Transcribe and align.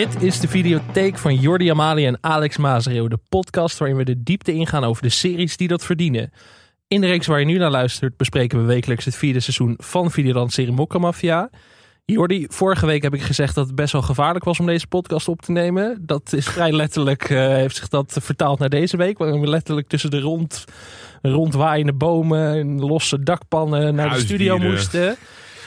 Dit 0.00 0.22
is 0.22 0.40
de 0.40 0.48
videotheek 0.48 1.18
van 1.18 1.34
Jordi 1.34 1.70
Amali 1.70 2.06
en 2.06 2.18
Alex 2.20 2.56
Mazereel. 2.56 3.08
De 3.08 3.18
podcast 3.28 3.78
waarin 3.78 3.96
we 3.96 4.04
de 4.04 4.22
diepte 4.22 4.52
ingaan 4.52 4.84
over 4.84 5.02
de 5.02 5.08
series 5.08 5.56
die 5.56 5.68
dat 5.68 5.84
verdienen. 5.84 6.32
In 6.88 7.00
de 7.00 7.06
reeks 7.06 7.26
waar 7.26 7.38
je 7.38 7.46
nu 7.46 7.58
naar 7.58 7.70
luistert 7.70 8.16
bespreken 8.16 8.58
we 8.58 8.64
wekelijks 8.64 9.04
het 9.04 9.16
vierde 9.16 9.40
seizoen 9.40 9.74
van 9.78 10.10
Videoland-serie 10.10 10.72
Mokka 10.72 10.98
Mafia. 10.98 11.50
Jordi, 12.04 12.46
vorige 12.48 12.86
week 12.86 13.02
heb 13.02 13.14
ik 13.14 13.22
gezegd 13.22 13.54
dat 13.54 13.66
het 13.66 13.74
best 13.74 13.92
wel 13.92 14.02
gevaarlijk 14.02 14.44
was 14.44 14.60
om 14.60 14.66
deze 14.66 14.86
podcast 14.86 15.28
op 15.28 15.42
te 15.42 15.52
nemen. 15.52 16.02
Dat 16.06 16.32
is 16.32 16.46
vrij 16.46 16.72
letterlijk, 16.72 17.30
uh, 17.30 17.38
heeft 17.38 17.76
zich 17.76 17.88
dat 17.88 18.16
vertaald 18.20 18.58
naar 18.58 18.68
deze 18.68 18.96
week. 18.96 19.18
Waarin 19.18 19.40
we 19.40 19.48
letterlijk 19.48 19.88
tussen 19.88 20.10
de 20.10 20.20
rond, 20.20 20.64
rondwaaiende 21.22 21.94
bomen 21.94 22.54
en 22.54 22.80
losse 22.80 23.22
dakpannen 23.22 23.94
naar 23.94 24.10
de 24.10 24.20
studio 24.20 24.58
moesten. 24.58 25.16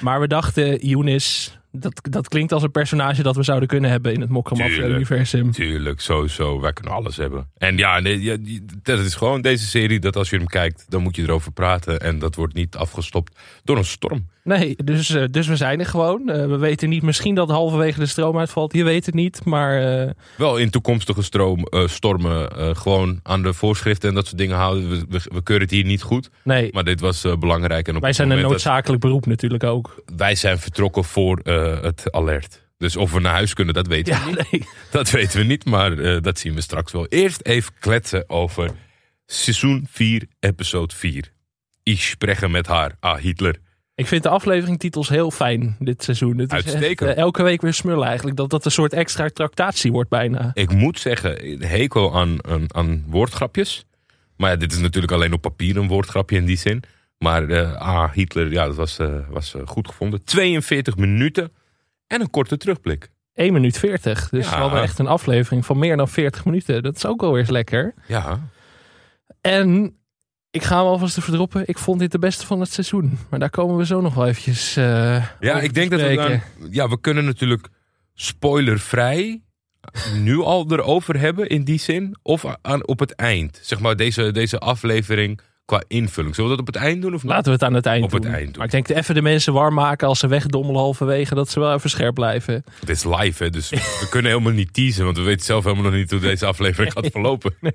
Maar 0.01 0.19
we 0.19 0.27
dachten, 0.27 0.87
Younes, 0.87 1.57
dat, 1.75 2.01
dat 2.09 2.27
klinkt 2.27 2.51
als 2.51 2.63
een 2.63 2.71
personage 2.71 3.23
dat 3.23 3.35
we 3.35 3.43
zouden 3.43 3.67
kunnen 3.67 3.89
hebben 3.89 4.13
in 4.13 4.21
het 4.21 4.29
Mokka-universum. 4.29 5.51
Tuurlijk, 5.51 6.01
sowieso. 6.01 6.59
Wij 6.59 6.73
kunnen 6.73 6.93
alles 6.93 7.17
hebben. 7.17 7.49
En 7.57 7.77
ja, 7.77 7.99
nee, 7.99 8.39
dat 8.81 8.99
is 8.99 9.15
gewoon 9.15 9.41
deze 9.41 9.65
serie 9.65 9.99
dat 9.99 10.15
als 10.15 10.29
je 10.29 10.37
hem 10.37 10.47
kijkt, 10.47 10.85
dan 10.89 11.01
moet 11.01 11.15
je 11.15 11.21
erover 11.21 11.51
praten. 11.51 11.99
En 11.99 12.19
dat 12.19 12.35
wordt 12.35 12.53
niet 12.53 12.75
afgestopt 12.75 13.39
door 13.63 13.77
een 13.77 13.85
storm. 13.85 14.27
Nee, 14.43 14.75
dus, 14.83 15.09
uh, 15.09 15.23
dus 15.31 15.47
we 15.47 15.55
zijn 15.55 15.79
er 15.79 15.85
gewoon. 15.85 16.21
Uh, 16.25 16.35
we 16.35 16.57
weten 16.57 16.89
niet, 16.89 17.01
misschien 17.01 17.35
dat 17.35 17.49
halverwege 17.49 17.99
de 17.99 18.05
stroom 18.05 18.37
uitvalt. 18.37 18.73
Je 18.73 18.83
weet 18.83 19.05
het 19.05 19.15
niet, 19.15 19.45
maar... 19.45 20.01
Uh... 20.03 20.09
Wel 20.37 20.57
in 20.57 20.69
toekomstige 20.69 21.21
stroom, 21.21 21.67
stormen 21.85 22.75
gewoon 22.77 23.19
aan 23.23 23.41
de 23.41 23.53
voorschriften 23.53 24.09
en 24.09 24.15
dat 24.15 24.25
soort 24.25 24.37
dingen 24.37 24.57
houden. 24.57 24.89
We, 24.89 25.05
we, 25.09 25.21
we 25.23 25.43
keuren 25.43 25.65
het 25.65 25.75
hier 25.75 25.85
niet 25.85 26.01
goed. 26.01 26.29
Nee. 26.43 26.69
Maar 26.71 26.83
dit 26.83 26.99
was 26.99 27.25
belangrijk. 27.39 27.87
En 27.87 27.95
op 27.95 28.01
wij 28.01 28.13
zijn 28.13 28.29
een 28.29 28.41
noodzakelijk 28.41 29.01
beroep 29.01 29.25
natuurlijk 29.25 29.63
ook. 29.63 30.03
Wij 30.15 30.35
zijn 30.35 30.59
vertrokken 30.59 31.03
voor 31.03 31.39
het 31.81 32.11
alert. 32.11 32.61
Dus 32.77 32.95
of 32.95 33.11
we 33.11 33.19
naar 33.19 33.33
huis 33.33 33.53
kunnen, 33.53 33.73
dat 33.73 33.87
weten 33.87 34.13
ja, 34.13 34.23
we 34.23 34.29
niet. 34.29 34.51
Nee. 34.51 34.67
Dat 34.91 35.09
weten 35.09 35.39
we 35.39 35.45
niet, 35.45 35.65
maar 35.65 36.21
dat 36.21 36.39
zien 36.39 36.53
we 36.53 36.61
straks 36.61 36.91
wel. 36.91 37.05
Eerst 37.07 37.41
even 37.45 37.73
kletsen 37.79 38.29
over 38.29 38.71
seizoen 39.25 39.87
4, 39.91 40.25
episode 40.39 40.95
4. 40.95 41.31
Ik 41.83 41.99
spreche 41.99 42.49
met 42.49 42.67
haar, 42.67 42.95
ah 42.99 43.17
Hitler. 43.17 43.55
Ik 43.95 44.07
vind 44.07 44.23
de 44.23 44.29
afleveringtitels 44.29 45.09
heel 45.09 45.31
fijn 45.31 45.75
dit 45.79 46.03
seizoen. 46.03 46.37
Het 46.37 46.51
Uitstekend. 46.51 46.83
Is 46.83 46.89
echt, 46.89 47.01
uh, 47.01 47.23
elke 47.23 47.43
week 47.43 47.61
weer 47.61 47.73
smullen 47.73 48.07
eigenlijk. 48.07 48.37
Dat 48.37 48.49
dat 48.49 48.65
een 48.65 48.71
soort 48.71 48.93
extra 48.93 49.29
tractatie 49.29 49.91
wordt 49.91 50.09
bijna. 50.09 50.51
Ik 50.53 50.73
moet 50.73 50.99
zeggen, 50.99 51.61
hekel 51.67 52.15
aan, 52.15 52.45
aan, 52.45 52.75
aan 52.75 53.03
woordgrapjes. 53.07 53.85
Maar 54.37 54.49
ja, 54.49 54.55
dit 54.55 54.71
is 54.71 54.79
natuurlijk 54.79 55.13
alleen 55.13 55.33
op 55.33 55.41
papier 55.41 55.77
een 55.77 55.87
woordgrapje 55.87 56.35
in 56.35 56.45
die 56.45 56.57
zin. 56.57 56.83
Maar 57.17 57.43
uh, 57.43 57.75
ah, 57.75 58.11
Hitler, 58.11 58.51
ja, 58.51 58.65
dat 58.65 58.75
was, 58.75 58.99
uh, 58.99 59.29
was 59.29 59.55
goed 59.65 59.87
gevonden. 59.87 60.23
42 60.23 60.97
minuten 60.97 61.51
en 62.07 62.21
een 62.21 62.29
korte 62.29 62.57
terugblik. 62.57 63.11
1 63.33 63.53
minuut 63.53 63.77
40. 63.77 64.29
Dus 64.29 64.45
ja. 64.45 64.55
we 64.55 64.61
hadden 64.61 64.81
echt 64.81 64.99
een 64.99 65.07
aflevering 65.07 65.65
van 65.65 65.79
meer 65.79 65.97
dan 65.97 66.09
40 66.09 66.45
minuten. 66.45 66.83
Dat 66.83 66.95
is 66.95 67.05
ook 67.05 67.21
wel 67.21 67.37
eens 67.37 67.49
lekker. 67.49 67.93
Ja. 68.07 68.39
En 69.41 69.95
ik 70.53 70.63
ga 70.63 70.77
hem 70.77 70.85
alvast 70.85 71.13
te 71.13 71.21
verdroppen. 71.21 71.63
Ik 71.65 71.77
vond 71.77 71.99
dit 71.99 72.11
de 72.11 72.19
beste 72.19 72.45
van 72.45 72.59
het 72.59 72.71
seizoen. 72.71 73.17
Maar 73.29 73.39
daar 73.39 73.49
komen 73.49 73.77
we 73.77 73.85
zo 73.85 74.01
nog 74.01 74.13
wel 74.13 74.27
eventjes 74.27 74.77
uh, 74.77 75.25
Ja, 75.39 75.59
ik 75.59 75.73
denk 75.73 75.91
dat 75.91 76.01
we 76.01 76.15
dan... 76.15 76.41
Ja, 76.71 76.89
we 76.89 76.99
kunnen 76.99 77.25
natuurlijk 77.25 77.67
spoilervrij 78.13 79.41
nu 80.15 80.39
al 80.39 80.65
erover 80.71 81.19
hebben 81.19 81.49
in 81.49 81.63
die 81.63 81.79
zin. 81.79 82.17
Of 82.21 82.45
aan, 82.61 82.87
op 82.87 82.99
het 82.99 83.15
eind. 83.15 83.59
Zeg 83.61 83.79
maar 83.79 83.95
deze, 83.95 84.31
deze 84.31 84.59
aflevering 84.59 85.41
qua 85.65 85.83
invulling. 85.87 86.35
Zullen 86.35 86.49
we 86.49 86.57
dat 86.57 86.67
op 86.67 86.73
het 86.73 86.83
eind 86.83 87.01
doen? 87.01 87.13
Of 87.13 87.23
Laten 87.23 87.45
we 87.45 87.51
het 87.51 87.63
aan 87.63 87.73
het 87.73 87.85
eind 87.85 88.03
op 88.03 88.11
doen. 88.11 88.21
Het 88.21 88.29
eind 88.29 88.45
doen. 88.45 88.57
Maar 88.57 88.65
ik 88.65 88.71
denk 88.71 88.89
even 88.89 89.15
de 89.15 89.21
mensen 89.21 89.53
warm 89.53 89.73
maken 89.73 90.07
als 90.07 90.19
ze 90.19 90.27
wegdommelen 90.27 90.81
halverwege. 90.81 91.35
Dat 91.35 91.49
ze 91.49 91.59
wel 91.59 91.73
even 91.73 91.89
scherp 91.89 92.13
blijven. 92.13 92.63
Het 92.79 92.89
is 92.89 93.03
live 93.03 93.43
hè. 93.43 93.49
Dus 93.49 93.69
we 93.69 94.07
kunnen 94.09 94.31
helemaal 94.31 94.53
niet 94.53 94.73
teasen. 94.73 95.05
Want 95.05 95.17
we 95.17 95.23
weten 95.23 95.45
zelf 95.45 95.63
helemaal 95.63 95.85
nog 95.85 95.93
niet 95.93 96.11
hoe 96.11 96.19
deze 96.19 96.45
aflevering 96.45 96.93
gaat 96.93 97.07
verlopen. 97.17 97.55
Nee. 97.61 97.73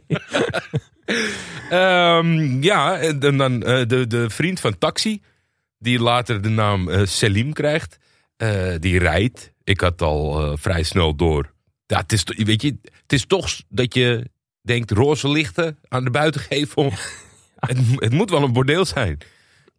Um, 1.72 2.62
ja, 2.62 2.98
en 2.98 3.19
dan 3.19 3.52
uh, 3.52 3.60
de, 3.86 4.06
de 4.06 4.30
vriend 4.30 4.60
van 4.60 4.78
Taxi. 4.78 5.22
Die 5.78 5.98
later 5.98 6.42
de 6.42 6.48
naam 6.48 6.88
uh, 6.88 7.06
Selim 7.06 7.52
krijgt. 7.52 7.98
Uh, 8.36 8.74
die 8.78 8.98
rijdt. 8.98 9.52
Ik 9.64 9.80
had 9.80 10.02
al 10.02 10.56
vrij 10.56 10.82
snel 10.82 11.14
door. 11.14 11.52
Ja, 11.86 11.98
het 11.98 12.12
is, 12.12 12.24
weet 12.36 12.62
je, 12.62 12.76
het 12.82 13.12
is 13.12 13.26
toch 13.26 13.48
dat 13.69 13.94
je 13.94 14.30
denkt 14.62 14.91
roze 14.91 15.28
lichten 15.28 15.78
aan 15.88 16.04
de 16.04 16.10
buitengevel. 16.10 16.92
het, 17.66 17.78
het 17.94 18.12
moet 18.12 18.30
wel 18.30 18.42
een 18.42 18.52
bordeel 18.52 18.84
zijn. 18.84 19.19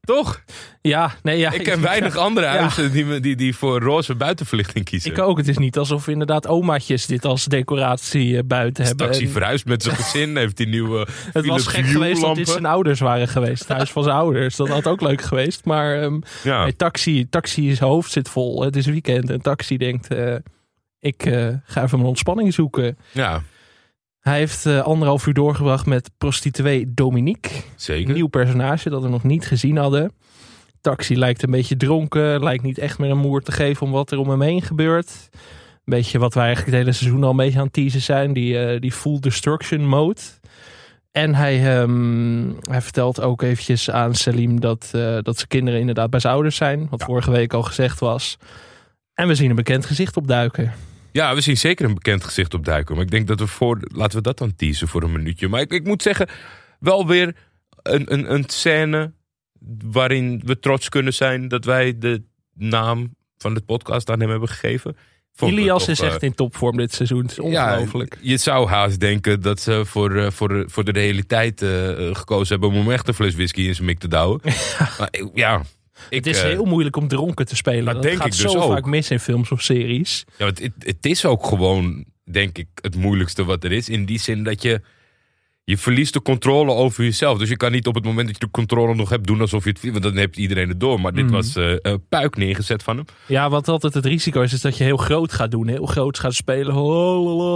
Toch? 0.01 0.43
Ja, 0.81 1.11
nee, 1.23 1.37
ja. 1.37 1.51
Ik 1.51 1.63
ken 1.63 1.81
weinig 1.81 2.15
andere 2.15 2.47
huizen 2.47 2.83
ja. 2.83 2.89
die, 2.89 3.19
die, 3.19 3.35
die 3.35 3.55
voor 3.55 3.79
roze 3.79 4.15
buitenverlichting 4.15 4.85
kiezen. 4.85 5.11
Ik 5.11 5.19
ook. 5.19 5.37
Het 5.37 5.47
is 5.47 5.57
niet 5.57 5.77
alsof 5.77 6.07
inderdaad 6.07 6.47
omaatjes 6.47 7.05
dit 7.05 7.25
als 7.25 7.45
decoratie 7.45 8.43
buiten 8.43 8.85
hebben. 8.85 9.05
Taxi 9.05 9.25
en... 9.25 9.31
verhuisd 9.31 9.65
met 9.65 9.83
zijn 9.83 9.95
gezin, 10.03 10.37
heeft 10.37 10.57
die 10.57 10.67
nieuwe 10.67 11.07
Het 11.31 11.45
was 11.45 11.67
gek 11.67 11.85
geweest 11.85 12.21
dat 12.21 12.35
dit 12.35 12.49
zijn 12.49 12.65
ouders 12.65 12.99
waren 12.99 13.27
geweest. 13.27 13.59
Het 13.59 13.77
huis 13.77 13.91
van 13.91 14.03
zijn 14.03 14.15
ouders. 14.15 14.55
Dat 14.55 14.67
had 14.67 14.87
ook 14.87 15.01
leuk 15.01 15.21
geweest. 15.21 15.65
Maar 15.65 16.03
um, 16.03 16.21
ja. 16.43 16.63
nee, 16.63 16.75
taxi, 16.75 17.29
taxi 17.29 17.69
is 17.69 17.79
hoofd 17.79 18.11
zit 18.11 18.29
vol. 18.29 18.63
Het 18.63 18.75
is 18.75 18.85
weekend 18.85 19.29
en 19.29 19.41
taxi 19.41 19.77
denkt... 19.77 20.13
Uh, 20.13 20.35
ik 20.99 21.25
uh, 21.25 21.47
ga 21.63 21.83
even 21.83 21.97
mijn 21.97 22.09
ontspanning 22.09 22.53
zoeken. 22.53 22.97
Ja. 23.11 23.41
Hij 24.19 24.37
heeft 24.37 24.65
uh, 24.65 24.81
anderhalf 24.81 25.27
uur 25.27 25.33
doorgebracht 25.33 25.85
met 25.85 26.11
prostituee 26.17 26.93
Dominique. 26.93 27.51
Zeker. 27.75 28.09
Een 28.09 28.15
nieuw 28.15 28.27
personage 28.27 28.89
dat 28.89 29.01
we 29.01 29.09
nog 29.09 29.23
niet 29.23 29.45
gezien 29.45 29.77
hadden. 29.77 30.11
Taxi 30.81 31.17
lijkt 31.17 31.43
een 31.43 31.51
beetje 31.51 31.77
dronken. 31.77 32.43
Lijkt 32.43 32.63
niet 32.63 32.77
echt 32.77 32.99
meer 32.99 33.11
een 33.11 33.17
moer 33.17 33.41
te 33.41 33.51
geven 33.51 33.85
om 33.85 33.91
wat 33.91 34.11
er 34.11 34.17
om 34.17 34.29
hem 34.29 34.41
heen 34.41 34.61
gebeurt. 34.61 35.29
Een 35.31 35.95
beetje 35.95 36.19
wat 36.19 36.33
wij 36.33 36.45
eigenlijk 36.45 36.75
het 36.75 36.85
hele 36.85 36.95
seizoen 36.97 37.23
al 37.23 37.29
een 37.29 37.35
beetje 37.35 37.57
aan 37.57 37.63
het 37.63 37.73
teasen 37.73 38.01
zijn. 38.01 38.33
Die, 38.33 38.73
uh, 38.73 38.79
die 38.79 38.91
full 38.91 39.19
destruction 39.19 39.87
mode. 39.87 40.21
En 41.11 41.35
hij, 41.35 41.79
um, 41.81 42.57
hij 42.69 42.81
vertelt 42.81 43.21
ook 43.21 43.41
eventjes 43.41 43.89
aan 43.89 44.15
Selim 44.15 44.59
dat, 44.59 44.91
uh, 44.95 45.17
dat 45.21 45.35
zijn 45.35 45.47
kinderen 45.47 45.79
inderdaad 45.79 46.09
bij 46.09 46.19
zijn 46.19 46.33
ouders 46.33 46.55
zijn. 46.55 46.87
Wat 46.89 46.99
ja. 46.99 47.05
vorige 47.05 47.31
week 47.31 47.53
al 47.53 47.63
gezegd 47.63 47.99
was. 47.99 48.37
En 49.13 49.27
we 49.27 49.35
zien 49.35 49.49
een 49.49 49.55
bekend 49.55 49.85
gezicht 49.85 50.17
opduiken. 50.17 50.73
Ja, 51.19 51.35
we 51.35 51.41
zien 51.41 51.57
zeker 51.57 51.85
een 51.85 51.93
bekend 51.93 52.23
gezicht 52.23 52.53
opduiken. 52.53 52.95
Maar 52.95 53.03
ik 53.03 53.11
denk 53.11 53.27
dat 53.27 53.39
we 53.39 53.47
voor. 53.47 53.79
Laten 53.81 54.17
we 54.17 54.23
dat 54.23 54.37
dan 54.37 54.55
teasen 54.55 54.87
voor 54.87 55.03
een 55.03 55.11
minuutje. 55.11 55.47
Maar 55.47 55.61
ik, 55.61 55.71
ik 55.71 55.83
moet 55.83 56.01
zeggen, 56.01 56.27
wel 56.79 57.07
weer 57.07 57.35
een, 57.81 58.13
een, 58.13 58.33
een 58.33 58.43
scène 58.47 59.13
waarin 59.85 60.41
we 60.45 60.59
trots 60.59 60.89
kunnen 60.89 61.13
zijn 61.13 61.47
dat 61.47 61.65
wij 61.65 61.97
de 61.97 62.23
naam 62.53 63.15
van 63.37 63.53
de 63.53 63.61
podcast 63.61 64.09
aan 64.09 64.19
hem 64.19 64.29
hebben 64.29 64.49
gegeven. 64.49 64.97
Ilias 65.39 65.87
is 65.87 65.99
echt 65.99 66.23
in 66.23 66.35
topvorm 66.35 66.77
dit 66.77 66.93
seizoen. 66.93 67.21
Het 67.21 67.31
is 67.31 67.39
ongelooflijk. 67.39 68.17
Ja, 68.21 68.29
je 68.31 68.37
zou 68.37 68.67
haast 68.67 68.99
denken 68.99 69.41
dat 69.41 69.59
ze 69.59 69.85
voor, 69.85 70.11
uh, 70.11 70.31
voor, 70.31 70.63
voor 70.67 70.83
de 70.83 70.91
realiteit 70.91 71.61
uh, 71.61 71.69
gekozen 72.15 72.59
hebben 72.59 72.79
om 72.79 72.91
echt 72.91 73.07
een 73.07 73.13
fles 73.13 73.33
whisky 73.35 73.61
in 73.61 73.75
zijn 73.75 73.87
mik 73.87 73.99
te 73.99 74.07
douwen. 74.07 74.41
maar, 74.99 75.09
ja, 75.33 75.61
ik, 76.09 76.25
het 76.25 76.35
is 76.35 76.41
heel 76.41 76.65
moeilijk 76.65 76.95
om 76.95 77.07
dronken 77.07 77.45
te 77.45 77.55
spelen. 77.55 77.85
Dat, 77.85 77.93
dat 77.93 78.03
denk 78.03 78.17
gaat 78.17 78.25
ik 78.25 78.31
dus 78.31 78.51
zo 78.51 78.59
ook. 78.59 78.71
vaak 78.71 78.85
mis 78.85 79.11
in 79.11 79.19
films 79.19 79.51
of 79.51 79.61
series. 79.61 80.25
Ja, 80.37 80.45
het, 80.45 80.59
het, 80.59 80.73
het, 80.79 81.05
is 81.05 81.25
ook 81.25 81.45
gewoon, 81.45 82.05
denk 82.23 82.57
ik, 82.57 82.67
het 82.81 82.95
moeilijkste 82.95 83.45
wat 83.45 83.63
er 83.63 83.71
is. 83.71 83.89
In 83.89 84.05
die 84.05 84.19
zin 84.19 84.43
dat 84.43 84.61
je, 84.61 84.81
je 85.63 85.77
verliest 85.77 86.13
de 86.13 86.21
controle 86.21 86.71
over 86.71 87.03
jezelf. 87.03 87.37
Dus 87.37 87.49
je 87.49 87.57
kan 87.57 87.71
niet 87.71 87.87
op 87.87 87.95
het 87.95 88.03
moment 88.03 88.27
dat 88.27 88.35
je 88.39 88.45
de 88.45 88.51
controle 88.51 88.95
nog 88.95 89.09
hebt 89.09 89.27
doen 89.27 89.41
alsof 89.41 89.63
je 89.63 89.69
het... 89.69 89.91
Want 89.91 90.03
dan 90.03 90.17
heeft 90.17 90.37
iedereen 90.37 90.69
het 90.69 90.79
door. 90.79 91.01
Maar 91.01 91.13
dit 91.13 91.25
mm. 91.25 91.31
was 91.31 91.55
uh, 91.55 91.71
uh, 91.81 91.93
puik 92.09 92.37
neergezet 92.37 92.83
van 92.83 92.95
hem. 92.95 93.05
Ja, 93.25 93.49
wat 93.49 93.67
altijd 93.67 93.93
het 93.93 94.05
risico 94.05 94.41
is, 94.41 94.53
is 94.53 94.61
dat 94.61 94.77
je 94.77 94.83
heel 94.83 94.97
groot 94.97 95.33
gaat 95.33 95.51
doen. 95.51 95.67
Heel 95.67 95.85
groot 95.85 96.19
gaat 96.19 96.33
spelen. 96.33 96.73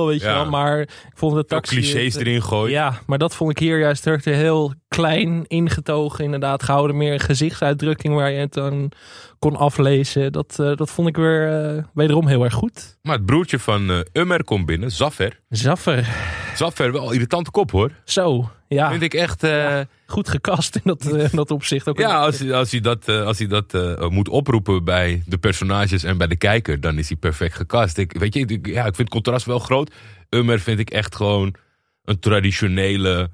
Weet 0.05 0.21
je 0.21 0.27
wel. 0.27 0.49
Maar 0.49 0.79
ik 0.79 0.89
vond 1.13 1.35
het 1.35 1.47
taxi... 1.47 1.75
clichés 1.75 2.15
erin 2.15 2.43
gooien. 2.43 2.71
Ja, 2.71 2.99
maar 3.05 3.17
dat 3.17 3.35
vond 3.35 3.51
ik 3.51 3.57
hier 3.57 3.79
juist 3.79 4.07
echt 4.07 4.25
heel 4.25 4.73
klein, 4.95 5.45
ingetogen. 5.47 6.23
Inderdaad, 6.23 6.63
gehouden 6.63 6.97
meer 6.97 7.13
een 7.13 7.19
gezichtsuitdrukking 7.19 8.15
waar 8.15 8.31
je 8.31 8.39
het 8.39 8.53
dan 8.53 8.91
kon 9.39 9.55
aflezen. 9.55 10.31
Dat, 10.31 10.57
uh, 10.59 10.75
dat 10.75 10.89
vond 10.91 11.07
ik 11.07 11.15
weer 11.15 11.73
uh, 11.75 11.83
wederom 11.93 12.27
heel 12.27 12.43
erg 12.43 12.53
goed. 12.53 12.97
Maar 13.01 13.15
het 13.15 13.25
broertje 13.25 13.59
van 13.59 13.91
uh, 13.91 13.99
Ummer 14.13 14.43
komt 14.43 14.65
binnen, 14.65 14.91
Zaffer. 14.91 15.39
Zaffer. 15.49 16.07
Zaffer, 16.55 16.91
wel 16.91 17.11
irritante 17.11 17.51
kop 17.51 17.71
hoor. 17.71 17.91
Zo, 18.03 18.49
ja. 18.67 18.89
Vind 18.89 19.01
ik 19.01 19.13
echt... 19.13 19.41
ja, 19.41 19.85
goed 20.05 20.29
gekast 20.29 20.75
in 20.75 20.81
dat, 20.83 21.05
in 21.05 21.29
dat 21.31 21.51
opzicht. 21.51 21.87
Ook 21.87 21.99
ja, 21.99 22.19
als, 22.19 22.49
als 22.51 22.71
hij 22.71 22.79
dat, 22.79 23.07
als 23.07 23.37
hij 23.37 23.47
dat 23.47 23.73
moet 24.11 24.29
oproepen 24.29 24.83
bij 24.83 25.23
de 25.25 25.37
personages 25.37 26.03
en 26.03 26.17
bij 26.17 26.27
de 26.27 26.35
kijker, 26.35 26.79
dan 26.79 26.97
is 26.97 27.07
hij 27.07 27.17
perfect 27.17 27.55
gekast. 27.55 27.97
Ik, 27.97 28.17
weet 28.17 28.33
je, 28.33 28.45
ik, 28.45 28.67
ja, 28.67 28.79
ik 28.79 28.95
vind 28.95 28.97
het 28.97 29.09
contrast 29.09 29.45
wel 29.45 29.59
groot. 29.59 29.93
Ummer 30.29 30.59
vind 30.59 30.79
ik 30.79 30.89
echt 30.89 31.15
gewoon 31.15 31.55
een 32.03 32.19
traditionele, 32.19 33.29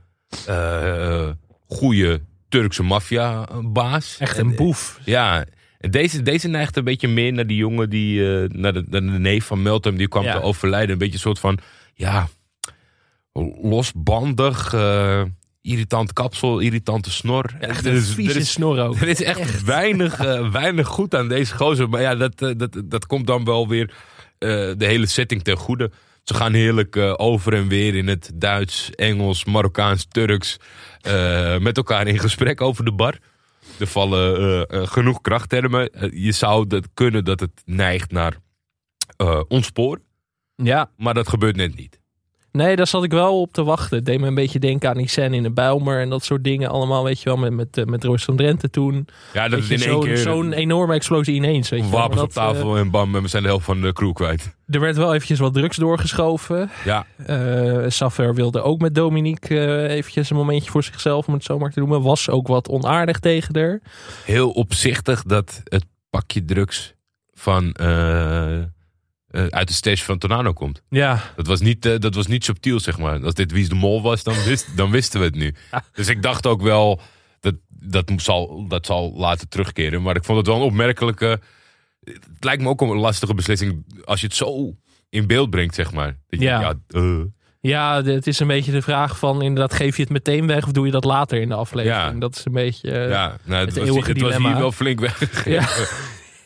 goede 1.69 2.21
Turkse 2.49 2.83
maffia-baas. 2.83 4.15
Echt 4.19 4.37
een 4.37 4.55
boef. 4.55 4.99
Ja, 5.05 5.45
deze, 5.79 6.21
deze 6.21 6.47
neigt 6.47 6.75
een 6.77 6.83
beetje 6.83 7.07
meer 7.07 7.33
naar 7.33 7.47
die 7.47 7.57
jongen 7.57 7.89
die, 7.89 8.19
uh, 8.19 8.49
naar, 8.49 8.73
de, 8.73 8.83
naar 8.89 9.01
de 9.01 9.19
neef 9.19 9.45
van 9.45 9.61
Meltem, 9.61 9.97
die 9.97 10.07
kwam 10.07 10.23
Ja. 10.23 10.33
te 10.33 10.41
overlijden. 10.41 10.89
Een 10.91 10.97
beetje 10.97 11.13
een 11.13 11.19
soort 11.19 11.39
van, 11.39 11.57
ja, 11.93 12.27
losbandig, 13.61 14.73
eh, 14.73 15.21
irritant 15.61 16.13
kapsel, 16.13 16.59
irritante 16.59 17.11
snor. 17.11 17.45
Echt 17.59 17.85
Er 17.85 17.91
een 17.91 17.97
is- 17.97 18.13
vieze 18.13 18.33
er 18.33 18.39
is- 18.39 18.51
snor 18.51 18.79
ook. 18.79 18.95
er 18.99 19.07
is 19.07 19.21
echt, 19.23 19.63
Weinig, 19.63 20.19
eh, 20.19 20.51
weinig 20.51 20.87
goed 20.87 21.15
aan 21.15 21.27
deze 21.27 21.55
gozer. 21.55 21.89
Maar 21.89 22.01
ja, 22.01 22.15
dat, 22.15 22.41
eh, 22.41 22.49
dat, 22.57 22.81
dat 22.85 23.05
komt 23.05 23.27
dan 23.27 23.43
wel 23.45 23.67
weer 23.67 23.93
eh, 24.37 24.49
de 24.77 24.85
hele 24.85 25.05
setting 25.05 25.43
ten 25.43 25.57
goede. 25.57 25.91
Ze 26.23 26.33
gaan 26.33 26.53
heerlijk 26.53 26.95
eh, 26.95 27.13
over 27.17 27.53
en 27.53 27.67
weer 27.67 27.95
in 27.95 28.07
het 28.07 28.31
Duits, 28.33 28.89
Engels, 28.95 29.45
Marokkaans, 29.45 30.05
Turks. 30.09 30.57
Eh, 31.01 31.57
met 31.57 31.77
elkaar 31.77 32.07
in 32.07 32.19
gesprek 32.19 32.61
over 32.61 32.85
de 32.85 32.91
bar. 32.91 33.17
Er 33.79 33.87
vallen 33.87 34.37
eh, 34.37 34.81
eh, 34.81 34.87
genoeg 34.87 35.21
krachttermen. 35.21 35.89
Je 36.13 36.31
zou 36.31 36.67
dat 36.67 36.87
kunnen 36.93 37.25
dat 37.25 37.39
het 37.39 37.61
neigt 37.65 38.11
naar 38.11 38.37
ontspoor. 39.47 40.01
Ja, 40.55 40.91
Maar 40.97 41.13
dat 41.13 41.29
gebeurt 41.29 41.55
net 41.55 41.75
niet. 41.75 41.98
Nee, 42.51 42.75
daar 42.75 42.87
zat 42.87 43.03
ik 43.03 43.11
wel 43.11 43.41
op 43.41 43.53
te 43.53 43.63
wachten. 43.63 43.97
Het 43.97 44.05
deed 44.05 44.19
me 44.19 44.27
een 44.27 44.33
beetje 44.35 44.59
denken 44.59 44.89
aan 44.89 44.97
die 44.97 45.07
scène 45.09 45.35
in 45.35 45.43
de 45.43 45.51
Bijlmer 45.51 46.01
en 46.01 46.09
dat 46.09 46.23
soort 46.23 46.43
dingen. 46.43 46.69
Allemaal, 46.69 47.03
weet 47.03 47.19
je 47.21 47.25
wel, 47.25 47.37
met, 47.37 47.53
met, 47.53 47.77
eh, 47.77 47.85
met 47.85 48.03
Roos 48.03 48.23
van 48.23 48.35
Drenthe 48.35 48.69
toen. 48.69 49.07
Ja, 49.33 49.47
dat 49.47 49.59
is 49.59 49.69
in 49.69 49.81
één 49.81 49.89
zo'n 49.91 50.03
keer 50.03 50.17
zo'n 50.17 50.53
enorme 50.53 50.93
explosie 50.93 51.35
ineens. 51.35 51.69
Weet 51.69 51.83
je 51.83 51.89
wapens 51.89 52.21
op 52.21 52.31
tafel 52.31 52.77
en 52.77 52.89
bam, 52.91 53.11
we 53.11 53.27
zijn 53.27 53.43
de 53.43 53.49
helft 53.49 53.65
van 53.65 53.81
de 53.81 53.93
crew 53.93 54.13
kwijt. 54.13 54.41
eh, 54.67 54.75
er 54.75 54.79
werd 54.81 54.97
wel 54.97 55.13
eventjes 55.13 55.39
wat 55.39 55.53
drugs 55.53 55.77
doorgeschoven. 55.77 56.69
Ja, 56.85 57.05
Eh 57.25 57.83
Saffer 57.87 58.35
wilde 58.35 58.61
ook 58.61 58.79
met 58.79 58.95
Dominique 58.95 59.59
eh, 59.59 59.95
eventjes 59.95 60.29
een 60.29 60.35
momentje 60.35 60.71
voor 60.71 60.83
zichzelf, 60.83 61.27
om 61.27 61.33
het 61.33 61.43
zo 61.43 61.59
maar 61.59 61.71
te 61.71 61.79
noemen. 61.79 62.01
Was 62.01 62.29
ook 62.29 62.47
wat 62.47 62.69
onaardig 62.69 63.19
tegen 63.19 63.57
haar. 63.59 63.81
heel 64.25 64.49
opzichtig 64.49 65.23
dat 65.23 65.61
het 65.63 65.85
pakje 66.09 66.45
drugs 66.45 66.93
van, 67.33 67.75
eh, 69.29 69.45
uit 69.45 69.67
de 69.67 69.73
stage 69.73 70.03
van 70.03 70.17
Tornado 70.17 70.53
komt. 70.53 70.81
Ja, 70.89 71.21
Dat 71.35 71.47
was, 71.47 71.59
niet, 71.59 71.85
eh, 71.85 71.99
dat 71.99 72.15
was 72.15 72.27
niet 72.27 72.43
subtiel, 72.43 72.79
zeg 72.79 72.97
maar. 72.97 73.23
Als 73.23 73.33
dit 73.33 73.51
Wie 73.51 73.61
is 73.61 73.69
de 73.69 73.75
Mol 73.75 74.01
was, 74.01 74.23
dan, 74.23 74.35
wist, 74.45 74.67
dan 74.77 74.91
wisten 74.91 75.19
we 75.19 75.25
het 75.25 75.35
nu. 75.35 75.55
Dus 75.93 76.07
ik 76.07 76.21
dacht 76.21 76.47
ook 76.47 76.61
wel, 76.61 77.01
dat, 77.39 77.55
dat, 77.69 78.11
zal, 78.15 78.67
dat 78.67 78.85
zal 78.85 79.13
later 79.15 79.47
terugkeren. 79.47 80.01
Maar 80.01 80.15
ik 80.15 80.23
vond 80.23 80.37
het 80.37 80.47
wel 80.47 80.55
een 80.55 80.61
opmerkelijke... 80.61 81.39
Het 82.03 82.43
lijkt 82.43 82.61
me 82.61 82.69
ook 82.69 82.81
een 82.81 82.87
lastige 82.87 83.33
beslissing 83.33 83.85
als 84.05 84.19
je 84.19 84.25
het 84.25 84.35
zo 84.35 84.75
in 85.09 85.27
beeld 85.27 85.49
brengt, 85.49 85.75
zeg 85.75 85.91
maar. 85.91 86.17
Dat 86.29 86.39
je, 86.39 86.45
Ja. 86.45 86.75
ja 87.61 88.03
het 88.03 88.27
is 88.27 88.39
een 88.39 88.47
beetje 88.47 88.71
de 88.71 88.81
vraag 88.81 89.17
van 89.17 89.41
inderdaad 89.41 89.73
geef 89.73 89.95
je 89.95 90.01
het 90.03 90.11
meteen 90.11 90.47
weg 90.47 90.65
of 90.65 90.71
doe 90.71 90.85
je 90.85 90.91
dat 90.91 91.03
later 91.03 91.41
in 91.41 91.49
de 91.49 91.55
aflevering. 91.55 92.13
Ja. 92.13 92.19
Dat 92.19 92.35
is 92.35 92.45
een 92.45 92.51
beetje... 92.51 92.91
ja, 92.91 93.37
nou, 93.43 93.65
het, 93.65 93.75
het 93.75 93.87
was, 93.87 94.07
het 94.07 94.21
was 94.21 94.37
hier 94.37 94.57
wel 94.57 94.71
flink 94.71 94.99
weg. 94.99 95.45
Ja. 95.45 95.67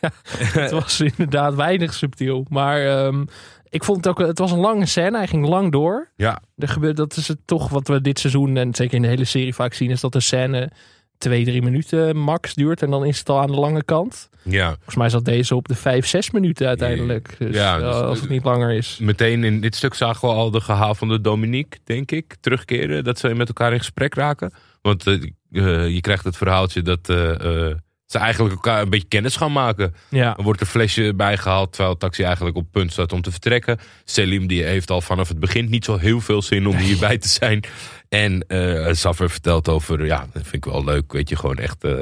Ja, 0.03 0.09
het 0.61 0.71
was 0.71 0.99
inderdaad 1.01 1.55
weinig 1.55 1.93
subtiel. 1.93 2.45
Maar 2.49 2.85
ehm, 2.85 3.25
ik 3.69 3.83
vond 3.83 3.97
het 3.97 4.07
ook, 4.07 4.27
het 4.27 4.39
was 4.39 4.51
een 4.51 4.59
lange 4.59 4.85
scène. 4.85 5.17
Hij 5.17 5.27
ging 5.27 5.47
lang 5.47 5.71
door. 5.71 6.11
ja, 6.15 6.41
Er 6.57 6.67
gebeurt, 6.67 6.97
dat 6.97 7.17
is 7.17 7.27
het 7.27 7.37
toch 7.45 7.69
wat 7.69 7.87
we 7.87 8.01
dit 8.01 8.19
seizoen 8.19 8.57
en 8.57 8.75
zeker 8.75 8.95
in 8.95 9.01
de 9.01 9.07
hele 9.07 9.25
serie 9.25 9.55
vaak 9.55 9.73
zien, 9.73 9.89
is 9.89 10.01
dat 10.01 10.11
de 10.11 10.19
scène 10.19 10.71
twee, 11.17 11.43
drie 11.45 11.61
minuten 11.61 12.17
max 12.17 12.53
duurt. 12.53 12.81
En 12.81 12.89
dan 12.89 13.05
is 13.05 13.19
het 13.19 13.29
al 13.29 13.39
aan 13.39 13.47
de 13.51 13.59
lange 13.59 13.83
kant. 13.83 14.29
ja. 14.43 14.67
Volgens 14.73 14.95
mij 14.95 15.09
zat 15.09 15.25
deze 15.25 15.55
op 15.55 15.67
de 15.67 15.75
vijf, 15.75 16.05
zes 16.07 16.31
minuten 16.31 16.67
uiteindelijk. 16.67 17.35
Dus, 17.39 17.55
Ja, 17.55 17.77
eh, 17.79 17.83
dus- 17.85 17.95
als 17.95 18.19
het 18.19 18.29
niet 18.29 18.43
langer 18.43 18.71
is. 18.71 18.97
meteen 19.01 19.43
in 19.43 19.61
dit 19.61 19.75
stuk 19.75 19.93
zagen 19.93 20.27
we 20.27 20.33
al 20.33 20.51
de 20.51 20.61
gehavende 20.61 21.21
Dominique, 21.21 21.79
denk 21.83 22.11
ik, 22.11 22.35
terugkeren. 22.39 23.03
Dat 23.03 23.19
ze 23.19 23.33
met 23.35 23.47
elkaar 23.47 23.71
in 23.73 23.77
gesprek 23.79 24.13
raken. 24.15 24.53
Want 24.81 25.07
eh, 25.07 25.13
eh, 25.51 25.87
je 25.93 26.01
krijgt 26.01 26.23
het 26.23 26.37
verhaaltje 26.37 26.81
dat 26.81 27.09
eh, 27.09 27.67
eh, 27.69 27.75
ze 28.13 28.19
eigenlijk 28.19 28.53
elkaar 28.53 28.81
een 28.81 28.89
beetje 28.89 29.07
kennis 29.07 29.35
gaan 29.35 29.51
maken. 29.51 29.95
Ja, 30.09 30.37
Er 30.37 30.43
wordt 30.43 30.61
een 30.61 30.67
flesje 30.67 31.13
bijgehaald 31.15 31.73
terwijl 31.73 31.97
Taxi 31.97 32.23
eigenlijk 32.23 32.55
op 32.55 32.67
punt 32.71 32.91
staat 32.91 33.13
om 33.13 33.21
te 33.21 33.31
vertrekken. 33.31 33.79
Selim 34.05 34.47
die 34.47 34.63
heeft 34.63 34.89
al 34.89 35.01
vanaf 35.01 35.27
het 35.27 35.39
begin 35.39 35.69
niet 35.69 35.85
zo 35.85 35.97
heel 35.97 36.21
veel 36.21 36.41
zin 36.41 36.67
om 36.67 36.75
hierbij 36.77 37.17
te 37.17 37.27
zijn. 37.27 37.63
En 38.09 38.47
eh 38.47 38.93
Saffer 38.93 39.29
vertelt 39.29 39.69
over, 39.69 40.05
ja, 40.05 40.27
dat 40.33 40.41
vind 40.43 40.65
ik 40.65 40.71
wel 40.71 40.83
leuk, 40.83 41.11
weet 41.11 41.29
je, 41.29 41.35
gewoon 41.35 41.57
echt 41.57 41.83
eh, 41.83 42.01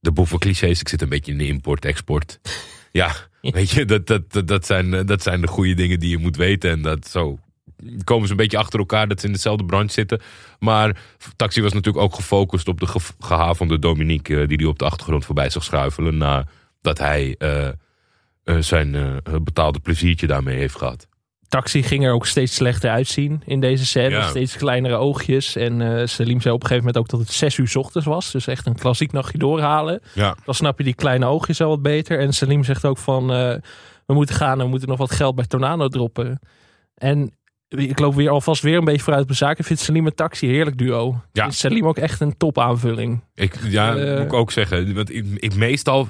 de 0.00 0.12
boevenclichés. 0.12 0.80
Ik 0.80 0.88
zit 0.88 1.02
een 1.02 1.08
beetje 1.08 1.32
in 1.32 1.38
de 1.38 1.46
import-export. 1.46 2.40
Ja, 2.92 3.12
weet 3.40 3.70
je, 3.70 3.84
dat, 3.84 4.06
dat, 4.06 4.32
dat, 4.32 4.48
dat, 4.48 4.66
zijn, 4.66 4.94
eh, 4.94 5.06
dat 5.06 5.22
zijn 5.22 5.40
de 5.40 5.46
goede 5.46 5.74
dingen 5.74 6.00
die 6.00 6.10
je 6.10 6.18
moet 6.18 6.36
weten. 6.36 6.70
En 6.70 6.82
dat 6.82 7.08
zo 7.08 7.38
komen 8.04 8.26
ze 8.26 8.30
een 8.30 8.36
beetje 8.38 8.58
achter 8.58 8.78
elkaar 8.78 9.08
dat 9.08 9.20
ze 9.20 9.26
in 9.26 9.32
dezelfde 9.32 9.64
branche 9.64 9.92
zitten. 9.92 10.20
Maar 10.58 10.96
Taxi 11.36 11.62
was 11.62 11.72
natuurlijk 11.72 12.04
ook 12.04 12.14
gefocust 12.14 12.68
op 12.68 12.80
de 12.80 12.86
ge 12.86 12.98
gehavende 13.18 13.78
Dominique, 13.78 14.40
eh, 14.40 14.48
die 14.48 14.56
die 14.56 14.68
op 14.68 14.78
de 14.78 14.84
achtergrond 14.84 15.24
voorbij 15.24 15.50
zag 15.50 15.64
schuifelen. 15.64 16.16
Nadat 16.16 16.98
hij 16.98 17.34
eh, 17.38 17.66
eh, 17.66 17.74
zijn 18.58 19.20
betaalde 19.42 19.80
pleziertje 19.80 20.26
daarmee 20.26 20.56
heeft 20.56 20.76
gehad. 20.76 21.06
Taxi 21.48 21.82
ging 21.82 22.04
er 22.04 22.12
ook 22.12 22.26
steeds 22.26 22.54
slechter 22.54 22.90
uitzien 22.90 23.42
in 23.46 23.60
deze 23.60 23.86
scène. 23.86 24.10
Ja. 24.10 24.28
Steeds 24.28 24.56
kleinere 24.56 24.94
oogjes. 24.94 25.56
En 25.56 26.08
Salim 26.08 26.40
zei 26.40 26.54
op 26.54 26.62
een 26.62 26.68
gegeven 26.68 26.76
moment 26.76 26.96
ook 26.96 27.08
dat 27.08 27.20
het 27.20 27.32
zes 27.32 27.56
uur 27.56 27.68
's 27.68 27.76
ochtends 27.76 28.06
was. 28.06 28.30
Dus 28.30 28.46
echt 28.46 28.66
een 28.66 28.78
klassiek 28.78 29.12
nachtje 29.12 29.38
doorhalen. 29.38 30.00
Ja. 30.14 30.36
Dan 30.44 30.54
snap 30.54 30.78
je 30.78 30.84
die 30.84 30.94
kleine 30.94 31.26
oogjes 31.26 31.58
wel 31.58 31.68
wat 31.68 31.82
beter. 31.82 32.18
En 32.18 32.32
Salim 32.32 32.64
zegt 32.64 32.84
ook 32.84 32.98
van, 32.98 33.26
we 33.26 34.14
moeten 34.14 34.34
gaan 34.34 34.58
en 34.58 34.64
we 34.64 34.70
moeten 34.70 34.88
nog 34.88 34.98
wat 34.98 35.10
geld 35.10 35.34
bij 35.34 35.46
Tornado 35.46 35.88
droppen. 35.88 36.40
En 36.94 37.37
ik 37.68 37.98
loop 37.98 38.14
weer 38.14 38.30
alvast 38.30 38.62
weer 38.62 38.76
een 38.78 38.84
beetje 38.84 39.02
vooruit 39.02 39.22
op 39.22 39.28
de 39.28 39.34
zaak. 39.34 39.58
Ik 39.58 39.64
vind 39.64 39.78
Salim 39.78 40.06
en 40.06 40.14
Taxi 40.14 40.46
een 40.46 40.52
heerlijk 40.54 40.78
duo. 40.78 41.20
Ja. 41.32 41.46
Is 41.46 41.58
Salim 41.58 41.86
ook 41.86 41.98
echt 41.98 42.20
een 42.20 42.36
top 42.36 42.58
aanvulling. 42.58 43.20
Ik, 43.34 43.54
ja, 43.64 43.96
Eh. 43.96 44.16
moet 44.16 44.26
ik 44.26 44.32
ook 44.32 44.52
zeggen. 44.52 44.94
Want 44.94 45.14
ik, 45.14 45.24
ik, 45.36 45.54
meestal 45.54 46.08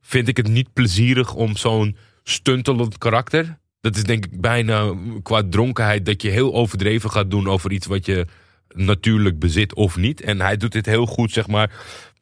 vind 0.00 0.28
ik 0.28 0.36
het 0.36 0.48
niet 0.48 0.72
plezierig 0.72 1.34
om 1.34 1.56
zo'n 1.56 1.96
stuntelend 2.22 2.98
karakter. 2.98 3.58
Dat 3.80 3.96
is 3.96 4.04
denk 4.04 4.24
ik 4.24 4.40
bijna 4.40 4.94
qua 5.22 5.42
dronkenheid 5.50 6.06
dat 6.06 6.22
je 6.22 6.28
heel 6.30 6.54
overdreven 6.54 7.10
gaat 7.10 7.30
doen 7.30 7.48
over 7.48 7.72
iets 7.72 7.86
wat 7.86 8.06
je 8.06 8.26
natuurlijk 8.74 9.38
bezit 9.38 9.74
of 9.74 9.96
niet. 9.96 10.20
En 10.20 10.40
hij 10.40 10.56
doet 10.56 10.72
dit 10.72 10.86
heel 10.86 11.06
goed, 11.06 11.30
zeg 11.32 11.46
maar. 11.48 11.70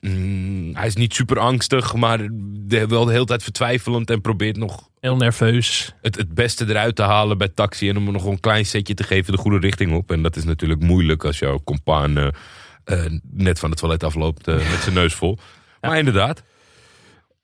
Mm, 0.00 0.75
hij 0.75 0.87
is 0.87 0.94
niet 0.94 1.14
super 1.14 1.38
angstig, 1.38 1.94
maar 1.94 2.29
de, 2.52 2.87
wel 2.87 3.05
de 3.05 3.12
hele 3.12 3.25
tijd 3.25 3.43
vertwijfelend 3.43 4.11
en 4.11 4.20
probeert 4.20 4.56
nog 4.56 4.88
Heel 5.00 5.17
nerveus. 5.17 5.94
het, 6.00 6.17
het 6.17 6.35
beste 6.35 6.69
eruit 6.69 6.97
te 6.97 7.02
halen 7.02 7.38
bij 7.38 7.49
taxi. 7.49 7.88
En 7.88 7.97
om 7.97 8.05
hem 8.05 8.12
nog 8.12 8.25
een 8.25 8.41
klein 8.41 8.67
setje 8.67 8.94
te 8.94 9.02
geven 9.02 9.32
de 9.32 9.38
goede 9.38 9.58
richting 9.58 9.94
op. 9.94 10.11
En 10.11 10.23
dat 10.23 10.37
is 10.37 10.44
natuurlijk 10.44 10.81
moeilijk 10.81 11.25
als 11.25 11.38
jouw 11.38 11.61
compaan 11.64 12.19
eh, 12.19 12.26
eh, 12.85 13.12
net 13.31 13.58
van 13.58 13.70
het 13.70 13.79
toilet 13.79 14.05
afloopt 14.05 14.49
eh, 14.49 14.55
met 14.55 14.81
zijn 14.82 14.94
neus 14.94 15.15
vol. 15.15 15.39
Maar 15.81 15.98
inderdaad. 15.98 16.43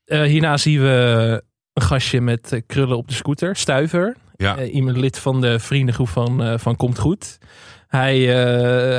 Hierna 0.04 0.56
zien 0.56 0.80
we 0.80 1.42
een 1.72 1.82
gastje 1.82 2.20
met 2.20 2.62
krullen 2.66 2.96
op 2.96 3.08
de 3.08 3.14
scooter. 3.14 3.56
Stuiver. 3.56 4.16
Ja, 4.36 4.62
iemand 4.62 4.96
lid 4.96 5.18
van 5.18 5.40
de 5.40 5.58
vriendengroep 5.58 6.08
van, 6.08 6.58
van 6.60 6.76
Komt 6.76 6.98
Goed. 6.98 7.38
Hij, 7.88 8.18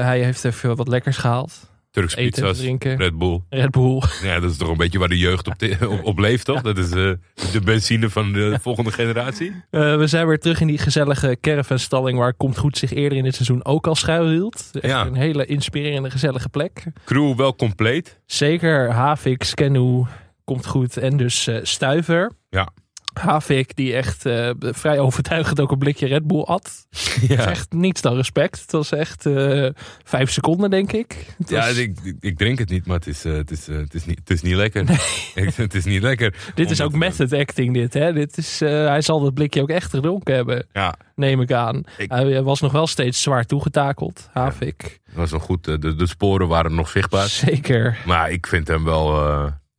hij 0.03 0.23
heeft 0.23 0.43
even 0.43 0.75
wat 0.75 0.87
lekkers 0.87 1.17
gehaald. 1.17 1.69
Turks 1.97 2.15
Eten, 2.15 2.31
pizza's, 2.31 2.57
drinken. 2.57 2.97
Red 2.97 3.17
Bull. 3.17 3.41
Red 3.49 3.71
Bull. 3.71 4.01
Ja, 4.23 4.39
dat 4.39 4.51
is 4.51 4.57
toch 4.57 4.69
een 4.69 4.77
beetje 4.77 4.99
waar 4.99 5.07
de 5.07 5.17
jeugd 5.17 5.47
op, 5.47 5.53
op, 5.91 6.03
op 6.03 6.19
leeft, 6.19 6.45
toch? 6.45 6.61
Dat 6.61 6.77
is 6.77 6.91
eh, 6.91 7.11
de 7.51 7.61
benzine 7.63 8.09
van 8.09 8.33
de 8.33 8.57
volgende 8.61 8.91
generatie. 8.91 9.51
Eh, 9.69 9.97
we 9.97 10.07
zijn 10.07 10.27
weer 10.27 10.39
terug 10.39 10.61
in 10.61 10.67
die 10.67 10.77
gezellige 10.77 11.37
caravanstalling 11.41 12.17
waar 12.17 12.33
Komt 12.33 12.57
Goed 12.57 12.77
zich 12.77 12.93
eerder 12.93 13.17
in 13.17 13.23
dit 13.23 13.35
seizoen 13.35 13.65
ook 13.65 13.87
al 13.87 13.95
schuilhield. 13.95 14.69
Echt 14.71 14.85
Ja. 14.85 15.05
Een 15.05 15.15
hele 15.15 15.45
inspirerende, 15.45 16.09
gezellige 16.09 16.49
plek. 16.49 16.83
Crew 17.05 17.37
wel 17.37 17.55
compleet. 17.55 18.19
Zeker 18.25 18.91
Havik, 18.91 19.43
Skenu, 19.43 20.03
Komt 20.43 20.65
Goed 20.65 20.97
en 20.97 21.17
dus 21.17 21.47
eh, 21.47 21.59
Stuiver. 21.61 22.31
Ja. 22.49 22.69
Havik 23.19 23.75
die 23.75 23.93
echt 23.95 24.25
eh, 24.25 24.49
vrij 24.59 24.99
overtuigend 24.99 25.59
ook 25.59 25.71
een 25.71 25.77
blikje 25.77 26.07
Red 26.07 26.27
Bull 26.27 26.41
at. 26.41 26.63
Het 27.17 27.29
is 27.29 27.35
Ja, 27.37 27.49
echt 27.49 27.71
niets 27.73 28.01
dan 28.01 28.15
respect. 28.15 28.61
Het 28.61 28.71
was 28.71 28.91
echt 28.91 29.25
eh, 29.25 29.69
vijf 30.03 30.31
seconden 30.31 30.69
denk 30.69 30.91
ik. 30.91 31.35
Het 31.37 31.49
ja 31.49 31.65
was- 31.67 31.77
ik, 31.77 32.15
ik, 32.19 32.37
drink 32.37 32.59
het 32.59 32.69
niet, 32.69 32.85
maar 32.85 32.95
het 32.95 33.07
is, 33.07 33.25
eh, 33.25 33.33
het 33.33 33.51
is, 33.51 33.67
het 33.67 33.93
is, 33.93 34.05
niet, 34.05 34.19
het 34.19 34.29
is 34.29 34.41
niet 34.41 34.55
lekker. 34.55 34.81
Ik- 35.35 35.53
het 35.55 35.73
is 35.73 35.85
niet 35.85 36.01
lekker. 36.01 36.35
dit 36.55 36.71
is 36.71 36.81
ook 36.81 36.91
method 36.93 37.33
acting 37.33 37.73
dit. 37.73 37.93
Hè? 37.93 38.13
dit 38.13 38.37
is, 38.37 38.59
hij 38.59 39.01
zal 39.01 39.19
dat 39.19 39.33
blikje 39.33 39.61
ook 39.61 39.69
echt 39.69 39.89
gedronken 39.89 40.35
hebben, 40.35 40.65
Ja, 40.73 40.95
neem 41.15 41.41
ik 41.41 41.51
aan. 41.51 41.83
Ik- 41.97 42.11
Hij 42.11 42.43
was 42.43 42.61
nog 42.61 42.71
wel 42.71 42.87
steeds 42.87 43.21
zwaar 43.21 43.45
toegetakeld, 43.45 44.29
Havik. 44.33 44.99
dat 45.05 45.15
was 45.15 45.31
nog 45.31 45.43
goed. 45.43 45.63
De, 45.63 45.95
de 45.95 46.07
sporen 46.07 46.47
waren 46.47 46.75
nog 46.75 46.89
zichtbaar. 46.89 47.27
Zeker. 47.27 47.97
Maar 48.05 48.31
ik 48.31 48.47
vind 48.47 48.67
hem 48.67 48.83
wel... 48.83 49.15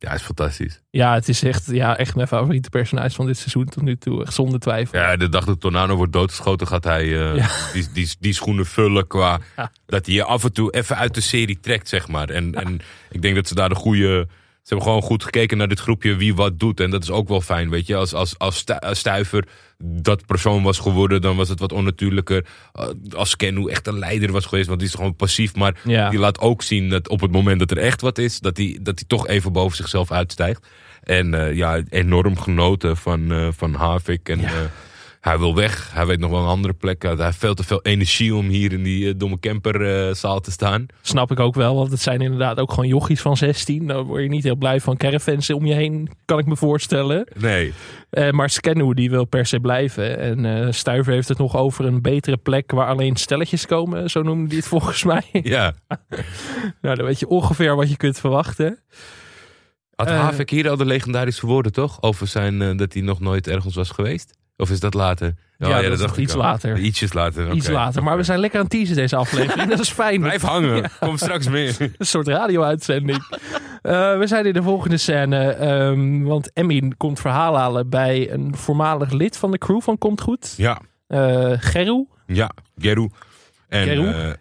ja, 0.01 0.13
is 0.13 0.21
fantastisch. 0.21 0.81
Ja, 0.89 1.13
het 1.13 1.29
is 1.29 1.43
echt, 1.43 1.65
ja, 1.71 1.97
echt 1.97 2.15
mijn 2.15 2.27
favoriete 2.27 2.69
personage 2.69 3.15
van 3.15 3.25
dit 3.25 3.37
seizoen 3.37 3.65
tot 3.65 3.83
nu 3.83 3.97
toe. 3.97 4.23
Echt 4.23 4.33
zonder 4.33 4.59
twijfel. 4.59 4.99
Ja, 4.99 5.17
de 5.17 5.29
dag 5.29 5.45
dat 5.45 5.59
Tornado 5.59 5.95
wordt 5.95 6.13
doodgeschoten 6.13 6.67
gaat 6.67 6.83
hij 6.83 7.03
eh, 7.03 7.35
Ja. 7.35 7.49
die, 7.73 7.87
die, 7.93 8.09
die 8.19 8.33
schoenen 8.33 8.65
vullen 8.65 9.07
qua... 9.07 9.39
Ja. 9.57 9.71
Dat 9.85 10.05
hij 10.05 10.15
je 10.15 10.23
af 10.23 10.43
en 10.43 10.53
toe 10.53 10.71
even 10.73 10.97
uit 10.97 11.13
de 11.13 11.21
serie 11.21 11.59
trekt, 11.59 11.89
zeg 11.89 12.07
maar. 12.07 12.29
En, 12.29 12.55
en 12.55 12.79
ik 13.09 13.21
denk 13.21 13.35
dat 13.35 13.47
ze 13.47 13.55
daar 13.55 13.69
de 13.69 13.75
goede... 13.75 14.27
Ze 14.69 14.75
hebben 14.75 14.93
gewoon 14.93 15.07
goed 15.09 15.23
gekeken 15.23 15.57
naar 15.57 15.67
dit 15.67 15.79
groepje 15.79 16.15
wie 16.15 16.35
wat 16.35 16.59
doet. 16.59 16.79
En 16.79 16.89
dat 16.89 17.03
is 17.03 17.09
ook 17.11 17.27
wel 17.27 17.41
fijn, 17.41 17.69
weet 17.69 17.87
je. 17.87 17.95
Als, 17.95 18.13
als, 18.13 18.37
als 18.37 18.57
stu- 18.57 18.73
als 18.79 18.99
Stuiver 18.99 19.47
dat 19.83 20.25
persoon 20.25 20.63
was 20.63 20.79
geworden, 20.79 21.21
dan 21.21 21.35
was 21.35 21.49
het 21.49 21.59
wat 21.59 21.71
onnatuurlijker. 21.71 22.45
Uh, 22.79 22.85
Als 23.15 23.35
Kenu 23.35 23.69
echt 23.69 23.87
een 23.87 23.99
leider 23.99 24.31
was 24.31 24.45
geweest, 24.45 24.67
want 24.67 24.79
die 24.79 24.87
is 24.87 24.95
gewoon 24.95 25.15
passief. 25.15 25.55
Maar 25.55 25.79
Ja. 25.83 26.09
die 26.09 26.19
laat 26.19 26.39
ook 26.39 26.61
zien 26.63 26.89
dat 26.89 27.07
op 27.09 27.21
het 27.21 27.31
moment 27.31 27.59
dat 27.59 27.71
er 27.71 27.77
echt 27.77 28.01
wat 28.01 28.17
is, 28.17 28.39
dat 28.39 28.57
hij, 28.57 28.79
dat 28.81 28.95
hij 28.99 29.07
toch 29.07 29.27
even 29.27 29.51
boven 29.53 29.77
zichzelf 29.77 30.11
uitstijgt. 30.11 30.67
En 31.03 31.33
eh, 31.33 31.55
ja, 31.55 31.81
enorm 31.89 32.37
genoten 32.39 32.97
van, 32.97 33.31
eh, 33.31 33.47
van 33.51 33.73
Havik. 33.73 34.29
En 34.29 34.39
Ja. 34.39 34.47
eh, 34.47 34.53
hij 35.19 35.37
wil 35.37 35.55
weg. 35.55 35.91
Hij 35.93 36.05
weet 36.05 36.19
nog 36.19 36.31
wel 36.31 36.39
een 36.39 36.47
andere 36.47 36.73
plek. 36.73 37.01
Hij 37.01 37.15
heeft 37.17 37.37
veel 37.37 37.53
te 37.53 37.63
veel 37.63 37.81
energie 37.81 38.35
om 38.35 38.47
hier 38.47 38.73
in 38.73 38.83
die 38.83 39.07
eh, 39.07 39.13
domme 39.17 39.39
camperzaal 39.39 40.39
te 40.39 40.51
staan. 40.51 40.85
Snap 41.01 41.31
ik 41.31 41.39
ook 41.39 41.55
wel, 41.55 41.75
want 41.75 41.91
het 41.91 42.01
zijn 42.01 42.21
inderdaad 42.21 42.59
ook 42.59 42.69
gewoon 42.69 42.87
jochies 42.87 43.21
van 43.21 43.37
16. 43.37 43.87
Daar 43.87 44.03
word 44.03 44.23
je 44.23 44.29
niet 44.29 44.43
heel 44.43 44.55
blij 44.55 44.79
van 44.79 44.97
caravans 44.97 45.49
om 45.49 45.65
je 45.65 45.73
heen, 45.73 46.09
kan 46.25 46.39
ik 46.39 46.45
me 46.45 46.55
voorstellen. 46.55 47.27
Nee. 47.37 47.73
Eh, 48.09 48.29
maar 48.29 48.49
Scanu 48.49 48.93
die 48.93 49.09
wil 49.09 49.25
per 49.25 49.45
se 49.45 49.59
blijven. 49.59 50.19
En 50.19 50.45
eh 50.45 50.71
Stuiver 50.71 51.13
heeft 51.13 51.27
het 51.27 51.37
nog 51.37 51.57
over 51.57 51.85
een 51.85 52.01
betere 52.01 52.37
plek 52.37 52.71
waar 52.71 52.87
alleen 52.87 53.15
stelletjes 53.15 53.65
komen. 53.65 54.09
Zo 54.09 54.21
noemde 54.21 54.47
hij 54.47 54.57
het 54.57 54.67
volgens 54.75 55.03
mij. 55.03 55.23
Ja. 55.31 55.73
nou, 56.81 56.95
dan 56.95 57.05
weet 57.05 57.19
je 57.19 57.27
ongeveer 57.27 57.75
wat 57.75 57.89
je 57.89 57.97
kunt 57.97 58.19
verwachten. 58.19 58.79
Had 59.95 60.07
Eh. 60.07 60.19
Havik 60.19 60.49
hier 60.49 60.69
al 60.69 60.77
de 60.77 60.85
legendarische 60.85 61.45
woorden, 61.45 61.71
toch? 61.71 62.01
Over 62.01 62.27
zijn, 62.27 62.61
eh, 62.61 62.77
dat 62.77 62.93
hij 62.93 63.01
nog 63.01 63.19
nooit 63.19 63.47
ergens 63.47 63.75
was 63.75 63.89
geweest? 63.89 64.37
Of 64.59 64.69
is 64.69 64.79
dat 64.79 64.93
later? 64.93 65.27
Oh, 65.59 65.67
Ja, 65.69 65.75
dat 65.81 65.83
is 65.83 65.89
dacht 65.89 66.01
nog 66.01 66.11
ik 66.17 66.23
iets 66.23 66.33
al. 66.33 66.39
later. 66.39 66.77
Ietsjes 66.77 67.13
later. 67.13 67.51
Iets 67.51 67.69
later. 67.69 68.03
Maar 68.03 68.17
we 68.17 68.23
zijn 68.23 68.39
lekker 68.39 68.59
aan 68.59 68.65
het 68.65 68.73
teasen 68.73 68.95
deze 68.95 69.15
aflevering. 69.15 69.69
Dat 69.75 69.79
is 69.79 69.89
fijn. 69.89 70.21
Blijf 70.21 70.41
hangen. 70.41 70.91
Kom 70.99 71.17
straks 71.17 71.47
meer. 71.47 71.75
Een 71.97 72.05
soort 72.05 72.27
radio-uitzending. 72.27 73.23
Eh, 73.81 74.17
we 74.17 74.27
zijn 74.27 74.45
in 74.45 74.53
de 74.53 74.63
volgende 74.63 74.97
scène. 74.97 75.49
ehm, 75.49 76.21
want 76.23 76.51
Emin 76.53 76.97
komt 76.97 77.19
verhaal 77.19 77.57
halen 77.57 77.89
bij 77.89 78.31
een 78.31 78.55
voormalig 78.55 79.11
lid 79.11 79.37
van 79.37 79.51
de 79.51 79.57
crew 79.57 79.81
van 79.81 79.97
Komt 79.97 80.21
Goed. 80.21 80.53
Ja, 80.57 80.81
Eh 81.07 81.51
Geru. 81.57 82.05
ja. 82.27 82.51
Geru. 82.77 83.07
En 83.69 83.89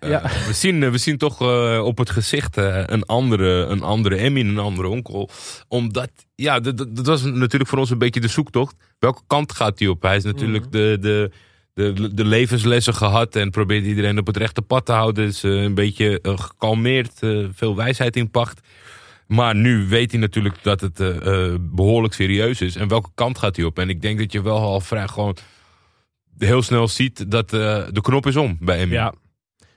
eh, 0.00 0.14
eh, 0.14 0.24
we, 0.46 0.52
zien, 0.52 0.82
eh, 0.82 0.90
we 0.90 0.98
zien 0.98 1.18
toch 1.18 1.40
op 1.82 1.98
het 1.98 2.10
gezicht 2.10 2.56
een 2.56 3.02
andere, 3.02 3.66
een 3.66 3.82
andere 3.82 4.16
Emmy, 4.16 4.40
een 4.40 4.58
andere 4.58 4.88
onkel. 4.88 5.30
Omdat, 5.68 6.10
ja, 6.34 6.60
dat, 6.60 6.86
was 6.92 7.22
natuurlijk 7.22 7.70
voor 7.70 7.78
ons 7.78 7.90
een 7.90 7.98
beetje 7.98 8.20
de 8.20 8.28
zoektocht. 8.28 8.74
Welke 8.98 9.22
kant 9.26 9.52
gaat 9.52 9.78
hij 9.78 9.88
op? 9.88 10.02
Hij 10.02 10.16
is 10.16 10.24
natuurlijk 10.24 10.64
Mhm. 10.64 10.72
de, 10.72 10.98
de, 11.00 11.30
de, 11.74 12.14
de 12.14 12.24
levenslessen 12.24 12.94
gehad 12.94 13.36
en 13.36 13.50
probeert 13.50 13.84
iedereen 13.84 14.18
op 14.18 14.26
het 14.26 14.36
rechte 14.36 14.62
pad 14.62 14.86
te 14.86 14.92
houden. 14.92 15.26
Is 15.26 15.42
een 15.42 15.74
beetje 15.74 16.18
gekalmeerd, 16.22 17.12
veel 17.54 17.76
wijsheid 17.76 18.16
in 18.16 18.30
pacht. 18.30 18.60
Maar 19.28 19.54
nu 19.54 19.88
weet 19.88 20.10
hij 20.10 20.20
natuurlijk 20.20 20.62
dat 20.62 20.80
het 20.80 21.00
eh, 21.00 21.16
eh, 21.16 21.54
behoorlijk 21.60 22.14
serieus 22.14 22.60
is. 22.60 22.76
En 22.76 22.88
welke 22.88 23.10
kant 23.14 23.38
gaat 23.38 23.56
hij 23.56 23.64
op? 23.64 23.78
En 23.78 23.88
ik 23.88 24.02
denk 24.02 24.18
dat 24.18 24.32
je 24.32 24.42
wel 24.42 24.58
al 24.58 24.80
vrij 24.80 25.08
gewoon 25.08 25.36
heel 26.38 26.62
snel 26.62 26.88
ziet 26.88 27.30
dat 27.30 27.52
eh, 27.52 27.82
de 27.90 28.00
knop 28.00 28.26
is 28.26 28.36
om 28.36 28.56
bij 28.60 28.78
Emmy. 28.78 28.94
Ja, 28.94 29.12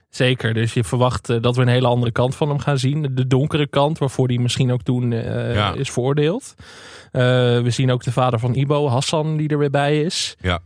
zeker. 0.10 0.53
Dus 0.53 0.74
je 0.74 0.84
verwacht 0.84 1.30
eh, 1.30 1.41
dat 1.41 1.56
we 1.56 1.62
een 1.62 1.68
hele 1.68 1.88
andere 1.88 2.12
kant 2.12 2.36
van 2.36 2.50
hem 2.50 2.60
gaan 2.60 2.77
zien. 2.77 3.10
De 3.12 3.27
donkere 3.27 3.68
kant, 3.68 3.98
waarvoor 3.98 4.27
hij 4.27 4.38
misschien 4.38 4.72
ook 4.72 4.82
toen 4.82 5.12
eh, 5.13 5.53
Ja. 5.53 5.74
is 5.74 5.91
veroordeeld. 5.91 6.56
We 7.12 7.65
zien 7.68 7.91
ook 7.91 8.03
de 8.03 8.12
vader 8.12 8.39
van 8.39 8.56
Ibo, 8.56 8.88
Hassan, 8.88 9.38
die 9.38 9.50
er 9.50 9.58
weer 9.58 9.70
bij 9.70 10.01
is. 10.01 10.36
Ja. 10.41 10.60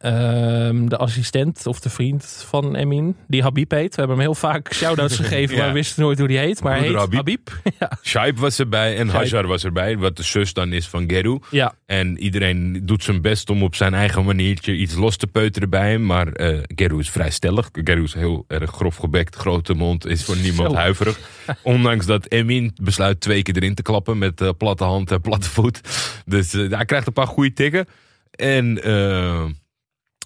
Ehm, 0.00 0.86
de 0.86 0.96
assistent 0.96 1.66
of 1.66 1.80
de 1.80 1.90
vriend 1.90 2.44
van 2.48 2.74
Emin, 2.76 3.16
die 3.28 3.42
Habib 3.42 3.70
heet. 3.70 3.90
We 3.94 3.98
hebben 4.00 4.16
hem 4.16 4.26
heel 4.26 4.34
vaak 4.34 4.72
shout-outs 4.74 5.16
gegeven, 5.22 5.54
Ja. 5.54 5.60
maar 5.60 5.68
we 5.68 5.74
wisten 5.74 6.02
nooit 6.02 6.18
hoe 6.18 6.28
die 6.28 6.38
heet. 6.38 6.62
Maar 6.62 6.76
hij 6.76 6.86
heet 6.86 6.94
Habib. 6.96 7.14
Habib. 7.16 7.48
ja. 7.80 7.90
Shaib 8.02 8.38
was 8.38 8.58
erbij 8.58 8.96
en 8.96 9.08
Shaib. 9.08 9.12
Hajar 9.22 9.46
was 9.46 9.64
erbij. 9.64 9.98
Wat 9.98 10.16
de 10.16 10.22
zus 10.22 10.52
dan 10.52 10.72
is 10.72 10.88
van 10.88 11.04
Geru. 11.10 11.38
ja, 11.50 11.74
En 11.86 12.18
iedereen 12.18 12.82
doet 12.86 13.04
zijn 13.04 13.20
best 13.22 13.50
om 13.50 13.62
op 13.62 13.74
zijn 13.74 13.94
eigen 13.94 14.24
maniertje 14.24 14.74
iets 14.76 14.94
los 14.94 15.16
te 15.16 15.26
peuteren 15.26 15.70
bij 15.70 15.90
hem. 15.90 16.06
Maar 16.06 16.32
eh 16.32 16.58
Geru 16.74 16.98
is 16.98 17.10
vrij 17.10 17.30
stellig. 17.30 17.68
Geru 17.72 18.02
is 18.02 18.14
heel 18.14 18.44
erg 18.48 18.70
grof 18.70 18.96
gebekt, 18.96 19.36
grote 19.36 19.74
mond, 19.74 20.06
is 20.06 20.24
voor 20.24 20.36
niemand 20.36 20.70
Zo. 20.70 20.76
huiverig. 20.76 21.18
Ondanks 21.62 22.06
dat 22.06 22.30
Emin 22.30 22.72
besluit 22.82 23.20
twee 23.20 23.42
keer 23.42 23.56
erin 23.56 23.74
te 23.74 23.82
klappen 23.82 24.18
met 24.18 24.40
eh, 24.40 24.48
platte 24.58 24.84
hand 24.84 25.10
en 25.10 25.20
platte 25.20 25.48
voet. 25.50 25.80
Dus 26.24 26.52
eh, 26.54 26.70
hij 26.70 26.84
krijgt 26.84 27.06
een 27.06 27.12
paar 27.12 27.26
goede 27.26 27.52
tikken. 27.52 27.86
En 28.30 28.78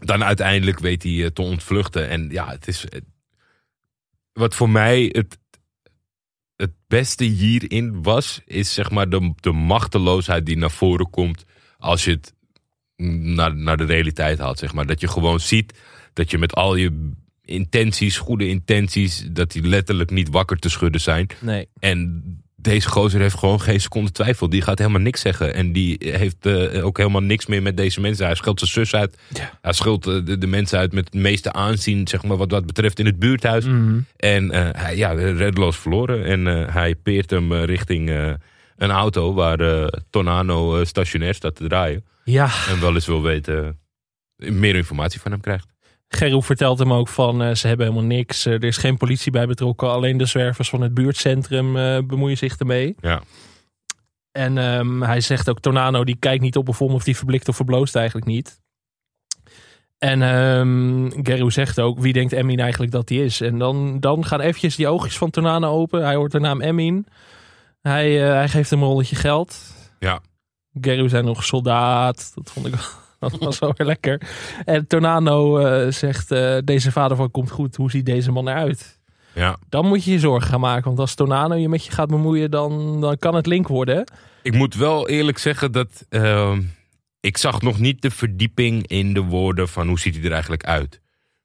dan 0.05 0.25
uiteindelijk 0.25 0.79
weet 0.79 1.03
hij 1.03 1.25
eh, 1.25 1.27
te 1.27 1.43
ontvluchten. 1.43 2.09
En 2.09 2.29
ja, 2.31 2.49
het 2.49 2.69
is... 2.69 2.89
eh, 2.89 3.01
wat 4.33 4.55
voor 4.55 4.71
mij 4.71 5.09
het, 5.13 5.39
het 6.57 6.73
beste 6.87 7.25
hierin 7.25 8.03
was, 8.03 8.41
is 8.45 8.75
zeg 8.75 8.91
maar 8.91 9.09
de, 9.09 9.33
de 9.41 9.53
machteloosheid 9.53 10.47
die 10.47 10.57
naar 10.57 10.71
voren 10.71 11.11
komt 11.11 11.45
als 11.79 12.05
je 12.05 12.11
het 12.11 12.35
naar, 13.37 13.57
naar 13.57 13.77
de 13.77 13.85
realiteit 13.85 14.39
haalt. 14.39 14.59
Zeg 14.59 14.75
maar. 14.75 14.87
Dat 14.87 15.01
je 15.01 15.09
gewoon 15.09 15.41
ziet 15.41 15.79
dat 16.13 16.31
je 16.31 16.39
met 16.39 16.55
al 16.55 16.75
je 16.75 17.13
intenties, 17.45 18.19
goede 18.19 18.49
intenties, 18.49 19.27
dat 19.31 19.53
die 19.53 19.63
letterlijk 19.63 20.11
niet 20.11 20.29
wakker 20.29 20.59
te 20.59 20.69
schudden 20.69 21.01
zijn. 21.01 21.27
nee. 21.41 21.69
En 21.79 22.44
deze 22.65 22.89
gozer 22.89 23.21
heeft 23.21 23.39
gewoon 23.39 23.61
geen 23.61 23.81
seconde 23.81 24.13
twijfel. 24.13 24.49
Die 24.49 24.63
gaat 24.63 24.79
helemaal 24.79 25.01
niks 25.01 25.21
zeggen. 25.21 25.55
En 25.55 25.73
die 25.73 25.97
heeft 25.99 26.47
eh, 26.47 26.85
ook 26.85 26.97
helemaal 26.97 27.23
niks 27.23 27.47
meer 27.47 27.63
met 27.63 27.77
deze 27.77 28.01
mensen. 28.01 28.27
Hij 28.27 28.35
scheldt 28.35 28.59
zijn 28.59 28.71
zus 28.71 28.95
uit. 28.95 29.19
Ja. 29.29 29.59
Hij 29.61 29.73
scheldt 29.73 30.07
eh, 30.07 30.15
de, 30.25 30.39
de 30.39 30.47
mensen 30.47 30.79
uit 30.79 30.93
met 30.93 31.05
het 31.05 31.15
meeste 31.15 31.53
aanzien, 31.53 32.09
zeg 32.09 32.23
maar, 32.23 32.37
wat 32.37 32.51
dat 32.51 32.67
betreft 32.67 32.99
in 32.99 33.07
het 33.07 33.19
buurthuis. 33.19 33.65
Mhm. 33.65 33.99
En 34.17 34.51
eh, 34.51 34.69
hij, 34.73 34.97
ja, 34.97 35.13
reddeloos 35.13 35.77
verloren. 35.77 36.25
En 36.25 36.47
hij 36.73 36.95
peert 36.95 37.31
hem 37.31 37.53
richting 37.53 38.37
een 38.77 38.91
auto 38.91 39.35
waar 39.35 39.91
Tonano 40.11 40.85
stationair 40.85 41.35
staat 41.35 41.57
te 41.57 41.69
draaien. 41.69 42.05
Ja, 42.25 42.51
En 42.69 42.81
wel 42.81 42.95
eens 42.95 43.07
wil 43.07 43.23
weten, 43.23 43.79
meer 44.37 44.75
informatie 44.75 45.21
van 45.21 45.31
hem 45.31 45.41
krijgt. 45.41 45.74
Geroe 46.17 46.43
vertelt 46.43 46.79
hem 46.79 46.93
ook 46.93 47.09
van 47.09 47.43
eh, 47.43 47.55
ze 47.55 47.67
hebben 47.67 47.87
helemaal 47.87 48.09
niks. 48.09 48.47
Eh, 48.47 48.53
er 48.53 48.65
is 48.65 48.77
geen 48.77 48.97
politie 48.97 49.33
bij 49.33 49.47
betrokken. 49.47 49.91
Alleen 49.91 50.17
de 50.17 50.27
zwervers 50.27 50.69
van 50.69 50.81
het 50.81 50.95
buurtcentrum 50.95 51.77
eh, 51.77 51.99
bemoeien 52.07 52.37
zich 52.37 52.57
ermee. 52.57 52.95
Ja. 53.01 53.23
En 54.33 54.59
ehm, 54.59 55.03
hij 55.03 55.21
zegt 55.21 55.49
ook, 55.49 55.61
Tornano 55.61 56.05
die 56.05 56.17
kijkt 56.17 56.43
niet 56.43 56.57
op 56.57 56.69
of 56.69 56.83
om 56.83 56.93
of 56.95 57.05
die 57.05 57.17
verblikt 57.17 57.49
of 57.49 57.57
verbloost 57.57 57.97
eigenlijk 57.97 58.27
niet. 58.27 58.63
En 59.99 60.21
Geru 61.23 61.51
zegt 61.51 61.81
ook, 61.81 61.99
wie 61.99 62.13
denkt 62.13 62.33
Emin 62.33 62.61
eigenlijk 62.61 62.93
dat 62.93 63.09
hij 63.09 63.19
is? 63.19 63.41
En 63.41 63.59
dan, 63.59 64.01
dan 64.01 64.25
gaan 64.25 64.41
eventjes 64.41 64.77
die 64.77 64.89
oogjes 64.89 65.19
van 65.19 65.31
Tornano 65.31 65.69
open. 65.69 66.05
Hij 66.05 66.15
hoort 66.15 66.33
de 66.33 66.41
naam 66.41 66.61
Emin. 66.61 67.07
Hij, 67.81 68.13
hij 68.13 68.49
geeft 68.49 68.71
hem 68.71 68.83
een 68.83 68.89
rolletje 68.89 69.17
geld. 69.17 69.75
Ja. 69.99 70.21
Geru 70.81 71.09
zei 71.09 71.23
nog 71.23 71.45
soldaat. 71.45 72.33
Dat 72.35 72.51
vond 72.51 72.67
ik 72.67 72.75
wel, 72.75 72.85
dat 73.31 73.41
was 73.41 73.59
wel 73.59 73.75
weer 73.77 73.87
lekker. 73.87 74.21
En 74.65 74.87
Tornano 74.87 75.59
eh, 75.59 75.91
zegt, 75.93 76.31
eh, 76.31 76.57
deze 76.65 76.93
vader 76.93 77.17
van 77.17 77.31
komt 77.31 77.51
goed. 77.51 77.77
Hoe 77.77 77.91
ziet 77.91 78.07
deze 78.07 78.33
man 78.33 78.49
eruit? 78.49 78.99
ja. 79.35 79.57
Dan 79.69 79.87
moet 79.87 80.05
je 80.05 80.11
je 80.13 80.19
zorgen 80.19 80.49
gaan 80.51 80.61
maken. 80.61 80.85
Want 80.85 80.99
als 80.99 81.15
Tornano 81.15 81.55
je 81.55 81.69
met 81.69 81.85
je 81.85 81.91
gaat 81.93 82.09
bemoeien, 82.09 82.51
dan, 82.51 83.01
dan 83.01 83.19
kan 83.19 83.35
het 83.35 83.47
link 83.47 83.69
worden. 83.69 84.05
Ik 84.43 84.55
moet 84.55 84.75
wel 84.75 85.09
eerlijk 85.09 85.39
zeggen 85.39 85.73
dat 85.73 86.07
ehm, 86.09 86.63
ik 87.21 87.37
zag 87.37 87.63
nog 87.63 87.79
niet 87.79 88.03
de 88.03 88.11
verdieping 88.11 88.87
in 88.87 89.15
de 89.15 89.21
woorden 89.21 89.69
van 89.69 89.89
hoe 89.89 89.99
ziet 89.99 90.15
hij 90.17 90.25
er 90.25 90.33
eigenlijk 90.33 90.65
uit. 90.65 91.01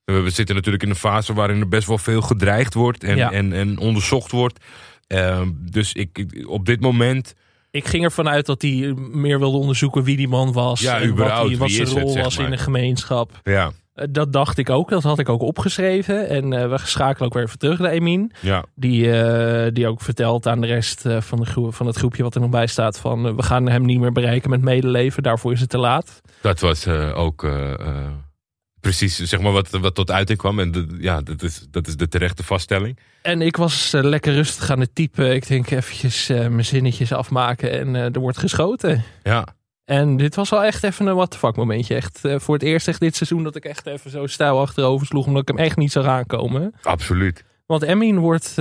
We 0.05 0.29
zitten 0.29 0.55
natuurlijk 0.55 0.83
in 0.83 0.89
een 0.89 0.95
fase 0.95 1.33
waarin 1.33 1.59
er 1.59 1.67
best 1.67 1.87
wel 1.87 1.97
veel 1.97 2.21
gedreigd 2.21 2.73
wordt 2.73 3.03
en, 3.03 3.15
Ja. 3.17 3.31
en, 3.31 3.53
en 3.53 3.77
onderzocht 3.77 4.31
wordt. 4.31 4.65
Ehm, 5.07 5.49
dus 5.71 5.93
ik- 5.93 6.43
op 6.47 6.65
dit 6.65 6.79
moment, 6.81 7.33
Ik 7.71 7.87
ging 7.87 8.03
ervan 8.03 8.29
uit 8.29 8.45
dat 8.45 8.61
hij 8.61 8.93
meer 9.11 9.39
wilde 9.39 9.57
onderzoeken 9.57 10.03
wie 10.03 10.17
die 10.17 10.27
man 10.27 10.51
was. 10.53 10.79
Ja, 10.81 10.99
en 10.99 11.15
wat, 11.15 11.47
wie 11.47 11.69
zijn 11.69 11.87
het, 11.87 11.97
rol 11.97 12.09
zeg 12.09 12.23
was 12.23 12.37
maar. 12.37 12.45
in 12.45 12.51
de 12.51 12.57
gemeenschap. 12.57 13.31
ja, 13.43 13.71
Eh, 13.93 14.05
Dat 14.09 14.33
dacht 14.33 14.57
ik 14.57 14.69
ook. 14.69 14.89
Dat 14.89 15.03
had 15.03 15.19
ik 15.19 15.29
ook 15.29 15.41
opgeschreven. 15.41 16.29
En 16.29 16.53
eh, 16.53 16.69
we 16.69 16.77
schakelen 16.83 17.27
ook 17.27 17.33
weer 17.33 17.43
even 17.43 17.59
terug 17.59 17.79
naar 17.79 17.91
Emin. 17.91 18.31
ja, 18.41 18.63
Die, 18.75 19.11
eh, 19.21 19.71
die 19.73 19.87
ook 19.87 20.01
vertelt 20.01 20.47
aan 20.47 20.61
de 20.61 20.67
rest 20.67 21.05
van, 21.19 21.39
de 21.39 21.45
groep, 21.45 21.75
van 21.75 21.85
het 21.87 21.95
groepje 21.97 22.23
wat 22.23 22.35
er 22.35 22.41
nog 22.41 22.49
bij 22.49 22.67
staat. 22.67 22.99
Van 22.99 23.35
we 23.35 23.43
gaan 23.43 23.69
hem 23.69 23.85
niet 23.85 23.99
meer 23.99 24.11
bereiken 24.11 24.49
met 24.49 24.61
medeleven. 24.61 25.23
Daarvoor 25.23 25.51
is 25.51 25.59
het 25.59 25.69
te 25.69 25.77
laat. 25.77 26.21
dat 26.41 26.59
was 26.59 26.87
ook 27.13 27.43
precies 28.81 29.17
zeg 29.17 29.39
maar 29.39 29.51
wat, 29.51 29.69
wat 29.69 29.95
tot 29.95 30.11
uiting 30.11 30.37
kwam. 30.37 30.59
En 30.59 30.71
de- 30.71 30.97
ja, 30.99 31.21
dat 31.21 31.43
is, 31.43 31.65
dat 31.71 31.87
is 31.87 31.97
de 31.97 32.07
terechte 32.07 32.43
vaststelling. 32.43 32.97
En 33.21 33.41
ik 33.41 33.55
was 33.57 33.93
eh, 33.93 34.03
lekker 34.03 34.33
rustig 34.33 34.69
aan 34.69 34.79
het 34.79 34.95
typen. 34.95 35.33
Ik 35.33 35.47
denk 35.47 35.69
eventjes 35.71 36.29
eh, 36.29 36.37
mijn 36.47 36.65
zinnetjes 36.65 37.11
afmaken. 37.13 37.71
En 37.71 37.95
eh, 37.95 38.03
er 38.15 38.19
wordt 38.19 38.37
geschoten. 38.37 39.03
Ja, 39.23 39.47
En 39.85 40.17
dit 40.17 40.35
was 40.35 40.49
wel 40.49 40.63
echt 40.63 40.83
even 40.83 41.07
een 41.07 41.15
what 41.15 41.31
the 41.31 41.37
fuck 41.37 41.55
momentje. 41.55 41.95
Echt 41.95 42.19
voor 42.23 42.53
het 42.53 42.63
eerst 42.63 42.87
echt 42.87 42.99
dit 42.99 43.15
seizoen 43.15 43.43
dat 43.43 43.55
ik 43.55 43.65
echt 43.65 43.85
even 43.85 44.11
zo 44.11 44.27
stijl 44.27 44.59
achterover 44.59 45.07
sloeg. 45.07 45.25
Omdat 45.25 45.41
ik 45.41 45.47
hem 45.47 45.57
echt 45.57 45.77
niet 45.77 45.91
zag 45.91 46.05
aankomen. 46.05 46.73
absoluut. 46.83 47.43
Want 47.65 47.81
Emin 47.81 48.19
wordt 48.19 48.55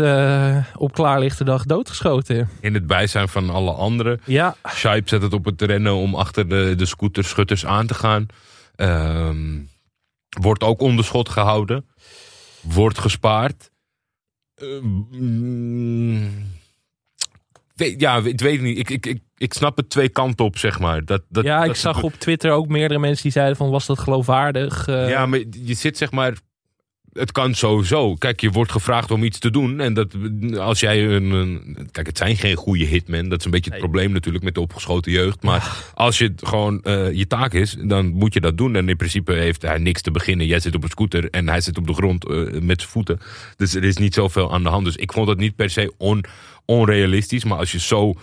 op 0.76 0.92
klaarlichte 0.92 1.44
dag 1.44 1.64
doodgeschoten. 1.64 2.48
In 2.60 2.74
het 2.74 2.86
bijzijn 2.86 3.28
van 3.28 3.50
alle 3.50 3.72
anderen. 3.72 4.20
Ja, 4.24 4.56
Shaib 4.74 5.08
zet 5.08 5.22
het 5.22 5.32
op 5.32 5.44
het 5.44 5.62
rennen 5.62 5.94
om 5.94 6.14
achter 6.14 6.48
de, 6.48 6.74
de 6.76 6.86
scooterschutters 6.86 7.66
aan 7.66 7.86
te 7.86 7.94
gaan. 7.94 8.26
Ehm, 8.76 9.58
wordt 10.40 10.62
ook 10.62 10.80
onder 10.80 11.04
schot 11.04 11.28
gehouden. 11.28 11.86
Wordt 12.60 12.98
gespaard. 12.98 13.70
Ehm, 14.54 16.18
weet- 17.74 18.00
ja, 18.00 18.16
ik 18.16 18.40
weet 18.40 18.52
het 18.52 18.62
niet. 18.62 18.78
Ik, 18.78 18.90
ik, 18.90 19.06
ik, 19.06 19.20
ik 19.36 19.52
snap 19.54 19.76
het 19.76 19.90
twee 19.90 20.08
kanten 20.08 20.44
op, 20.44 20.58
zeg 20.58 20.78
maar. 20.78 21.04
Dat, 21.04 21.22
dat, 21.28 21.44
ja 21.44 21.64
ik 21.64 21.74
zag 21.74 22.02
op 22.02 22.12
Twitter 22.14 22.50
ook 22.50 22.68
meerdere 22.68 23.00
mensen 23.00 23.22
die 23.22 23.32
zeiden 23.32 23.56
van 23.56 23.70
was 23.70 23.86
dat 23.86 23.98
geloofwaardig. 23.98 24.86
Eh, 24.88 25.08
Ja, 25.08 25.26
maar 25.26 25.42
je 25.50 25.74
zit 25.74 25.96
zeg 25.98 26.10
maar... 26.10 26.36
het 27.18 27.32
kan 27.32 27.54
sowieso. 27.54 28.14
Kijk, 28.14 28.40
je 28.40 28.50
wordt 28.50 28.72
gevraagd 28.72 29.10
om 29.10 29.22
iets 29.24 29.38
te 29.38 29.50
doen. 29.50 29.80
En 29.80 29.94
dat, 29.94 30.14
als 30.58 30.80
jij 30.80 31.04
een, 31.06 31.30
een- 31.30 31.88
Kijk, 31.90 32.06
het 32.06 32.18
zijn 32.18 32.36
geen 32.36 32.56
goede 32.56 32.84
hitmen. 32.84 33.28
Dat 33.28 33.38
is 33.38 33.44
een 33.44 33.50
beetje 33.50 33.70
het 33.70 33.80
Nee. 33.80 33.88
probleem 33.88 34.12
natuurlijk 34.12 34.44
met 34.44 34.54
de 34.54 34.60
opgeschoten 34.60 35.12
jeugd. 35.12 35.42
Maar 35.42 35.90
als 35.94 36.18
je 36.18 36.24
het 36.24 36.46
gewoon 36.46 36.82
eh, 36.82 37.12
je 37.12 37.26
taak 37.26 37.52
is, 37.52 37.76
dan 37.82 38.06
moet 38.06 38.34
je 38.34 38.40
dat 38.40 38.56
doen. 38.58 38.76
En 38.76 38.88
in 38.88 38.96
principe 38.96 39.32
heeft 39.32 39.62
hij 39.62 39.78
niks 39.78 40.02
te 40.02 40.10
beginnen. 40.10 40.46
Jij 40.46 40.60
zit 40.60 40.74
op 40.74 40.82
een 40.82 40.88
scooter 40.90 41.30
en 41.30 41.48
hij 41.48 41.60
zit 41.60 41.78
op 41.78 41.86
de 41.86 41.94
grond 41.94 42.28
eh, 42.28 42.36
met 42.60 42.80
zijn 42.80 42.92
voeten. 42.92 43.20
Dus 43.56 43.74
er 43.74 43.84
is 43.84 43.96
niet 43.96 44.14
zoveel 44.14 44.52
aan 44.52 44.62
de 44.62 44.68
hand. 44.68 44.84
Dus 44.84 44.96
ik 44.96 45.12
vond 45.12 45.28
het 45.28 45.38
niet 45.38 45.56
per 45.56 45.70
se 45.70 45.92
on, 45.98 46.24
onrealistisch. 46.64 47.44
Maar 47.44 47.58
als 47.58 47.72
je 47.72 47.80
zo 47.80 48.14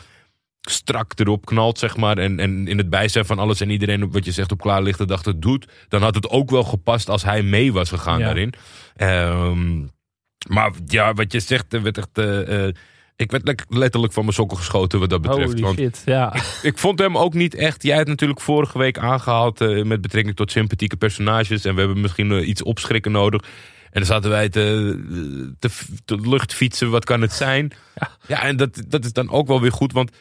strak 0.70 1.12
erop 1.16 1.46
knalt, 1.46 1.80
zeg 1.80 1.98
maar. 1.98 2.18
En, 2.18 2.40
en 2.40 2.68
in 2.68 2.78
het 2.78 2.90
bijzijn 2.90 3.26
van 3.26 3.40
alles 3.40 3.62
en 3.62 3.70
iedereen, 3.70 4.12
wat 4.12 4.26
je 4.26 4.32
zegt, 4.32 4.52
op 4.52 4.62
klaarlichte 4.62 5.06
dag 5.06 5.26
het 5.26 5.42
doet. 5.42 5.68
Dan 5.88 6.02
had 6.02 6.16
het 6.16 6.30
ook 6.30 6.50
wel 6.50 6.64
gepast 6.64 7.10
als 7.10 7.24
hij 7.24 7.44
mee 7.44 7.74
was 7.74 7.90
gegaan 7.90 8.20
Ja. 8.20 8.26
daarin. 8.26 8.54
Ehm, 8.96 9.80
maar 10.50 10.72
ja, 10.86 11.14
wat 11.14 11.32
je 11.32 11.40
zegt, 11.40 11.74
er 11.74 11.82
werd 11.82 11.98
echt. 11.98 12.10
eh, 12.18 12.66
eh, 12.68 12.74
ik 13.18 13.32
werd 13.32 13.64
letterlijk 13.70 14.14
van 14.14 14.24
mijn 14.24 14.36
sokken 14.36 14.58
geschoten 14.58 15.00
wat 15.00 15.10
dat 15.10 15.22
betreft. 15.22 15.50
Holy 15.52 15.62
want 15.62 15.78
shit, 15.78 16.02
ja. 16.06 16.34
ik 16.62 16.78
vond 16.78 17.00
hem 17.00 17.18
ook 17.18 17.34
niet 17.34 17.56
echt. 17.56 17.84
Jij 17.84 17.96
hebt 17.96 18.08
natuurlijk 18.08 18.42
vorige 18.42 18.78
week 18.78 18.98
aangehaald 18.98 19.62
eh, 19.62 19.84
met 19.84 20.02
betrekking 20.02 20.36
tot 20.36 20.52
sympathieke 20.52 20.98
personages. 20.98 21.66
En 21.66 21.74
we 21.74 21.80
hebben 21.80 22.02
misschien 22.02 22.50
iets 22.50 22.64
opschrikken 22.64 23.12
nodig. 23.12 23.42
En 23.92 24.02
dan 24.02 24.06
zaten 24.06 24.30
wij 24.30 24.50
te, 24.50 25.54
te, 25.60 25.70
te 26.06 26.30
luchtfietsen. 26.30 26.90
Wat 26.90 27.06
kan 27.06 27.22
het 27.22 27.34
zijn? 27.34 27.72
Ja. 28.00 28.10
Ja, 28.28 28.42
en 28.42 28.58
dat, 28.58 28.84
dat 28.88 29.06
is 29.06 29.14
dan 29.14 29.30
ook 29.30 29.48
wel 29.48 29.62
weer 29.62 29.72
goed. 29.72 29.92
Want 29.92 30.12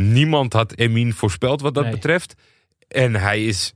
niemand 0.00 0.52
had 0.52 0.76
Emin 0.78 1.12
voorspeld 1.12 1.60
wat 1.60 1.74
dat 1.74 1.84
Nee. 1.84 1.92
betreft. 1.92 2.34
En 2.88 3.14
hij 3.14 3.44
is. 3.44 3.72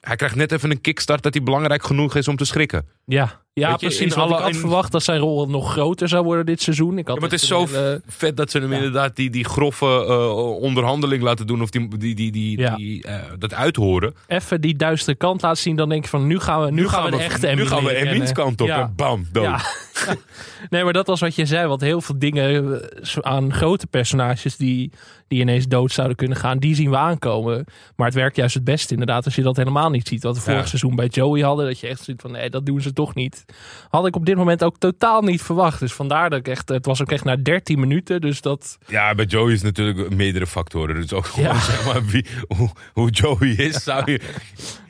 Hij 0.00 0.16
krijgt 0.16 0.36
net 0.36 0.52
even 0.52 0.70
een 0.70 0.80
kickstart 0.80 1.22
dat 1.22 1.34
hij 1.34 1.42
belangrijk 1.42 1.84
genoeg 1.84 2.14
is 2.16 2.28
om 2.28 2.36
te 2.36 2.44
schrikken. 2.44 2.88
Ja, 3.04 3.44
ja 3.60 3.70
je, 3.70 3.76
precies. 3.76 4.00
in 4.14 4.20
alle- 4.20 4.34
ik 4.34 4.40
had 4.42 4.48
in- 4.52 4.54
verwacht 4.58 4.92
dat 4.92 5.02
zijn 5.02 5.18
rol 5.20 5.46
nog 5.48 5.72
groter 5.72 6.08
zou 6.08 6.24
worden 6.24 6.46
dit 6.46 6.62
seizoen. 6.62 6.98
Ik 6.98 7.06
had 7.06 7.14
Ja, 7.14 7.20
maar 7.20 7.30
het 7.30 7.40
is 7.42 7.48
zo 7.48 7.66
hele- 7.66 8.00
vet 8.06 8.36
dat 8.36 8.50
ze 8.50 8.58
hem 8.58 8.70
Ja. 8.70 8.76
inderdaad 8.76 9.16
die, 9.16 9.30
die 9.30 9.44
grove 9.44 9.86
eh, 9.86 10.36
onderhandeling 10.60 11.22
laten 11.22 11.46
doen. 11.46 11.62
Of 11.62 11.70
die, 11.70 11.88
die, 11.98 12.14
die, 12.14 12.32
die, 12.32 12.58
Ja. 12.58 12.74
die, 12.76 13.02
eh, 13.02 13.20
dat 13.38 13.54
uithoren. 13.54 14.14
even 14.26 14.60
die 14.60 14.76
duistere 14.76 15.16
kant 15.16 15.42
laten 15.42 15.62
zien. 15.62 15.76
Dan 15.76 15.88
denk 15.88 16.02
je 16.02 16.08
van 16.10 16.26
nu 16.26 16.38
gaan 16.38 16.64
we, 16.64 16.70
nu, 16.70 16.88
gaan 16.88 17.04
we 17.04 17.10
de 17.10 17.16
echte 17.22 17.46
Emmy 17.46 17.62
Nu 17.62 17.68
gaan 17.68 17.84
we 17.84 17.92
kennen. 18.02 18.32
kant 18.32 18.60
op 18.60 18.68
en 18.68 18.92
bam, 18.96 19.26
dood. 19.32 19.44
Ja. 19.44 19.60
nee, 20.70 20.84
maar 20.84 20.92
dat 20.92 21.06
was 21.06 21.20
wat 21.20 21.34
je 21.34 21.46
zei. 21.46 21.66
Want 21.66 21.80
heel 21.80 22.00
veel 22.00 22.18
dingen 22.18 22.80
eh, 22.82 23.16
aan 23.20 23.52
grote 23.52 23.86
personages 23.86 24.56
die, 24.56 24.90
die 25.28 25.40
ineens 25.40 25.66
dood 25.68 25.92
zouden 25.92 26.16
kunnen 26.16 26.36
gaan, 26.36 26.58
die 26.58 26.74
zien 26.74 26.90
we 26.90 26.96
aankomen. 26.96 27.64
Maar 27.96 28.06
het 28.06 28.14
werkt 28.16 28.36
juist 28.36 28.54
het 28.54 28.64
beste 28.64 28.92
inderdaad 28.92 29.24
als 29.24 29.34
je 29.34 29.42
dat 29.42 29.56
helemaal 29.56 29.90
niet 29.90 30.08
ziet. 30.08 30.22
Wat 30.22 30.34
we 30.36 30.40
vorig 30.42 30.68
seizoen 30.68 30.94
bij 30.96 31.06
Joey 31.06 31.40
hadden. 31.42 31.66
Dat 31.66 31.80
je 31.80 31.86
echt 31.86 32.02
ziet 32.04 32.20
van 32.20 32.30
nee, 32.30 32.50
dat 32.50 32.66
doen 32.66 32.80
ze 32.80 32.92
toch 32.92 33.14
niet. 33.14 33.44
Had 33.88 34.06
ik 34.06 34.16
op 34.16 34.26
dit 34.26 34.36
moment 34.36 34.64
ook 34.64 34.78
totaal 34.78 35.22
niet 35.22 35.42
verwacht. 35.42 35.80
Dus 35.80 35.92
vandaar 35.92 36.30
dat 36.30 36.38
ik 36.38 36.48
echt, 36.48 36.68
het 36.68 36.86
was 36.86 37.00
ook 37.00 37.12
echt 37.12 37.24
na 37.24 37.36
13 37.36 37.80
minuten. 37.80 38.20
Dus 38.20 38.40
dat, 38.40 38.78
Ja, 38.86 39.14
bij 39.14 39.24
Joey 39.24 39.52
is 39.52 39.62
natuurlijk 39.62 40.14
meerdere 40.14 40.46
factoren. 40.46 40.94
Dus 40.94 41.12
ook 41.12 41.26
gewoon 41.26 41.48
Ja. 41.48 41.60
zeg 41.60 41.86
maar 41.86 42.04
wie, 42.04 42.26
hoe, 42.56 42.70
hoe 42.92 43.10
Joey 43.10 43.48
is, 43.48 43.82
zou 43.82 44.10
je, 44.12 44.20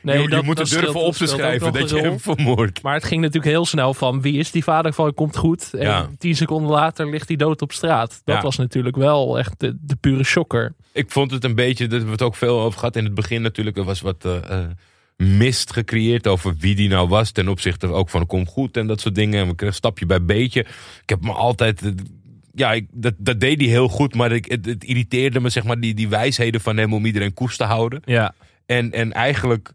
nee, 0.03 0.17
je, 0.17 0.23
je 0.23 0.29
dat, 0.29 0.45
moet 0.45 0.57
dat 0.57 0.71
het 0.71 0.81
durven 0.81 1.01
op 1.01 1.13
te 1.15 1.27
schrijven 1.27 1.73
dat 1.73 1.91
je 1.91 2.01
hem 2.01 2.21
vermoordt. 2.21 2.83
Maar 2.83 2.95
het 2.95 3.05
ging 3.05 3.21
natuurlijk 3.21 3.53
heel 3.53 3.67
snel 3.67 3.95
van 3.95 4.21
wie 4.21 4.39
is 4.39 4.51
die 4.51 4.65
vader 4.65 4.93
van 4.93 5.15
komt 5.15 5.37
goed. 5.37 5.75
En 5.75 5.81
Ja. 5.87 6.09
tien 6.19 6.37
seconden 6.37 6.71
later 6.71 7.11
ligt 7.11 7.29
hij 7.29 7.37
dood 7.37 7.63
op 7.63 7.73
straat. 7.73 8.21
Dat 8.25 8.37
Ja. 8.37 8.43
was 8.43 8.57
natuurlijk 8.57 8.97
wel 8.97 9.39
echt 9.39 9.61
de, 9.61 9.77
de 9.81 9.97
pure 9.97 10.25
shocker. 10.25 10.75
Ik 10.93 11.11
vond 11.11 11.31
het 11.31 11.45
een 11.45 11.55
beetje, 11.55 11.85
hebben 11.87 12.05
we 12.05 12.11
het 12.13 12.23
ook 12.23 12.35
veel 12.37 12.61
over 12.61 12.79
gehad 12.79 12.97
in 12.97 13.05
het 13.05 13.15
begin 13.15 13.43
natuurlijk. 13.43 13.77
Er 13.77 13.85
was 13.85 14.01
wat 14.01 14.25
eh, 14.25 14.37
eh, 14.51 14.65
mist 15.17 15.73
gecreëerd 15.73 16.27
over 16.27 16.55
wie 16.59 16.75
die 16.75 16.89
nou 16.89 17.09
was. 17.09 17.31
Ten 17.31 17.49
opzichte 17.49 17.87
ook 17.87 18.09
van 18.09 18.27
kom 18.27 18.47
goed 18.47 18.77
en 18.77 18.87
dat 18.87 19.01
soort 19.01 19.15
dingen. 19.15 19.41
En 19.41 19.49
we 19.49 19.55
kregen 19.55 19.75
stapje 19.75 20.07
bij 20.07 20.25
beetje. 20.25 20.61
Ik 21.03 21.09
heb 21.09 21.23
me 21.23 21.33
altijd... 21.33 21.93
Ja, 22.53 22.73
ik, 22.73 22.87
dat, 22.93 23.15
dat 23.19 23.41
deed 23.41 23.61
hij 23.61 23.69
heel 23.69 23.89
goed. 23.89 24.15
Maar 24.15 24.33
ik, 24.33 24.45
het, 24.45 24.67
het 24.67 24.85
irriteerde 24.85 25.41
me, 25.41 25.49
zeg 25.49 25.65
maar, 25.65 25.81
die, 25.81 25.95
die 25.95 26.09
wijsheden 26.09 26.61
van 26.61 26.77
hem 26.77 26.95
om 26.95 27.07
iedereen 27.07 27.35
koest 27.35 27.59
te 27.59 27.65
houden. 27.65 28.03
Ja, 28.05 28.35
En, 28.67 28.93
en 28.93 29.13
eigenlijk 29.13 29.73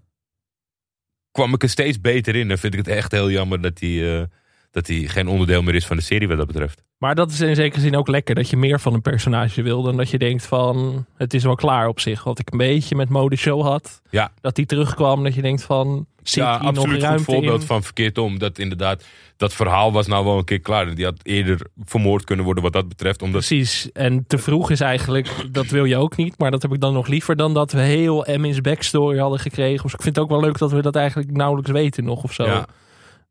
kwam 1.31 1.53
ik 1.53 1.63
er 1.63 1.69
steeds 1.69 2.01
beter 2.01 2.35
in. 2.35 2.51
En 2.51 2.57
vind 2.57 2.73
ik 2.73 2.79
het 2.79 2.95
echt 2.95 3.11
heel 3.11 3.31
jammer 3.31 3.61
dat 3.61 3.79
hij, 3.79 4.19
eh, 4.19 4.23
dat 4.71 4.87
hij 4.87 4.97
geen 4.97 5.27
onderdeel 5.27 5.61
meer 5.61 5.75
is 5.75 5.85
van 5.85 5.97
de 5.97 6.03
serie 6.03 6.27
wat 6.27 6.37
dat 6.37 6.47
betreft. 6.47 6.83
maar 6.97 7.15
dat 7.15 7.31
is 7.31 7.41
in 7.41 7.55
zekere 7.55 7.81
zin 7.81 7.95
ook 7.95 8.07
lekker 8.07 8.35
dat 8.35 8.49
je 8.49 8.57
meer 8.57 8.79
van 8.79 8.93
een 8.93 9.01
personage 9.01 9.61
wil 9.61 9.81
dan 9.81 9.97
dat 9.97 10.09
je 10.09 10.17
denkt 10.17 10.45
van 10.45 11.05
het 11.17 11.33
is 11.33 11.43
wel 11.43 11.55
klaar 11.55 11.87
op 11.87 11.99
zich. 11.99 12.23
Wat 12.23 12.39
ik 12.39 12.51
een 12.51 12.57
beetje 12.57 12.95
met 12.95 13.09
Mode 13.09 13.35
Show 13.35 13.61
had. 13.61 14.01
Ja. 14.09 14.31
Dat 14.41 14.55
die 14.55 14.65
terugkwam 14.65 15.23
dat 15.23 15.33
je 15.33 15.41
denkt 15.41 15.63
van 15.63 16.07
zie 16.23 16.41
ja, 16.41 16.71
nog 16.71 16.95
ruimte 16.95 17.23
voorbeeld 17.23 17.61
in? 17.61 17.67
van 17.67 17.83
verkeerd 17.83 18.17
om. 18.17 18.39
Dat 18.39 18.59
inderdaad, 18.59 19.03
dat 19.37 19.53
verhaal 19.53 19.91
was 19.91 20.07
nou 20.07 20.25
wel 20.25 20.37
een 20.37 20.43
keer 20.43 20.59
klaar. 20.59 20.95
Die 20.95 21.05
had 21.05 21.19
eerder 21.23 21.59
vermoord 21.83 22.23
kunnen 22.23 22.45
worden 22.45 22.63
wat 22.63 22.73
dat 22.73 22.87
betreft. 22.87 23.21
Omdat, 23.21 23.45
Precies. 23.45 23.91
En 23.91 24.25
te 24.27 24.37
vroeg 24.37 24.71
is 24.71 24.79
eigenlijk, 24.79 25.29
dat 25.51 25.65
wil 25.65 25.85
je 25.85 25.97
ook 25.97 26.15
niet. 26.15 26.37
Maar 26.37 26.51
dat 26.51 26.61
heb 26.61 26.73
ik 26.73 26.79
dan 26.79 26.93
nog 26.93 27.07
liever 27.07 27.35
dan 27.35 27.53
dat 27.53 27.71
we 27.71 27.79
heel 27.79 28.25
Emmy's 28.25 28.61
backstory 28.61 29.19
hadden 29.19 29.39
gekregen. 29.39 29.83
Dus 29.83 29.93
ik 29.93 30.01
vind 30.01 30.15
het 30.15 30.23
ook 30.23 30.31
wel 30.31 30.41
leuk 30.41 30.57
dat 30.57 30.71
we 30.71 30.81
dat 30.81 30.95
eigenlijk 30.95 31.31
nauwelijks 31.31 31.71
weten 31.71 32.03
nog 32.03 32.23
of 32.23 32.33
zo. 32.33 32.45
ja, 32.45 32.65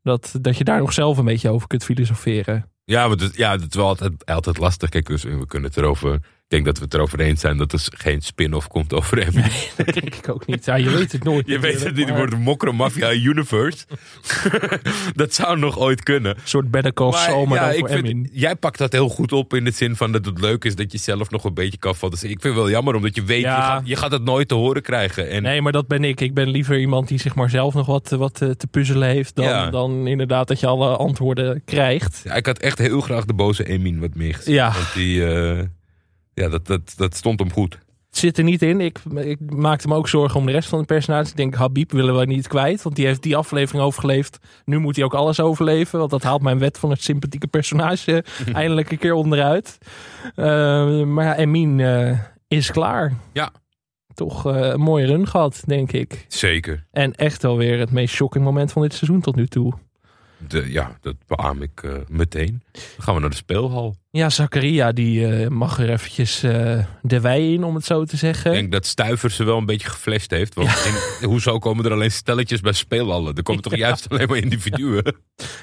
Dat, 0.03 0.33
dat 0.41 0.57
je 0.57 0.63
daar 0.63 0.79
nog 0.79 0.93
zelf 0.93 1.17
een 1.17 1.25
beetje 1.25 1.49
over 1.49 1.67
kunt 1.67 1.83
filosoferen. 1.83 2.71
ja, 2.83 3.09
het, 3.09 3.35
ja, 3.35 3.51
het 3.51 3.61
is 3.61 3.75
wel 3.75 3.87
altijd, 3.87 4.25
altijd 4.25 4.57
lastig. 4.57 4.89
Kijk, 4.89 5.07
dus 5.07 5.23
we 5.23 5.45
kunnen 5.45 5.69
het 5.69 5.77
erover... 5.77 6.19
Ik 6.51 6.57
denk 6.57 6.69
dat 6.69 6.77
we 6.77 6.83
het 6.83 6.93
erover 6.93 7.19
eens 7.19 7.41
zijn 7.41 7.57
dat 7.57 7.73
er 7.73 7.81
geen 7.97 8.21
spin-off 8.21 8.67
komt 8.67 8.93
over 8.93 9.23
hem. 9.23 9.33
Dat 9.77 9.93
denk 9.93 10.15
ik 10.15 10.29
ook 10.29 10.45
niet. 10.47 10.65
Ja, 10.65 10.75
je 10.75 10.89
weet 10.89 11.11
het 11.11 11.23
nooit. 11.23 11.47
Je 11.53 11.59
weet 11.59 11.83
het 11.83 11.87
niet, 11.95 11.97
het 11.97 12.07
maar 12.07 12.17
wordt 12.17 12.33
een 12.33 12.41
Mokro 12.41 12.71
Mafia 12.73 13.13
Universe. 13.13 13.85
dat 15.13 15.33
zou 15.33 15.59
nog 15.59 15.79
ooit 15.79 16.03
kunnen. 16.03 16.35
Een 16.35 16.41
soort 16.43 16.71
Better 16.71 16.93
Call 16.93 17.11
Saul, 17.11 17.45
maar 17.45 17.59
dan 17.59 17.79
voor 17.79 17.89
vind- 17.89 18.29
jij 18.31 18.55
pakt 18.55 18.77
dat 18.77 18.91
heel 18.91 19.09
goed 19.09 19.31
op 19.31 19.53
in 19.53 19.63
de 19.63 19.71
zin 19.71 19.95
van 19.95 20.11
dat 20.11 20.25
het 20.25 20.39
leuk 20.41 20.63
is 20.65 20.75
dat 20.75 20.91
je 20.91 20.97
zelf 20.97 21.29
nog 21.29 21.43
een 21.43 21.53
beetje 21.53 21.77
kan 21.77 21.95
fantaseren. 21.95 22.35
Ik 22.35 22.41
vind 22.41 22.53
het 22.53 22.63
wel 22.63 22.71
jammer, 22.73 22.95
omdat 22.95 23.15
je 23.15 23.23
weet, 23.23 23.41
Ja. 23.41 23.55
je, 23.55 23.61
gaat, 23.61 23.81
je 23.87 23.95
gaat 23.95 24.11
het 24.11 24.23
nooit 24.23 24.47
te 24.47 24.55
horen 24.55 24.81
krijgen. 24.81 25.29
En 25.29 25.41
Nee, 25.43 25.61
maar 25.61 25.71
dat 25.71 25.87
ben 25.87 26.03
ik. 26.03 26.21
Ik 26.21 26.33
ben 26.33 26.49
liever 26.49 26.79
iemand 26.79 27.07
die 27.07 27.19
zeg 27.19 27.35
maar 27.35 27.49
zelf 27.49 27.73
nog 27.73 27.85
wat, 27.85 28.09
wat 28.09 28.41
eh, 28.41 28.49
te 28.49 28.67
puzzelen 28.67 29.07
heeft. 29.09 29.35
Dan, 29.35 29.45
Ja. 29.45 29.69
dan 29.69 30.07
inderdaad 30.07 30.47
dat 30.47 30.59
je 30.59 30.67
alle 30.67 30.95
antwoorden 30.95 31.61
krijgt. 31.65 32.21
ja, 32.23 32.33
ik 32.33 32.45
had 32.45 32.59
echt 32.59 32.77
heel 32.77 33.01
graag 33.01 33.25
de 33.25 33.33
boze 33.33 33.67
Emin 33.67 33.99
wat 33.99 34.15
meer 34.15 34.33
gezien. 34.35 34.53
Ja. 34.53 34.71
Want 34.73 34.93
die, 34.93 35.25
eh, 35.25 35.59
ja, 36.33 36.49
dat, 36.49 36.67
dat, 36.67 36.93
dat 36.95 37.15
stond 37.15 37.39
hem 37.39 37.51
goed. 37.51 37.79
Het 38.11 38.19
zit 38.19 38.37
er 38.37 38.43
niet 38.43 38.61
in. 38.61 38.81
Ik, 38.81 38.99
ik 39.15 39.51
maakte 39.51 39.87
me 39.87 39.95
ook 39.95 40.07
zorgen 40.07 40.39
om 40.39 40.45
de 40.45 40.51
rest 40.51 40.69
van 40.69 40.79
de 40.79 40.85
personages. 40.85 41.29
Ik 41.29 41.35
denk, 41.35 41.55
Habib 41.55 41.91
willen 41.91 42.17
we 42.17 42.25
niet 42.25 42.47
kwijt. 42.47 42.81
Want 42.81 42.95
die 42.95 43.05
heeft 43.05 43.23
die 43.23 43.35
aflevering 43.35 43.83
overgeleefd. 43.83 44.39
Nu 44.65 44.77
moet 44.77 44.95
hij 44.95 45.05
ook 45.05 45.13
alles 45.13 45.39
overleven. 45.39 45.99
Want 45.99 46.11
dat 46.11 46.23
haalt 46.23 46.41
mijn 46.41 46.59
wet 46.59 46.77
van 46.77 46.89
het 46.89 47.03
sympathieke 47.03 47.47
personage 47.47 48.23
eindelijk 48.53 48.91
een 48.91 48.97
keer 48.97 49.13
onderuit. 49.13 49.77
Eh, 50.35 51.03
maar 51.03 51.25
ja, 51.25 51.37
Emin 51.37 51.79
eh, 51.79 52.19
is 52.47 52.71
klaar. 52.71 53.13
Ja. 53.33 53.51
Toch 54.13 54.45
eh, 54.45 54.59
een 54.59 54.79
mooie 54.79 55.05
run 55.05 55.27
gehad, 55.27 55.63
denk 55.65 55.91
ik. 55.91 56.25
Zeker. 56.27 56.87
En 56.91 57.15
echt 57.15 57.41
wel 57.41 57.57
weer 57.57 57.79
het 57.79 57.91
meest 57.91 58.13
shocking 58.13 58.43
moment 58.43 58.71
van 58.71 58.81
dit 58.81 58.93
seizoen 58.93 59.21
tot 59.21 59.35
nu 59.35 59.47
toe. 59.47 59.73
De, 60.47 60.71
ja, 60.71 60.97
dat 61.01 61.15
beaam 61.27 61.61
ik 61.61 61.83
meteen. 62.07 62.63
Dan 62.71 62.81
gaan 62.97 63.13
we 63.15 63.21
naar 63.21 63.29
de 63.29 63.35
speelhal. 63.35 63.95
Ja, 64.13 64.29
Zakaria 64.29 64.91
die 64.91 65.27
eh, 65.27 65.47
mag 65.47 65.79
er 65.79 65.89
eventjes 65.89 66.43
eh, 66.43 66.79
de 67.01 67.21
wei 67.21 67.53
in, 67.53 67.63
om 67.63 67.75
het 67.75 67.85
zo 67.85 68.03
te 68.05 68.17
zeggen. 68.17 68.51
Ik 68.51 68.57
denk 68.57 68.71
dat 68.71 68.85
Stuiver 68.85 69.31
ze 69.31 69.43
wel 69.43 69.57
een 69.57 69.65
beetje 69.65 69.89
geflasht 69.89 70.31
heeft. 70.31 70.53
Want 70.55 70.69
in, 71.21 71.27
hoezo 71.27 71.59
komen 71.59 71.85
er 71.85 71.91
alleen 71.91 72.11
stelletjes 72.11 72.59
bij 72.59 72.73
speelhallen? 72.73 73.35
Er 73.35 73.43
komen 73.43 73.61
toch 73.61 73.75
juist 73.87 74.09
alleen 74.09 74.27
maar 74.27 74.37
individuen? 74.37 75.15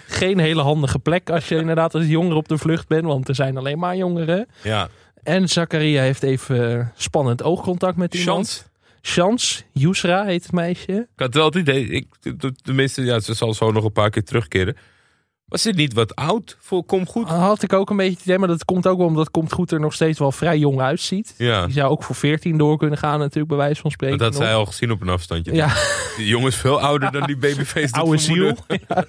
Geen 0.06 0.38
hele 0.38 0.62
handige 0.62 0.98
plek 0.98 1.30
als 1.30 1.48
je 1.48 1.56
inderdaad 1.56 1.94
als 1.94 2.06
jongere 2.06 2.34
op 2.34 2.48
de 2.48 2.58
vlucht 2.58 2.88
bent, 2.88 3.04
want 3.04 3.28
er 3.28 3.34
zijn 3.34 3.56
alleen 3.56 3.78
maar 3.78 3.96
jongeren. 3.96 4.48
Ja, 4.62 4.88
En 5.22 5.48
Zakaria 5.48 6.02
heeft 6.02 6.22
even 6.22 6.92
spannend 6.96 7.42
oogcontact 7.42 7.96
met 7.96 8.14
iemand. 8.14 8.36
chance. 8.46 8.62
Chance, 9.00 9.62
Yusra 9.72 10.24
heet 10.24 10.42
het 10.42 10.52
meisje. 10.52 10.92
Ik 10.92 11.20
had 11.20 11.34
wel 11.34 11.44
het 11.44 11.54
idee, 11.54 11.88
ik, 11.88 12.06
tenminste, 12.62 13.02
ja, 13.02 13.20
ze 13.20 13.34
zal 13.34 13.54
zo 13.54 13.72
nog 13.72 13.84
een 13.84 13.92
paar 13.92 14.10
keer 14.10 14.24
terugkeren. 14.24 14.76
Was 15.48 15.62
dit 15.62 15.76
niet 15.76 15.92
wat 15.92 16.14
oud 16.16 16.56
voor 16.60 16.84
Kom 16.84 17.06
Goed? 17.06 17.28
Had 17.28 17.62
ik 17.62 17.72
ook 17.72 17.90
een 17.90 17.96
beetje 17.96 18.12
het 18.12 18.22
idee, 18.22 18.38
maar 18.38 18.48
dat 18.48 18.64
komt 18.64 18.86
ook 18.86 18.98
wel 18.98 19.06
omdat 19.06 19.30
Komt 19.30 19.52
Goed 19.52 19.70
er 19.72 19.80
nog 19.80 19.94
steeds 19.94 20.18
wel 20.18 20.32
vrij 20.32 20.58
jong 20.58 20.80
uitziet. 20.80 21.34
Ja, 21.38 21.64
Die 21.64 21.74
zou 21.74 21.90
ook 21.90 22.02
voor 22.02 22.14
14 22.14 22.58
door 22.58 22.78
kunnen 22.78 22.98
gaan 22.98 23.18
natuurlijk, 23.18 23.48
bij 23.48 23.56
wijze 23.56 23.80
van 23.80 23.90
spreken. 23.90 24.18
dat 24.18 24.34
had 24.34 24.42
zij 24.42 24.54
al 24.54 24.66
gezien 24.66 24.90
op 24.90 25.00
een 25.00 25.08
afstandje. 25.08 25.54
Ja, 25.54 25.74
Die 26.16 26.26
jongen 26.26 26.48
is 26.48 26.56
veel 26.56 26.80
ouder 26.80 27.12
dan 27.12 27.22
die 27.22 27.36
babyface. 27.46 27.92
oude 27.94 28.18
ziel. 28.18 28.56
Ja. 28.88 29.04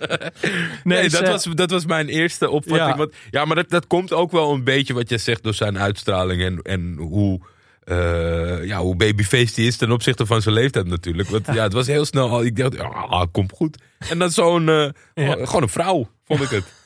Nee, 0.84 1.10
dat, 1.10 1.28
was, 1.28 1.43
dat 1.43 1.71
was 1.71 1.86
mijn 1.86 2.08
eerste 2.08 2.49
opvatting. 2.49 2.89
Ja. 2.89 2.97
Want, 2.97 3.13
ja, 3.30 3.45
maar 3.45 3.56
dat, 3.56 3.69
dat 3.69 3.88
komt 3.88 4.13
ook 4.13 4.32
wel 4.32 4.54
een 4.54 4.63
beetje 4.63 4.93
wat 4.93 5.10
je 5.10 5.17
zegt 5.17 5.43
door 5.43 5.54
zijn 5.54 5.78
uitstraling 5.80 6.41
en, 6.41 6.62
en 6.62 6.95
hoe, 6.99 7.39
eh, 7.84 8.65
ja, 8.65 8.78
hoe 8.80 8.95
babyface 8.95 9.54
die 9.54 9.67
is 9.67 9.78
ten 9.78 9.91
opzichte 9.91 10.25
van 10.25 10.41
zijn 10.41 10.56
leeftijd 10.56 10.88
natuurlijk. 10.88 11.30
Want 11.30 11.45
ja, 11.58 11.63
het 11.63 11.73
was 11.73 11.88
heel 11.88 12.06
snel 12.06 12.30
al. 12.30 12.43
Ik 12.43 12.56
dacht, 12.56 12.80
ah, 12.80 13.23
komt 13.32 13.52
goed. 13.52 13.78
En 14.10 14.19
dan 14.19 14.32
zo'n, 14.32 14.69
eh, 14.69 14.89
Ja. 15.13 15.45
gewoon 15.45 15.62
een 15.62 15.69
vrouw, 15.69 16.08
vond 16.30 16.42
ik 16.42 16.50
het. 16.50 16.65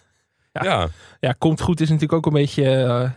Ja. 0.54 0.64
Ja, 0.64 0.88
Ja, 1.20 1.32
Komt 1.38 1.62
Goed 1.62 1.80
is 1.82 1.88
natuurlijk 1.90 2.14
ook 2.14 2.26
een 2.26 2.34
beetje... 2.42 2.64
eh, 2.70 3.10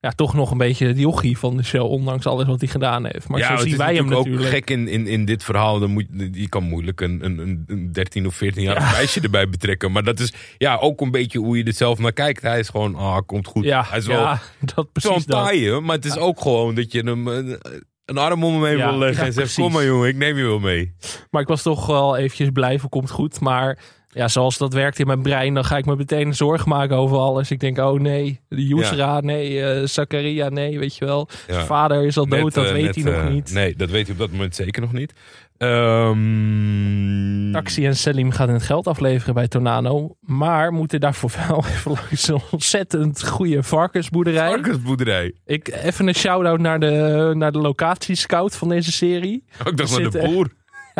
ja, 0.00 0.10
toch 0.10 0.34
nog 0.34 0.50
een 0.50 0.58
beetje 0.58 0.86
het 0.86 0.98
jochie 0.98 1.38
van 1.38 1.56
de 1.56 1.62
show, 1.62 1.90
ondanks 1.90 2.26
alles 2.26 2.46
wat 2.46 2.60
hij 2.60 2.68
gedaan 2.68 3.04
heeft. 3.06 3.28
Maar 3.28 3.38
ja, 3.40 3.56
zo 3.56 3.62
zien 3.68 3.76
wij 3.76 3.94
hem 3.94 4.08
natuurlijk 4.08 4.44
ook 4.44 4.48
gek 4.50 4.70
in, 4.70 4.88
in, 4.88 5.06
in 5.06 5.24
dit 5.24 5.44
verhaal. 5.44 5.78
Dan 5.78 5.90
moet, 5.90 6.04
je 6.32 6.48
kan 6.48 6.62
moeilijk 6.62 7.00
een, 7.00 7.24
een, 7.24 7.38
een- 7.38 7.64
een 7.66 7.92
13 7.92 8.26
of 8.26 8.34
14 8.34 8.62
jaar 8.62 8.80
meisje 8.92 9.20
erbij 9.20 9.48
betrekken. 9.48 9.92
Maar 9.92 10.02
dat 10.04 10.20
is 10.20 10.32
ja, 10.58 10.76
ook 10.76 11.00
een 11.00 11.10
beetje 11.10 11.38
hoe 11.38 11.56
je 11.56 11.64
er 11.64 11.72
zelf 11.72 11.98
naar 11.98 12.12
kijkt. 12.12 12.42
Hij 12.42 12.58
is 12.58 12.68
gewoon, 12.68 12.94
ah, 12.94 13.18
komt 13.26 13.46
goed. 13.46 13.64
Ja, 13.64 13.84
hij 13.88 13.98
is 13.98 14.06
wel 14.06 14.20
ja, 14.20 14.40
dat 14.74 14.92
precies 14.92 15.24
dat. 15.26 15.44
taaie, 15.44 15.80
maar 15.80 15.96
het 15.96 16.04
is 16.04 16.16
ook 16.16 16.40
gewoon 16.40 16.74
dat 16.74 16.92
je 16.92 17.00
hem 17.02 17.26
een, 17.26 17.58
een 18.04 18.18
arm 18.18 18.44
om 18.44 18.52
hem 18.54 18.64
heen 18.64 18.76
wil 18.76 18.98
leggen. 18.98 19.24
en 19.26 19.32
zegt, 19.32 19.54
kom 19.54 19.72
maar 19.72 19.84
jongen, 19.84 20.08
ik 20.08 20.16
neem 20.16 20.36
je 20.36 20.44
wel 20.44 20.58
mee. 20.60 20.94
Maar 21.30 21.42
ik 21.42 21.48
was 21.48 21.62
toch 21.62 21.86
wel 21.86 22.16
eventjes 22.16 22.48
blijven, 22.52 22.88
komt 22.88 23.10
goed. 23.10 23.40
Maar 23.40 23.78
ja, 24.08 24.28
zoals 24.28 24.58
dat 24.58 24.72
werkt 24.72 24.98
in 24.98 25.06
mijn 25.06 25.22
brein, 25.22 25.54
dan 25.54 25.64
ga 25.64 25.76
ik 25.76 25.84
me 25.84 25.96
meteen 25.96 26.34
zorgen 26.34 26.68
maken 26.68 26.96
over 26.96 27.16
alles. 27.16 27.50
Ik 27.50 27.60
denk, 27.60 27.78
oh 27.78 28.00
nee, 28.00 28.40
de 28.48 28.66
Yusra, 28.66 29.20
nee, 29.20 29.62
eh 29.62 29.86
Zakaria, 29.86 30.48
nee, 30.48 30.78
weet 30.78 30.96
je 30.96 31.04
wel. 31.04 31.28
Ja. 31.46 31.54
Zijn 31.54 31.66
vader 31.66 32.04
is 32.04 32.18
al 32.18 32.26
dood, 32.26 32.42
Net, 32.44 32.54
dat 32.54 32.64
eh, 32.64 32.72
weet 32.72 32.84
net, 32.84 32.94
hij 32.94 33.04
nog 33.04 33.22
eh, 33.22 33.28
niet. 33.28 33.52
Nee, 33.52 33.76
dat 33.76 33.90
weet 33.90 34.02
hij 34.02 34.12
op 34.12 34.18
dat 34.18 34.30
moment 34.30 34.54
zeker 34.54 34.80
nog 34.80 34.92
niet. 34.92 35.12
Ehm 35.58 37.52
Taxi 37.52 37.86
en 37.86 37.96
Selim 37.96 38.30
gaan 38.30 38.48
het 38.48 38.62
geld 38.62 38.86
afleveren 38.86 39.34
bij 39.34 39.48
Tornado. 39.48 40.16
Maar 40.20 40.72
moeten 40.72 41.00
daarvoor 41.00 41.32
wel 41.48 41.64
even 41.74 41.90
langs 41.90 42.28
een 42.28 42.40
ontzettend 42.50 43.26
goede 43.26 43.62
varkensboerderij. 43.62 44.48
Varkensboerderij. 44.48 45.32
Ik, 45.44 45.68
even 45.68 46.08
een 46.08 46.14
shout-out 46.14 46.60
naar 46.60 46.80
de, 46.80 47.32
naar 47.34 47.52
de 47.52 47.58
locatiescout 47.58 48.56
van 48.56 48.68
deze 48.68 48.92
serie. 48.92 49.44
Ook 49.64 49.76
dacht 49.76 49.98
naar 49.98 50.10
de 50.10 50.18
boer. 50.18 50.48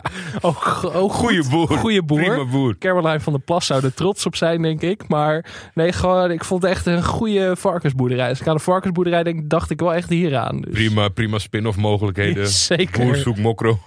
Ook, 0.40 0.80
ook 0.94 1.12
Goeie 1.12 1.42
goed. 1.42 1.50
boer. 1.50 2.02
Boer. 2.04 2.22
Prima 2.24 2.44
boer. 2.44 2.78
Caroline 2.78 3.20
van 3.20 3.32
der 3.32 3.42
Plas 3.42 3.66
zou 3.66 3.84
er 3.84 3.94
trots 3.94 4.26
op 4.26 4.36
zijn, 4.36 4.62
denk 4.62 4.80
ik. 4.82 5.08
Maar 5.08 5.44
nee, 5.74 5.92
gewoon, 5.92 6.30
ik 6.30 6.44
vond 6.44 6.62
het 6.62 6.70
echt 6.70 6.86
een 6.86 7.04
goede 7.04 7.56
varkensboerderij. 7.56 8.28
Als 8.28 8.40
ik 8.40 8.46
aan 8.46 8.56
de 8.56 8.62
varkensboerderij 8.62 9.22
denk, 9.22 9.50
dacht 9.50 9.70
ik 9.70 9.80
wel 9.80 9.94
echt 9.94 10.08
hieraan. 10.08 10.60
Dus, 10.60 10.72
Prima, 10.72 11.08
prima 11.08 11.38
spin-off 11.38 11.76
mogelijkheden. 11.76 12.48
Zeker. 12.72 13.04
Boer 13.04 13.16
zoekt 13.16 13.38
mokro. 13.38 13.78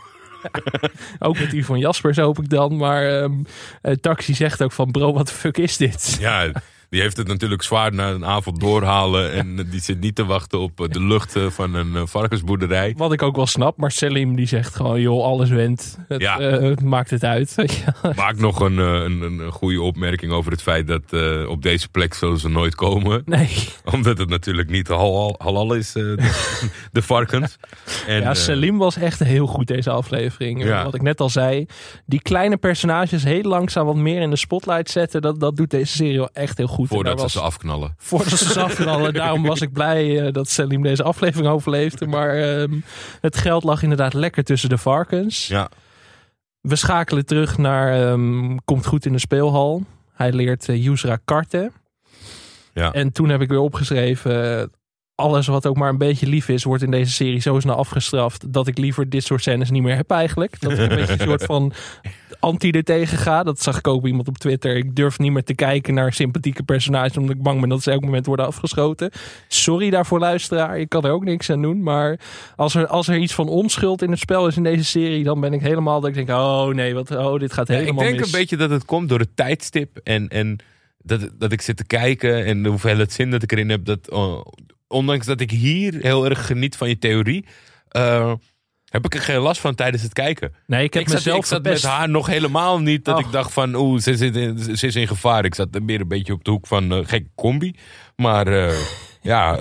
Ook 1.19 1.39
met 1.39 1.51
die 1.51 1.65
van 1.65 1.79
Jaspers 1.79 2.17
hoop 2.17 2.39
ik 2.39 2.49
dan. 2.49 2.77
Maar 2.77 3.21
ehm, 3.21 3.31
eh, 3.81 3.93
Taxi 3.93 4.33
zegt 4.33 4.63
ook 4.63 4.71
van, 4.71 4.91
bro, 4.91 5.13
wat 5.13 5.27
de 5.27 5.33
fuck 5.33 5.57
is 5.57 5.77
dit? 5.77 6.17
Ja, 6.19 6.51
die 6.91 7.01
heeft 7.01 7.17
het 7.17 7.27
natuurlijk 7.27 7.61
zwaar 7.61 7.93
na 7.93 8.09
een 8.09 8.25
avond 8.25 8.59
doorhalen. 8.59 9.31
En 9.33 9.67
die 9.69 9.81
zit 9.81 9.99
niet 9.99 10.15
te 10.15 10.25
wachten 10.25 10.59
op 10.59 10.81
eh, 10.81 10.87
de 10.89 11.01
lucht 11.01 11.35
eh, 11.35 11.45
van 11.49 11.73
een 11.73 11.95
eh, 11.95 12.01
varkensboerderij. 12.05 12.93
Wat 12.97 13.13
ik 13.13 13.21
ook 13.21 13.35
wel 13.35 13.47
snap. 13.47 13.77
Maar 13.77 13.91
Selim 13.91 14.35
die 14.35 14.45
zegt 14.45 14.75
gewoon, 14.75 15.01
joh, 15.01 15.23
alles 15.23 15.49
went. 15.49 15.97
Het, 16.07 16.21
Ja. 16.21 16.39
het 16.39 16.81
maakt 16.81 17.09
het 17.09 17.23
uit. 17.23 17.55
Ja. 18.01 18.13
Maak 18.15 18.37
nog 18.37 18.59
een, 18.59 18.77
een, 18.77 19.51
goede 19.51 19.81
opmerking 19.81 20.31
over 20.31 20.51
het 20.51 20.61
feit 20.61 20.87
dat 20.87 21.01
op 21.47 21.61
deze 21.61 21.89
plek 21.89 22.13
zullen 22.13 22.39
ze 22.39 22.49
nooit 22.49 22.75
komen. 22.75 23.21
Nee, 23.25 23.49
Omdat 23.93 24.17
het 24.17 24.29
natuurlijk 24.29 24.69
niet 24.69 24.87
halal, 24.87 25.35
halal 25.37 25.73
is, 25.73 25.91
de, 25.91 26.15
de 26.91 27.01
varkens. 27.01 27.57
En, 28.07 28.21
ja, 28.21 28.33
Selim 28.33 28.77
was 28.77 28.97
echt 28.97 29.19
heel 29.19 29.47
goed 29.47 29.67
deze 29.67 29.89
aflevering. 29.89 30.63
Ja. 30.63 30.83
Wat 30.83 30.95
ik 30.95 31.01
net 31.01 31.21
al 31.21 31.29
zei. 31.29 31.65
Die 32.05 32.21
kleine 32.21 32.57
personages 32.57 33.23
heel 33.23 33.43
langzaam 33.43 33.85
wat 33.85 33.95
meer 33.95 34.21
in 34.21 34.29
de 34.29 34.35
spotlight 34.35 34.89
zetten. 34.89 35.21
Dat, 35.21 35.39
dat 35.39 35.57
doet 35.57 35.69
deze 35.69 35.95
serie 35.95 36.17
wel 36.17 36.29
echt 36.33 36.57
heel 36.57 36.67
goed. 36.67 36.80
Voordat 36.87 37.21
ze 37.21 37.29
ze 37.29 37.39
afknallen. 37.39 37.95
Voordat 37.97 38.39
ze 38.39 38.51
ze 38.51 38.61
afknallen. 38.69 39.13
Daarom 39.13 39.43
was 39.43 39.61
ik 39.61 39.73
blij 39.73 40.25
eh, 40.25 40.33
dat 40.33 40.49
Selim 40.49 40.81
deze 40.83 41.03
aflevering 41.03 41.49
overleefde. 41.49 42.07
Maar 42.07 42.35
ehm, 42.35 42.79
het 43.21 43.37
geld 43.37 43.63
lag 43.63 43.83
inderdaad 43.83 44.13
lekker 44.13 44.43
tussen 44.43 44.69
de 44.69 44.77
varkens. 44.77 45.47
Ja, 45.47 45.69
We 46.61 46.75
schakelen 46.75 47.25
terug 47.25 47.57
naar 47.57 48.11
ehm, 48.11 48.57
Komt 48.65 48.85
goed 48.85 49.05
in 49.05 49.11
de 49.11 49.19
speelhal. 49.19 49.83
Hij 50.13 50.31
leert 50.31 50.67
uh, 50.67 50.83
Yusra 50.83 51.17
karten. 51.25 51.71
ja. 52.73 52.91
En 52.91 53.11
toen 53.11 53.29
heb 53.29 53.41
ik 53.41 53.49
weer 53.49 53.59
opgeschreven... 53.59 54.71
alles 55.21 55.47
wat 55.47 55.67
ook 55.67 55.77
maar 55.77 55.89
een 55.89 55.97
beetje 55.97 56.27
lief 56.27 56.49
is, 56.49 56.63
wordt 56.63 56.83
in 56.83 56.91
deze 56.91 57.11
serie 57.11 57.39
zo 57.39 57.59
snel 57.59 57.75
afgestraft. 57.75 58.53
Dat 58.53 58.67
ik 58.67 58.77
liever 58.77 59.09
dit 59.09 59.23
soort 59.23 59.41
scènes 59.41 59.69
niet 59.69 59.83
meer 59.83 59.95
heb 59.95 60.11
eigenlijk. 60.11 60.59
Dat 60.59 60.71
ik 60.71 60.79
een 60.79 60.87
beetje 60.87 61.13
een 61.13 61.27
soort 61.27 61.45
van 61.45 61.73
anti 62.39 62.69
er 62.71 62.83
tegen 62.83 63.17
ga. 63.17 63.43
Dat 63.43 63.61
zag 63.61 63.77
ik 63.77 63.87
ook 63.87 64.05
iemand 64.05 64.27
op 64.27 64.37
Twitter. 64.37 64.75
Ik 64.75 64.95
durf 64.95 65.19
niet 65.19 65.31
meer 65.31 65.43
te 65.43 65.53
kijken 65.53 65.93
naar 65.93 66.13
sympathieke 66.13 66.63
personages. 66.63 67.17
Omdat 67.17 67.35
ik 67.35 67.41
bang 67.41 67.59
ben 67.59 67.69
dat 67.69 67.83
ze 67.83 67.91
elk 67.91 68.01
moment 68.01 68.25
worden 68.25 68.45
afgeschoten. 68.45 69.11
Sorry 69.47 69.89
daarvoor 69.89 70.19
luisteraar. 70.19 70.79
Ik 70.79 70.89
kan 70.89 71.03
er 71.03 71.11
ook 71.11 71.23
niks 71.23 71.49
aan 71.49 71.61
doen. 71.61 71.83
Maar 71.83 72.19
als 72.55 72.75
er, 72.75 72.87
als 72.87 73.07
er 73.07 73.17
iets 73.17 73.33
van 73.33 73.47
onschuld 73.47 74.01
in 74.01 74.11
het 74.11 74.19
spel 74.19 74.47
is 74.47 74.57
in 74.57 74.63
deze 74.63 74.83
serie. 74.83 75.23
Dan 75.23 75.39
ben 75.39 75.53
ik 75.53 75.61
helemaal 75.61 75.99
dat 75.99 76.09
ik 76.09 76.15
denk. 76.15 76.29
Oh 76.29 76.67
nee, 76.67 76.93
wat, 76.93 77.11
oh, 77.11 77.39
dit 77.39 77.53
gaat 77.53 77.67
Ja, 77.67 77.73
helemaal 77.73 78.03
ik 78.03 78.07
denk 78.09 78.19
mis. 78.19 78.33
een 78.33 78.39
beetje 78.39 78.57
dat 78.57 78.69
het 78.69 78.85
komt 78.85 79.09
door 79.09 79.19
het 79.19 79.35
tijdstip 79.35 79.99
en, 80.03 80.27
en 80.27 80.59
dat, 81.03 81.29
dat 81.37 81.51
ik 81.51 81.61
zit 81.61 81.77
te 81.77 81.85
kijken 81.85 82.45
en 82.45 82.63
de 82.63 82.69
hoeveelheid 82.69 83.11
zin 83.11 83.31
dat 83.31 83.43
ik 83.43 83.51
erin 83.51 83.69
heb. 83.69 83.85
Dat, 83.85 84.11
oh, 84.11 84.45
ondanks 84.91 85.25
dat 85.25 85.39
ik 85.41 85.51
hier 85.51 85.93
heel 86.01 86.25
erg 86.25 86.45
geniet 86.45 86.75
van 86.75 86.89
je 86.89 86.97
theorie, 86.97 87.45
eh, 87.87 88.33
heb 88.85 89.05
ik 89.05 89.13
er 89.13 89.21
geen 89.21 89.39
last 89.39 89.61
van 89.61 89.75
tijdens 89.75 90.03
het 90.03 90.13
kijken. 90.13 90.53
Nee, 90.67 90.83
ik 90.83 90.93
heb 90.93 91.01
ik 91.03 91.07
zat, 91.09 91.17
mezelf 91.17 91.37
ik 91.37 91.45
zat 91.45 91.63
met 91.63 91.83
haar 91.83 92.09
nog 92.09 92.27
helemaal 92.27 92.79
niet 92.79 93.05
dat 93.05 93.15
Oh. 93.17 93.25
ik 93.25 93.31
dacht 93.31 93.53
van 93.53 93.75
oeh, 93.75 93.99
ze, 94.01 94.11
is 94.87 94.95
in 94.95 95.07
gevaar. 95.07 95.45
Ik 95.45 95.55
zat 95.55 95.79
meer 95.79 96.01
een 96.01 96.07
beetje 96.07 96.33
op 96.33 96.43
de 96.43 96.51
hoek 96.51 96.67
van 96.67 96.91
eh 96.91 96.99
gek 97.03 97.27
combi. 97.35 97.75
Maar 98.15 98.47
eh, 98.47 98.73
ja, 99.31 99.55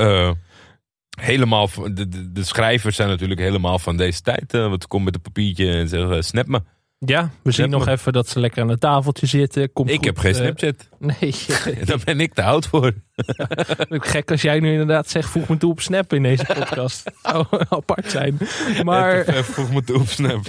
helemaal, 1.21 1.69
van- 1.69 1.95
de, 1.95 2.09
de, 2.09 2.33
de 2.33 2.45
schrijvers 2.45 2.97
zijn 2.97 3.09
natuurlijk 3.09 3.41
helemaal 3.41 3.79
van 3.79 3.97
deze 3.97 4.21
tijd. 4.21 4.53
want 4.53 4.83
ze 4.83 4.89
komen 4.89 5.07
met 5.07 5.15
een 5.15 5.21
papiertje 5.23 5.71
en 5.73 5.89
zeggen 5.89 6.25
snap 6.25 6.47
me. 6.47 6.63
Ja, 7.07 7.31
we 7.43 7.53
zien 7.53 7.71
nog 7.71 7.87
even 7.89 8.13
dat 8.13 8.29
ze 8.29 8.41
lekker 8.41 8.63
aan 8.63 8.69
het 8.69 8.81
tafeltje 8.81 9.27
zitten. 9.27 9.73
Komt 9.73 9.89
Ik 9.91 9.97
goed, 9.97 10.05
heb 10.05 10.19
geen 10.19 10.35
Snapchat. 10.35 10.89
nee, 11.21 11.35
Daar 11.85 11.99
ben 12.05 12.21
ik 12.21 12.35
te 12.35 12.43
oud 12.43 12.67
voor. 12.67 12.93
Gek 13.89 14.31
als 14.31 14.43
jij 14.43 14.61
nu 14.61 14.71
inderdaad 14.71 15.09
zegt, 15.09 15.29
voeg 15.29 15.49
me 15.49 15.57
toe 15.57 15.71
op 15.71 15.81
Snap 15.81 16.13
in 16.13 16.23
deze 16.23 16.45
podcast. 16.59 17.11
Zou 17.23 17.45
apart 17.69 18.11
zijn. 18.11 18.39
Maar 18.83 19.19
Even 19.21 19.45
vroeg 19.45 19.73
me 19.73 19.83
toe 19.85 20.01
op 20.01 20.09
Snap. 20.09 20.41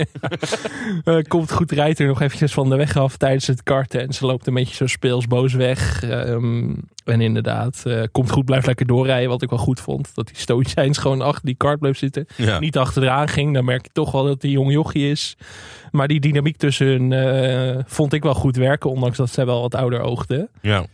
eh, 1.04 1.18
komt 1.28 1.52
goed, 1.52 1.72
rijdt 1.72 2.00
er 2.00 2.08
nog 2.08 2.22
eventjes 2.22 2.54
van 2.54 2.70
de 2.70 2.76
weg 2.76 2.98
af 2.98 3.18
tijdens 3.18 3.48
het 3.48 3.64
karten. 3.64 4.02
En 4.02 4.14
ze 4.14 4.26
loopt 4.26 4.48
een 4.48 4.54
beetje 4.54 4.76
zo 4.76 4.88
speels 4.88 5.28
boos 5.28 5.54
weg. 5.54 6.04
Ehm, 6.04 6.70
en 7.06 7.22
inderdaad, 7.22 7.82
eh, 7.86 8.02
komt 8.12 8.30
goed, 8.32 8.46
blijft 8.46 8.66
lekker 8.66 8.86
doorrijden. 8.88 9.30
Wat 9.30 9.42
ik 9.42 9.50
wel 9.50 9.60
goed 9.60 9.80
vond. 9.80 10.12
Dat 10.16 10.28
die 10.28 10.38
stoïcijns 10.38 10.98
gewoon 10.98 11.22
achter 11.22 11.46
die 11.46 11.56
kart 11.56 11.80
bleef 11.80 11.98
zitten. 11.98 12.26
Ja. 12.36 12.60
Niet 12.60 12.78
achteraan 12.78 13.28
ging. 13.28 13.54
Dan 13.54 13.66
merk 13.66 13.84
je 13.84 13.90
toch 13.94 14.12
wel 14.12 14.24
dat 14.24 14.42
die 14.42 14.52
jong 14.52 14.72
jochie 14.72 15.12
is. 15.12 15.36
Maar 15.92 16.08
die 16.08 16.20
dynamiek 16.20 16.58
tussen 16.58 16.88
hun 16.88 17.14
eh, 17.14 17.84
vond 17.86 18.14
ik 18.14 18.24
wel 18.24 18.34
goed 18.34 18.56
werken. 18.56 18.90
Ondanks 18.90 19.18
dat 19.18 19.30
zij 19.30 19.46
wel 19.46 19.62
wat 19.62 19.76
ouder 19.76 20.02
oogde. 20.02 20.50
Ja. 20.62 20.86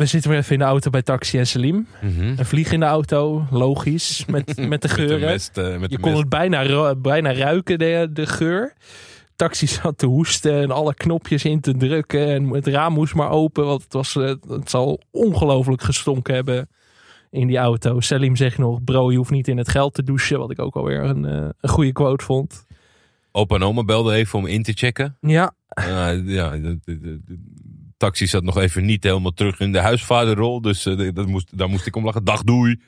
We 0.00 0.06
zitten 0.06 0.30
weer 0.30 0.38
even 0.38 0.52
in 0.52 0.58
de 0.58 0.64
auto 0.64 0.90
bij 0.90 1.02
Taxi 1.02 1.38
en 1.38 1.46
Selim. 1.46 1.86
Mhm. 2.00 2.20
Een 2.36 2.44
vlieg 2.46 2.72
in 2.72 2.80
de 2.80 2.86
auto, 2.86 3.46
logisch, 3.50 4.24
met, 4.26 4.46
met 4.56 4.56
de 4.56 4.66
Met 4.68 4.82
de 4.82 4.88
geuren. 4.88 5.20
mest, 5.20 5.58
eh, 5.58 5.78
met 5.78 5.90
je 5.90 5.96
de 5.96 6.02
kon 6.02 6.10
mest. 6.10 6.20
het 6.22 6.28
bijna, 6.30 6.94
bijna 6.94 7.32
ruiken, 7.32 7.78
de, 7.78 8.08
de 8.12 8.26
geur. 8.26 8.72
Taxi 9.36 9.66
zat 9.82 9.98
te 9.98 10.06
hoesten 10.06 10.52
en 10.62 10.70
alle 10.70 10.94
knopjes 10.94 11.44
in 11.44 11.60
te 11.60 11.76
drukken. 11.76 12.26
En 12.28 12.48
het 12.48 12.66
raam 12.66 12.92
moest 12.92 13.14
maar 13.14 13.30
open, 13.30 13.64
want 13.66 13.82
het, 13.82 13.92
was, 13.92 14.16
eh, 14.16 14.34
het 14.48 14.70
zal 14.70 15.00
ongelooflijk 15.10 15.82
gestonken 15.82 16.34
hebben 16.34 16.68
in 17.30 17.46
die 17.46 17.58
auto. 17.58 18.00
Selim 18.00 18.36
zegt 18.36 18.58
nog, 18.58 18.84
bro, 18.84 19.10
je 19.10 19.16
hoeft 19.16 19.30
niet 19.30 19.48
in 19.48 19.58
het 19.58 19.68
geld 19.68 19.94
te 19.94 20.02
douchen. 20.02 20.38
Wat 20.38 20.50
ik 20.50 20.58
ook 20.60 20.76
alweer 20.76 21.02
een, 21.02 21.24
eh, 21.24 21.48
een 21.60 21.70
goede 21.70 21.92
quote 21.92 22.24
vond. 22.24 22.66
Opa 23.32 23.54
en 23.54 23.62
oma 23.62 23.84
belden 23.84 24.14
even 24.14 24.38
om 24.38 24.46
in 24.46 24.62
te 24.62 24.72
checken. 24.72 25.16
Ja, 25.20 25.52
Uh, 25.78 26.10
ja, 26.26 26.52
taxi 28.00 28.26
zat 28.26 28.42
nog 28.42 28.58
even 28.58 28.84
niet 28.84 29.04
helemaal 29.04 29.32
terug 29.32 29.60
in 29.60 29.72
de 29.72 29.78
huisvaderrol. 29.78 30.60
Dus 30.60 30.86
eh, 30.86 31.14
dat 31.14 31.26
moest, 31.26 31.58
daar 31.58 31.68
moest 31.68 31.86
ik 31.86 31.96
om 31.96 32.04
lachen. 32.04 32.24
Dag, 32.24 32.42
doei. 32.42 32.80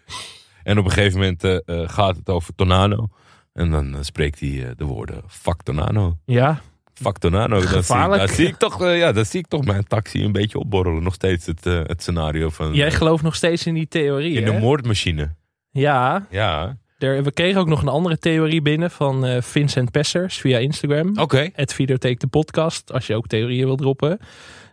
En 0.63 0.79
op 0.79 0.85
een 0.85 0.91
gegeven 0.91 1.19
moment 1.19 1.45
eh, 1.45 1.57
eh, 1.65 1.89
gaat 1.89 2.17
het 2.17 2.29
over 2.29 2.55
Tornado. 2.55 3.09
En 3.53 3.71
dan 3.71 3.97
spreekt 4.01 4.41
hij 4.41 4.75
de 4.77 4.85
woorden, 4.85 5.23
fuck 5.29 5.63
Tornado. 5.63 6.17
ja, 6.25 6.61
Fuck 6.95 7.19
Tornado. 7.19 7.61
Dan 7.61 7.83
zie, 7.83 8.29
zie 8.29 8.47
ik 8.47 8.57
toch, 8.57 8.81
ja, 8.81 9.13
dan 9.13 9.25
zie 9.25 9.41
ik 9.41 9.47
toch 9.47 9.65
mijn 9.65 9.85
taxi 9.85 10.25
een 10.25 10.33
beetje 10.33 10.59
opborrelen. 10.59 11.03
Nog 11.03 11.15
steeds 11.15 11.47
het, 11.47 11.65
het 11.65 12.03
scenario 12.03 12.49
van... 12.49 12.75
jij 12.75 12.91
gelooft 12.91 13.23
nog 13.23 13.35
steeds 13.35 13.67
in 13.67 13.75
die 13.75 13.89
theorie, 13.89 14.37
in 14.37 14.47
hè? 14.47 14.53
de 14.53 14.59
moordmachine. 14.59 15.35
Ja, 15.71 16.27
Ja, 16.31 16.77
we 16.99 17.33
kregen 17.35 17.61
ook 17.61 17.67
nog 17.67 17.83
een 17.83 17.89
andere 17.89 18.19
theorie 18.19 18.63
binnen 18.63 18.91
van 18.91 19.43
Vincent 19.43 19.91
Pessers 19.91 20.39
via 20.39 20.59
Instagram. 20.59 21.19
oké. 21.19 21.51
Het 21.53 21.75
Videotheek 21.75 22.21
de 22.21 22.27
podcast, 22.27 22.93
als 22.93 23.07
je 23.07 23.15
ook 23.15 23.27
theorieën 23.27 23.67
wil 23.67 23.77
droppen. 23.77 24.19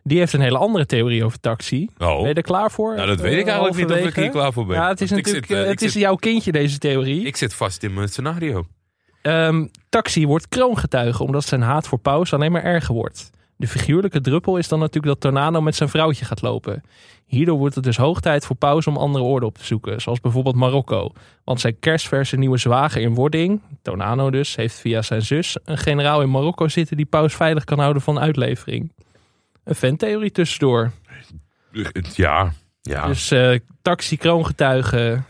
Die 0.03 0.17
heeft 0.19 0.33
een 0.33 0.41
hele 0.41 0.57
andere 0.57 0.85
theorie 0.85 1.23
over 1.25 1.39
taxi. 1.39 1.87
Oh, 1.97 2.17
Ben 2.19 2.27
je 2.27 2.33
er 2.33 2.41
klaar 2.41 2.71
voor? 2.71 2.95
nou 2.95 3.07
dat 3.07 3.19
weet 3.19 3.31
ik 3.39 3.45
Eh, 3.45 3.53
eigenlijk 3.53 3.75
niet 3.89 3.97
of 4.01 4.07
ik 4.07 4.15
hier 4.15 4.29
klaar 4.29 4.53
voor 4.53 4.65
ben. 4.65 4.75
Ja, 4.75 4.87
het 4.87 5.01
is 5.01 5.09
Want 5.09 5.21
natuurlijk 5.21 5.47
zit, 5.51 5.57
eh, 5.57 5.63
eh, 5.63 5.69
het 5.69 5.81
is 5.81 5.91
zit- 5.91 6.01
jouw 6.01 6.15
kindje, 6.15 6.51
deze 6.51 6.77
theorie. 6.77 7.23
Ik 7.25 7.35
zit 7.35 7.53
vast 7.53 7.83
in 7.83 7.93
mijn 7.93 8.07
scenario. 8.07 8.65
Ehm, 9.21 9.65
taxi 9.89 10.27
wordt 10.27 10.47
kroongetuige 10.49 11.23
omdat 11.23 11.43
zijn 11.43 11.61
haat 11.61 11.87
voor 11.87 11.97
paus 11.99 12.33
alleen 12.33 12.51
maar 12.51 12.63
erger 12.63 12.93
wordt. 12.95 13.29
De 13.55 13.67
figuurlijke 13.67 14.21
druppel 14.21 14.57
is 14.57 14.67
dan 14.67 14.79
natuurlijk 14.79 15.13
dat 15.13 15.21
Tornado 15.21 15.61
met 15.61 15.75
zijn 15.75 15.89
vrouwtje 15.89 16.25
gaat 16.25 16.41
lopen. 16.41 16.83
Hierdoor 17.25 17.57
wordt 17.57 17.75
het 17.75 17.83
dus 17.83 17.97
hoog 17.97 18.19
tijd 18.19 18.45
voor 18.45 18.55
paus 18.55 18.87
om 18.87 18.97
andere 18.97 19.23
oorden 19.23 19.49
op 19.49 19.57
te 19.57 19.65
zoeken, 19.65 20.01
zoals 20.01 20.19
bijvoorbeeld 20.19 20.55
Marokko. 20.55 21.11
Want 21.43 21.59
zijn 21.59 21.79
kerstverse 21.79 22.37
nieuwe 22.37 22.57
zwager 22.57 23.01
in 23.01 23.13
wording, 23.13 23.61
Tornado 23.81 24.29
dus, 24.29 24.55
heeft 24.55 24.79
via 24.79 25.01
zijn 25.01 25.21
zus 25.21 25.57
een 25.65 25.77
generaal 25.77 26.21
in 26.21 26.31
Marokko 26.31 26.67
zitten 26.67 26.97
die 26.97 27.05
paus 27.05 27.33
veilig 27.35 27.63
kan 27.63 27.79
houden 27.79 28.01
van 28.01 28.19
uitlevering. 28.19 28.91
Een 29.69 29.75
fantheorie 29.75 30.31
tussendoor. 30.31 30.91
Ja, 32.15 32.53
Ja, 32.81 33.07
Dus 33.07 33.31
eh, 33.31 33.59
taxi, 33.81 34.17
kroongetuigen. 34.17 35.25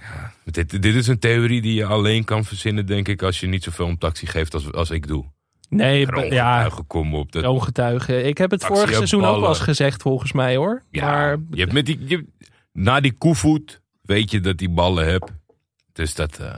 dit, 0.46 0.82
dit 0.82 0.96
is 0.96 1.08
een 1.08 1.20
theorie 1.20 1.62
die 1.62 1.74
je 1.74 1.86
alleen 1.86 2.24
kan 2.24 2.46
verzinnen, 2.46 2.86
denk 2.86 3.08
ik, 3.08 3.22
als 3.22 3.40
je 3.40 3.48
niet 3.48 3.64
zoveel 3.64 3.86
om 3.86 3.98
taxi 3.98 4.26
geeft 4.26 4.54
als, 4.54 4.72
als 4.72 4.90
ik 4.90 5.08
doe. 5.08 5.26
Nee, 5.70 6.08
ja, 6.30 6.70
kom 6.88 7.16
op. 7.16 7.32
Dat, 7.32 7.42
kroongetuigen. 7.42 8.26
Ik 8.26 8.38
heb 8.38 8.52
het 8.52 8.60
Taxi 8.60 8.76
vorig 8.76 8.96
seizoen 8.96 9.26
ook 9.26 9.40
wel 9.40 9.50
eens 9.50 9.60
gezegd, 9.60 10.02
volgens 10.02 10.32
mij 10.32 10.56
hoor. 10.56 10.84
ja, 10.92 11.06
Maar 11.06 11.38
je 11.52 11.60
hebt 11.60 11.74
met 11.74 11.86
die, 11.86 12.00
je, 12.08 12.26
na 12.74 13.00
die 13.00 13.14
koevoet 13.14 13.82
weet 14.02 14.32
je 14.32 14.40
dat 14.40 14.58
die 14.58 14.70
ballen 14.70 15.06
hebt. 15.06 15.32
Dus 15.94 16.16
dat, 16.16 16.40
eh, 16.40 16.58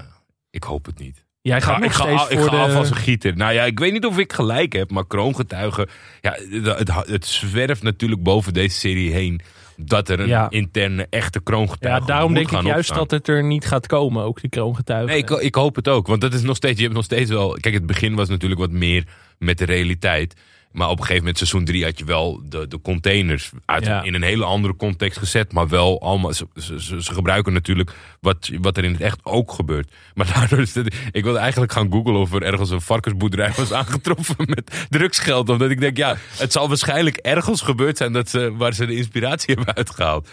ik 0.50 0.64
hoop 0.64 0.86
het 0.86 1.00
niet. 1.00 1.26
Jij 1.42 1.58
Ik 1.58 1.64
gaat 1.64 1.74
ga, 1.74 1.80
nog 1.80 1.90
ik 1.90 1.96
ga, 1.96 2.04
steeds 2.04 2.22
af- 2.22 2.30
ik 2.30 2.40
voor 2.40 2.50
af 2.50 2.76
als 2.76 2.90
een 2.90 2.96
gieter. 2.96 3.36
Nou 3.38 3.54
ja, 3.54 3.64
ik 3.64 3.80
weet 3.80 3.92
niet 3.94 4.06
of 4.06 4.18
ik 4.18 4.34
gelijk 4.34 4.74
heb, 4.74 4.92
maar 4.92 5.08
kroongetuigen. 5.08 5.88
Ja, 6.22 6.38
het, 6.52 6.92
het, 7.08 7.26
zwerft 7.26 7.84
natuurlijk 7.84 8.24
boven 8.24 8.54
deze 8.54 8.78
serie 8.80 9.12
heen. 9.12 9.42
Dat 9.76 10.10
er 10.10 10.20
een 10.20 10.28
Ja. 10.28 10.50
interne, 10.50 11.08
echte 11.10 11.38
Ja, 11.38 11.52
kroongetuige 11.52 12.06
daarom 12.06 12.32
moet 12.32 12.36
denk 12.50 12.52
ik 12.52 12.62
juist 12.62 12.78
opstaan. 12.90 12.98
dat 12.98 13.12
het 13.12 13.28
er 13.28 13.44
niet 13.44 13.66
gaat 13.66 13.88
komen, 13.88 14.24
ook 14.24 14.42
die 14.42 14.50
kroongetuigen. 14.50 15.08
Nee, 15.10 15.18
ik, 15.18 15.30
ik 15.30 15.56
hoop 15.56 15.76
het 15.76 15.88
ook. 15.88 16.08
Want 16.08 16.22
dat 16.22 16.34
is 16.34 16.42
nog 16.42 16.56
steeds, 16.56 16.78
je 16.78 16.84
hebt 16.84 16.96
nog 16.96 17.04
steeds 17.04 17.30
wel. 17.30 17.58
Kijk, 17.60 17.74
het 17.74 17.86
begin 17.86 18.16
was 18.16 18.30
natuurlijk 18.30 18.62
wat 18.62 18.72
meer 18.72 19.04
met 19.38 19.58
de 19.58 19.66
realiteit. 19.66 20.34
Maar 20.72 20.88
op 20.88 20.94
een 20.98 21.02
gegeven 21.02 21.18
moment, 21.20 21.38
seizoen 21.38 21.66
3, 21.66 21.84
had 21.84 22.00
je 22.00 22.06
wel 22.06 22.42
de, 22.50 22.68
de 22.68 22.82
containers 22.82 23.52
uit, 23.66 23.86
Ja. 23.86 24.02
in 24.04 24.14
een 24.14 24.22
hele 24.24 24.46
andere 24.46 24.76
context 24.76 25.18
gezet. 25.18 25.54
Maar 25.54 25.68
wel 25.68 26.02
allemaal. 26.02 26.34
Ze, 26.34 26.46
ze, 26.78 27.02
gebruiken 27.14 27.54
natuurlijk 27.54 27.92
wat, 28.20 28.50
wat 28.62 28.78
er 28.78 28.84
in 28.84 28.92
het 28.92 29.02
echt 29.02 29.20
ook 29.24 29.52
gebeurt. 29.52 29.92
Maar 30.14 30.34
daardoor 30.34 30.60
is 30.60 30.76
het. 30.76 30.96
Ik 31.12 31.24
wilde 31.24 31.40
eigenlijk 31.40 31.72
gaan 31.72 31.92
googlen 31.92 32.16
of 32.16 32.34
er 32.34 32.44
ergens 32.44 32.70
een 32.70 32.82
varkensboerderij 32.82 33.52
was 33.56 33.74
aangetroffen 33.82 34.36
met 34.38 34.86
drugsgeld. 34.90 35.50
Omdat 35.50 35.70
ik 35.70 35.80
denk, 35.80 35.98
ja, 35.98 36.18
het 36.38 36.52
zal 36.52 36.68
waarschijnlijk 36.68 37.18
ergens 37.18 37.62
gebeurd 37.62 37.98
zijn 37.98 38.14
dat 38.14 38.30
ze, 38.30 38.56
waar 38.56 38.74
ze 38.74 38.86
de 38.86 38.96
inspiratie 38.96 39.54
hebben 39.56 39.76
uitgehaald. 39.76 40.30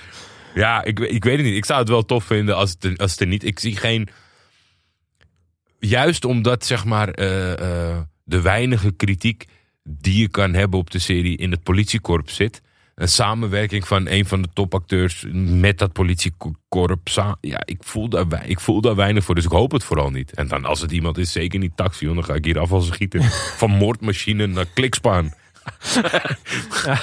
Ja, 0.55 0.85
ik, 0.85 0.98
ik 0.98 1.24
weet 1.24 1.37
het 1.37 1.46
niet. 1.46 1.57
Ik 1.57 1.64
zou 1.64 1.79
het 1.81 1.88
wel 1.88 2.05
tof 2.05 2.24
vinden 2.24 2.57
als 2.57 2.70
het, 2.70 2.85
er- 2.85 2.96
als 2.96 3.11
het 3.11 3.20
er 3.20 3.27
niet. 3.27 3.44
Ik 3.44 3.59
zie 3.59 3.77
geen 3.77 4.09
juist 5.79 6.24
omdat 6.24 6.64
zeg 6.66 6.85
maar 6.85 7.09
eh, 7.09 7.53
eh, 7.90 7.98
de 8.24 8.40
weinige 8.40 8.90
kritiek 8.92 9.44
die 9.88 10.20
je 10.20 10.29
kan 10.29 10.55
hebben 10.55 10.79
op 10.79 10.90
de 10.90 10.98
serie 10.98 11.37
in 11.37 11.51
het 11.51 11.62
politiekorps 11.62 12.35
zit. 12.35 12.62
Een 12.94 13.09
samenwerking 13.09 13.87
van 13.87 14.09
een 14.09 14.27
van 14.27 14.42
de 14.42 14.48
topacteurs 14.53 15.24
met 15.33 15.79
dat 15.79 15.92
politiekorps. 15.92 17.14
Ja, 17.40 17.62
ik 17.64 17.79
voel, 17.81 18.09
daar, 18.09 18.48
ik 18.48 18.61
voel 18.61 18.81
daar 18.81 18.94
weinig 18.94 19.24
voor, 19.24 19.35
dus 19.35 19.44
ik 19.44 19.51
hoop 19.51 19.72
het 19.72 19.85
vooral 19.85 20.11
niet. 20.11 20.33
En 20.33 20.48
dan 20.48 20.64
als 20.64 20.81
het 20.81 20.92
iemand 20.92 21.18
is, 21.18 21.33
zeker 21.33 21.59
niet 21.59 21.77
taxi, 21.77 22.05
joh, 22.05 22.14
dan 22.14 22.24
ga 22.24 22.35
ik 22.35 22.44
hier 22.44 22.59
af 22.59 22.72
als 22.72 22.88
een 22.88 22.94
gieter. 22.94 23.22
Van 23.61 23.70
moordmachine 23.70 24.46
naar 24.46 24.66
klikspaan. 24.74 25.33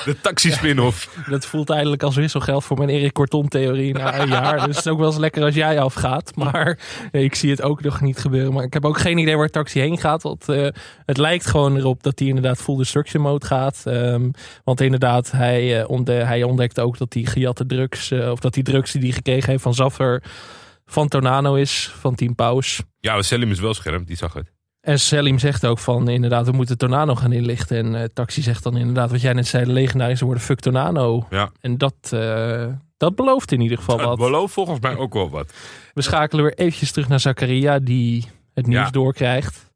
De 0.05 0.15
taxi 0.21 0.51
spin-off. 0.51 1.09
Dat 1.29 1.45
voelt 1.45 1.69
eigenlijk 1.69 2.03
als 2.03 2.15
wisselgeld 2.15 2.63
voor 2.63 2.77
mijn 2.77 2.89
Erik 2.89 3.13
Korton-theorie 3.13 3.93
na 3.93 4.19
een 4.19 4.27
jaar. 4.27 4.55
Dus 4.55 4.75
het 4.75 4.85
is 4.85 4.91
ook 4.91 4.97
wel 4.97 5.07
eens 5.07 5.17
lekker 5.17 5.43
als 5.43 5.55
jij 5.55 5.79
afgaat. 5.79 6.35
Maar 6.35 6.79
nee, 7.11 7.23
ik 7.23 7.35
zie 7.35 7.49
het 7.49 7.61
ook 7.61 7.81
nog 7.81 8.01
niet 8.01 8.17
gebeuren. 8.17 8.53
Maar 8.53 8.63
ik 8.63 8.73
heb 8.73 8.85
ook 8.85 8.99
geen 8.99 9.17
idee 9.17 9.37
waar 9.37 9.49
Taxi 9.49 9.79
heen 9.79 9.97
gaat. 9.97 10.23
Want 10.23 10.49
eh, 10.49 10.67
het 11.05 11.17
lijkt 11.17 11.45
gewoon 11.45 11.77
erop 11.77 12.03
dat 12.03 12.19
hij 12.19 12.27
inderdaad 12.27 12.61
full 12.61 12.77
destruction 12.77 13.21
mode 13.21 13.45
gaat. 13.45 13.81
Ehm, 13.85 14.29
want 14.63 14.81
inderdaad, 14.81 15.31
hij, 15.31 15.79
eh, 15.81 15.89
ontde- 15.89 16.13
hij 16.25 16.43
ontdekt 16.43 16.79
ook 16.79 16.97
dat 16.97 17.11
die 17.11 17.27
gejatte 17.27 17.65
drugs... 17.65 18.11
eh, 18.11 18.31
of 18.31 18.39
dat 18.39 18.53
die 18.53 18.63
drugs 18.63 18.91
die 18.91 19.01
hij 19.01 19.11
gekregen 19.11 19.49
heeft 19.49 19.63
van 19.63 19.73
Zaffer... 19.73 20.23
van 20.85 21.07
Tornano 21.07 21.55
is, 21.55 21.91
van 21.99 22.15
Team 22.15 22.35
Paus. 22.35 22.81
Ja, 22.99 23.21
Selim 23.21 23.51
is 23.51 23.59
wel 23.59 23.73
scherp, 23.73 24.07
die 24.07 24.17
zag 24.17 24.33
het. 24.33 24.51
En 24.85 24.99
Selim 24.99 25.39
zegt 25.39 25.65
ook 25.65 25.79
van 25.79 26.09
inderdaad, 26.09 26.45
we 26.45 26.51
moeten 26.51 26.77
Tornado 26.77 27.15
gaan 27.15 27.31
inlichten. 27.31 27.77
En 27.77 27.95
eh, 27.95 28.03
Taxi 28.13 28.41
zegt 28.41 28.63
dan 28.63 28.77
inderdaad, 28.77 29.11
wat 29.11 29.21
jij 29.21 29.33
net 29.33 29.47
zei, 29.47 29.65
de 29.65 29.71
legendarische 29.71 30.25
woorden, 30.25 30.43
fuck 30.43 30.59
Tornado. 30.59 31.25
Ja. 31.29 31.49
En 31.61 31.77
dat, 31.77 31.93
eh, 32.09 32.65
dat 32.97 33.15
belooft 33.15 33.51
in 33.51 33.61
ieder 33.61 33.77
geval 33.77 33.97
Dat 34.05 34.05
wat. 34.07 34.17
belooft 34.17 34.53
volgens 34.53 34.79
mij 34.79 34.97
ook 34.97 35.13
wel 35.13 35.29
wat. 35.29 35.53
We 35.93 36.01
schakelen 36.01 36.43
weer 36.43 36.53
eventjes 36.53 36.91
terug 36.91 37.07
naar 37.07 37.19
Zakaria, 37.19 37.79
die 37.79 38.25
het 38.53 38.67
nieuws 38.67 38.85
Ja. 38.85 38.89
doorkrijgt. 38.89 39.71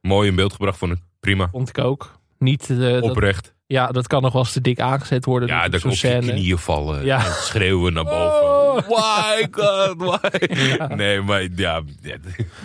Mooi 0.00 0.28
in 0.28 0.34
beeld 0.34 0.52
gebracht, 0.52 0.78
vond 0.78 0.92
ik. 0.92 0.98
Prima. 1.20 1.48
Vond 1.52 1.68
ik 1.68 1.78
ook. 1.78 2.18
Niet, 2.38 2.70
eh, 2.70 2.76
dat, 2.78 3.02
Oprecht. 3.02 3.53
Ja, 3.66 3.86
dat 3.86 4.06
kan 4.06 4.22
nog 4.22 4.32
wel 4.32 4.42
eens 4.42 4.52
te 4.52 4.60
dik 4.60 4.80
aangezet 4.80 5.24
worden. 5.24 5.48
Ja, 5.48 5.68
zo'n 5.78 5.90
op 5.90 5.96
je 5.96 6.18
knieën 6.18 6.58
vallen 6.58 7.04
Ja. 7.04 7.24
en 7.26 7.32
schreeuwen 7.32 7.92
naar 7.92 8.04
boven. 8.04 8.42
Oh. 8.42 8.62
Why 8.88 9.46
God, 9.50 9.94
why? 9.96 10.56
Nee, 10.96 11.20
maar 11.20 11.46
ja, 11.56 11.82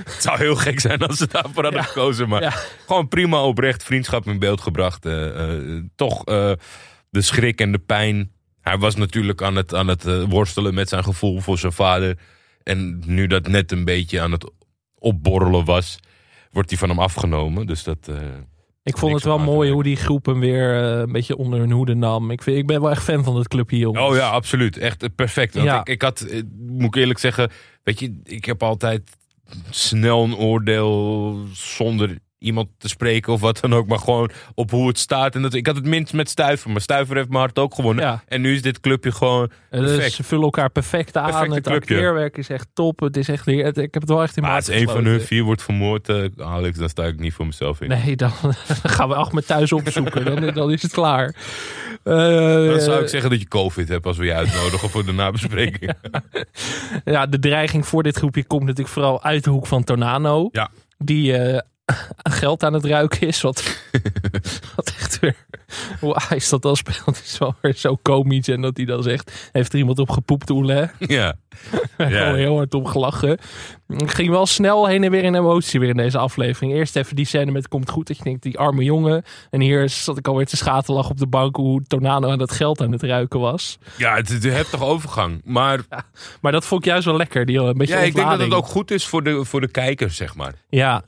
het 0.04 0.22
zou 0.22 0.38
heel 0.38 0.56
gek 0.56 0.80
zijn 0.80 1.00
als 1.00 1.18
ze 1.18 1.28
daarvoor 1.28 1.64
hadden 1.64 1.82
Ja. 1.82 1.88
gekozen. 1.88 2.30
Maar 2.30 2.68
gewoon 2.88 3.08
prima 3.08 3.42
oprecht, 3.44 3.84
vriendschap 3.84 4.26
in 4.26 4.40
beeld 4.40 4.62
gebracht. 4.62 5.06
eh, 5.06 5.54
eh, 5.54 5.84
toch 5.96 6.26
eh, 6.26 6.52
de 7.10 7.22
schrik 7.22 7.62
en 7.62 7.72
de 7.72 7.80
pijn. 7.80 8.32
Hij 8.62 8.78
was 8.78 8.96
natuurlijk 8.96 9.42
aan 9.42 9.56
het, 9.56 9.74
aan 9.74 9.88
het 9.88 10.04
worstelen 10.30 10.74
met 10.74 10.90
zijn 10.90 11.04
gevoel 11.04 11.40
voor 11.40 11.58
zijn 11.58 11.72
vader. 11.72 12.18
En 12.64 13.02
nu 13.06 13.28
dat 13.28 13.48
net 13.48 13.72
een 13.72 13.86
beetje 13.86 14.22
aan 14.22 14.32
het 14.32 14.52
opborrelen 14.98 15.66
was, 15.66 16.00
wordt 16.52 16.70
hij 16.70 16.80
van 16.80 16.90
hem 16.90 17.00
afgenomen. 17.00 17.68
Dus 17.68 17.84
dat... 17.84 18.10
Ik 18.84 18.98
vond 18.98 19.14
het 19.14 19.24
wel 19.24 19.40
mooi 19.40 19.72
hoe 19.72 19.84
die 19.84 19.96
groep 19.96 20.26
hem 20.26 20.40
weer 20.40 20.84
eh, 20.84 21.00
een 21.00 21.12
beetje 21.12 21.38
onder 21.38 21.60
hun 21.60 21.72
hoede 21.72 21.96
nam. 21.96 22.32
Ik, 22.32 22.44
vind, 22.44 22.58
ik 22.58 22.68
ben 22.68 22.82
wel 22.82 22.90
echt 22.92 23.04
fan 23.04 23.24
van 23.24 23.36
dat 23.36 23.48
clubje, 23.48 23.78
jongens. 23.78 24.10
Oh 24.10 24.16
ja, 24.16 24.30
absoluut. 24.30 24.78
Echt 24.78 25.04
eh, 25.04 25.10
perfect. 25.16 25.54
Want 25.54 25.66
Ja. 25.66 25.80
ik, 25.80 25.88
ik 25.90 26.02
had, 26.02 26.22
eh, 26.22 26.42
moet 26.68 26.86
ik 26.86 26.96
eerlijk 26.96 27.20
zeggen, 27.20 27.50
weet 27.84 28.00
je, 28.00 28.20
ik 28.24 28.46
heb 28.46 28.64
altijd 28.64 29.02
snel 29.70 30.24
een 30.24 30.36
oordeel 30.36 31.36
zonder 31.54 32.18
iemand 32.40 32.68
te 32.78 32.88
spreken 32.88 33.34
of 33.34 33.42
wat 33.42 33.60
dan 33.60 33.74
ook, 33.74 33.88
maar 33.88 34.00
gewoon 34.00 34.30
op 34.56 34.72
hoe 34.72 34.88
het 34.88 34.98
staat. 35.00 35.36
En 35.36 35.42
dat, 35.42 35.54
ik 35.54 35.66
had 35.68 35.76
het 35.76 35.86
minst 35.86 36.14
met 36.14 36.30
Stuiver, 36.30 36.70
maar 36.72 36.82
Stuiver 36.82 37.16
heeft 37.16 37.28
mijn 37.28 37.40
hart 37.40 37.60
ook 37.60 37.76
gewonnen. 37.76 38.04
Ja. 38.06 38.24
En 38.28 38.42
nu 38.42 38.54
is 38.54 38.62
dit 38.62 38.80
clubje 38.80 39.12
gewoon 39.12 39.50
Eh, 39.70 39.80
dus 39.80 39.90
perfect. 39.92 40.14
ze 40.14 40.24
vullen 40.24 40.44
elkaar 40.44 40.70
perfect 40.70 41.18
aan. 41.18 41.24
Perfecte 41.30 41.54
het 41.56 41.64
clubje. 41.64 41.96
acteerwerk 41.96 42.38
is 42.38 42.50
echt 42.50 42.68
top. 42.74 43.00
Het 43.00 43.18
is 43.18 43.30
echt 43.30 43.46
het- 43.46 43.78
ik 43.78 43.94
heb 43.94 44.02
het 44.02 44.10
wel 44.10 44.22
echt 44.24 44.36
in 44.38 44.42
Maar 44.44 44.52
mijn 44.52 44.64
als 44.64 44.76
een 44.76 44.88
van 44.90 45.06
hun 45.06 45.22
vier 45.22 45.44
wordt 45.44 45.64
vermoord, 45.64 46.10
eh, 46.10 46.24
Alex, 46.38 46.78
dan 46.78 46.90
sta 46.90 47.04
ik 47.06 47.20
niet 47.20 47.34
voor 47.34 47.46
mezelf 47.46 47.82
in. 47.82 47.88
Nee, 47.90 48.16
dan 48.16 48.32
gaan 48.84 49.08
we 49.10 49.16
Ahmed 49.16 49.48
thuis 49.48 49.72
opzoeken. 49.72 50.26
dan, 50.26 50.54
dan 50.54 50.72
is 50.72 50.82
het 50.82 50.92
klaar. 50.92 51.36
Eh, 52.04 52.14
Dan 52.70 52.80
zou 52.82 53.02
ik 53.02 53.08
zeggen 53.08 53.30
dat 53.30 53.40
je 53.40 53.48
COVID 53.48 53.88
hebt 53.90 54.06
als 54.06 54.18
we 54.18 54.26
je 54.26 54.34
uitnodigen 54.34 54.90
voor 54.90 55.06
de 55.06 55.12
nabespreking. 55.12 55.94
ja, 57.06 57.26
de 57.26 57.40
dreiging 57.40 57.88
voor 57.88 58.04
dit 58.04 58.18
groepje 58.18 58.44
komt 58.46 58.62
natuurlijk 58.64 58.90
vooral 58.90 59.24
uit 59.24 59.44
de 59.44 59.50
hoek 59.50 59.68
van 59.68 59.84
Tornano. 59.84 60.50
Ja. 60.52 60.70
Die 60.98 61.34
eh, 61.90 62.34
geld 62.42 62.64
aan 62.64 62.74
het 62.74 62.86
ruiken 62.86 63.28
is. 63.28 63.42
Wat, 63.42 63.82
wat 64.76 64.94
echt 65.00 65.20
weer... 65.20 65.36
Hoe 66.00 66.16
Ajax 66.16 66.50
dat 66.50 66.62
dan 66.62 66.76
speelt 66.76 67.22
is 67.24 67.38
wel 67.38 67.56
weer 67.62 67.76
zo 67.76 67.96
komisch. 68.02 68.48
En 68.48 68.62
dat 68.62 68.78
hij 68.78 68.86
dan 68.86 69.04
zegt... 69.04 69.50
Heeft 69.52 69.74
er 69.74 69.80
iemand 69.80 70.00
op 70.00 70.10
gepoept, 70.10 70.50
Oele? 70.50 70.90
ja. 71.00 71.34
Gewoon 71.98 72.12
Ja. 72.20 72.34
heel 72.34 72.56
hard 72.56 72.74
om 72.74 72.86
gelachen. 72.86 73.38
Ik 73.88 74.12
ging 74.12 74.30
wel 74.30 74.46
snel 74.46 74.88
heen 74.88 75.04
en 75.04 75.12
weer 75.12 75.24
in 75.24 75.36
emotie 75.36 75.80
weer 75.80 75.90
in 75.90 75.98
deze 75.98 76.18
aflevering. 76.18 76.74
Eerst 76.74 76.96
even 76.96 77.16
die 77.16 77.26
scène 77.26 77.52
met 77.52 77.68
Komt 77.68 77.90
Goed. 77.90 78.08
Dat 78.08 78.18
je 78.18 78.24
denkt, 78.24 78.44
die 78.44 78.58
arme 78.58 78.84
jongen. 78.84 79.24
En 79.50 79.62
hier 79.62 79.90
zat 79.90 80.18
ik 80.18 80.28
alweer 80.28 80.46
te 80.46 80.58
schaterlachen 80.58 81.12
op 81.12 81.18
de 81.18 81.28
bank... 81.28 81.56
hoe 81.56 81.84
Tornado 81.88 82.30
aan 82.30 82.38
dat 82.38 82.52
geld 82.52 82.82
aan 82.82 82.92
het 82.92 83.04
ruiken 83.04 83.40
was. 83.40 83.78
ja, 83.98 84.16
het 84.16 84.30
is 84.30 84.44
een 84.44 84.52
heftige 84.52 84.84
overgang. 84.84 85.42
Maar 85.46 85.80
Maar 86.42 86.52
dat 86.52 86.66
vond 86.66 86.82
ik 86.86 86.88
juist 86.92 87.06
wel 87.06 87.18
lekker. 87.18 87.46
Die, 87.46 87.58
een 87.60 87.78
beetje 87.78 87.96
ja, 87.96 88.02
ik 88.02 88.16
denk 88.16 88.30
dat 88.30 88.40
het 88.40 88.54
ook 88.54 88.66
goed 88.66 88.92
is 88.92 89.06
voor 89.06 89.24
de, 89.24 89.46
voor 89.46 89.62
de 89.62 89.72
kijker, 89.72 90.12
zeg 90.12 90.36
maar. 90.36 90.54
Ja, 90.70 91.04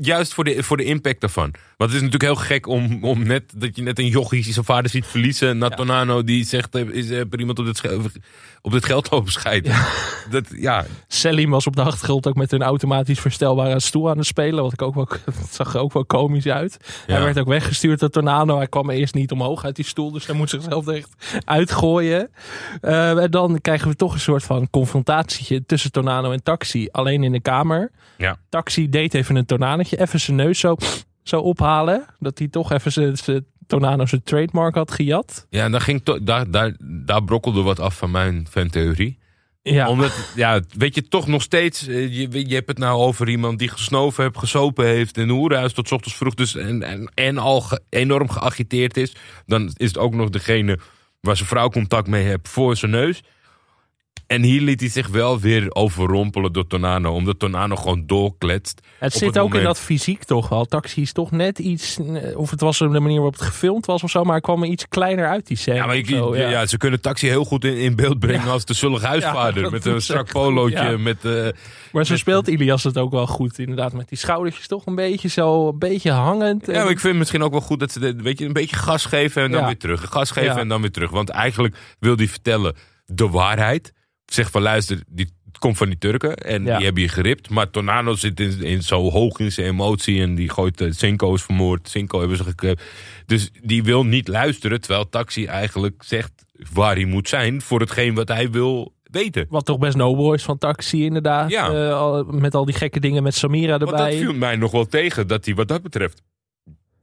juist 0.00 0.34
voor 0.34 0.44
de, 0.44 0.62
voor 0.62 0.76
de 0.76 0.84
impact 0.84 1.20
daarvan. 1.20 1.54
Want 1.82 1.94
het 1.94 2.02
is 2.02 2.08
natuurlijk 2.10 2.38
heel 2.38 2.46
gek 2.48 2.66
om, 2.66 3.04
om 3.04 3.26
net 3.26 3.42
dat 3.56 3.76
je 3.76 3.82
net 3.82 3.98
een 3.98 4.06
jochie 4.06 4.52
zijn 4.52 4.64
vader 4.64 4.90
ziet 4.90 5.06
verliezen. 5.06 5.58
Natonano 5.58 6.24
die 6.24 6.44
zegt: 6.44 6.74
eh, 6.74 6.88
is 6.88 7.10
er 7.10 7.38
iemand 7.38 7.58
op 7.58 7.64
dit, 7.64 7.82
op 8.60 8.72
dit 8.72 8.84
geld 8.84 9.10
lopen 9.10 9.32
scheiden? 9.32 9.74
Dat, 10.30 10.46
ja, 10.56 10.84
Selim 11.08 11.50
was 11.50 11.66
op 11.66 11.76
de 11.76 11.82
achtergrond 11.82 12.26
ook 12.26 12.34
met 12.34 12.52
een 12.52 12.62
automatisch 12.62 13.20
verstelbare 13.20 13.80
stoel 13.80 14.10
aan 14.10 14.18
het 14.18 14.26
spelen. 14.26 14.62
Wat 14.62 14.72
ik 14.72 14.82
ook 14.82 14.94
wel, 14.94 15.08
dat 15.24 15.34
zag 15.50 15.74
er 15.74 15.80
ook 15.80 15.92
wel 15.92 16.04
komisch 16.04 16.46
uit. 16.46 16.76
Ja. 17.06 17.14
Hij 17.14 17.24
werd 17.24 17.38
ook 17.38 17.46
weggestuurd 17.48 18.00
door 18.00 18.10
Tornado. 18.10 18.56
Hij 18.56 18.68
kwam 18.68 18.90
eerst 18.90 19.14
niet 19.14 19.32
omhoog 19.32 19.64
uit 19.64 19.76
die 19.76 19.84
stoel. 19.84 20.10
Dus 20.10 20.26
hij 20.26 20.34
moet 20.34 20.50
zichzelf 20.50 20.88
echt 20.88 21.40
uitgooien. 21.44 22.30
Eh, 22.80 23.22
en 23.22 23.30
dan 23.30 23.60
krijgen 23.60 23.88
we 23.88 23.96
toch 23.96 24.12
een 24.12 24.20
soort 24.20 24.44
van 24.44 24.70
confrontatietje 24.70 25.66
tussen 25.66 25.92
Tornado 25.92 26.30
en 26.30 26.42
Taxi. 26.42 26.88
Alleen 26.90 27.22
in 27.22 27.32
de 27.32 27.40
kamer. 27.40 27.90
Ja. 28.18 28.36
Taxi 28.48 28.88
deed 28.88 29.14
even 29.14 29.36
een 29.36 29.46
tornadetje. 29.46 30.00
Even 30.00 30.20
zijn 30.20 30.36
neus 30.36 30.58
zo, 30.58 30.76
zo 31.22 31.40
ophalen. 31.40 32.04
Dat 32.18 32.38
hij 32.38 32.48
toch 32.48 32.72
even 32.72 32.92
zijn, 32.92 33.44
Tornado 33.66 34.06
zijn 34.06 34.22
trademark 34.22 34.74
had 34.74 34.90
gejat. 34.90 35.46
ja 35.50 35.64
en 35.64 35.70
dan 35.72 35.80
ging 35.80 36.02
daar, 36.22 36.50
daar, 36.50 36.76
daar 37.04 37.24
brokkelde 37.24 37.62
wat 37.62 37.80
af 37.80 37.96
van 37.96 38.10
mijn 38.10 38.46
fantheorie. 38.50 39.20
Ja, 39.64 39.88
Omdat, 39.88 40.32
ja, 40.34 40.60
weet 40.76 40.94
je, 40.94 41.08
toch 41.08 41.26
nog 41.26 41.42
steeds, 41.42 41.86
eh, 41.86 42.16
je, 42.16 42.48
je 42.48 42.54
hebt 42.54 42.68
het 42.68 42.78
nou 42.78 43.00
over 43.00 43.28
iemand 43.28 43.58
die 43.58 43.68
gesnoven 43.68 44.24
heeft, 44.24 44.38
gesopen 44.38 44.86
heeft 44.86 45.16
in 45.16 45.28
hoerenhuis 45.28 45.72
tot 45.72 45.92
ochtends 45.92 46.16
vroeg. 46.16 46.34
Dus 46.34 46.54
en, 46.56 46.82
en, 46.82 47.10
en 47.14 47.38
al 47.38 47.60
ge- 47.60 47.80
enorm 47.88 48.28
geagiteerd 48.30 48.96
is. 48.96 49.12
Dan 49.46 49.70
is 49.76 49.86
het 49.88 49.98
ook 49.98 50.14
nog 50.14 50.30
degene 50.30 50.78
waar 51.20 51.36
zijn 51.36 51.48
vrouw 51.48 51.68
contact 51.68 52.06
mee 52.08 52.24
heeft 52.24 52.48
voor 52.48 52.76
zijn 52.76 52.90
neus. 52.90 53.22
En 54.32 54.42
hier 54.42 54.60
liet 54.60 54.80
hij 54.80 54.88
zich 54.88 55.08
wel 55.08 55.40
weer 55.40 55.74
overrompelen 55.74 56.52
door 56.52 56.66
Tonano. 56.66 57.12
Omdat 57.12 57.38
Tonano 57.38 57.76
gewoon 57.76 58.06
doorkletst. 58.06 58.80
Het 58.98 59.12
zit 59.12 59.28
het 59.28 59.38
ook 59.38 59.54
in 59.54 59.62
dat 59.62 59.78
fysiek 59.80 60.24
toch 60.24 60.48
wel. 60.48 60.64
Taxi 60.64 61.00
is 61.02 61.12
toch 61.12 61.30
net 61.30 61.58
iets, 61.58 61.98
of 62.34 62.50
het 62.50 62.60
was 62.60 62.78
de 62.78 62.88
manier 62.88 63.14
waarop 63.14 63.32
het 63.32 63.42
gefilmd 63.42 63.86
was 63.86 64.02
of 64.02 64.10
zo, 64.10 64.22
maar 64.22 64.32
hij 64.32 64.40
kwam 64.40 64.62
er 64.62 64.68
iets 64.68 64.88
kleiner 64.88 65.28
uit 65.28 65.46
die 65.46 65.56
scène. 65.56 65.76
Ja, 65.76 65.86
maar 65.86 65.96
ik, 65.96 66.06
zo, 66.06 66.36
ja. 66.36 66.66
ze 66.66 66.76
kunnen 66.76 67.00
taxi 67.00 67.26
heel 67.28 67.44
goed 67.44 67.64
in, 67.64 67.76
in 67.76 67.96
beeld 67.96 68.18
brengen 68.18 68.48
als 68.50 68.64
de 68.64 68.74
zullige 68.74 69.06
huisvader. 69.06 69.70
Met 69.70 69.84
een 69.86 70.02
strak 70.02 70.32
polootje. 70.32 70.98
Met, 70.98 71.24
eh, 71.24 71.48
Maar 71.92 72.06
zo 72.06 72.16
speelt 72.16 72.48
Ilias 72.48 72.84
het 72.84 72.98
ook 72.98 73.10
wel 73.10 73.26
goed, 73.26 73.58
inderdaad, 73.58 73.92
met 73.92 74.08
die 74.08 74.18
schoudertjes 74.18 74.66
toch 74.66 74.86
een 74.86 74.94
beetje 74.94 75.28
zo, 75.28 75.68
een 75.68 75.78
beetje 75.78 76.10
hangend. 76.10 76.66
ja, 76.66 76.72
maar 76.82 76.90
ik 76.90 77.00
vind 77.00 77.16
misschien 77.16 77.42
ook 77.42 77.52
wel 77.52 77.60
goed 77.60 77.80
dat 77.80 77.92
ze 77.92 77.98
de- 77.98 78.22
weet 78.22 78.38
je, 78.38 78.44
een 78.44 78.52
beetje 78.52 78.76
gas 78.76 79.04
geven 79.04 79.42
en 79.42 79.50
dan 79.50 79.64
weer 79.64 79.78
terug. 79.78 80.06
Gas 80.10 80.30
geven 80.30 80.56
en 80.58 80.68
dan 80.68 80.80
weer 80.80 80.90
terug. 80.90 81.10
Want 81.10 81.28
eigenlijk 81.28 81.76
wil 81.98 82.16
hij 82.16 82.28
vertellen 82.28 82.74
de 83.06 83.28
waarheid. 83.28 83.92
Zeg 84.32 84.50
van 84.50 84.62
luister, 84.62 85.00
die 85.08 85.30
het 85.46 85.58
komt 85.60 85.76
van 85.76 85.86
die 85.88 85.98
Turken 85.98 86.36
en 86.36 86.64
Ja. 86.64 86.76
die 86.76 86.84
hebben 86.84 87.02
je 87.02 87.08
geript. 87.08 87.50
Maar 87.50 87.70
Tornado 87.70 88.14
zit 88.14 88.40
in, 88.40 88.62
in 88.62 88.82
zo 88.82 89.10
hoog 89.10 89.38
in 89.38 89.52
zijn 89.52 89.66
emotie 89.66 90.20
en 90.22 90.34
die 90.34 90.50
gooit 90.50 90.80
uh, 90.80 90.92
Cinco 90.92 91.34
is 91.34 91.42
vermoord. 91.42 91.88
Cinco 91.88 92.18
hebben 92.18 92.36
ze 92.36 92.44
gekrept. 92.44 92.82
Dus 93.26 93.50
die 93.62 93.82
wil 93.82 94.04
niet 94.04 94.28
luisteren, 94.28 94.80
terwijl 94.80 95.08
Taxi 95.08 95.44
eigenlijk 95.46 96.02
zegt 96.02 96.32
waar 96.72 96.94
hij 96.94 97.04
moet 97.04 97.28
zijn 97.28 97.62
voor 97.62 97.80
hetgeen 97.80 98.14
wat 98.14 98.28
hij 98.28 98.50
wil 98.50 98.94
weten. 99.02 99.46
Wat 99.48 99.64
toch 99.64 99.78
best 99.78 99.96
nobel 99.96 100.34
is 100.34 100.42
van 100.42 100.58
Taxi, 100.58 101.04
inderdaad. 101.04 101.50
Ja. 101.50 101.70
Eh, 101.70 102.22
met 102.30 102.54
al 102.54 102.64
die 102.64 102.74
gekke 102.74 103.00
dingen 103.00 103.22
met 103.22 103.34
Samira 103.34 103.78
Want 103.78 103.90
erbij. 103.90 104.10
dat 104.10 104.20
viel 104.20 104.34
mij 104.34 104.56
nog 104.56 104.70
wel 104.70 104.86
tegen, 104.86 105.26
dat 105.26 105.44
hij 105.44 105.54
wat 105.54 105.68
dat 105.68 105.82
betreft 105.82 106.22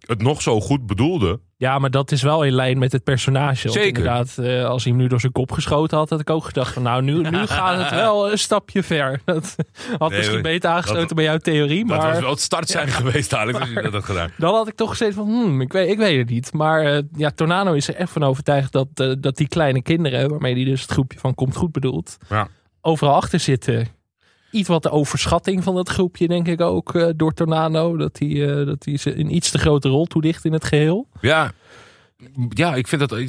het 0.09 0.21
nog 0.21 0.41
zo 0.41 0.61
goed 0.61 0.85
bedoelde. 0.85 1.39
Ja, 1.57 1.79
maar 1.79 1.91
dat 1.91 2.11
is 2.11 2.21
wel 2.21 2.43
in 2.43 2.53
lijn 2.53 2.77
met 2.77 2.91
het 2.91 3.03
personage. 3.03 3.69
Zeker. 3.69 3.87
Inderdaad, 3.87 4.37
eh, 4.37 4.65
als 4.65 4.83
hij 4.83 4.91
hem 4.93 5.01
nu 5.01 5.07
door 5.07 5.19
zijn 5.19 5.31
kop 5.31 5.51
geschoten 5.51 5.97
had, 5.97 6.09
had 6.09 6.19
ik 6.19 6.29
ook 6.29 6.43
gedacht 6.45 6.73
van 6.73 6.83
nou, 6.83 7.01
nu, 7.01 7.21
nu 7.29 7.45
gaat 7.47 7.77
het 7.77 7.89
wel 7.89 8.31
een 8.31 8.37
stapje 8.39 8.83
ver. 8.83 9.21
Dat 9.25 9.55
had 9.97 10.09
Nee, 10.09 10.17
misschien 10.17 10.41
beter 10.41 10.69
aangesloten 10.69 11.07
Dat- 11.07 11.15
bij 11.15 11.25
jouw 11.25 11.37
theorie. 11.37 11.85
Dat 11.87 11.97
Maar 11.97 12.11
was 12.11 12.19
wel 12.21 12.29
het 12.29 12.39
start 12.39 12.67
zijn 12.77 12.87
geweest, 12.87 13.33
als 13.33 13.69
je 13.69 13.81
dat 13.81 13.93
had 13.93 14.03
gedaan. 14.03 14.29
dan 14.37 14.53
had 14.53 14.67
ik 14.67 14.75
toch 14.75 14.89
gezegd 14.89 15.13
van, 15.15 15.25
hmm, 15.25 15.61
ik, 15.61 15.71
weet, 15.73 15.89
ik 15.89 15.97
weet 15.97 16.17
het 16.17 16.29
niet. 16.29 16.53
Maar 16.53 16.81
eh, 16.85 17.01
ja, 17.15 17.29
Tornado 17.31 17.73
is 17.73 17.87
er 17.87 17.95
echt 17.95 18.11
van 18.11 18.23
overtuigd 18.23 18.71
dat, 18.71 18.87
eh, 18.93 19.11
dat 19.19 19.37
die 19.37 19.47
kleine 19.47 19.81
kinderen, 19.81 20.29
waarmee 20.29 20.53
hij 20.55 20.63
dus 20.63 20.81
het 20.81 20.91
groepje 20.91 21.19
van 21.19 21.35
Komt 21.35 21.55
Goed 21.55 21.71
bedoelt, 21.71 22.17
Ja. 22.29 22.47
overal 22.81 23.13
achter 23.15 23.39
zitten. 23.39 23.87
Iets 24.51 24.67
wat 24.67 24.83
de 24.83 24.89
overschatting 24.89 25.63
van 25.63 25.75
dat 25.75 25.89
groepje, 25.89 26.27
denk 26.27 26.47
ik 26.47 26.61
ook, 26.61 26.95
eh, 26.95 27.07
door 27.15 27.33
Tornado. 27.33 27.97
Dat 27.97 28.19
hij, 28.19 28.49
eh, 28.49 28.65
dat 28.65 28.85
hij 28.85 28.97
ze 28.97 29.19
een 29.19 29.35
iets 29.35 29.51
te 29.51 29.57
grote 29.57 29.89
rol 29.89 30.05
toedicht 30.05 30.45
in 30.45 30.53
het 30.53 30.65
geheel. 30.65 31.07
Ja, 31.21 31.51
ja 32.49 32.75
ik 32.75 32.87
vind 32.87 33.09
dat. 33.09 33.23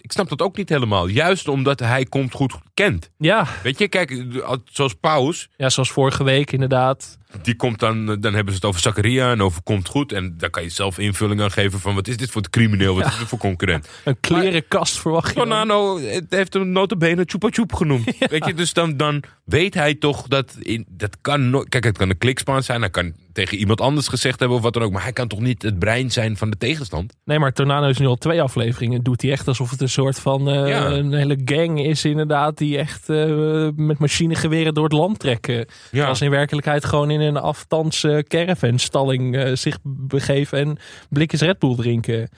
Ik 0.00 0.12
snap 0.12 0.28
dat 0.28 0.42
ook 0.42 0.56
niet 0.56 0.68
helemaal. 0.68 1.06
Juist 1.06 1.48
omdat 1.48 1.80
hij 1.80 2.04
komt 2.04 2.32
goed 2.34 2.54
kent. 2.74 3.10
Ja, 3.18 3.46
Weet 3.62 3.78
je, 3.78 3.88
kijk, 3.88 4.24
zoals 4.64 4.94
Paus, 4.94 5.48
ja 5.56 5.70
zoals 5.70 5.90
vorige 5.90 6.24
week 6.24 6.52
inderdaad. 6.52 7.18
die 7.42 7.56
komt 7.56 7.78
dan, 7.78 8.06
dan 8.06 8.34
hebben 8.34 8.52
ze 8.52 8.54
het 8.54 8.64
over 8.64 8.80
Zakaria 8.80 9.30
en 9.30 9.42
over 9.42 9.62
komt 9.62 9.88
goed. 9.88 10.12
En 10.12 10.34
daar 10.38 10.50
kan 10.50 10.62
je 10.62 10.68
zelf 10.68 10.98
invulling 10.98 11.40
aan 11.40 11.50
geven 11.50 11.80
van 11.80 11.94
wat 11.94 12.08
is 12.08 12.16
dit 12.16 12.30
voor 12.30 12.40
het 12.42 12.50
crimineel, 12.50 12.94
wat 12.94 13.06
is 13.06 13.18
dit 13.18 13.28
voor 13.28 13.38
concurrent. 13.38 13.88
Een 14.04 14.20
klerenkast 14.20 14.98
verwacht 14.98 15.28
je. 15.28 15.34
Tornado 15.34 15.98
het 15.98 16.26
heeft 16.28 16.54
hem 16.54 16.68
notabene 16.68 17.22
Chupa 17.26 17.48
Chup 17.50 17.72
genoemd. 17.72 18.12
Weet 18.30 18.44
je, 18.44 18.54
dus 18.54 18.72
dan, 18.72 18.96
dan 18.96 19.22
weet 19.44 19.74
hij 19.74 19.94
toch 19.94 20.28
dat, 20.28 20.56
in, 20.58 20.86
dat 20.88 21.16
kan 21.20 21.50
nooit, 21.50 21.68
kijk 21.68 21.84
het 21.84 21.98
kan 21.98 22.10
een 22.10 22.18
klikspaan 22.18 22.62
zijn, 22.62 22.80
hij 22.80 22.90
kan 22.90 23.14
tegen 23.40 23.58
iemand 23.58 23.80
anders 23.80 24.08
gezegd 24.08 24.38
hebben 24.40 24.56
of 24.56 24.62
wat 24.62 24.72
dan 24.72 24.82
ook, 24.82 24.92
maar 24.92 25.02
hij 25.02 25.12
kan 25.12 25.28
toch 25.28 25.40
niet 25.40 25.62
het 25.62 25.78
brein 25.78 26.10
zijn 26.10 26.36
van 26.36 26.50
de 26.50 26.56
tegenstand? 26.56 27.16
Nee, 27.24 27.38
maar 27.38 27.52
Tornado 27.52 27.88
is 27.88 27.98
nu 27.98 28.06
al 28.06 28.16
twee 28.16 28.42
afleveringen. 28.42 29.02
Doet 29.02 29.22
hij 29.22 29.30
echt 29.30 29.48
alsof 29.48 29.70
het 29.70 29.80
een 29.80 29.88
soort 29.88 30.20
van 30.20 30.48
eh, 30.48 30.68
Ja. 30.68 30.86
een 30.86 31.12
hele 31.12 31.38
gang 31.44 31.80
is 31.84 32.04
inderdaad. 32.04 32.58
Die 32.58 32.78
echt 32.78 33.08
eh, 33.08 33.68
met 33.76 33.98
machinegeweren 33.98 34.74
door 34.74 34.84
het 34.84 34.92
land 34.92 35.18
trekken. 35.18 35.66
Ja. 35.90 36.06
Als 36.06 36.20
in 36.20 36.30
werkelijkheid 36.30 36.84
gewoon 36.84 37.10
in 37.10 37.20
een 37.20 37.36
aftans 37.36 38.04
eh, 38.04 38.18
caravanstalling 38.18 39.36
eh, 39.36 39.54
zich 39.54 39.78
begeven 39.82 40.58
en 40.58 40.78
blikjes 41.08 41.40
Red 41.40 41.58
Bull 41.58 41.74
drinken. 41.76 42.28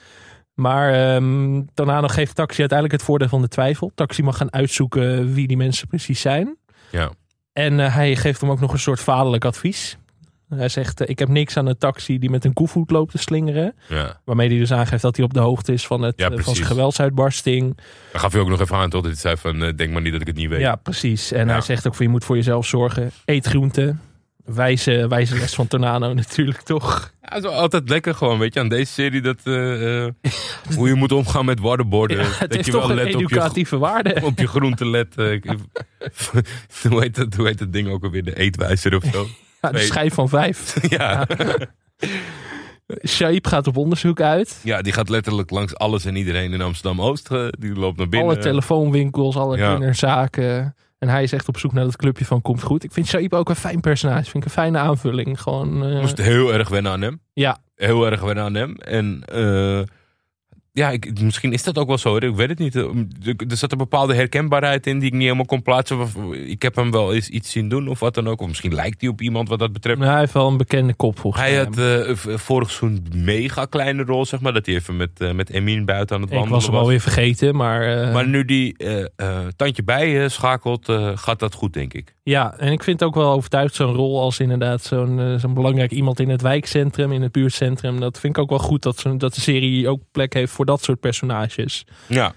Maar 0.53 0.93
ehm 1.15 1.61
Tornado 1.73 2.07
geeft 2.07 2.35
Taxi 2.35 2.59
uiteindelijk 2.59 2.99
het 2.99 3.07
voordeel 3.09 3.27
van 3.29 3.41
de 3.41 3.47
twijfel. 3.47 3.91
Taxi 3.95 4.23
mag 4.23 4.37
gaan 4.37 4.53
uitzoeken 4.53 5.33
wie 5.33 5.47
die 5.47 5.57
mensen 5.57 5.87
precies 5.87 6.21
zijn. 6.21 6.57
Ja. 6.91 7.11
En 7.53 7.77
hij 7.79 8.15
geeft 8.15 8.41
hem 8.41 8.51
ook 8.51 8.59
nog 8.59 8.73
een 8.73 8.79
soort 8.79 8.99
vaderlijk 8.99 9.45
advies. 9.45 9.97
Hij 10.57 10.69
zegt, 10.69 11.01
eh, 11.01 11.09
ik 11.09 11.19
heb 11.19 11.27
niks 11.27 11.57
aan 11.57 11.65
een 11.67 11.77
taxi 11.77 12.19
die 12.19 12.29
met 12.29 12.45
een 12.45 12.53
koevoet 12.53 12.91
loopt 12.91 13.11
te 13.11 13.17
slingeren. 13.17 13.75
Ja. 13.89 14.19
Waarmee 14.25 14.47
hij 14.49 14.57
dus 14.57 14.71
aangeeft 14.71 15.01
dat 15.01 15.15
hij 15.15 15.25
op 15.25 15.33
de 15.33 15.39
hoogte 15.39 15.73
is 15.73 15.87
van, 15.87 16.01
het, 16.01 16.13
Ja, 16.17 16.29
eh, 16.29 16.39
van 16.39 16.55
zijn 16.55 16.67
geweldsuitbarsting. 16.67 17.77
Dan 18.11 18.21
gaf 18.21 18.31
hij 18.31 18.41
ook 18.41 18.49
nog 18.49 18.61
even 18.61 18.75
aan, 18.75 18.89
toch? 18.89 19.01
Dat 19.01 19.11
hij 19.11 19.19
zei 19.19 19.37
van, 19.37 19.63
eh, 19.63 19.73
denk 19.75 19.91
maar 19.91 20.01
niet 20.01 20.11
dat 20.11 20.21
ik 20.21 20.27
het 20.27 20.35
niet 20.35 20.49
weet. 20.49 20.59
Ja, 20.59 20.75
precies. 20.75 21.31
En 21.31 21.45
Ja. 21.47 21.51
hij 21.51 21.61
zegt 21.61 21.87
ook 21.87 21.95
van 21.95 22.05
je 22.05 22.11
moet 22.11 22.25
voor 22.25 22.35
jezelf 22.35 22.65
zorgen. 22.65 23.11
Eet 23.25 23.45
groenten. 23.45 24.01
Wijze, 24.45 25.07
wijze 25.07 25.37
les 25.37 25.53
van 25.55 25.67
Tornado 25.67 26.13
natuurlijk 26.23 26.61
toch. 26.61 27.13
Ja, 27.21 27.35
het 27.35 27.43
is 27.43 27.49
altijd 27.49 27.89
lekker 27.89 28.15
gewoon, 28.15 28.39
weet 28.39 28.53
je, 28.53 28.59
aan 28.59 28.69
deze 28.69 28.91
serie 28.91 29.21
dat 29.21 29.39
hoe 30.75 30.87
je 30.87 30.93
moet 30.93 31.11
omgaan 31.11 31.45
met 31.45 31.59
waterboarden. 31.59 32.17
Ja, 32.23 32.23
het 32.39 32.51
dat 32.51 32.65
je 32.65 32.71
toch 32.71 32.81
wel 32.87 32.89
een 32.89 32.95
let 32.95 33.15
op 33.15 33.21
je, 33.21 33.25
educatieve 33.27 33.77
waarde. 33.77 34.19
op 34.25 34.39
je 34.39 34.47
groenten 34.47 34.89
let. 34.89 35.15
hoe, 35.15 37.01
heet 37.01 37.15
dat, 37.15 37.33
hoe 37.33 37.47
heet 37.47 37.59
dat 37.59 37.73
ding 37.73 37.89
ook 37.89 38.03
alweer? 38.03 38.23
De 38.23 38.35
eetwijzer 38.37 38.95
of 38.95 39.03
zo? 39.11 39.27
Ja, 39.63 39.71
de 39.71 39.79
schijf 39.79 40.13
van 40.13 40.29
vijf. 40.29 40.75
ja. 40.97 41.27
Shaib 43.07 43.47
gaat 43.47 43.67
op 43.67 43.77
onderzoek 43.77 44.21
uit. 44.21 44.59
ja, 44.63 44.81
die 44.81 44.93
gaat 44.93 45.09
letterlijk 45.09 45.49
langs 45.49 45.75
alles 45.75 46.05
en 46.05 46.15
iedereen 46.15 46.53
in 46.53 46.61
Amsterdam-Oost. 46.61 47.31
eh, 47.31 47.47
die 47.49 47.73
loopt 47.73 47.97
naar 47.97 48.09
binnen. 48.09 48.29
Alle 48.29 48.37
telefoonwinkels, 48.41 49.35
alle 49.35 49.57
Ja. 49.57 49.71
kinderzaken. 49.71 50.75
En 50.99 51.09
hij 51.09 51.23
is 51.23 51.31
echt 51.33 51.47
op 51.47 51.57
zoek 51.57 51.73
naar 51.73 51.83
dat 51.83 51.95
clubje 51.95 52.25
van 52.25 52.41
Komt 52.41 52.61
Goed. 52.61 52.83
Ik 52.83 52.91
vind 52.91 53.07
Shaib 53.07 53.33
ook 53.33 53.49
een 53.49 53.55
fijn 53.55 53.79
personage. 53.79 54.23
Vind 54.23 54.35
ik 54.35 54.43
een 54.43 54.49
fijne 54.49 54.77
aanvulling. 54.77 55.41
Gewoon, 55.41 55.85
eh, 55.85 55.99
moest 56.01 56.17
heel 56.17 56.53
erg 56.53 56.69
wennen 56.69 56.91
aan 56.91 57.01
hem. 57.01 57.21
Ja, 57.33 57.57
Heel 57.75 58.05
erg 58.05 58.21
wennen 58.21 58.43
aan 58.43 58.53
hem. 58.53 58.75
En 58.75 59.23
eh, 59.25 59.81
ja, 60.75 60.89
ik, 60.89 61.21
misschien 61.21 61.53
is 61.53 61.63
dat 61.63 61.77
ook 61.77 61.87
wel 61.87 61.97
zo. 61.97 62.15
Ik 62.17 62.35
weet 62.35 62.49
het 62.49 62.59
niet. 62.59 62.75
Er 62.75 62.89
er 63.49 63.57
zat 63.57 63.71
een 63.71 63.77
bepaalde 63.77 64.13
herkenbaarheid 64.13 64.87
in 64.87 64.99
die 64.99 65.07
ik 65.07 65.13
niet 65.13 65.21
helemaal 65.21 65.45
kon 65.45 65.61
plaatsen. 65.61 65.99
Of- 65.99 66.15
Ik 66.45 66.61
heb 66.61 66.75
hem 66.75 66.91
wel 66.91 67.13
eens 67.13 67.29
iets 67.29 67.51
zien 67.51 67.69
doen 67.69 67.87
of 67.87 67.99
wat 67.99 68.13
dan 68.13 68.27
ook. 68.27 68.41
Of 68.41 68.47
misschien 68.47 68.73
lijkt 68.73 69.01
hij 69.01 69.09
op 69.09 69.21
iemand 69.21 69.49
wat 69.49 69.59
dat 69.59 69.73
betreft. 69.73 69.99
hij 70.01 70.19
heeft 70.19 70.33
wel 70.33 70.47
een 70.47 70.57
bekende 70.57 70.93
kop 70.93 71.19
volgens 71.19 71.43
Hij 71.43 71.51
mij. 71.51 71.63
had 71.63 71.77
eh, 72.27 72.35
vorig 72.37 72.71
seizoen 72.71 73.05
mega 73.15 73.65
kleine 73.65 74.03
rol, 74.03 74.25
zeg 74.25 74.39
maar. 74.41 74.53
Dat 74.53 74.65
hij 74.65 74.75
even 74.75 74.97
met, 74.97 75.09
eh, 75.17 75.31
met 75.31 75.49
Emin 75.49 75.85
buiten 75.85 76.15
aan 76.15 76.21
het 76.21 76.31
Ik 76.31 76.35
wandelen 76.37 76.59
was 76.61 76.69
hem 76.69 76.79
alweer 76.79 76.99
vergeten, 77.01 77.55
maar... 77.55 77.97
eh, 78.07 78.13
Maar 78.13 78.27
nu 78.27 78.45
die 78.45 78.77
eh, 78.77 79.01
eh, 79.15 79.47
tandje 79.55 79.83
bij 79.83 80.23
eh, 80.23 80.29
schakelt, 80.29 80.89
eh, 80.89 81.11
gaat 81.15 81.39
dat 81.39 81.53
goed, 81.53 81.73
denk 81.73 81.93
ik. 81.93 82.15
Ja, 82.23 82.57
en 82.57 82.71
ik 82.71 82.83
vind 82.83 82.99
het 82.99 83.09
ook 83.09 83.15
wel 83.15 83.31
overtuigd 83.31 83.75
zo'n 83.75 83.93
rol 83.93 84.21
als 84.21 84.39
inderdaad 84.39 84.83
zo'n 84.83 85.19
eh, 85.19 85.35
zo'n 85.37 85.53
belangrijk 85.53 85.91
iemand 85.91 86.19
in 86.19 86.29
het 86.29 86.41
wijkcentrum, 86.41 87.11
in 87.11 87.21
het 87.21 87.31
buurtcentrum. 87.31 87.99
Dat 87.99 88.19
vind 88.19 88.35
ik 88.37 88.41
ook 88.43 88.49
wel 88.49 88.59
goed 88.59 88.81
dat, 88.83 89.03
dat 89.17 89.33
de 89.33 89.41
serie 89.41 89.87
ook 89.89 90.01
plek 90.11 90.33
heeft 90.33 90.51
voor 90.51 90.62
dat 90.65 90.83
soort 90.83 90.99
personages. 90.99 91.85
Ja. 92.07 92.33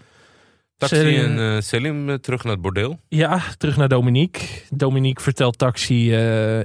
Taxi 0.76 0.96
Selim- 0.96 1.38
en 1.38 1.56
eh, 1.56 1.60
Selim 1.60 2.08
eh, 2.08 2.14
terug 2.14 2.44
naar 2.44 2.52
het 2.52 2.62
bordeel. 2.62 3.00
Ja, 3.08 3.42
terug 3.58 3.76
naar 3.76 3.88
Dominique. 3.88 4.46
Dominique 4.70 5.22
vertelt 5.22 5.58
Taxi, 5.58 6.14
eh 6.14 6.58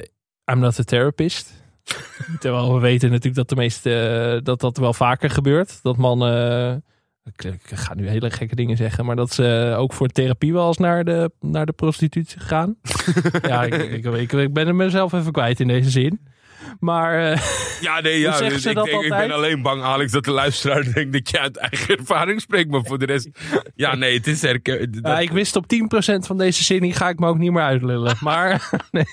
I'm 0.52 0.60
not 0.60 0.80
a 0.80 0.84
therapist. 0.84 1.54
Terwijl 2.40 2.74
we 2.74 2.80
weten 2.80 3.10
natuurlijk 3.10 3.36
dat 3.36 3.50
de 3.50 3.56
meeste, 3.56 4.00
eh, 4.00 4.44
dat 4.44 4.60
dat 4.60 4.78
wel 4.78 4.94
vaker 4.94 5.30
gebeurt. 5.30 5.80
Dat 5.82 5.98
mannen, 5.98 6.84
ik, 7.24 7.44
ik 7.44 7.62
ga 7.64 7.94
nu 7.94 8.08
hele 8.08 8.32
gekke 8.32 8.56
dingen 8.56 8.78
zeggen, 8.78 9.06
maar 9.06 9.16
dat 9.16 9.34
ze 9.34 9.76
ook 9.78 9.94
voor 9.94 10.08
therapie 10.08 10.54
wel 10.54 10.68
eens 10.68 10.78
naar 10.78 11.04
de, 11.04 11.32
naar 11.40 11.66
de 11.66 11.72
prostitutie 11.72 12.40
gaan. 12.40 12.76
ja, 13.48 13.64
ik, 13.64 13.74
ik, 13.74 14.06
ik, 14.06 14.32
ik 14.32 14.54
ben 14.54 14.68
er 14.68 14.76
mezelf 14.76 15.14
even 15.14 15.32
kwijt 15.32 15.60
in 15.60 15.68
deze 15.68 15.90
zin. 15.90 16.20
Maar 16.80 17.32
eh, 17.32 17.42
Ja, 17.82 18.00
nee, 18.02 18.20
ja. 18.20 18.40
dus 18.40 18.66
ik, 18.66 18.76
denk, 18.76 18.88
ik 19.04 19.10
ben 19.10 19.32
alleen 19.32 19.62
bang, 19.62 19.84
Alex, 19.84 20.12
dat 20.12 20.24
de 20.26 20.32
luisteraar 20.32 20.84
denkt 20.94 21.14
dat 21.14 21.30
je 21.30 21.40
uit 21.40 21.58
eigen 21.58 21.98
ervaring 21.98 22.42
spreekt. 22.42 22.70
Maar 22.70 22.84
voor 22.84 23.00
de 23.00 23.06
rest, 23.06 23.30
ja, 23.76 23.96
nee, 23.96 24.18
het 24.18 24.28
is 24.28 24.42
herken. 24.42 24.92
dat- 24.92 25.12
ja, 25.12 25.20
ik 25.20 25.32
wist 25.32 25.56
op 25.56 25.66
10% 25.68 26.26
van 26.26 26.38
deze 26.38 26.64
zin, 26.64 26.94
ga 26.94 27.10
ik 27.10 27.20
me 27.20 27.28
ook 27.28 27.38
niet 27.38 27.52
meer 27.52 27.64
uitlullen. 27.64 28.16
Maar 28.22 28.70
nee. 28.92 29.06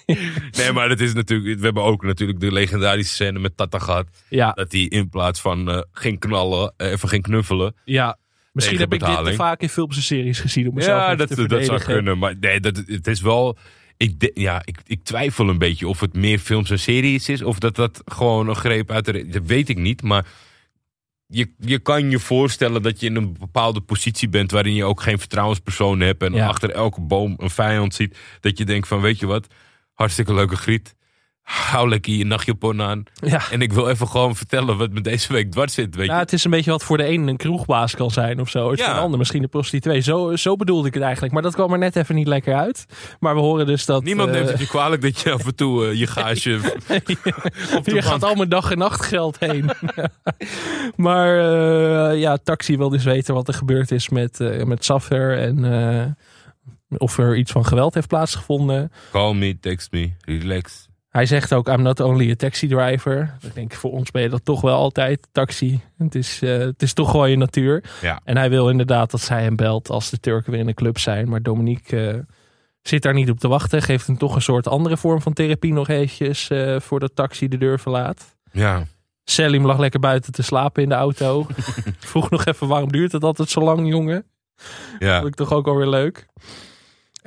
Nee, 0.57 0.73
maar 0.73 0.89
het 0.89 1.01
is 1.01 1.13
natuurlijk. 1.15 1.59
We 1.59 1.65
hebben 1.65 1.83
ook 1.83 2.03
natuurlijk 2.03 2.41
de 2.41 2.53
legendarische 2.53 3.15
scène 3.15 3.39
met 3.39 3.57
Tata 3.57 3.79
gehad. 3.79 4.07
Ja, 4.29 4.53
Dat 4.53 4.73
hij 4.73 4.81
in 4.81 5.09
plaats 5.09 5.41
van 5.41 5.71
eh 5.71 5.81
geen 5.93 6.19
knallen, 6.19 6.75
eh, 6.77 6.91
even 6.91 7.09
geen 7.09 7.23
knuffelen. 7.23 7.75
ja. 7.85 8.19
Misschien 8.53 8.79
heb 8.79 8.93
ik 8.93 9.05
dit 9.07 9.25
te 9.25 9.33
vaak 9.35 9.61
in 9.61 9.69
films 9.69 9.97
en 9.97 10.03
series 10.03 10.41
gezien 10.41 10.69
om 10.69 10.75
mezelf 10.75 11.01
Ja, 11.01 11.15
dat, 11.15 11.29
te 11.29 11.47
dat 11.47 11.65
zou 11.65 11.81
kunnen. 11.83 12.19
Maar 12.19 12.35
nee, 12.41 12.61
dat, 12.61 12.83
het 12.87 13.07
is 13.07 13.21
wel. 13.21 13.57
Ik, 13.99 14.21
de- 14.21 14.31
ja, 14.35 14.63
ik, 14.65 14.79
ik 14.87 15.05
twijfel 15.05 15.49
een 15.49 15.59
beetje 15.59 15.89
of 15.89 16.01
het 16.01 16.15
meer 16.15 16.39
films 16.39 16.71
en 16.71 16.79
series 16.79 17.29
is. 17.29 17.43
Of 17.43 17.59
dat 17.59 17.77
dat 17.77 18.03
gewoon 18.05 18.49
een 18.49 18.57
greep 18.57 18.91
uit 18.91 19.05
de. 19.05 19.27
Dat 19.29 19.43
weet 19.47 19.69
ik 19.69 19.79
niet. 19.79 20.03
Maar 20.03 20.27
je, 21.27 21.53
je 21.59 21.79
kan 21.79 22.11
je 22.11 22.19
voorstellen 22.19 22.83
dat 22.83 23.01
je 23.01 23.07
in 23.07 23.17
een 23.17 23.37
bepaalde 23.39 23.81
positie 23.81 24.29
bent. 24.29 24.51
waarin 24.51 24.75
je 24.75 24.85
ook 24.85 25.01
geen 25.01 25.19
vertrouwenspersoon 25.19 26.01
hebt. 26.01 26.23
En 26.23 26.33
Ja. 26.33 26.47
achter 26.47 26.71
elke 26.71 27.01
boom 27.01 27.35
een 27.39 27.51
vijand 27.51 27.95
ziet. 27.95 28.19
Dat 28.41 28.59
je 28.59 28.65
denkt: 28.65 28.89
van 28.89 29.01
weet 29.01 29.19
je 29.19 29.27
wat, 29.27 29.47
hartstikke 29.93 30.35
leuke 30.35 30.57
griet. 30.57 30.95
Hou 31.49 31.89
lekker 31.89 32.13
je 32.13 32.25
nachtjapon 32.25 32.83
aan. 32.83 33.03
Ja. 33.15 33.41
En 33.51 33.63
ik 33.63 33.73
wil 33.73 33.89
even 33.89 34.09
gewoon 34.09 34.37
vertellen 34.37 34.77
wat 34.77 34.91
me 34.91 35.01
deze 35.01 35.33
week 35.33 35.51
dwars 35.51 35.75
zit. 35.75 35.95
Weet 35.95 36.07
je? 36.07 36.13
Ja, 36.13 36.19
het 36.19 36.33
is 36.33 36.45
een 36.45 36.51
beetje 36.51 36.71
wat 36.71 36.85
voor 36.85 36.97
de 36.97 37.09
een 37.09 37.29
een 37.29 37.37
kroegbaas 37.37 37.95
kan 37.95 38.11
zijn 38.11 38.41
of 38.41 38.49
zo. 38.49 38.71
Ja. 38.71 38.85
Voor 38.85 38.95
de 38.95 39.01
ander 39.01 39.19
misschien 39.19 39.43
een 39.43 39.49
prostituee. 39.49 40.01
Zo, 40.01 40.37
zo 40.37 40.57
bedoelde 40.57 40.89
ik 40.89 40.95
het 40.95 41.03
eigenlijk. 41.03 41.33
Maar 41.33 41.43
dat 41.43 41.55
kwam 41.55 41.73
er 41.73 41.79
net 41.79 41.97
even 41.97 42.15
niet 42.15 42.27
lekker 42.27 42.55
uit. 42.55 42.87
Maar 43.21 43.35
we 43.35 43.41
horen 43.41 43.67
dus 43.67 43.87
dat... 43.87 44.05
Niemand 44.05 44.29
eh, 44.29 44.35
neemt 44.35 44.49
het 44.49 44.61
je 44.61 44.67
kwalijk 44.67 45.03
dat 45.03 45.21
je 45.21 45.33
af 45.33 45.47
en 45.47 45.55
toe 45.55 45.87
eh, 45.87 45.99
je 45.99 46.07
gaasje 46.07 46.61
op 47.77 47.85
de 47.85 47.91
Hier 47.93 48.03
gaat 48.03 48.25
al 48.25 48.35
mijn 48.35 48.49
dag 48.49 48.71
en 48.71 48.79
nachtgeld 48.79 49.37
heen. 49.39 49.71
maar 50.97 51.39
eh, 51.39 52.21
ja, 52.21 52.37
Taxi 52.37 52.77
wil 52.77 52.89
dus 52.89 53.05
weten 53.05 53.35
wat 53.35 53.49
er 53.49 53.55
gebeurd 53.55 53.91
is 53.91 54.09
met, 54.09 54.41
eh 54.41 54.65
met 54.65 54.85
Saffer. 54.85 55.39
En 55.39 55.65
eh, 55.65 56.99
of 56.99 57.19
er 57.19 57.37
iets 57.37 57.53
van 57.53 57.67
geweld 57.67 57.95
heeft 57.95 58.09
plaatsgevonden. 58.09 58.93
Call 59.11 59.35
me, 59.35 59.59
text 59.61 59.93
me, 59.93 60.13
relax. 60.21 60.88
Hij 61.09 61.27
zegt 61.27 61.55
ook, 61.55 61.69
I'm 61.69 61.83
not 61.83 62.01
only 62.01 62.31
a 62.31 62.35
taxi 62.35 62.69
driver. 62.69 63.37
Ik 63.41 63.55
denk, 63.55 63.73
voor 63.73 63.93
ons 63.93 64.11
ben 64.11 64.23
je 64.23 64.29
dat 64.29 64.45
toch 64.45 64.61
wel 64.61 64.77
altijd, 64.77 65.29
taxi. 65.33 65.81
Het 65.99 66.15
is, 66.15 66.43
eh, 66.43 66.59
het 66.59 66.83
is 66.83 66.93
toch 66.93 67.11
gewoon 67.11 67.31
je 67.31 67.37
natuur. 67.37 67.85
Ja. 68.01 68.21
En 68.25 68.37
hij 68.37 68.51
wil 68.51 68.71
inderdaad 68.71 69.11
dat 69.11 69.21
zij 69.21 69.43
hem 69.43 69.57
belt 69.57 69.91
als 69.91 70.11
de 70.11 70.21
Turken 70.21 70.51
weer 70.51 70.61
in 70.61 70.67
de 70.67 70.75
club 70.75 70.99
zijn. 70.99 71.29
Maar 71.29 71.43
Dominique 71.43 72.09
eh, 72.09 72.19
zit 72.83 73.03
daar 73.03 73.15
niet 73.15 73.31
op 73.31 73.39
te 73.39 73.49
wachten. 73.49 73.83
Geeft 73.83 74.07
hem 74.07 74.19
toch 74.19 74.35
een 74.35 74.43
soort 74.43 74.69
andere 74.69 74.97
vorm 74.97 75.23
van 75.23 75.33
therapie 75.33 75.73
nog 75.73 75.89
eventjes 75.89 76.51
eh, 76.51 76.81
voordat 76.81 77.15
taxi 77.15 77.49
de 77.49 77.59
deur 77.59 77.79
verlaat. 77.79 78.37
Ja, 78.53 78.85
Selim 79.25 79.67
lag 79.67 79.79
lekker 79.79 80.01
buiten 80.01 80.33
te 80.33 80.43
slapen 80.43 80.83
in 80.83 80.89
de 80.89 80.95
auto. 80.95 81.47
Vroeg 81.99 82.31
nog 82.31 82.45
even, 82.45 82.69
waarom 82.69 82.93
duurt 82.93 83.13
het 83.13 83.25
altijd 83.25 83.49
zo 83.49 83.61
lang, 83.61 83.89
jongen? 83.89 84.25
ja. 84.99 85.17
Vond 85.17 85.29
ik 85.29 85.35
toch 85.35 85.53
ook 85.53 85.67
alweer 85.67 85.89
leuk. 85.89 86.27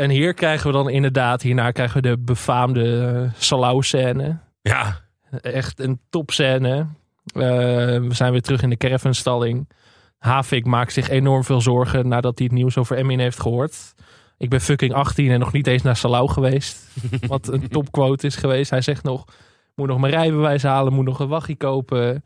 En 0.02 0.10
hier 0.10 0.34
krijgen 0.34 0.68
we 0.68 0.74
dan 0.74 0.89
inderdaad, 0.89 1.41
hierna 1.41 1.72
krijgen 1.72 2.02
we 2.02 2.10
de 2.10 2.18
befaamde 2.18 3.12
uh, 3.24 3.32
Salau-scène. 3.38 4.38
ja. 4.62 4.99
Echt 5.41 5.80
een 5.80 5.99
topscène. 6.10 6.78
Uh, 6.78 7.43
we 7.43 8.08
zijn 8.10 8.32
weer 8.32 8.41
terug 8.41 8.62
in 8.62 8.70
de 8.70 8.78
caravanstalling. 8.78 9.70
Havik 10.18 10.66
maakt 10.66 10.93
zich 10.93 11.10
enorm 11.10 11.43
veel 11.43 11.62
zorgen 11.62 12.08
nadat 12.08 12.38
hij 12.38 12.47
het 12.47 12.56
nieuws 12.58 12.78
over 12.78 12.97
Emin 12.97 13.20
heeft 13.20 13.39
gehoord. 13.39 13.93
Ik 14.38 14.49
ben 14.49 14.62
fucking 14.62 14.93
18 14.93 15.32
en 15.32 15.39
nog 15.39 15.52
niet 15.52 15.68
eens 15.68 15.82
naar 15.82 15.95
Salau 15.95 16.30
geweest. 16.30 16.88
Wat 17.28 17.47
een 17.47 17.68
topquote 17.68 18.28
is 18.28 18.36
geweest. 18.36 18.70
Hij 18.70 18.82
zegt 18.82 19.04
nog, 19.04 19.26
moet 19.76 19.88
nog 19.88 19.99
mijn 19.99 20.14
rijbewijs 20.14 20.64
halen, 20.64 20.93
moet 20.93 21.06
nog 21.06 21.20
een 21.20 21.28
waggie 21.28 21.56
kopen. 21.56 22.24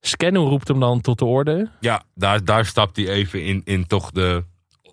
Scanu 0.00 0.38
roept 0.38 0.68
hem 0.68 0.80
dan 0.80 1.00
tot 1.00 1.18
de 1.18 1.24
orde. 1.24 1.70
Ja, 1.80 2.02
daar, 2.14 2.44
daar 2.44 2.64
stapt 2.64 2.96
hij 2.96 3.08
even 3.08 3.44
in, 3.44 3.62
in 3.64 3.86
toch 3.86 4.10
de... 4.10 4.44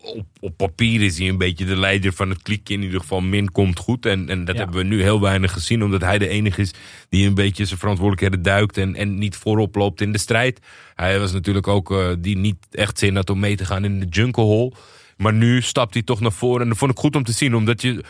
Op, 0.06 0.26
op 0.39 0.58
papier 0.58 1.01
is 1.01 1.18
hij 1.18 1.28
een 1.28 1.38
beetje 1.38 1.66
de 1.66 1.76
leider 1.78 2.14
van 2.14 2.30
het 2.30 2.41
klikje. 2.41 2.74
In 2.74 2.84
ieder 2.84 2.99
geval, 2.99 3.22
min 3.22 3.51
komt 3.51 3.80
goed. 3.80 4.06
En, 4.06 4.30
en 4.30 4.45
dat 4.45 4.56
Ja. 4.56 4.62
hebben 4.62 4.80
we 4.82 4.88
nu 4.88 5.01
heel 5.01 5.22
weinig 5.22 5.51
gezien. 5.51 5.84
Omdat 5.84 6.01
hij 6.01 6.18
de 6.18 6.28
enige 6.28 6.62
is 6.62 6.74
die 7.10 7.28
een 7.28 7.34
beetje 7.34 7.66
zijn 7.66 7.80
verantwoordelijkheden 7.80 8.41
duikt. 8.43 8.78
En, 8.78 8.95
en 8.95 9.18
niet 9.18 9.36
voorop 9.36 9.76
loopt 9.76 10.01
in 10.01 10.12
de 10.12 10.18
strijd. 10.18 10.60
Hij 10.95 11.20
was 11.20 11.32
natuurlijk 11.32 11.68
ook 11.68 11.91
uh, 11.91 12.08
die 12.20 12.38
niet 12.38 12.58
echt 12.72 12.99
zin 12.99 13.16
had 13.16 13.30
om 13.30 13.39
mee 13.39 13.56
te 13.56 13.66
gaan 13.66 13.86
in 13.86 13.99
de 13.99 14.06
jungle 14.06 14.43
hole. 14.43 14.74
Maar 15.18 15.34
nu 15.34 15.62
stapt 15.62 15.93
hij 15.93 16.03
toch 16.03 16.20
naar 16.20 16.32
voren. 16.32 16.62
En 16.62 16.70
dat 16.70 16.78
vond 16.78 16.91
ik 16.91 16.97
goed 16.97 17.16
om 17.16 17.24
te 17.24 17.32
zien. 17.32 17.56
Omdat 17.56 17.82
je... 17.82 18.03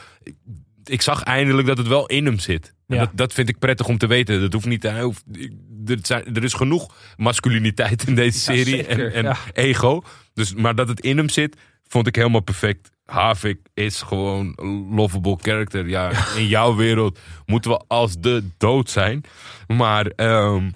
Ik 0.83 1.01
zag 1.01 1.23
eindelijk 1.23 1.67
dat 1.67 1.77
het 1.77 1.87
wel 1.87 2.05
in 2.05 2.25
hem 2.25 2.39
zit. 2.39 2.73
Ja. 2.87 2.97
Dat, 2.97 3.09
dat 3.13 3.33
vind 3.33 3.49
ik 3.49 3.59
prettig 3.59 3.87
om 3.87 3.97
te 3.97 4.07
weten. 4.07 4.41
Dat 4.41 4.53
hoeft 4.53 4.65
niet. 4.65 4.83
Hij 4.83 5.01
hoeft, 5.01 5.23
er, 5.85 5.97
zijn, 6.01 6.35
er 6.35 6.43
is 6.43 6.53
genoeg 6.53 6.95
masculiniteit 7.17 8.07
in 8.07 8.15
deze 8.15 8.39
serie. 8.39 8.85
en 8.85 9.13
en 9.13 9.23
ja. 9.23 9.37
ego. 9.53 10.03
Dus, 10.33 10.53
maar 10.53 10.75
dat 10.75 10.87
het 10.87 10.99
in 10.99 11.17
hem 11.17 11.29
zit, 11.29 11.55
vond 11.87 12.07
ik 12.07 12.15
helemaal 12.15 12.41
perfect. 12.41 12.89
Havik 13.05 13.59
is 13.73 14.01
gewoon 14.01 14.53
een 14.55 14.87
lovable 14.95 15.37
character. 15.41 15.87
Ja, 15.87 16.11
in 16.37 16.47
jouw 16.47 16.75
wereld 16.75 17.19
moeten 17.45 17.71
we 17.71 17.83
als 17.87 18.17
de 18.19 18.43
dood 18.57 18.89
zijn. 18.89 19.23
Maar 19.67 20.11
um, 20.15 20.73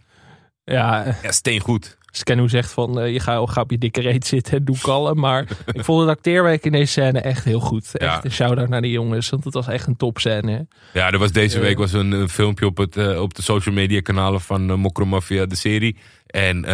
Ja, 0.64 1.16
ja, 1.24 1.32
steengoed. 1.32 1.98
Scanu 2.12 2.50
zegt 2.50 2.72
van, 2.72 3.00
uh, 3.00 3.12
je 3.14 3.20
gaat 3.20 3.50
ga 3.50 3.62
op 3.62 3.72
je 3.72 3.78
dikke 3.78 4.02
reet 4.02 4.26
zitten 4.28 4.58
en 4.58 4.66
doe 4.66 4.78
kalm. 4.82 5.20
Maar 5.20 5.42
ik 5.74 5.84
vond 5.84 6.00
het 6.02 6.10
acteerwerk 6.10 6.66
in 6.66 6.72
deze 6.72 6.92
scène 6.92 7.20
echt 7.22 7.44
heel 7.44 7.60
goed. 7.60 7.98
Echt 7.98 8.12
Ja. 8.14 8.24
een 8.24 8.32
shout-out 8.32 8.70
naar 8.70 8.82
die 8.82 8.92
jongens, 8.92 9.30
want 9.30 9.44
het 9.44 9.54
was 9.54 9.68
echt 9.68 9.88
een 9.88 9.98
topscène. 9.98 10.68
Ja, 10.94 11.12
er 11.12 11.18
was 11.20 11.32
deze 11.32 11.60
week 11.60 11.78
was 11.78 11.94
een, 11.94 12.12
een 12.12 12.30
filmpje 12.30 12.66
op, 12.66 12.78
het, 12.78 12.98
uh, 12.98 13.22
op 13.22 13.34
de 13.34 13.42
social 13.42 13.76
media 13.76 14.02
kanalen 14.02 14.42
van 14.42 14.70
uh, 14.70 14.76
Mokro 14.76 15.06
Mafia, 15.06 15.46
de 15.46 15.56
serie. 15.56 15.98
En 16.26 16.66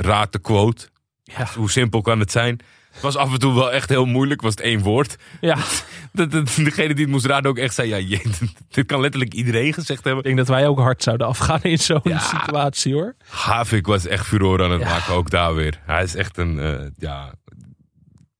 raad 0.00 0.32
de 0.32 0.38
quote. 0.38 0.88
Ja, 1.22 1.46
Hoe 1.56 1.70
simpel 1.70 2.00
kan 2.00 2.20
het 2.20 2.30
zijn? 2.32 2.58
Het 2.92 3.02
was 3.02 3.16
af 3.16 3.32
en 3.32 3.38
toe 3.38 3.54
wel 3.54 3.72
echt 3.72 3.88
heel 3.88 4.04
moeilijk, 4.04 4.40
was 4.42 4.50
het 4.50 4.60
één 4.60 4.80
woord. 4.80 5.16
ja. 5.40 5.56
Dat, 6.14 6.30
dat, 6.30 6.46
degene 6.56 6.94
die 6.94 7.04
het 7.04 7.12
moest 7.12 7.26
raden 7.26 7.50
ook 7.50 7.58
echt 7.58 7.74
zei, 7.74 7.88
ja, 7.88 7.96
je, 7.96 8.22
dit 8.70 8.86
kan 8.86 9.00
letterlijk 9.00 9.34
iedereen 9.34 9.72
gezegd 9.72 10.04
hebben. 10.04 10.18
ik 10.18 10.24
denk 10.24 10.36
dat 10.36 10.48
wij 10.56 10.66
ook 10.68 10.78
hard 10.78 11.02
zouden 11.02 11.26
afgaan 11.26 11.62
in 11.62 11.78
zo'n 11.78 12.00
Ja. 12.02 12.18
situatie 12.18 12.94
hoor. 12.94 13.14
Havik 13.28 13.86
was 13.86 14.06
echt 14.06 14.26
furore 14.26 14.64
aan 14.64 14.70
het 14.70 14.80
Ja. 14.80 14.88
maken, 14.88 15.14
ook 15.14 15.30
daar 15.30 15.54
weer. 15.54 15.80
Hij 15.84 16.02
is 16.02 16.14
echt 16.14 16.36
een, 16.38 16.56
uh, 16.56 16.80
ja, 16.96 17.32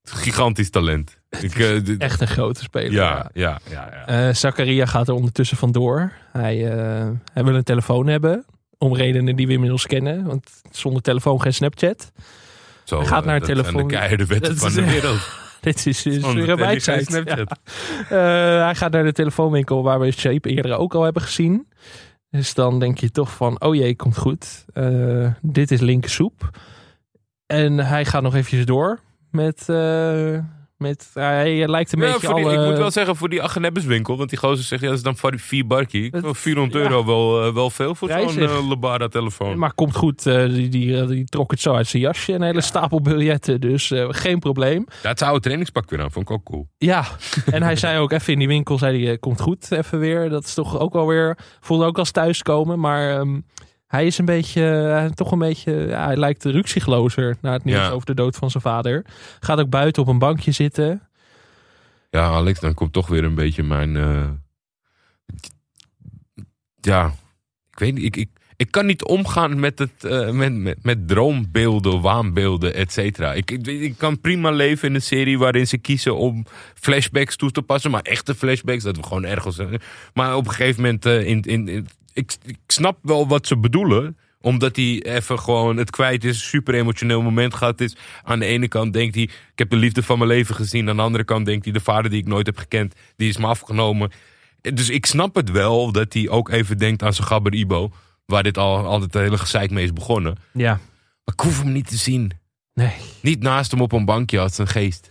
gigantisch 0.03 0.69
talent. 0.69 1.17
Ik, 1.41 1.55
uh, 1.57 1.83
dit- 1.85 2.01
Echt 2.01 2.21
een 2.21 2.27
grote 2.27 2.61
speler. 2.63 2.91
ja, 2.91 3.29
ja, 3.33 3.59
ja. 3.69 3.89
ja. 3.91 4.27
Eh, 4.27 4.33
Zakaria 4.35 4.85
gaat 4.85 5.07
er 5.07 5.13
ondertussen 5.13 5.57
vandoor. 5.57 6.11
Hij, 6.31 6.71
eh, 6.71 7.09
hij 7.33 7.43
wil 7.43 7.55
een 7.55 7.63
telefoon 7.63 8.07
hebben. 8.07 8.45
Om 8.77 8.95
redenen 8.95 9.35
die 9.35 9.47
we 9.47 9.53
inmiddels 9.53 9.85
kennen. 9.87 10.23
Want 10.25 10.49
zonder 10.71 11.01
telefoon 11.01 11.41
geen 11.41 11.53
Snapchat. 11.53 12.11
Zo, 12.83 12.97
hij 12.97 13.07
gaat 13.07 13.25
naar 13.25 13.39
de 13.39 13.45
telefoon. 13.45 13.87
de 13.87 13.93
keiharde 13.93 14.25
wetten 14.25 14.57
van 14.57 14.73
de 14.73 14.85
wereld. 14.85 15.19
Dit 15.61 15.85
is, 15.85 16.05
is 16.05 16.13
Zonder 16.13 16.33
weer 16.33 16.49
een 16.49 16.55
tele- 16.55 16.55
wijsheid. 16.67 17.09
geen 17.09 17.23
Snapchat. 17.23 17.59
Ja. 18.09 18.57
Eh, 18.57 18.63
hij 18.63 18.75
gaat 18.75 18.91
naar 18.91 19.03
de 19.03 19.11
telefoonwinkel 19.11 19.83
waar 19.83 19.99
we 19.99 20.11
Shape 20.11 20.49
eerder 20.49 20.77
ook 20.77 20.93
al 20.95 21.03
hebben 21.03 21.21
gezien. 21.21 21.67
Dus 22.29 22.53
dan 22.53 22.79
denk 22.79 22.97
je 22.97 23.11
toch 23.11 23.31
van, 23.35 23.61
oh 23.61 23.75
jee, 23.75 23.95
komt 23.95 24.17
goed. 24.17 24.65
Eh, 24.73 25.27
dit 25.41 25.71
is 25.71 25.79
linkersoep. 25.79 26.49
En 27.45 27.77
hij 27.77 28.05
gaat 28.05 28.21
nog 28.21 28.35
eventjes 28.35 28.65
door 28.65 28.99
met... 29.31 29.69
eh, 29.69 30.37
met 30.83 31.09
hij 31.13 31.67
lijkt 31.67 31.93
een 31.93 31.99
Ja, 32.01 32.11
beetje. 32.11 32.27
Ik 32.27 32.59
moet 32.69 32.77
wel 32.77 32.91
zeggen, 32.91 33.15
voor 33.15 33.29
die 33.29 33.41
Agnebbeswinkel, 33.41 34.17
want 34.17 34.29
die 34.29 34.39
gozer 34.39 34.63
zegt, 34.65 34.81
ja, 34.81 34.87
dat 34.87 34.97
is 34.97 35.03
dan 35.03 35.17
voor 35.17 35.33
vier 35.39 35.67
barkie. 35.67 36.03
Ik 36.05 36.13
Het- 36.13 36.23
vind 36.23 36.37
400 36.37 36.83
ja. 36.83 36.89
euro 36.89 37.05
wel, 37.05 37.47
uh, 37.47 37.53
wel 37.53 37.69
veel 37.69 37.95
voor 37.95 38.09
zo'n 38.09 38.39
uh, 38.43 38.69
Lebara-telefoon. 38.69 39.57
Maar 39.57 39.73
komt 39.73 39.95
goed, 39.95 40.25
eh, 40.25 40.45
die, 40.45 40.69
die, 40.69 41.05
die 41.05 41.25
trok 41.25 41.51
het 41.51 41.59
zo 41.61 41.73
uit 41.73 41.87
zijn 41.87 42.01
jasje. 42.03 42.33
Een 42.33 42.41
hele 42.41 42.61
stapel 42.61 43.01
biljetten, 43.01 43.61
dus 43.61 43.91
eh, 43.91 44.05
geen 44.09 44.39
probleem. 44.39 44.85
Ja, 45.03 45.09
het 45.09 45.21
oude 45.21 45.39
trainingspak 45.39 45.89
weer 45.89 46.01
aan, 46.01 46.11
vond 46.11 46.29
ik 46.29 46.35
ook 46.35 46.43
cool. 46.43 46.67
Ja, 46.77 47.05
en 47.51 47.63
hij 47.63 47.75
zei 47.75 47.99
ook 47.99 48.11
even 48.11 48.33
in 48.33 48.39
die 48.39 48.47
winkel, 48.47 48.77
zei 48.77 49.03
hij, 49.03 49.11
eh, 49.13 49.19
komt 49.19 49.41
goed 49.41 49.71
even 49.71 49.99
weer. 49.99 50.29
Dat 50.29 50.43
is 50.43 50.53
toch 50.53 50.79
ook 50.79 50.93
wel 50.93 51.07
weer, 51.07 51.37
voelde 51.59 51.85
ook 51.85 51.97
als 51.97 52.11
thuiskomen. 52.11 52.79
Maar 52.79 53.19
ehm, 53.19 53.39
hij 53.93 54.05
is 54.05 54.17
een 54.17 54.25
beetje, 54.25 54.63
eh, 54.79 55.05
toch 55.11 55.31
een 55.31 55.39
beetje, 55.39 55.71
hij 55.73 56.15
lijkt 56.17 56.43
ruksiglozer 56.45 57.35
na 57.41 57.51
het 57.53 57.63
nieuws 57.63 57.77
Ja. 57.77 57.89
over 57.89 58.05
de 58.05 58.13
dood 58.13 58.35
van 58.35 58.51
zijn 58.51 58.63
vader. 58.63 59.05
Gaat 59.39 59.59
ook 59.59 59.69
buiten 59.69 60.01
op 60.01 60.07
een 60.07 60.19
bankje 60.19 60.51
zitten. 60.51 61.01
Ja, 62.09 62.25
Alex, 62.27 62.59
dan 62.59 62.73
komt 62.73 62.93
toch 62.93 63.07
weer 63.07 63.23
een 63.23 63.35
beetje 63.35 63.63
mijn. 63.63 63.95
eh, 63.97 64.29
Ja, 66.81 67.05
ik 67.71 67.79
weet 67.79 67.93
niet. 67.93 68.03
Ik, 68.03 68.15
ik, 68.17 68.29
ik 68.55 68.71
kan 68.71 68.85
niet 68.85 69.03
omgaan 69.03 69.59
met, 69.59 69.79
het, 69.79 70.03
eh, 70.03 70.29
met, 70.29 70.53
met, 70.53 70.83
met 70.83 71.07
droombeelden, 71.07 72.01
waanbeelden, 72.01 72.73
et 72.73 72.91
cetera. 72.91 73.33
Ik, 73.33 73.51
ik, 73.51 73.67
ik 73.67 73.97
kan 73.97 74.21
prima 74.21 74.49
leven 74.51 74.87
in 74.87 74.95
een 74.95 75.01
serie 75.01 75.37
waarin 75.37 75.67
ze 75.67 75.77
kiezen 75.77 76.15
om 76.17 76.45
flashbacks 76.73 77.35
toe 77.35 77.51
te 77.51 77.61
passen. 77.61 77.91
Maar 77.91 78.01
echte 78.01 78.35
flashbacks, 78.35 78.83
dat 78.83 78.95
we 78.97 79.03
gewoon 79.03 79.25
ergens. 79.25 79.59
Maar 80.13 80.35
op 80.35 80.45
een 80.45 80.51
gegeven 80.53 80.81
moment. 80.81 81.05
in, 81.05 81.41
in, 81.41 81.67
in- 81.67 81.87
ik, 82.13 82.35
ik 82.45 82.57
snap 82.67 82.97
wel 83.01 83.27
wat 83.27 83.47
ze 83.47 83.57
bedoelen 83.57 84.17
omdat 84.41 84.75
hij 84.75 85.01
even 85.03 85.39
gewoon 85.39 85.77
het 85.77 85.89
kwijt 85.89 86.23
is. 86.23 86.35
Een 86.35 86.47
super 86.47 86.73
emotioneel 86.73 87.21
moment 87.21 87.53
gehad 87.53 87.81
is. 87.81 87.95
Aan 88.23 88.39
de 88.39 88.45
ene 88.45 88.67
kant 88.67 88.93
denkt 88.93 89.15
hij, 89.15 89.23
ik 89.23 89.31
heb 89.55 89.69
de 89.69 89.75
liefde 89.75 90.03
van 90.03 90.17
mijn 90.17 90.29
leven 90.29 90.55
gezien. 90.55 90.89
Aan 90.89 90.95
de 90.95 91.01
andere 91.01 91.23
kant 91.23 91.45
denkt 91.45 91.63
hij, 91.63 91.73
de 91.73 91.79
vader 91.79 92.09
die 92.11 92.19
ik 92.19 92.27
nooit 92.27 92.45
heb 92.45 92.57
gekend, 92.57 92.95
die 93.15 93.29
is 93.29 93.37
me 93.37 93.45
afgenomen. 93.47 94.11
Dus 94.61 94.89
ik 94.89 95.05
snap 95.05 95.35
het 95.35 95.51
wel 95.51 95.91
dat 95.91 96.13
hij 96.13 96.29
ook 96.29 96.49
even 96.49 96.77
denkt 96.77 97.03
aan 97.03 97.13
zijn 97.13 97.27
gabber 97.27 97.53
Ibo. 97.53 97.91
Waar 98.25 98.43
dit 98.43 98.57
al 98.57 98.85
altijd 98.85 99.13
het 99.13 99.23
hele 99.23 99.37
gezeik 99.37 99.71
mee 99.71 99.83
is 99.83 99.93
begonnen. 99.93 100.37
Ja, 100.53 100.71
Maar 101.23 101.35
ik 101.35 101.39
hoef 101.39 101.61
hem 101.61 101.71
niet 101.71 101.87
te 101.87 101.97
zien. 101.97 102.31
nee. 102.73 102.93
Niet 103.21 103.41
naast 103.41 103.71
hem 103.71 103.81
op 103.81 103.91
een 103.91 104.05
bankje 104.05 104.39
als 104.39 104.57
een 104.57 104.67
geest. 104.67 105.09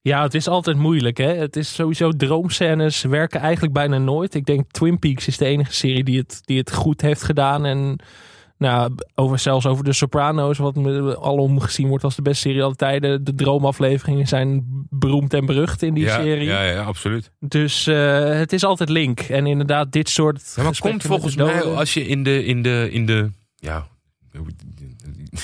Ja, 0.00 0.22
het 0.22 0.34
is 0.34 0.48
altijd 0.48 0.76
moeilijk. 0.76 1.16
Hè? 1.16 1.34
Het 1.34 1.56
is 1.56 1.74
sowieso 1.74 2.10
droomscènes 2.10 3.02
werken 3.02 3.40
eigenlijk 3.40 3.72
bijna 3.72 3.98
nooit. 3.98 4.34
Ik 4.34 4.46
denk 4.46 4.70
Twin 4.70 4.98
Peaks 4.98 5.26
is 5.26 5.38
de 5.38 5.44
enige 5.44 5.72
serie 5.72 6.04
die 6.04 6.18
het, 6.18 6.40
die 6.44 6.58
het 6.58 6.72
goed 6.72 7.00
heeft 7.00 7.22
gedaan. 7.22 7.64
En 7.64 8.00
nou, 8.58 8.94
over, 9.14 9.38
zelfs 9.38 9.66
over 9.66 9.84
de 9.84 9.92
Sopranos, 9.92 10.58
wat 10.58 10.76
alom 11.20 11.60
gezien 11.60 11.88
wordt 11.88 12.04
als 12.04 12.16
de 12.16 12.22
beste 12.22 12.48
serie 12.48 12.62
aller 12.62 12.76
tijden. 12.76 13.24
De 13.24 13.34
droomafleveringen 13.34 14.26
zijn 14.26 14.64
beroemd 14.90 15.34
en 15.34 15.46
berucht 15.46 15.82
in 15.82 15.94
die 15.94 16.04
ja, 16.04 16.20
serie. 16.20 16.48
Ja, 16.48 16.62
ja, 16.62 16.82
absoluut. 16.82 17.30
Dus 17.40 17.86
eh, 17.86 18.28
het 18.28 18.52
is 18.52 18.64
altijd 18.64 18.88
link. 18.88 19.20
En 19.20 19.46
inderdaad, 19.46 19.92
dit 19.92 20.08
soort. 20.08 20.52
Ja, 20.56 20.62
maar 20.62 20.78
komt 20.78 21.02
volgens 21.02 21.36
mij 21.36 21.62
als 21.62 21.94
je 21.94 22.06
in 22.06 22.22
de, 22.22 22.44
in 22.44 22.62
de, 22.62 22.88
in 22.90 23.06
de, 23.06 23.30
ja, 23.56 23.86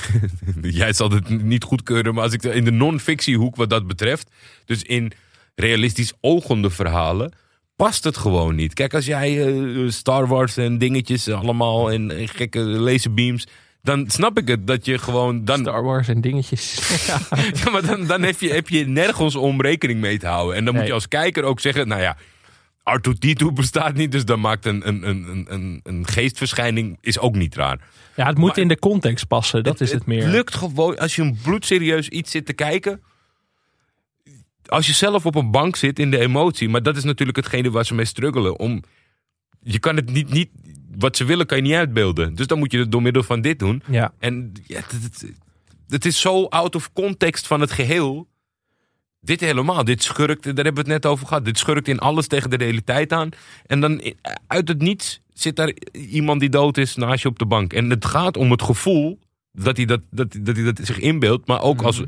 jij 0.63 0.93
zal 0.93 1.11
het 1.11 1.43
niet 1.43 1.65
goedkeuren, 1.65 2.15
maar 2.15 2.23
als 2.23 2.33
ik 2.33 2.43
in 2.43 2.65
de 2.65 2.71
non-fictiehoek 2.71 3.57
wat 3.57 3.71
dat 3.71 3.87
betreft, 3.87 4.31
dus 4.65 4.83
in 4.83 5.13
realistisch 5.55 6.13
ogende 6.21 6.71
verhalen, 6.71 7.33
past 7.77 8.05
het 8.05 8.17
gewoon 8.17 8.55
niet. 8.55 8.75
Kijk, 8.75 8.95
als 8.95 9.07
jij 9.07 9.47
eh, 9.47 9.89
Star 9.89 10.27
Wars 10.27 10.57
en 10.57 10.79
dingetjes 10.79 11.29
allemaal 11.29 11.93
en, 11.93 12.11
en 12.11 12.29
gekke 12.29 12.59
laserbeams... 12.59 13.47
dan 13.83 14.05
snap 14.11 14.39
ik 14.39 14.49
het 14.49 14.67
dat 14.67 14.85
je 14.85 14.99
gewoon... 14.99 15.45
Dan, 15.45 15.59
Star 15.59 15.83
Wars 15.83 16.09
en 16.09 16.21
dingetjes. 16.21 16.79
Ja. 17.07 17.21
Ja, 17.65 17.71
maar 17.71 17.87
dan, 17.87 18.07
dan 18.07 18.23
heb, 18.23 18.41
je, 18.41 18.53
heb 18.53 18.69
je 18.69 18.87
nergens 18.87 19.37
om 19.37 19.61
rekening 19.61 20.01
mee 20.01 20.19
te 20.19 20.27
houden. 20.27 20.57
En 20.57 20.65
dan 20.65 20.75
moet 20.75 20.87
je 20.87 20.93
als 20.93 21.09
kijker 21.09 21.43
ook 21.45 21.61
zeggen, 21.61 21.89
nou 21.89 22.03
ja, 22.03 22.17
R2-D2 22.91 23.53
bestaat 23.55 23.95
niet, 23.95 24.13
dus 24.13 24.25
dan 24.25 24.41
maakt 24.41 24.67
een, 24.67 24.89
een, 24.89 25.09
een, 25.09 25.47
een, 25.49 25.81
een 25.83 26.07
geestverschijning 26.07 26.99
is 27.01 27.19
ook 27.19 27.35
niet 27.35 27.55
raar. 27.55 27.79
ja, 28.17 28.27
het 28.27 28.39
moet 28.39 28.49
Maar- 28.49 28.59
in 28.59 28.69
de 28.69 28.79
context 28.79 29.27
passen. 29.27 29.63
Dat 29.63 29.81
is 29.81 29.93
het 29.93 30.07
meer. 30.07 30.27
lukt 30.29 30.55
gewoon, 30.55 30.99
als 30.99 31.17
je 31.17 31.23
een 31.23 31.39
bloedserieus 31.43 32.09
iets 32.09 32.31
zit 32.31 32.47
te 32.47 32.53
kijken, 32.53 33.03
als 34.67 34.87
je 34.87 34.93
zelf 34.93 35.27
op 35.27 35.35
een 35.35 35.51
bank 35.51 35.77
zit 35.77 35.99
in 35.99 36.11
de 36.11 36.19
emotie, 36.19 36.69
maar 36.69 36.83
dat 36.83 36.97
is 36.97 37.05
natuurlijk 37.05 37.37
hetgene 37.37 37.71
waar 37.71 37.85
ze 37.85 37.95
mee 37.95 38.05
struggelen, 38.05 38.59
om, 38.59 38.83
je 39.63 39.79
kan 39.79 39.97
het 39.97 40.11
niet, 40.11 40.31
niet, 40.31 40.51
wat 40.97 41.17
ze 41.17 41.25
willen 41.25 41.47
kan 41.47 41.57
je 41.57 41.63
niet 41.63 41.75
uitbeelden. 41.75 42.35
Dus 42.35 42.47
dan 42.47 42.59
moet 42.59 42.73
je 42.73 42.79
het 42.79 42.93
door 42.93 43.03
middel 43.03 43.23
van 43.23 43.41
dit 43.41 43.59
doen. 43.59 43.83
Ja. 43.91 44.13
En 44.19 44.53
ja, 44.67 44.77
het, 44.77 44.93
het, 45.03 45.33
het 45.89 46.05
is 46.05 46.21
zo 46.21 46.45
out 46.45 46.75
of 46.75 46.93
context 46.93 47.47
van 47.47 47.61
het 47.61 47.71
geheel. 47.71 48.29
Dit 49.25 49.41
helemaal, 49.41 49.85
dit 49.85 50.03
schurkt, 50.03 50.43
daar 50.45 50.55
hebben 50.65 50.75
we 50.75 50.81
het 50.93 51.03
net 51.03 51.07
over 51.07 51.27
gehad. 51.27 51.45
Dit 51.45 51.59
schurkt 51.59 51.89
in 51.89 51.99
alles 51.99 52.27
tegen 52.27 52.51
de 52.51 52.57
realiteit 52.57 53.13
aan. 53.13 53.29
En 53.67 53.81
dan 53.81 54.01
i- 54.05 54.15
uit 54.47 54.69
het 54.69 54.81
niets 54.83 55.21
zit 55.33 55.57
daar 55.57 55.73
iemand 55.93 56.41
die 56.41 56.49
dood 56.49 56.77
is 56.79 56.95
naast 56.95 57.23
je 57.23 57.29
op 57.29 57.39
de 57.39 57.47
bank. 57.47 57.73
En 57.73 57.91
het 57.91 58.05
gaat 58.05 58.37
om 58.37 58.51
het 58.51 58.63
gevoel 58.63 59.19
dat 59.53 59.77
hij 59.77 59.87
dat, 59.87 60.01
dat, 60.11 60.37
dat, 60.41 60.57
hij 60.57 60.65
dat 60.65 60.81
zich 60.83 60.99
inbeeldt. 60.99 61.47
Maar 61.47 61.63
ook 61.63 61.83
als, 61.83 62.03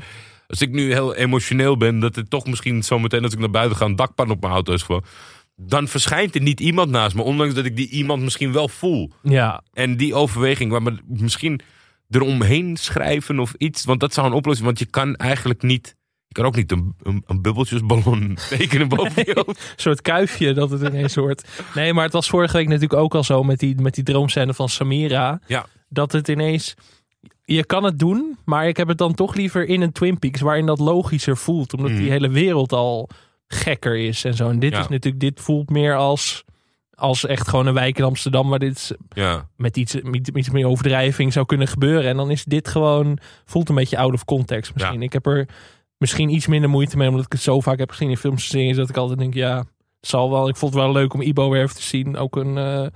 als 0.47 0.61
ik 0.61 0.69
nu 0.71 0.91
heel 0.93 1.15
emotioneel 1.15 1.77
ben, 1.77 1.99
dat 1.99 2.15
het 2.15 2.29
toch 2.29 2.45
misschien 2.45 2.83
zometeen 2.83 3.23
als 3.23 3.33
ik 3.33 3.39
naar 3.39 3.49
buiten 3.51 3.77
ga 3.77 3.85
een 3.85 3.95
dakpan 3.95 4.31
op 4.31 4.41
mijn 4.41 4.53
auto 4.53 4.73
is 4.73 4.81
gewoon. 4.81 5.03
Dan 5.55 5.87
verschijnt 5.87 6.35
er 6.35 6.41
niet 6.41 6.59
iemand 6.59 6.89
naast 6.89 7.15
me, 7.15 7.21
ondanks 7.21 7.53
dat 7.53 7.65
ik 7.65 7.75
die 7.75 7.89
iemand 7.89 8.21
misschien 8.23 8.51
wel 8.51 8.67
voel. 8.67 9.11
Ja. 9.23 9.63
En 9.73 9.97
die 9.97 10.13
overweging, 10.13 10.71
waar 10.71 10.83
we 10.83 10.97
misschien 11.07 11.59
eromheen 12.09 12.77
schrijven 12.77 13.39
of 13.39 13.53
iets. 13.57 13.85
Want 13.85 13.99
dat 13.99 14.13
zou 14.13 14.27
een 14.27 14.33
oplossing 14.33 14.65
Want 14.67 14.79
je 14.79 14.85
kan 14.85 15.15
eigenlijk 15.15 15.61
niet. 15.61 15.95
Je 16.27 16.33
kan 16.33 16.45
ook 16.45 16.55
niet 16.55 16.71
een, 16.71 16.95
een, 17.03 17.23
een 17.27 17.41
bubbeltjesballon 17.41 18.37
tekenen 18.49 18.87
boven 18.87 19.23
je 19.25 19.31
hoofd. 19.35 19.49
Een 19.59 19.73
soort 19.75 20.01
kuifje 20.01 20.53
dat 20.53 20.69
het 20.69 20.81
ineens 20.81 21.15
wordt. 21.15 21.61
Nee, 21.75 21.93
maar 21.93 22.03
het 22.03 22.13
was 22.13 22.29
vorige 22.29 22.57
week 22.57 22.67
natuurlijk 22.67 22.99
ook 23.01 23.15
al 23.15 23.23
zo 23.23 23.43
met 23.43 23.59
die, 23.59 23.81
met 23.81 23.93
die 23.93 24.03
droomscène 24.03 24.53
van 24.53 24.69
Samira. 24.69 25.39
Ja. 25.47 25.65
Dat 25.89 26.11
het 26.11 26.27
ineens... 26.27 26.75
Je 27.43 27.65
kan 27.65 27.83
het 27.83 27.99
doen, 27.99 28.37
maar 28.45 28.67
ik 28.67 28.77
heb 28.77 28.87
het 28.87 28.97
dan 28.97 29.13
toch 29.13 29.35
liever 29.35 29.67
in 29.67 29.81
een 29.81 29.91
Twin 29.91 30.19
Peaks... 30.19 30.41
waarin 30.41 30.65
dat 30.65 30.79
logischer 30.79 31.37
voelt. 31.37 31.73
Omdat 31.73 31.91
Mhm. 31.91 31.99
die 32.01 32.09
hele 32.11 32.29
wereld 32.29 32.73
al 32.73 33.09
gekker 33.47 33.97
is 33.97 34.23
en 34.25 34.33
zo. 34.33 34.49
En 34.49 34.59
dit 34.59 34.71
Ja. 34.71 34.79
is 34.79 34.87
natuurlijk... 34.87 35.19
Dit 35.23 35.39
voelt 35.41 35.69
meer 35.69 35.95
als, 35.95 36.43
als 36.93 37.25
echt 37.25 37.47
gewoon 37.47 37.67
een 37.67 37.73
wijk 37.73 37.97
in 37.97 38.03
Amsterdam... 38.03 38.49
waar 38.49 38.59
dit 38.59 38.95
Ja, 39.09 39.47
met 39.55 39.77
iets, 39.77 39.95
met 40.01 40.27
iets 40.27 40.49
meer 40.49 40.67
overdrijving 40.67 41.33
zou 41.33 41.45
kunnen 41.45 41.67
gebeuren. 41.67 42.09
En 42.09 42.17
dan 42.17 42.31
is 42.31 42.43
dit 42.43 42.67
gewoon... 42.67 43.17
voelt 43.45 43.69
een 43.69 43.75
beetje 43.75 43.97
out 43.97 44.13
of 44.13 44.25
context 44.25 44.73
misschien. 44.73 45.01
Ik 45.01 45.13
heb 45.13 45.25
er 45.25 45.47
misschien 45.97 46.29
iets 46.29 46.47
minder 46.47 46.69
moeite 46.69 46.97
mee... 46.97 47.09
omdat 47.09 47.25
ik 47.25 47.31
het 47.31 47.41
zo 47.41 47.59
vaak 47.59 47.79
heb 47.79 47.89
gezien 47.89 48.09
in 48.09 48.17
films 48.17 48.43
en 48.43 48.49
series... 48.49 48.75
dat 48.75 48.89
ik 48.89 48.97
altijd 48.97 49.19
denk, 49.19 49.33
ja, 49.33 49.65
zal 50.01 50.29
wel. 50.29 50.47
Ik 50.47 50.55
vond 50.55 50.73
het 50.73 50.83
wel 50.83 50.91
leuk 50.91 51.13
om 51.13 51.21
Ibo 51.21 51.49
weer 51.49 51.61
even 51.61 51.75
te 51.75 51.83
zien. 51.83 52.17
Ook 52.17 52.35
een 52.35 52.57
eh 52.57 52.87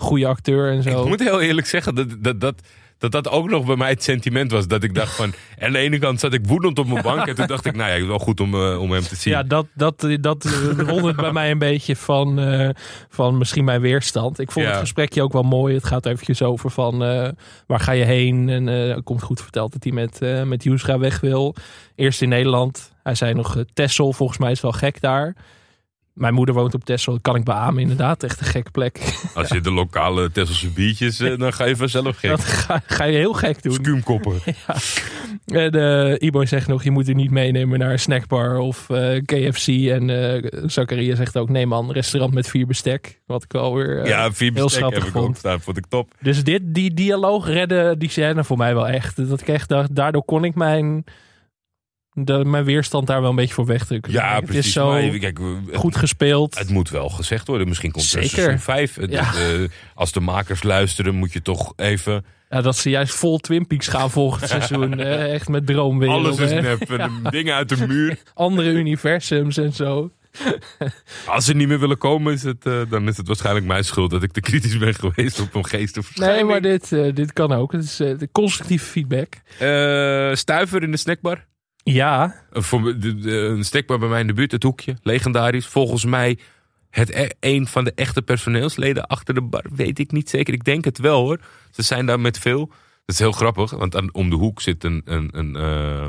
goede 0.00 0.26
acteur 0.26 0.72
en 0.72 0.82
zo. 0.82 1.02
ik 1.02 1.08
moet 1.08 1.20
heel 1.20 1.40
eerlijk 1.40 1.66
zeggen 1.66 1.94
dat 1.94 2.16
dat, 2.18 2.40
dat, 2.40 2.60
dat 3.00 3.12
dat 3.12 3.28
ook 3.28 3.50
nog 3.50 3.66
bij 3.66 3.76
mij 3.76 3.90
het 3.90 4.02
sentiment 4.02 4.50
was. 4.50 4.66
Dat 4.66 4.82
ik 4.82 4.94
dacht 4.94 5.14
van. 5.14 5.32
Aan 5.58 5.72
de 5.72 5.78
ene 5.78 5.98
kant 5.98 6.20
zat 6.20 6.32
ik 6.32 6.46
woedend 6.46 6.78
op 6.78 6.86
mijn 6.86 7.02
bank. 7.02 7.26
En 7.26 7.34
toen 7.34 7.46
dacht 7.46 7.64
ik, 7.66 7.76
nou 7.76 7.86
ja, 7.88 7.92
het 7.94 8.02
is 8.02 8.08
wel 8.08 8.18
goed 8.18 8.40
om, 8.40 8.54
eh, 8.54 8.80
om 8.80 8.90
hem 8.90 9.02
te 9.02 9.16
zien. 9.16 9.32
Ja, 9.32 9.42
dat, 9.42 9.66
dat, 9.74 10.06
dat 10.20 10.44
rolde 10.76 11.06
het 11.06 11.16
bij 11.16 11.32
mij 11.32 11.50
een 11.50 11.58
beetje 11.58 11.96
van, 11.96 12.38
eh, 12.40 12.68
van 13.08 13.38
misschien 13.38 13.64
mijn 13.64 13.80
weerstand. 13.80 14.38
Ik 14.38 14.50
vond 14.50 14.64
Ja. 14.64 14.70
het 14.70 14.80
gesprekje 14.80 15.22
ook 15.22 15.32
wel 15.32 15.42
mooi. 15.42 15.74
Het 15.74 15.84
gaat 15.84 16.06
eventjes 16.06 16.42
over 16.42 16.70
van 16.70 17.04
eh, 17.04 17.28
waar 17.66 17.80
ga 17.80 17.92
je 17.92 18.04
heen? 18.04 18.48
En 18.48 19.02
komt 19.04 19.22
goed 19.22 19.42
verteld 19.42 19.72
dat 19.72 19.84
hij 19.84 19.92
met, 19.92 20.20
met 20.46 20.98
weg 20.98 21.20
wil. 21.20 21.54
Eerst 21.94 22.22
in 22.22 22.28
Nederland. 22.28 22.92
Hij 23.02 23.14
zei 23.14 23.34
nog 23.34 23.56
Tessel, 23.72 24.12
volgens 24.12 24.38
mij 24.38 24.50
is 24.50 24.60
wel 24.60 24.72
gek 24.72 25.00
daar. 25.00 25.34
Mijn 26.14 26.34
moeder 26.34 26.54
woont 26.54 26.74
op 26.74 26.84
Tessel, 26.84 27.12
dat 27.12 27.22
kan 27.22 27.36
ik 27.36 27.44
beamen 27.44 27.82
inderdaad. 27.82 28.22
Echt 28.22 28.40
een 28.40 28.46
gekke 28.46 28.70
plek. 28.70 29.00
Als 29.34 29.48
je 29.48 29.60
de 29.60 29.70
lokale 29.72 30.30
Tesselse 30.30 30.70
biertjes, 30.70 31.20
eh, 31.20 31.38
dan 31.38 31.52
ga 31.52 31.64
je 31.64 31.76
vanzelf 31.76 32.16
gek. 32.16 32.30
Dat 32.30 32.44
ga, 32.44 32.82
ga 32.86 33.04
je 33.04 33.16
heel 33.16 33.32
gek 33.32 33.62
doen. 33.62 33.72
Skuumkoppen. 33.72 34.34
En 35.46 35.70
eh 36.10 36.14
Ibo 36.26 36.44
zegt 36.44 36.68
nog, 36.68 36.84
je 36.84 36.90
moet 36.90 37.08
er 37.08 37.14
niet 37.14 37.30
meenemen 37.30 37.78
naar 37.78 37.90
een 37.92 37.98
snackbar 37.98 38.58
of 38.58 38.90
eh, 38.90 39.20
KFC. 39.24 39.66
En 39.68 40.10
eh 40.10 40.50
Zakaria 40.66 41.14
zegt 41.14 41.36
ook, 41.36 41.48
nee 41.48 41.66
man, 41.66 41.92
restaurant 41.92 42.34
met 42.34 42.48
vier 42.48 42.66
bestek. 42.66 43.20
Wat 43.26 43.42
ik 43.44 43.52
wel 43.52 43.74
weer... 43.74 44.00
eh, 44.02 44.08
Ja, 44.08 44.32
vier 44.32 44.52
heel 44.52 44.64
bestek 44.64 44.80
schattig 44.82 44.98
heb 45.04 45.08
ik 45.10 45.16
ook 45.16 45.24
vond. 45.24 45.36
staan. 45.36 45.60
Vond 45.60 45.76
ik 45.76 45.84
top. 45.88 46.12
Dus 46.20 46.44
dit, 46.44 46.60
die 46.64 46.94
dialoog 46.94 47.46
redde 47.48 47.94
die 47.98 48.10
scène 48.10 48.44
voor 48.44 48.56
mij 48.56 48.74
wel 48.74 48.88
echt. 48.88 49.28
Dat 49.28 49.40
ik 49.40 49.48
echt 49.48 49.68
dacht, 49.68 49.94
daardoor 49.94 50.24
kon 50.24 50.44
ik 50.44 50.54
mijn, 50.54 51.04
de, 52.12 52.44
mijn 52.44 52.64
weerstand 52.64 53.06
daar 53.06 53.20
wel 53.20 53.30
een 53.30 53.36
beetje 53.36 53.54
voor 53.54 53.66
wegdrukken. 53.66 54.12
Ja, 54.12 54.34
het 54.34 54.44
precies. 54.44 54.66
is 54.66 54.72
zo 54.72 54.90
kijk, 55.18 55.38
goed 55.72 55.96
gespeeld. 55.96 56.58
Het 56.58 56.70
moet 56.70 56.90
wel 56.90 57.08
gezegd 57.08 57.46
worden. 57.46 57.68
Misschien 57.68 57.90
komt 57.90 58.12
er 58.12 58.28
seizoen 58.28 58.58
5. 58.58 58.94
Het- 58.94 59.10
Ja. 59.10 59.24
het, 59.24 59.60
eh, 59.60 59.68
als 59.94 60.12
de 60.12 60.20
makers 60.20 60.62
luisteren, 60.62 61.14
moet 61.14 61.32
je 61.32 61.42
toch 61.42 61.72
even... 61.76 62.24
Ja, 62.48 62.60
dat 62.60 62.76
ze 62.76 62.90
juist 62.90 63.14
vol 63.14 63.38
Twin 63.38 63.66
Peaks 63.66 63.86
gaan 63.88 64.10
volgend 64.10 64.48
seizoen. 64.50 64.98
eh, 65.00 65.32
echt 65.34 65.48
met 65.48 65.66
droomwerelden. 65.66 66.26
Alles 66.32 66.52
is 66.52 66.62
nep. 66.62 67.00
Dingen 67.30 67.54
uit 67.54 67.68
de 67.68 67.86
muur. 67.86 68.18
Andere 68.34 68.70
universums 68.70 69.56
en 69.56 69.72
zo. 69.72 70.10
Als 71.26 71.44
ze 71.44 71.54
niet 71.54 71.68
meer 71.68 71.80
willen 71.80 71.98
komen, 71.98 72.32
is 72.32 72.42
het, 72.42 72.66
eh, 72.66 72.80
dan 72.88 73.08
is 73.08 73.16
het 73.16 73.26
waarschijnlijk 73.26 73.66
mijn 73.66 73.84
schuld 73.84 74.10
dat 74.10 74.22
ik 74.22 74.32
te 74.32 74.40
kritisch 74.40 74.78
ben 74.78 74.94
geweest 74.94 75.40
op 75.40 75.54
een 75.54 75.60
Nee, 75.60 75.70
geestenverschijning. 75.80 76.48
maar 76.48 76.60
dit, 76.60 76.92
eh, 76.92 77.14
dit 77.14 77.32
kan 77.32 77.52
ook. 77.52 77.72
Het 77.72 77.84
is 77.84 77.96
de 77.96 78.28
constructieve 78.32 78.84
feedback. 78.84 79.34
Stuiver 80.36 80.82
in 80.82 80.90
de 80.90 80.96
snackbar. 80.96 81.48
Ja, 81.92 82.34
Eh, 82.52 82.62
voor, 82.62 82.94
een 83.22 83.64
snackbar 83.64 83.98
bij 83.98 84.08
mij 84.08 84.20
in 84.20 84.26
de 84.26 84.32
buurt, 84.32 84.52
het 84.52 84.62
hoekje. 84.62 84.96
Legendarisch. 85.02 85.66
Volgens 85.66 86.04
mij 86.04 86.38
het 86.90 87.10
e- 87.10 87.28
een 87.40 87.66
van 87.66 87.84
de 87.84 87.92
echte 87.94 88.22
personeelsleden 88.22 89.06
achter 89.06 89.34
de 89.34 89.42
bar. 89.42 89.64
Weet 89.74 89.98
ik 89.98 90.12
niet 90.12 90.30
zeker. 90.30 90.54
Ik 90.54 90.64
denk 90.64 90.84
het 90.84 90.98
wel 90.98 91.20
hoor. 91.20 91.40
Ze 91.70 91.82
zijn 91.82 92.06
daar 92.06 92.20
met 92.20 92.38
veel. 92.38 92.66
Dat 92.66 93.14
is 93.14 93.18
heel 93.18 93.32
grappig, 93.32 93.70
want 93.70 93.96
aan, 93.96 94.14
om 94.14 94.30
de 94.30 94.36
hoek 94.36 94.60
zit 94.60 94.84
een, 94.84 95.02
een, 95.04 95.28
een 95.32 95.56
eh, 95.56 96.06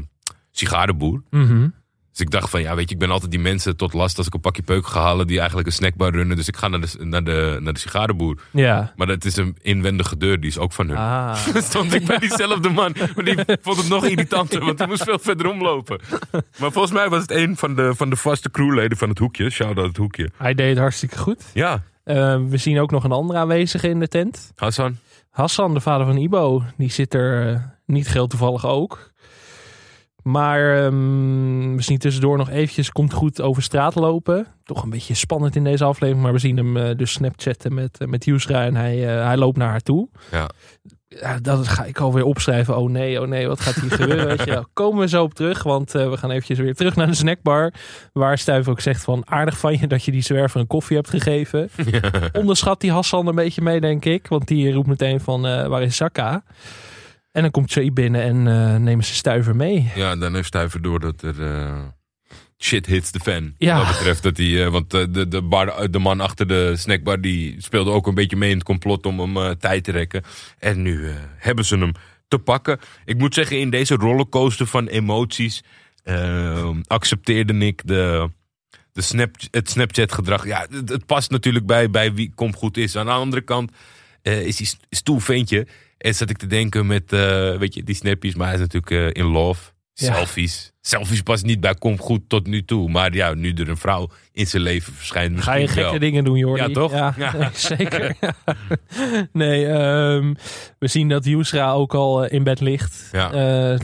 sigarenboer. 0.51 1.23
mhm. 1.29 1.67
Dus 2.12 2.20
ik 2.20 2.32
dacht 2.32 2.49
van, 2.49 2.62
ja, 2.62 2.76
weet 2.76 2.89
je, 2.89 2.93
ik 2.95 2.99
ben 3.01 3.12
altijd 3.12 3.32
die 3.32 3.39
mensen 3.39 3.76
tot 3.78 3.93
last 3.93 4.18
als 4.18 4.28
ik 4.28 4.34
een 4.34 4.39
pakje 4.39 4.62
peuk 4.62 4.88
ga 4.88 5.01
halen 5.01 5.28
die 5.28 5.38
eigenlijk 5.38 5.68
een 5.68 5.74
snackbar 5.74 6.12
runnen. 6.12 6.36
Dus 6.36 6.47
ik 6.47 6.57
ga 6.57 6.68
naar 6.68 6.82
de, 6.82 6.88
naar 6.99 7.24
de, 7.24 7.57
naar 7.62 7.74
de 7.74 7.80
sigarenboer. 7.80 8.41
ja. 8.51 8.93
Maar 8.95 9.07
dat 9.07 9.26
is 9.26 9.36
een 9.36 9.57
inwendige 9.62 10.18
deur, 10.18 10.39
die 10.39 10.49
is 10.49 10.57
ook 10.57 10.72
van 10.74 10.88
hun. 10.88 10.97
Ah. 10.97 11.36
Stond 11.70 11.93
ik 11.93 12.05
bij 12.05 12.18
diezelfde 12.18 12.70
man. 12.70 12.95
Maar 13.16 13.26
die 13.26 13.36
vond 13.62 13.78
het 13.78 13.89
nog 13.89 14.05
irritanter, 14.05 14.66
want 14.66 14.78
die 14.78 14.88
moest 14.88 15.03
veel 15.03 15.20
verder 15.20 15.47
omlopen. 15.49 15.99
Maar 16.32 16.72
volgens 16.72 16.93
mij 16.93 17.09
was 17.09 17.22
het 17.22 17.32
een 17.32 17.57
van 17.57 17.76
de, 17.76 17.95
van 17.95 18.09
de 18.09 18.16
vaste 18.16 18.51
crewleden 18.51 18.97
van 18.97 19.09
het 19.09 19.18
hoekje. 19.20 19.49
Shout-out 19.49 19.88
het 19.88 19.97
hoekje. 19.97 20.32
Hij 20.38 20.53
deed 20.53 20.70
het 20.70 20.78
hartstikke 20.78 21.18
goed. 21.18 21.43
Ja, 21.53 21.84
Eh, 22.03 22.39
we 22.49 22.57
zien 22.57 22.80
ook 22.80 22.91
nog 22.91 23.03
een 23.03 23.12
andere 23.12 23.39
aanwezige 23.39 23.89
in 23.89 23.99
de 23.99 24.07
tent. 24.07 24.51
Hassan. 24.55 24.97
Hassan, 25.30 25.74
de 25.74 25.80
vader 25.80 26.05
van 26.05 26.18
Ibo. 26.18 26.64
Die 26.78 26.91
zit 26.91 27.14
er 27.14 27.47
eh, 27.53 27.59
niet 27.86 28.07
geheel 28.07 28.28
toevallig 28.28 28.66
ook. 28.66 29.11
Maar 30.24 30.84
ehm, 30.84 31.76
we 31.76 31.82
zien 31.82 31.97
tussendoor 31.97 32.38
nog 32.38 32.49
eventjes, 32.49 32.91
komt 32.91 33.13
goed 33.13 33.41
over 33.41 33.63
straat 33.63 33.95
lopen. 33.95 34.47
Toch 34.63 34.84
een 34.84 34.89
beetje 34.89 35.13
spannend 35.13 35.55
in 35.55 35.63
deze 35.63 35.84
aflevering. 35.84 36.24
Maar 36.24 36.34
we 36.34 36.39
zien 36.39 36.57
hem 36.57 36.78
eh, 36.78 36.97
dus 36.97 37.11
snapchatten 37.11 37.74
met, 37.74 37.97
eh, 37.97 38.07
met 38.07 38.26
Yusra 38.26 38.63
en 38.63 38.76
hij, 38.76 39.17
eh, 39.17 39.26
hij 39.26 39.38
loopt 39.38 39.57
naar 39.57 39.69
haar 39.69 39.82
toe. 39.82 40.09
Ja. 40.32 40.49
Ja, 41.07 41.39
dat 41.39 41.67
ga 41.67 41.84
ik 41.84 41.99
alweer 41.99 42.24
opschrijven. 42.24 42.78
Oh 42.78 42.89
nee, 42.89 43.22
oh 43.22 43.28
nee, 43.28 43.47
wat 43.47 43.59
gaat 43.59 43.76
hier 43.76 43.91
gebeuren? 43.91 44.28
Weet 44.28 44.43
je, 44.43 44.65
komen 44.74 44.99
we 44.99 45.07
zo 45.07 45.24
op 45.24 45.34
terug, 45.34 45.63
want 45.63 45.91
we 45.91 46.17
gaan 46.17 46.32
eventjes 46.32 46.59
weer 46.59 46.76
terug 46.76 46.95
naar 46.95 47.07
de 47.07 47.13
snackbar. 47.13 47.74
Waar 48.13 48.38
Stuif 48.38 48.67
ook 48.67 48.80
zegt 48.80 49.03
van 49.03 49.24
aardig 49.26 49.57
van 49.57 49.80
je 49.80 49.88
dat 49.88 50.03
je 50.03 50.11
die 50.11 50.22
zwerver 50.22 50.59
een 50.59 50.67
koffie 50.67 50.95
hebt 50.95 51.09
gegeven. 51.09 51.69
Onderschat 52.32 52.82
die 52.82 52.91
Hassan 52.91 53.28
een 53.28 53.36
beetje 53.36 53.61
mee, 53.61 53.82
denk 53.82 54.05
ik. 54.05 54.28
Want 54.28 54.47
die 54.47 54.74
roept 54.74 54.88
meteen 54.88 55.19
van 55.19 55.41
waar 55.41 55.82
is 55.82 55.95
Saka? 55.95 56.43
En 57.32 57.41
dan 57.41 57.51
komt 57.51 57.73
Jay 57.73 57.93
binnen 57.93 58.21
en 58.21 58.47
eh, 58.47 58.75
nemen 58.79 59.05
ze 59.05 59.13
Stuiver 59.13 59.55
mee. 59.55 59.91
Ja, 59.95 60.15
dan 60.15 60.36
heeft 60.36 60.47
Stuiver 60.47 60.82
door 60.82 60.99
dat 60.99 61.21
er 61.21 61.43
eh, 61.43 61.84
shit 62.57 62.86
hits 62.86 63.11
the 63.11 63.19
fan. 63.19 63.53
Ja. 63.57 63.77
Wat 63.77 63.88
betreft 63.88 64.23
dat 64.23 64.38
hij, 64.38 64.65
eh, 64.65 64.71
want 64.71 64.89
de, 64.89 65.27
de, 65.27 65.41
bar, 65.41 65.91
de 65.91 65.99
man 65.99 66.19
achter 66.19 66.47
de 66.47 66.75
snackbar 66.75 67.21
die 67.21 67.55
speelde 67.61 67.91
ook 67.91 68.07
een 68.07 68.13
beetje 68.13 68.36
mee 68.36 68.49
in 68.49 68.55
het 68.55 68.65
complot 68.65 69.05
om 69.05 69.19
hem 69.19 69.57
tijd 69.57 69.84
te 69.84 69.91
rekken. 69.91 70.23
En 70.59 70.82
nu 70.82 71.09
hebben 71.38 71.65
ze 71.65 71.77
hem 71.77 71.91
te 72.27 72.39
pakken. 72.39 72.79
Ik 73.05 73.17
moet 73.17 73.34
zeggen, 73.34 73.59
in 73.59 73.69
deze 73.69 73.95
rollercoaster 73.95 74.67
van 74.67 74.88
emoties 74.88 75.63
accepteerde 76.88 77.53
ik 77.53 77.82
de, 77.86 78.29
de 78.91 79.01
snap, 79.01 79.36
het 79.51 79.69
Snapchat 79.69 80.11
gedrag. 80.11 80.45
Ja, 80.45 80.67
het, 80.69 80.89
het 80.89 81.05
past 81.05 81.32
natuurlijk 81.32 81.65
bij, 81.65 81.89
bij 81.89 82.13
wie 82.13 82.32
komt 82.36 82.55
goed 82.55 82.77
is. 82.77 82.95
Aan 82.95 83.05
de 83.05 83.11
andere 83.11 83.41
kant 83.41 83.71
is 84.21 84.59
hij 84.59 84.67
stoel 84.89 85.19
ventje. 85.19 85.67
En 86.02 86.16
zat 86.16 86.30
ik 86.30 86.38
te 86.38 86.47
denken 86.47 86.88
met, 86.88 87.14
eh, 87.14 87.58
weet 87.58 87.74
je, 87.74 87.84
die 87.84 87.95
snappies, 87.95 88.36
maar 88.36 88.45
hij 88.45 88.56
is 88.56 88.62
natuurlijk 88.62 89.16
eh, 89.16 89.24
in 89.24 89.30
love. 89.30 89.72
Ja. 89.93 90.14
Selfies. 90.14 90.72
Selfies 90.82 91.22
pas 91.22 91.43
niet 91.43 91.60
bij 91.60 91.74
Kom 91.74 91.99
Goed 91.99 92.22
tot 92.28 92.47
nu 92.47 92.66
toe. 92.66 92.89
Maar 92.89 93.14
ja, 93.14 93.34
nu 93.34 93.54
er 93.54 93.70
een 93.70 93.78
vrouw 93.78 94.10
in 94.32 94.47
zijn 94.47 94.62
leven 94.62 94.93
verschijnt. 94.93 95.41
Ga 95.41 95.54
je 95.54 95.68
gekke 95.68 95.89
wel. 95.89 95.99
dingen 95.99 96.24
doen, 96.24 96.38
Jordi? 96.38 96.62
Ja, 96.62 96.70
toch? 96.70 96.91
Ja, 96.91 97.14
Ja. 97.18 97.38
nee, 97.38 97.49
zeker. 97.78 98.16
nee, 99.32 99.66
ehm, 99.68 100.34
we 100.80 100.88
zien 100.88 101.10
dat 101.10 101.26
Yusra 101.26 101.72
ook 101.72 101.93
al 101.93 102.26
eh, 102.26 102.34
in 102.34 102.43
bed 102.43 102.60
ligt. 102.60 103.10
Ja. 103.12 103.30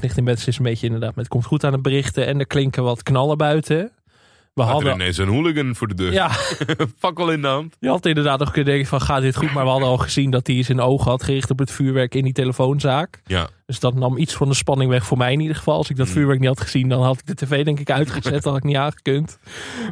Ligt 0.01 0.17
in 0.17 0.23
bed, 0.23 0.39
ze 0.39 0.49
is 0.49 0.57
een 0.57 0.63
beetje 0.63 0.85
inderdaad 0.85 1.15
met 1.15 1.27
komt 1.27 1.45
goed 1.45 1.63
aan 1.63 1.73
het 1.73 1.81
berichten. 1.81 2.25
En 2.25 2.39
er 2.39 2.47
klinken 2.47 2.83
wat 2.83 3.03
knallen 3.03 3.37
buiten. 3.37 3.91
We 4.57 4.63
Had 4.63 4.71
er 4.71 4.75
hadden, 4.75 4.93
ineens 5.01 5.17
een 5.17 5.27
hooligan 5.27 5.75
voor 5.75 5.87
de 5.87 5.93
deur. 5.93 6.11
ja, 6.13 6.29
Fakkel 6.99 7.31
in 7.31 7.41
de 7.41 7.47
hand. 7.47 7.75
je 7.79 7.87
had 7.89 8.05
inderdaad 8.05 8.39
nog 8.39 8.51
kunnen 8.51 8.71
denken 8.73 8.89
van 8.89 9.01
gaat 9.01 9.21
dit 9.21 9.35
goed? 9.35 9.53
Maar 9.53 9.63
we 9.63 9.69
hadden 9.69 9.87
al 9.89 9.97
gezien 9.97 10.31
dat 10.31 10.47
hij 10.47 10.63
zijn 10.63 10.79
ogen 10.81 11.11
had 11.11 11.23
gericht 11.23 11.49
op 11.49 11.59
het 11.59 11.71
vuurwerk 11.71 12.15
in 12.15 12.23
die 12.23 12.33
telefoonzaak. 12.33 13.21
Ja. 13.25 13.47
Dus 13.67 13.79
dat 13.79 13.93
nam 13.95 14.17
iets 14.17 14.33
van 14.33 14.47
de 14.49 14.53
spanning 14.55 14.89
weg 14.89 15.05
voor 15.05 15.17
mij 15.17 15.33
in 15.33 15.39
ieder 15.39 15.55
geval. 15.55 15.77
Als 15.77 15.89
ik 15.89 15.95
dat 15.97 16.07
Mm. 16.07 16.13
vuurwerk 16.13 16.39
niet 16.39 16.47
had 16.47 16.61
gezien, 16.61 16.89
dan 16.89 17.03
had 17.03 17.19
ik 17.19 17.25
de 17.25 17.45
tv 17.45 17.65
denk 17.65 17.79
ik 17.79 17.91
uitgezet. 17.91 18.33
Dat 18.33 18.43
had 18.43 18.57
ik 18.57 18.63
niet 18.63 18.75
aangekund. 18.75 19.39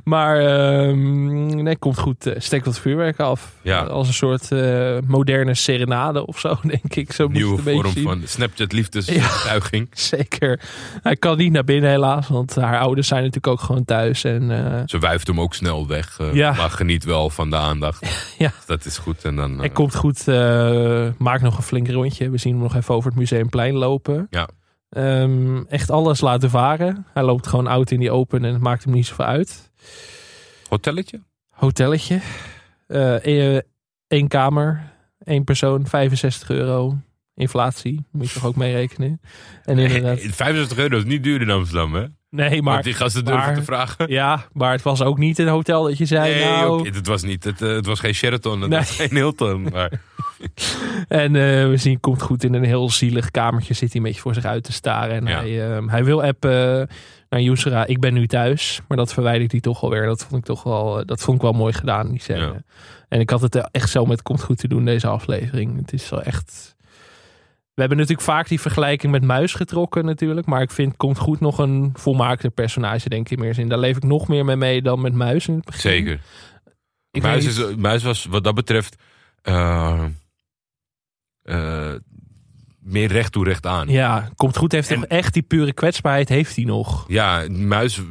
Maar 0.03 0.39
ehm, 0.39 1.63
nee, 1.63 1.77
komt 1.77 1.97
goed. 1.99 2.25
eh, 2.25 2.33
Steek 2.37 2.63
dat 2.63 2.79
vuurwerk 2.79 3.19
af. 3.19 3.51
Ja. 3.61 3.79
Als 3.83 4.07
een 4.07 4.13
soort 4.13 4.51
eh, 4.51 4.97
moderne 5.07 5.53
serenade 5.55 6.25
of 6.25 6.39
zo, 6.39 6.57
denk 6.63 6.95
ik. 6.95 7.11
Zo 7.11 7.27
Nieuwe 7.27 7.49
het 7.57 7.59
een 7.59 7.63
beetje 7.81 8.01
vorm 8.01 8.19
van 8.19 8.27
Snapchat 8.27 8.71
liefdesbetuiging. 8.71 9.87
Zeker. 10.15 10.59
Hij 11.01 11.15
kan 11.15 11.37
niet 11.37 11.51
naar 11.51 11.63
binnen 11.63 11.89
helaas, 11.89 12.27
want 12.27 12.55
haar 12.55 12.79
ouders 12.79 13.07
zijn 13.07 13.19
natuurlijk 13.23 13.47
ook 13.53 13.61
gewoon 13.61 13.85
thuis. 13.85 14.23
En 14.23 14.51
eh, 14.75 14.81
Ze 14.85 14.99
wuift 14.99 15.27
hem 15.27 15.39
ook 15.41 15.53
snel 15.53 15.87
weg. 15.87 16.19
Ja. 16.33 16.53
Maar 16.53 16.69
geniet 16.69 17.03
wel 17.03 17.29
van 17.29 17.49
de 17.49 17.55
aandacht. 17.57 18.03
Ja. 18.37 18.51
Dat 18.65 18.85
is 18.85 18.97
goed. 18.97 19.23
En 19.23 19.35
dan, 19.35 19.59
hij 19.59 19.69
komt 19.69 19.95
goed. 19.95 20.25
maakt 21.17 21.41
nog 21.41 21.57
een 21.57 21.63
flink 21.63 21.89
rondje. 21.89 22.29
We 22.29 22.37
zien 22.37 22.53
hem 22.53 22.61
nog 22.61 22.75
even 22.75 22.93
over 22.95 23.09
het 23.09 23.19
Museumplein 23.19 23.64
lopen. 23.73 24.27
Ja. 24.29 24.49
Ehm, 24.89 25.57
echt 25.63 25.89
alles 25.91 26.21
laten 26.21 26.49
varen. 26.49 27.05
Hij 27.13 27.23
loopt 27.23 27.47
gewoon 27.47 27.67
oud 27.67 27.91
in 27.91 27.99
die 27.99 28.11
open 28.11 28.45
en 28.45 28.53
het 28.53 28.61
maakt 28.61 28.83
hem 28.83 28.93
niet 28.93 29.05
zoveel 29.05 29.25
uit. 29.25 29.71
hotelletje? 30.69 31.21
Hotelletje. 31.49 32.19
Eh, 32.87 33.57
één 34.07 34.27
kamer. 34.27 34.93
één 35.23 35.43
persoon. 35.43 35.87
65 35.87 36.49
euro. 36.49 36.97
Inflatie. 37.35 38.05
Moet 38.11 38.27
je 38.27 38.33
toch 38.33 38.45
ook 38.45 38.55
mee 38.55 38.73
rekenen. 38.73 39.21
En 39.63 39.77
inderdaad. 39.77 40.19
65 40.35 40.77
euro 40.77 40.97
is 40.97 41.03
niet 41.03 41.23
duur 41.23 41.41
in 41.41 41.49
Amsterdam, 41.49 41.93
hè? 41.93 42.05
Nee, 42.29 42.61
Maar 42.61 42.83
die 42.83 42.93
gasten 42.93 43.25
durven 43.25 43.43
maar- 43.45 43.55
te 43.55 43.63
vragen. 43.63 44.09
Ja, 44.19 44.45
maar 44.53 44.71
het 44.71 44.81
was 44.81 45.01
ook 45.01 45.17
niet 45.17 45.39
een 45.39 45.47
hotel 45.47 45.83
dat 45.83 45.97
je 45.97 46.05
zei... 46.05 46.33
Nee, 46.33 46.43
nou, 46.43 46.79
oké, 46.79 46.89
het 46.89 47.07
was 47.07 47.23
niet. 47.23 47.43
Het, 47.43 47.61
eh, 47.61 47.69
het 47.69 47.85
was 47.85 47.99
geen 47.99 48.13
Sheraton, 48.13 48.61
het 48.61 48.69
Nee. 48.69 48.79
was 48.79 48.89
geen 48.95 49.09
Hilton. 49.09 49.61
Maar 49.73 49.91
En 51.07 51.35
eh, 51.35 51.67
we 51.67 51.73
zien, 51.77 51.99
komt 51.99 52.21
goed 52.21 52.43
in 52.43 52.53
een 52.53 52.63
heel 52.63 52.89
zielig 52.89 53.31
kamertje. 53.31 53.73
Zit 53.73 53.87
hij 53.91 54.01
een 54.01 54.07
beetje 54.07 54.21
voor 54.21 54.33
zich 54.33 54.45
uit 54.45 54.63
te 54.63 54.71
staren. 54.71 55.15
En 55.15 55.25
Ja. 55.25 55.39
hij, 55.39 55.77
eh, 55.77 55.87
hij 55.87 56.03
wil 56.03 56.23
appen 56.23 56.87
naar 57.29 57.41
Yusra. 57.41 57.85
Ik 57.85 57.99
ben 57.99 58.13
nu 58.13 58.27
thuis. 58.27 58.81
Maar 58.87 58.97
dat 58.97 59.13
verwijdert 59.13 59.51
hij 59.51 59.61
toch 59.61 59.83
alweer. 59.83 60.05
Dat 60.05 60.25
vond 60.25 60.41
ik 60.41 60.45
toch 60.45 60.63
wel, 60.63 60.99
eh, 60.99 61.05
dat 61.05 61.21
vond 61.21 61.35
ik 61.37 61.41
wel 61.43 61.51
mooi 61.53 61.73
gedaan, 61.73 62.09
die 62.09 62.21
scène. 62.21 62.39
Ja. 62.39 62.63
En 63.09 63.19
ik 63.19 63.29
had 63.29 63.41
het 63.41 63.71
echt 63.71 63.89
zo 63.89 64.05
met 64.05 64.21
komt 64.21 64.41
goed 64.43 64.57
te 64.57 64.67
doen, 64.67 64.85
deze 64.85 65.07
aflevering. 65.07 65.77
Het 65.77 65.93
is 65.93 66.09
wel 66.09 66.21
echt... 66.21 66.75
We 67.73 67.81
hebben 67.81 67.97
natuurlijk 67.97 68.27
vaak 68.27 68.47
die 68.47 68.59
vergelijking 68.61 69.11
met 69.11 69.23
Muis 69.23 69.53
getrokken 69.53 70.05
natuurlijk. 70.05 70.47
Maar 70.47 70.61
ik 70.61 70.71
vind 70.71 70.97
Komt 70.97 71.17
Goed 71.17 71.39
nog 71.39 71.57
een 71.57 71.91
volmaakter 71.93 72.49
personage, 72.49 73.09
denk 73.09 73.29
ik 73.29 73.39
meer 73.39 73.53
zin. 73.53 73.69
Daar 73.69 73.79
leef 73.79 73.97
ik 73.97 74.03
nog 74.03 74.27
meer 74.27 74.45
mee 74.45 74.55
mee 74.55 74.81
dan 74.81 75.01
met 75.01 75.13
Muis 75.13 75.47
in 75.47 75.55
het 75.55 75.65
begin. 75.65 75.81
zeker. 75.81 76.19
Ik 77.11 77.21
Muis, 77.21 77.45
is, 77.45 77.75
Muis 77.75 78.03
was 78.03 78.25
wat 78.25 78.43
dat 78.43 78.55
betreft 78.55 78.95
eh, 79.41 80.03
eh, 81.45 81.91
meer 82.79 83.07
recht 83.11 83.31
toe 83.31 83.43
recht 83.43 83.65
aan. 83.65 83.87
Ja, 83.87 84.29
Komt 84.35 84.57
Goed 84.57 84.71
heeft 84.71 84.91
En- 84.91 85.07
echt 85.07 85.33
die 85.33 85.41
pure 85.43 85.73
kwetsbaarheid, 85.73 86.29
heeft 86.29 86.55
hij 86.55 86.65
nog. 86.65 87.05
Ja, 87.07 87.43
Muis 87.49 88.01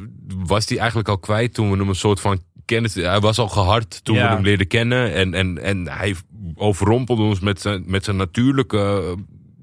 was 0.45 0.65
die 0.65 0.77
eigenlijk 0.79 1.09
al 1.09 1.17
kwijt 1.19 1.53
toen 1.53 1.71
we 1.71 1.77
hem 1.77 1.89
een 1.89 1.95
soort 1.95 2.19
van 2.19 2.41
kennis... 2.65 2.93
Hij 2.93 3.19
was 3.19 3.37
al 3.39 3.47
gehard 3.47 4.03
toen 4.03 4.15
Ja. 4.15 4.27
we 4.29 4.33
hem 4.35 4.43
leerden 4.43 4.67
kennen. 4.67 5.13
En, 5.13 5.33
en, 5.33 5.61
en 5.63 5.87
hij 5.89 6.15
overrompelde 6.55 7.21
ons 7.23 7.39
met 7.39 7.61
zijn, 7.61 7.83
met 7.87 8.03
zijn 8.03 8.15
natuurlijke 8.15 9.15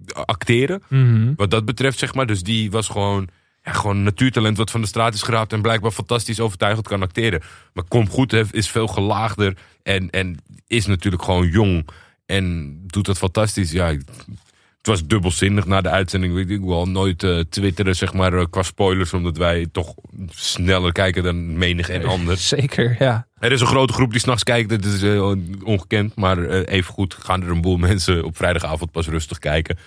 eh, 0.07 0.23
acteren. 0.23 0.83
Mhm. 0.89 1.33
Wat 1.37 1.51
dat 1.51 1.65
betreft, 1.65 1.99
zeg 1.99 2.15
maar. 2.15 2.27
Dus 2.27 2.43
die 2.43 2.71
was 2.71 2.89
gewoon, 2.89 3.29
ja, 3.63 3.73
gewoon 3.73 3.97
een 3.97 4.03
natuurtalent 4.03 4.57
wat 4.57 4.71
van 4.71 4.81
de 4.81 4.87
straat 4.87 5.15
is 5.15 5.23
geraapt. 5.23 5.53
En 5.53 5.63
blijkbaar 5.63 5.91
fantastisch 5.91 6.41
overtuigend 6.41 6.89
kan 6.89 7.03
acteren. 7.03 7.43
Maar 7.73 7.85
Kom 7.89 8.09
Goed 8.09 8.33
is 8.53 8.69
veel 8.71 8.87
gelaagder. 8.87 9.57
En, 9.83 10.11
en 10.11 10.37
is 10.67 10.87
natuurlijk 10.87 11.23
gewoon 11.23 11.49
jong. 11.49 11.89
En 12.33 12.79
doet 12.87 13.07
dat 13.07 13.19
fantastisch. 13.19 13.73
Ja, 13.73 13.87
het 13.87 14.87
was 14.87 15.07
dubbelzinnig 15.07 15.67
na 15.67 15.81
de 15.81 15.89
uitzending. 15.89 16.51
Ik 16.51 16.61
wil 16.61 16.89
nooit 16.89 17.23
eh, 17.23 17.39
twitteren, 17.39 17.97
zeg 17.97 18.13
maar, 18.13 18.35
eh, 18.35 18.45
qua 18.51 18.63
spoilers. 18.63 19.13
Omdat 19.13 19.37
wij 19.37 19.67
toch 19.73 19.95
sneller 20.31 20.93
kijken 20.93 21.23
dan 21.23 21.59
menig 21.59 21.89
en 21.89 22.05
ander. 22.15 22.37
Zeker, 22.37 22.97
ja. 22.99 23.27
Er 23.39 23.53
is 23.53 23.61
een 23.61 23.67
grote 23.67 23.93
groep 23.93 24.11
die 24.11 24.21
s'nachts 24.21 24.43
kijkt. 24.43 24.69
Dat 24.69 24.85
is 24.85 25.03
eh, 25.03 25.33
ongekend. 25.65 26.17
Maar 26.17 26.49
even 26.49 26.93
goed 26.93 27.15
gaan 27.15 27.43
er 27.43 27.51
een 27.51 27.61
boel 27.61 27.77
mensen 27.89 28.25
op 28.25 28.37
vrijdagavond 28.37 28.91
pas 28.91 29.09
rustig 29.09 29.39
kijken. 29.39 29.79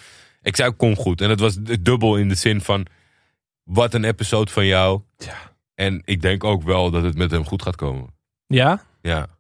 Ik 0.41 0.55
zei, 0.55 0.71
kom 0.71 0.95
goed. 0.95 1.21
En 1.21 1.29
het 1.29 1.39
was 1.39 1.57
dubbel 1.81 2.17
in 2.17 2.29
de 2.29 2.35
zin 2.35 2.61
van... 2.61 2.85
Wat 3.63 3.93
een 3.93 4.03
episode 4.03 4.51
van 4.51 4.65
jou. 4.65 5.01
Ja. 5.17 5.51
En 5.75 6.01
ik 6.05 6.21
denk 6.21 6.43
ook 6.43 6.63
wel 6.63 6.91
dat 6.91 7.03
het 7.03 7.17
met 7.17 7.31
hem 7.31 7.45
goed 7.45 7.61
gaat 7.61 7.75
komen. 7.75 8.13
Ja, 8.47 8.83
Ja, 9.01 9.34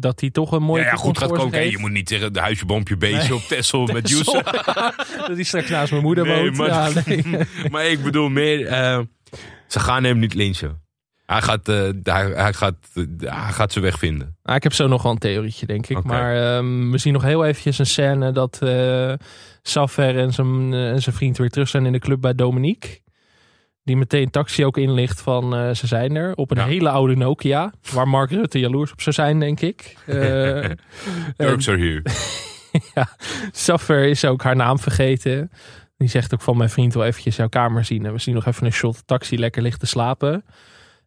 dat 0.00 0.20
hij 0.20 0.30
toch 0.30 0.52
een 0.52 0.62
mooie 0.62 0.82
ja, 0.82 0.88
ja 0.88 0.94
goed 0.96 1.18
gaat 1.18 1.50
heeft. 1.50 1.70
je 1.70 1.78
moet 1.78 1.90
niet 1.90 2.08
zeggen 2.08 2.32
de 2.32 2.40
huisje, 2.40 2.66
boompje, 2.66 2.96
beestje 2.96 3.28
Nee. 3.28 3.34
op 3.34 3.42
Texel 3.42 3.86
met. 3.86 4.08
Youssef. 4.10 4.42
dat 5.26 5.34
hij 5.34 5.42
straks 5.42 5.68
naast 5.68 5.90
mijn 5.90 6.02
moeder 6.02 6.24
Nee, 6.26 6.42
woont. 6.42 6.56
maar- 6.56 6.68
Ja, 6.68 7.02
nee. 7.06 7.24
maar 7.70 7.86
ik 7.86 8.02
bedoel 8.02 8.28
meer... 8.28 8.66
eh, 8.66 9.00
ze 9.66 9.80
gaan 9.80 10.04
hem 10.04 10.18
niet 10.18 10.34
lynchen. 10.34 10.82
Hij 11.26 11.42
gaat, 11.42 11.68
eh, 11.68 11.88
hij, 12.02 12.26
hij 12.34 12.52
gaat, 12.52 12.74
hij 13.18 13.52
gaat 13.52 13.72
zijn 13.72 13.84
weg 13.84 13.98
vinden. 13.98 14.36
Ah, 14.42 14.54
ik 14.56 14.62
heb 14.62 14.72
zo 14.72 14.86
nog 14.86 15.02
wel 15.02 15.12
een 15.12 15.18
theorietje, 15.18 15.66
denk 15.66 15.86
ik. 15.86 16.02
Maar 16.02 16.56
ehm, 16.56 16.90
we 16.90 16.98
zien 16.98 17.12
nog 17.12 17.22
heel 17.22 17.44
eventjes 17.44 17.78
een 17.78 17.86
scène 17.86 18.32
dat 18.32 18.58
Safer 19.62 20.18
en 20.18 20.32
zijn, 20.32 20.72
en 20.72 21.02
zijn 21.02 21.14
vriend 21.14 21.36
weer 21.38 21.50
terug 21.50 21.68
zijn 21.68 21.86
in 21.86 21.92
de 21.92 21.98
club 21.98 22.20
bij 22.20 22.34
Dominique. 22.34 23.00
Die 23.88 23.96
meteen 23.96 24.30
taxi 24.30 24.64
ook 24.64 24.76
inlicht 24.76 25.20
van 25.20 25.54
eh, 25.56 25.70
ze 25.74 25.86
zijn 25.86 26.16
er. 26.16 26.34
Op 26.34 26.50
een 26.50 26.56
Ja. 26.56 26.64
hele 26.64 26.88
oude 26.90 27.16
Nokia. 27.16 27.72
Waar 27.92 28.08
Mark 28.08 28.30
Rutte 28.30 28.58
jaloers 28.58 28.92
op 28.92 29.00
zou 29.00 29.14
zijn, 29.14 29.40
denk 29.40 29.60
ik. 29.60 29.96
En 30.06 30.76
Turks 31.36 31.68
are 31.68 31.78
here. 31.78 32.02
Safer 33.52 34.04
is 34.04 34.24
ook 34.24 34.42
haar 34.42 34.56
naam 34.56 34.78
vergeten. 34.78 35.50
Die 35.96 36.08
zegt 36.08 36.34
ook 36.34 36.40
van 36.42 36.56
mijn 36.56 36.70
vriend 36.70 36.92
wil 36.94 37.04
eventjes 37.04 37.36
jouw 37.36 37.48
kamer 37.48 37.84
zien. 37.84 38.06
En 38.06 38.12
we 38.12 38.18
zien 38.18 38.34
nog 38.34 38.46
even 38.46 38.66
een 38.66 38.72
shot 38.72 39.02
taxi 39.06 39.38
lekker 39.38 39.62
ligt 39.62 39.80
te 39.80 39.86
slapen. 39.86 40.44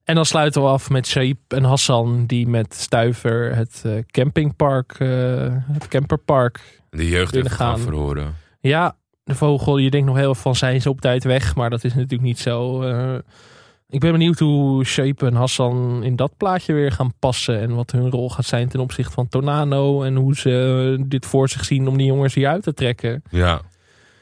En 0.03 0.15
dan 0.15 0.25
sluiten 0.25 0.61
we 0.61 0.67
af 0.67 0.89
met 0.89 1.07
Shaib 1.07 1.37
en 1.47 1.63
Hassan 1.63 2.25
die 2.25 2.47
met 2.47 2.73
Stuiver 2.73 3.55
het 3.55 3.81
eh, 3.85 3.91
campingpark, 4.11 4.95
eh, 4.99 5.07
het 5.71 5.87
camperpark. 5.87 6.81
De 6.89 7.09
jeugd 7.09 7.35
even 7.35 7.49
gaan. 7.51 7.79
verhoren. 7.79 8.35
Ja, 8.59 8.95
de 9.31 9.37
vogel, 9.37 9.77
je 9.77 9.89
denkt 9.89 10.07
nog 10.07 10.15
heel 10.15 10.33
veel 10.33 10.41
van 10.43 10.55
zijn 10.55 10.81
ze 10.81 10.89
op 10.89 11.01
tijd 11.01 11.23
weg, 11.23 11.55
maar 11.55 11.69
dat 11.69 11.83
is 11.83 11.93
natuurlijk 11.93 12.21
niet 12.21 12.39
zo. 12.39 12.81
eh. 12.81 13.15
ik 13.89 13.99
ben 13.99 14.11
benieuwd 14.11 14.39
hoe 14.39 14.85
Shaib 14.85 15.23
en 15.23 15.33
Hassan 15.35 16.03
in 16.03 16.15
dat 16.15 16.31
plaatje 16.37 16.73
weer 16.73 16.91
gaan 16.91 17.13
passen 17.19 17.59
en 17.59 17.75
wat 17.75 17.91
hun 17.91 18.09
rol 18.09 18.29
gaat 18.29 18.45
zijn 18.45 18.69
ten 18.69 18.79
opzichte 18.79 19.11
van 19.13 19.27
Tornado 19.27 20.03
en 20.03 20.15
hoe 20.15 20.35
ze 20.35 21.03
dit 21.07 21.25
voor 21.25 21.49
zich 21.49 21.65
zien 21.65 21.87
om 21.87 21.97
die 21.97 22.07
jongens 22.07 22.33
hier 22.33 22.47
uit 22.47 22.63
te 22.63 22.73
trekken. 22.73 23.23
Ja. 23.29 23.61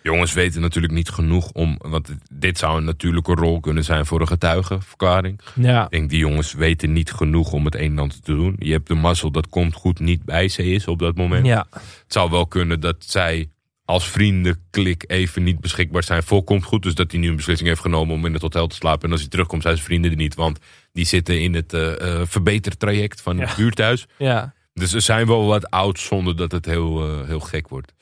Jongens 0.03 0.33
weten 0.33 0.61
natuurlijk 0.61 0.93
niet 0.93 1.09
genoeg 1.09 1.51
om... 1.51 1.75
Want 1.81 2.15
dit 2.31 2.57
zou 2.57 2.77
een 2.77 2.83
natuurlijke 2.83 3.33
rol 3.33 3.59
kunnen 3.59 3.83
zijn 3.83 4.05
voor 4.05 4.21
een 4.21 4.27
getuigenverklaring. 4.27 5.39
Ja, 5.55 5.83
Ik 5.83 5.89
denk, 5.91 6.09
die 6.09 6.19
jongens 6.19 6.53
weten 6.53 6.93
niet 6.93 7.11
genoeg 7.11 7.51
om 7.51 7.65
het 7.65 7.75
een 7.75 7.91
en 7.91 7.99
ander 7.99 8.21
te 8.21 8.33
doen. 8.35 8.55
Je 8.59 8.71
hebt 8.71 8.87
de 8.87 8.93
mazzel, 8.95 9.31
dat 9.31 9.49
komt 9.49 9.73
goed 9.75 9.99
niet 9.99 10.23
bij 10.25 10.47
ze 10.47 10.63
is 10.63 10.87
op 10.87 10.99
dat 10.99 11.15
moment. 11.15 11.45
ja. 11.45 11.65
Het 11.71 12.03
zou 12.07 12.29
wel 12.29 12.47
kunnen 12.47 12.79
dat 12.79 12.95
zij 12.99 13.49
als 13.89 14.07
vriendenklik 14.09 15.03
even 15.07 15.43
niet 15.43 15.59
beschikbaar 15.59 16.03
zijn 16.03 16.23
voor 16.23 16.43
komt 16.43 16.63
goed. 16.63 16.83
Dus 16.83 16.95
dat 16.95 17.11
hij 17.11 17.19
nu 17.19 17.29
een 17.29 17.35
beslissing 17.35 17.69
heeft 17.69 17.81
genomen 17.81 18.15
om 18.15 18.25
in 18.25 18.33
het 18.33 18.41
hotel 18.41 18.67
te 18.67 18.75
slapen. 18.75 19.03
En 19.05 19.11
als 19.11 19.19
hij 19.21 19.29
terugkomt 19.29 19.61
zijn 19.61 19.73
zijn 19.75 19.87
vrienden 19.87 20.11
er 20.11 20.17
niet. 20.17 20.35
Want 20.35 20.59
die 20.93 21.05
zitten 21.05 21.41
in 21.41 21.53
het 21.53 21.73
eh 21.73 22.21
verbetertraject 22.23 23.21
van 23.21 23.39
het 23.39 23.49
Ja. 23.49 23.55
buurthuis. 23.55 24.05
ja. 24.17 24.53
Dus 24.73 24.93
er 24.93 25.01
zijn 25.01 25.27
wel 25.27 25.45
wat 25.45 25.69
oud 25.69 25.99
zonder 25.99 26.35
dat 26.35 26.51
het 26.51 26.65
heel, 26.65 27.07
eh, 27.21 27.27
heel 27.27 27.39
gek 27.39 27.67
wordt. 27.67 27.93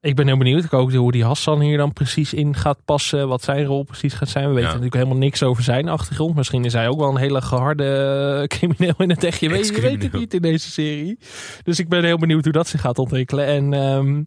Ik 0.00 0.16
ben 0.16 0.26
heel 0.26 0.36
benieuwd 0.36 0.64
ik 0.64 0.72
ook 0.72 0.92
hoe 0.92 1.12
die 1.12 1.24
Hassan 1.24 1.60
hier 1.60 1.76
dan 1.76 1.92
precies 1.92 2.34
in 2.34 2.56
gaat 2.56 2.84
passen. 2.84 3.28
Wat 3.28 3.42
zijn 3.42 3.64
rol 3.64 3.82
precies 3.82 4.14
gaat 4.14 4.28
zijn. 4.28 4.44
We 4.44 4.50
weten 4.50 4.62
Ja. 4.68 4.74
natuurlijk 4.74 4.96
helemaal 5.02 5.18
niks 5.22 5.42
over 5.42 5.62
zijn 5.62 5.88
achtergrond. 5.88 6.34
Misschien 6.36 6.64
is 6.64 6.72
hij 6.72 6.88
ook 6.88 6.98
wel 6.98 7.08
een 7.10 7.16
hele 7.16 7.42
geharde 7.42 7.84
eh, 8.40 8.46
crimineel 8.58 8.94
in 8.98 9.10
het 9.10 9.24
echt. 9.24 9.40
Je 9.40 9.48
weet, 9.48 9.66
je 9.66 9.80
weet 9.80 10.02
het 10.02 10.12
niet 10.12 10.34
in 10.34 10.42
deze 10.42 10.70
serie. 10.70 11.18
Dus 11.62 11.78
ik 11.78 11.88
ben 11.88 12.04
heel 12.04 12.18
benieuwd 12.18 12.44
hoe 12.44 12.52
dat 12.52 12.68
zich 12.68 12.80
gaat 12.80 12.98
ontwikkelen. 12.98 13.46
En 13.46 13.72
ehm, 13.74 14.22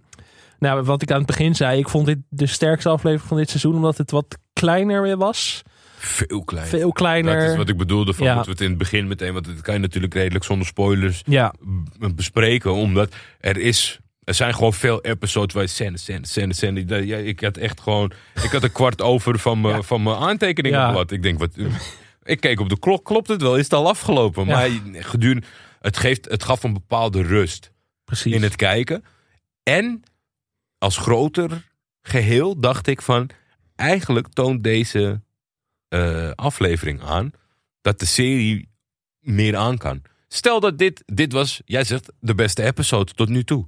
nou, 0.63 0.83
wat 0.83 1.01
ik 1.01 1.11
aan 1.11 1.17
het 1.17 1.25
begin 1.25 1.55
zei. 1.55 1.79
Ik 1.79 1.89
vond 1.89 2.05
dit 2.05 2.17
de 2.29 2.45
sterkste 2.47 2.89
aflevering 2.89 3.27
van 3.27 3.37
dit 3.37 3.49
seizoen. 3.49 3.75
Omdat 3.75 3.97
het 3.97 4.11
wat 4.11 4.37
kleiner 4.53 5.01
weer 5.01 5.17
was. 5.17 5.61
Veel 5.97 6.43
kleiner. 6.43 6.69
Veel 6.79 6.91
kleiner. 6.91 7.39
Dat 7.39 7.49
is 7.49 7.55
wat 7.57 7.69
ik 7.69 7.77
bedoelde. 7.77 8.13
Van 8.13 8.25
Ja. 8.25 8.33
Moeten 8.35 8.51
we 8.51 8.57
het 8.57 8.65
in 8.67 8.69
het 8.77 8.79
begin 8.89 9.07
meteen. 9.07 9.33
Want 9.33 9.45
dat 9.45 9.61
kan 9.61 9.73
je 9.73 9.79
natuurlijk 9.79 10.13
redelijk 10.13 10.45
zonder 10.45 10.67
spoilers 10.67 11.21
Ja, 11.25 11.53
bespreken. 12.15 12.73
Omdat 12.73 13.15
er 13.39 13.57
is 13.57 13.99
Er 14.23 14.33
zijn 14.33 14.53
gewoon 14.53 14.73
veel 14.73 15.01
episodes 15.01 15.53
waar 15.53 15.63
je 15.63 15.69
scène, 15.69 15.97
scène, 15.97 16.25
scène, 16.27 16.53
scène. 16.53 17.05
Ja, 17.05 17.17
ik 17.17 17.39
had 17.39 17.57
echt 17.57 17.81
gewoon... 17.81 18.11
Ik 18.43 18.49
had 18.51 18.63
een 18.63 18.71
kwart 18.71 19.01
over 19.01 19.39
van 19.39 19.61
mijn 19.61 19.75
Ja. 19.75 19.81
van 19.81 20.03
mijn 20.03 20.15
aantekeningen. 20.17 20.93
Wat. 20.93 21.11
Ik 21.11 21.23
denk, 21.23 21.39
wat... 21.39 21.49
Ik 22.23 22.39
keek 22.39 22.59
op 22.59 22.69
de 22.69 22.79
klok, 22.79 23.05
klopt 23.05 23.27
het 23.27 23.41
wel? 23.41 23.57
Is 23.57 23.63
het 23.63 23.73
al 23.73 23.87
afgelopen? 23.87 24.45
Maar 24.45 24.69
gedurende... 24.93 25.47
Het, 25.79 25.97
geeft, 25.97 26.29
het 26.29 26.43
gaf 26.43 26.63
een 26.63 26.73
bepaalde 26.73 27.21
rust 27.21 27.71
Precies. 28.05 28.33
in 28.33 28.43
het 28.43 28.55
kijken. 28.55 29.03
En 29.63 30.03
als 30.83 30.97
groter 30.97 31.71
geheel 32.01 32.59
dacht 32.59 32.87
ik 32.87 33.01
van... 33.01 33.29
Eigenlijk 33.75 34.27
toont 34.27 34.63
deze 34.63 35.21
eh, 35.87 36.31
aflevering 36.31 37.01
aan... 37.01 37.31
dat 37.81 37.99
de 37.99 38.05
serie 38.05 38.69
meer 39.19 39.55
aan 39.55 39.77
kan. 39.77 40.01
Stel 40.27 40.59
dat 40.59 40.77
dit, 40.77 41.03
dit 41.05 41.33
was, 41.33 41.61
jij 41.65 41.83
zegt, 41.83 42.11
de 42.19 42.35
beste 42.35 42.63
episode 42.63 43.13
tot 43.13 43.29
nu 43.29 43.43
toe. 43.43 43.65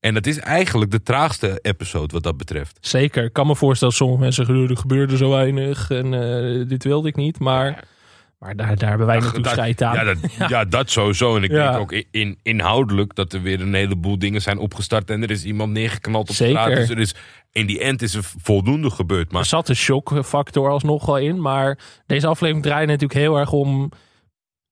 En 0.00 0.14
dat 0.14 0.26
is 0.26 0.38
eigenlijk 0.38 0.90
de 0.90 1.02
traagste 1.02 1.58
episode 1.62 2.12
wat 2.12 2.22
dat 2.22 2.36
betreft. 2.36 2.78
Zeker. 2.80 3.24
Ik 3.24 3.32
kan 3.32 3.46
me 3.46 3.56
voorstellen 3.56 3.94
dat 3.94 4.02
sommige 4.02 4.22
mensen 4.22 4.46
zeggen, 4.46 4.68
er 4.68 4.76
gebeurde 4.76 5.16
zo 5.16 5.30
weinig 5.30 5.90
en 5.90 6.14
eh, 6.14 6.68
dit 6.68 6.84
wilde 6.84 7.08
ik 7.08 7.16
niet. 7.16 7.38
Maar, 7.38 7.88
maar 8.38 8.56
daar, 8.56 8.76
daar 8.76 8.88
hebben 8.88 9.06
wij 9.06 9.16
natuurlijk 9.16 9.44
dat- 9.44 9.52
scheid 9.52 9.82
aan. 9.82 9.94
Ja, 9.94 10.04
dat, 10.04 10.18
ja. 10.48 10.64
dat 10.64 10.90
sowieso. 10.90 11.36
En 11.36 11.42
ik 11.42 11.50
Ja. 11.50 11.68
denk 11.70 11.80
ook 11.82 11.92
in- 11.92 12.06
in, 12.10 12.38
inhoudelijk 12.42 13.14
dat 13.14 13.32
er 13.32 13.42
weer 13.42 13.60
een 13.60 13.74
heleboel 13.74 14.18
dingen 14.18 14.42
zijn 14.42 14.58
opgestart. 14.58 15.10
En 15.10 15.22
er 15.22 15.30
is 15.30 15.44
iemand 15.44 15.72
neergeknald 15.72 16.28
op 16.28 16.34
Zeker. 16.34 16.60
straat. 16.60 16.76
Dus 16.76 16.88
er 16.88 16.98
is, 16.98 17.14
in 17.52 17.66
die 17.66 17.80
end 17.80 18.02
is 18.02 18.14
er 18.14 18.22
voldoende 18.42 18.90
gebeurd. 18.90 19.26
Er 19.28 19.32
Maar 19.34 19.44
zat 19.44 19.68
een 19.68 19.76
shockfactor 19.76 20.70
alsnog 20.70 21.06
wel 21.06 21.18
in. 21.18 21.40
Maar 21.40 21.78
deze 22.06 22.26
aflevering 22.26 22.64
draait 22.64 22.86
natuurlijk 22.86 23.20
heel 23.20 23.36
erg 23.38 23.52
om 23.52 23.90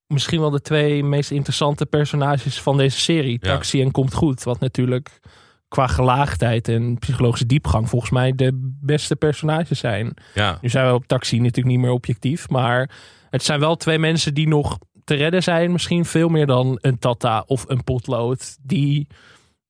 misschien 0.06 0.40
wel 0.40 0.50
de 0.50 0.60
twee 0.60 1.04
meest 1.04 1.30
interessante 1.30 1.86
personages 1.86 2.60
van 2.60 2.76
deze 2.76 3.00
serie. 3.00 3.38
Taxi 3.38 3.82
en 3.82 3.90
Komt 3.90 4.14
Goed. 4.14 4.42
Wat 4.42 4.60
natuurlijk 4.60 5.20
qua 5.68 5.86
gelaagdheid 5.86 6.68
en 6.68 6.98
psychologische 6.98 7.46
diepgang 7.46 7.88
volgens 7.88 8.10
mij 8.10 8.32
de 8.32 8.50
beste 8.80 9.16
personages 9.16 9.78
zijn. 9.78 10.14
Nu 10.60 10.68
zijn 10.68 10.86
we 10.86 10.94
op 10.94 11.06
Taxi 11.06 11.36
natuurlijk 11.38 11.66
niet 11.66 11.78
meer 11.78 11.90
objectief. 11.90 12.48
Maar 12.48 12.90
het 13.34 13.44
zijn 13.44 13.60
wel 13.60 13.76
twee 13.76 13.98
mensen 13.98 14.34
die 14.34 14.48
nog 14.48 14.78
te 15.04 15.14
redden 15.14 15.42
zijn. 15.42 15.72
Misschien 15.72 16.04
veel 16.04 16.28
meer 16.28 16.46
dan 16.46 16.78
een 16.80 16.98
Tata 16.98 17.44
of 17.46 17.64
een 17.68 17.84
Potlood. 17.84 18.56
Die, 18.62 19.06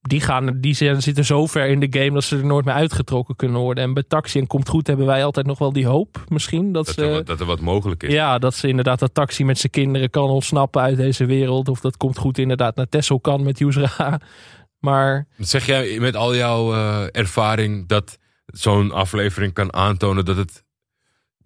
die, 0.01 0.21
gaan, 0.21 0.57
die 0.61 0.73
zitten 0.73 1.25
zo 1.25 1.45
ver 1.45 1.67
in 1.67 1.79
de 1.79 1.99
game 1.99 2.11
dat 2.11 2.23
ze 2.23 2.37
er 2.37 2.45
nooit 2.45 2.65
meer 2.65 2.73
uitgetrokken 2.73 3.35
kunnen 3.35 3.61
worden. 3.61 3.83
En 3.83 3.93
bij 3.93 4.03
Taxi 4.07 4.39
en 4.39 4.47
Komt 4.47 4.69
Goed 4.69 4.87
hebben 4.87 5.05
wij 5.05 5.23
altijd 5.25 5.45
nog 5.45 5.59
wel 5.59 5.73
die 5.73 5.85
hoop 5.87 6.23
misschien. 6.27 6.71
Dat, 6.71 6.85
dat, 6.85 6.95
ze, 6.95 7.01
er, 7.05 7.11
wat- 7.11 7.25
dat 7.25 7.39
er 7.39 7.45
wat 7.45 7.59
mogelijk 7.61 8.03
is. 8.03 8.13
ja, 8.13 8.37
dat 8.37 8.55
ze 8.55 8.67
inderdaad 8.67 8.99
dat 8.99 9.13
Taxi 9.13 9.43
met 9.45 9.57
zijn 9.57 9.71
kinderen 9.71 10.09
kan 10.09 10.29
ontsnappen 10.29 10.81
uit 10.81 10.97
deze 10.97 11.25
wereld. 11.25 11.69
Of 11.69 11.79
dat 11.79 11.97
Komt 11.97 12.17
Goed 12.17 12.37
inderdaad 12.37 12.75
naar 12.75 12.89
Texel 12.89 13.19
kan 13.19 13.43
met 13.43 13.59
Yusra. 13.59 14.19
Maar 14.79 15.27
Zeg 15.37 15.65
jij 15.65 15.99
met 15.99 16.15
al 16.15 16.35
jouw 16.35 16.73
eh, 16.73 17.03
ervaring 17.11 17.87
dat 17.87 18.17
zo'n 18.45 18.91
aflevering 18.91 19.53
kan 19.53 19.73
aantonen 19.73 20.25
dat 20.25 20.37
het. 20.37 20.63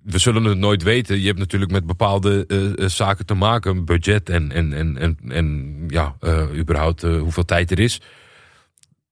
We 0.04 0.18
zullen 0.18 0.43
het 0.43 0.58
nooit 0.58 0.84
weten. 0.84 1.20
Je 1.20 1.28
hebt 1.28 1.39
natuurlijk 1.39 1.72
met 1.72 1.86
bepaalde 1.86 2.45
eh, 2.47 2.84
eh, 2.84 2.89
zaken 2.89 3.26
te 3.26 3.34
maken. 3.34 3.86
Budget 3.86 4.30
en, 4.30 4.52
en, 4.52 4.74
en, 4.74 4.97
en, 4.97 5.18
en 5.28 5.84
ja, 5.88 6.16
eh, 6.20 6.58
überhaupt 6.58 7.02
hoeveel 7.02 7.45
tijd 7.45 7.72
er 7.72 7.80
is. 7.80 8.02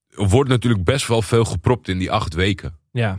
Er 0.09 0.27
wordt 0.27 0.49
natuurlijk 0.49 0.83
best 0.83 1.07
wel 1.07 1.21
veel 1.21 1.45
gepropt 1.45 1.87
in 1.87 1.97
die 1.97 2.11
acht 2.11 2.33
weken. 2.33 2.77
ja, 2.91 3.17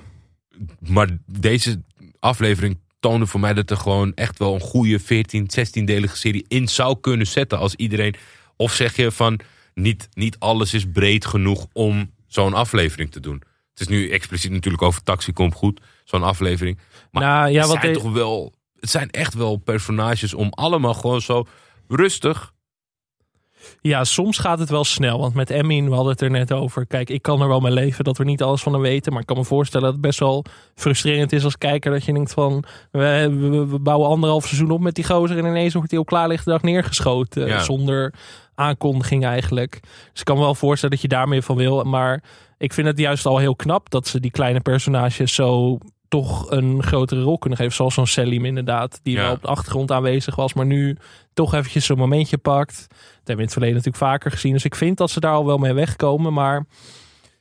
Maar 0.79 1.09
deze 1.27 1.83
aflevering 2.19 2.79
toonde 3.01 3.27
voor 3.27 3.41
mij 3.41 3.55
dat 3.55 3.71
er 3.71 3.77
gewoon 3.77 4.15
echt 4.15 4.39
wel 4.39 4.55
een 4.55 4.61
goede 4.61 4.99
14, 4.99 5.51
16-delige 5.59 6.17
serie 6.17 6.45
in 6.49 6.69
zou 6.69 7.01
kunnen 7.01 7.27
zetten. 7.27 7.59
Als 7.59 7.75
iedereen. 7.75 8.15
Of 8.57 8.73
zeg 8.73 8.97
je 8.97 9.11
van 9.11 9.41
niet, 9.75 10.09
niet 10.13 10.39
alles 10.39 10.75
is 10.75 10.87
breed 10.93 11.27
genoeg 11.27 11.67
om 11.73 12.11
zo'n 12.27 12.55
aflevering 12.55 13.11
te 13.11 13.21
doen. 13.21 13.43
Het 13.71 13.81
is 13.81 13.89
nu 13.89 14.11
expliciet 14.11 14.51
natuurlijk 14.51 14.83
over 14.83 15.03
Taxi 15.03 15.33
Komt 15.33 15.55
Goed, 15.55 15.81
zo'n 16.09 16.23
aflevering. 16.23 16.79
Maar 17.11 17.23
nou, 17.23 17.51
ja 17.51 17.61
het, 17.61 17.71
zijn 17.71 17.93
de- 17.93 18.01
toch 18.01 18.13
wel, 18.13 18.53
het 18.81 18.91
zijn 18.91 19.11
echt 19.11 19.35
wel 19.35 19.57
personages 19.57 20.35
om 20.35 20.49
allemaal 20.51 20.95
gewoon 20.95 21.21
zo 21.21 21.45
rustig. 21.89 22.53
Ja, 23.81 24.05
soms 24.05 24.39
gaat 24.39 24.59
het 24.59 24.71
wel 24.71 24.85
snel. 24.85 25.19
Want 25.19 25.35
met 25.35 25.51
Emin, 25.51 25.89
we 25.89 25.95
hadden 25.95 26.13
het 26.13 26.21
er 26.21 26.31
net 26.31 26.53
over. 26.53 26.87
Kijk, 26.87 27.11
ik 27.11 27.23
kan 27.23 27.41
er 27.41 27.49
wel 27.49 27.61
mee 27.61 27.73
leven 27.73 28.05
dat 28.05 28.19
we 28.19 28.25
niet 28.25 28.43
alles 28.43 28.63
van 28.63 28.73
hem 28.73 28.83
weten. 28.83 29.13
Maar 29.13 29.21
ik 29.21 29.27
kan 29.27 29.37
me 29.37 29.45
voorstellen 29.45 29.87
dat 29.87 29.95
het 29.95 30.03
best 30.07 30.19
wel 30.19 30.45
frustrerend 30.75 31.33
is 31.33 31.45
als 31.45 31.59
kijker. 31.59 31.91
Dat 31.93 32.05
je 32.05 32.13
denkt 32.13 32.33
van, 32.33 32.65
we, 32.91 33.37
we, 33.39 33.67
we 33.67 33.79
bouwen 33.79 34.09
anderhalf 34.09 34.47
seizoen 34.47 34.71
op 34.71 34.81
met 34.81 34.95
die 34.95 35.05
gozer. 35.05 35.39
En 35.39 35.45
ineens 35.47 35.75
wordt 35.75 35.91
hij 35.91 36.01
op 36.01 36.07
klaarlichte 36.07 36.51
dag 36.51 36.63
neergeschoten. 36.63 37.47
Ja. 37.47 37.59
Zonder 37.59 38.15
aankondiging 38.55 39.25
eigenlijk. 39.25 39.81
Dus 39.83 40.21
ik 40.21 40.25
kan 40.25 40.37
me 40.37 40.43
wel 40.43 40.55
voorstellen 40.55 40.95
dat 40.95 41.03
je 41.03 41.09
daar 41.09 41.29
meer 41.29 41.43
van 41.43 41.57
wil. 41.57 41.85
Maar 41.85 42.23
ik 42.59 42.73
vind 42.73 42.87
het 42.87 42.99
juist 42.99 43.27
al 43.27 43.39
heel 43.39 43.57
knap 43.57 43.91
dat 43.91 44.07
ze 44.07 44.21
die 44.21 44.31
kleine 44.31 44.61
personages 44.61 45.35
zo 45.35 45.79
toch 46.09 46.51
een 46.51 46.83
grotere 46.83 47.23
rol 47.23 47.39
kunnen 47.39 47.59
geven. 47.59 47.73
Zoals 47.75 47.95
zo'n 47.95 48.07
Selim 48.07 48.45
inderdaad. 48.45 49.01
Die 49.03 49.15
Ja. 49.17 49.23
wel 49.23 49.33
op 49.33 49.43
de 49.43 49.49
achtergrond 49.49 49.91
aanwezig 49.93 50.35
was. 50.37 50.55
Maar 50.55 50.67
nu 50.67 50.97
toch 51.35 51.55
eventjes 51.55 51.85
zo'n 51.87 51.99
momentje 51.99 52.39
pakt. 52.39 52.77
Dat 52.89 52.97
hebben 52.99 53.25
we 53.25 53.33
in 53.33 53.39
het 53.41 53.53
verleden 53.53 53.77
natuurlijk 53.77 54.05
vaker 54.05 54.31
gezien. 54.31 54.53
Dus 54.53 54.65
ik 54.65 54.75
vind 54.75 54.97
dat 54.97 55.11
ze 55.11 55.21
daar 55.21 55.33
al 55.33 55.47
wel 55.47 55.59
mee 55.59 55.73
wegkomen. 55.73 56.33
Maar 56.33 56.65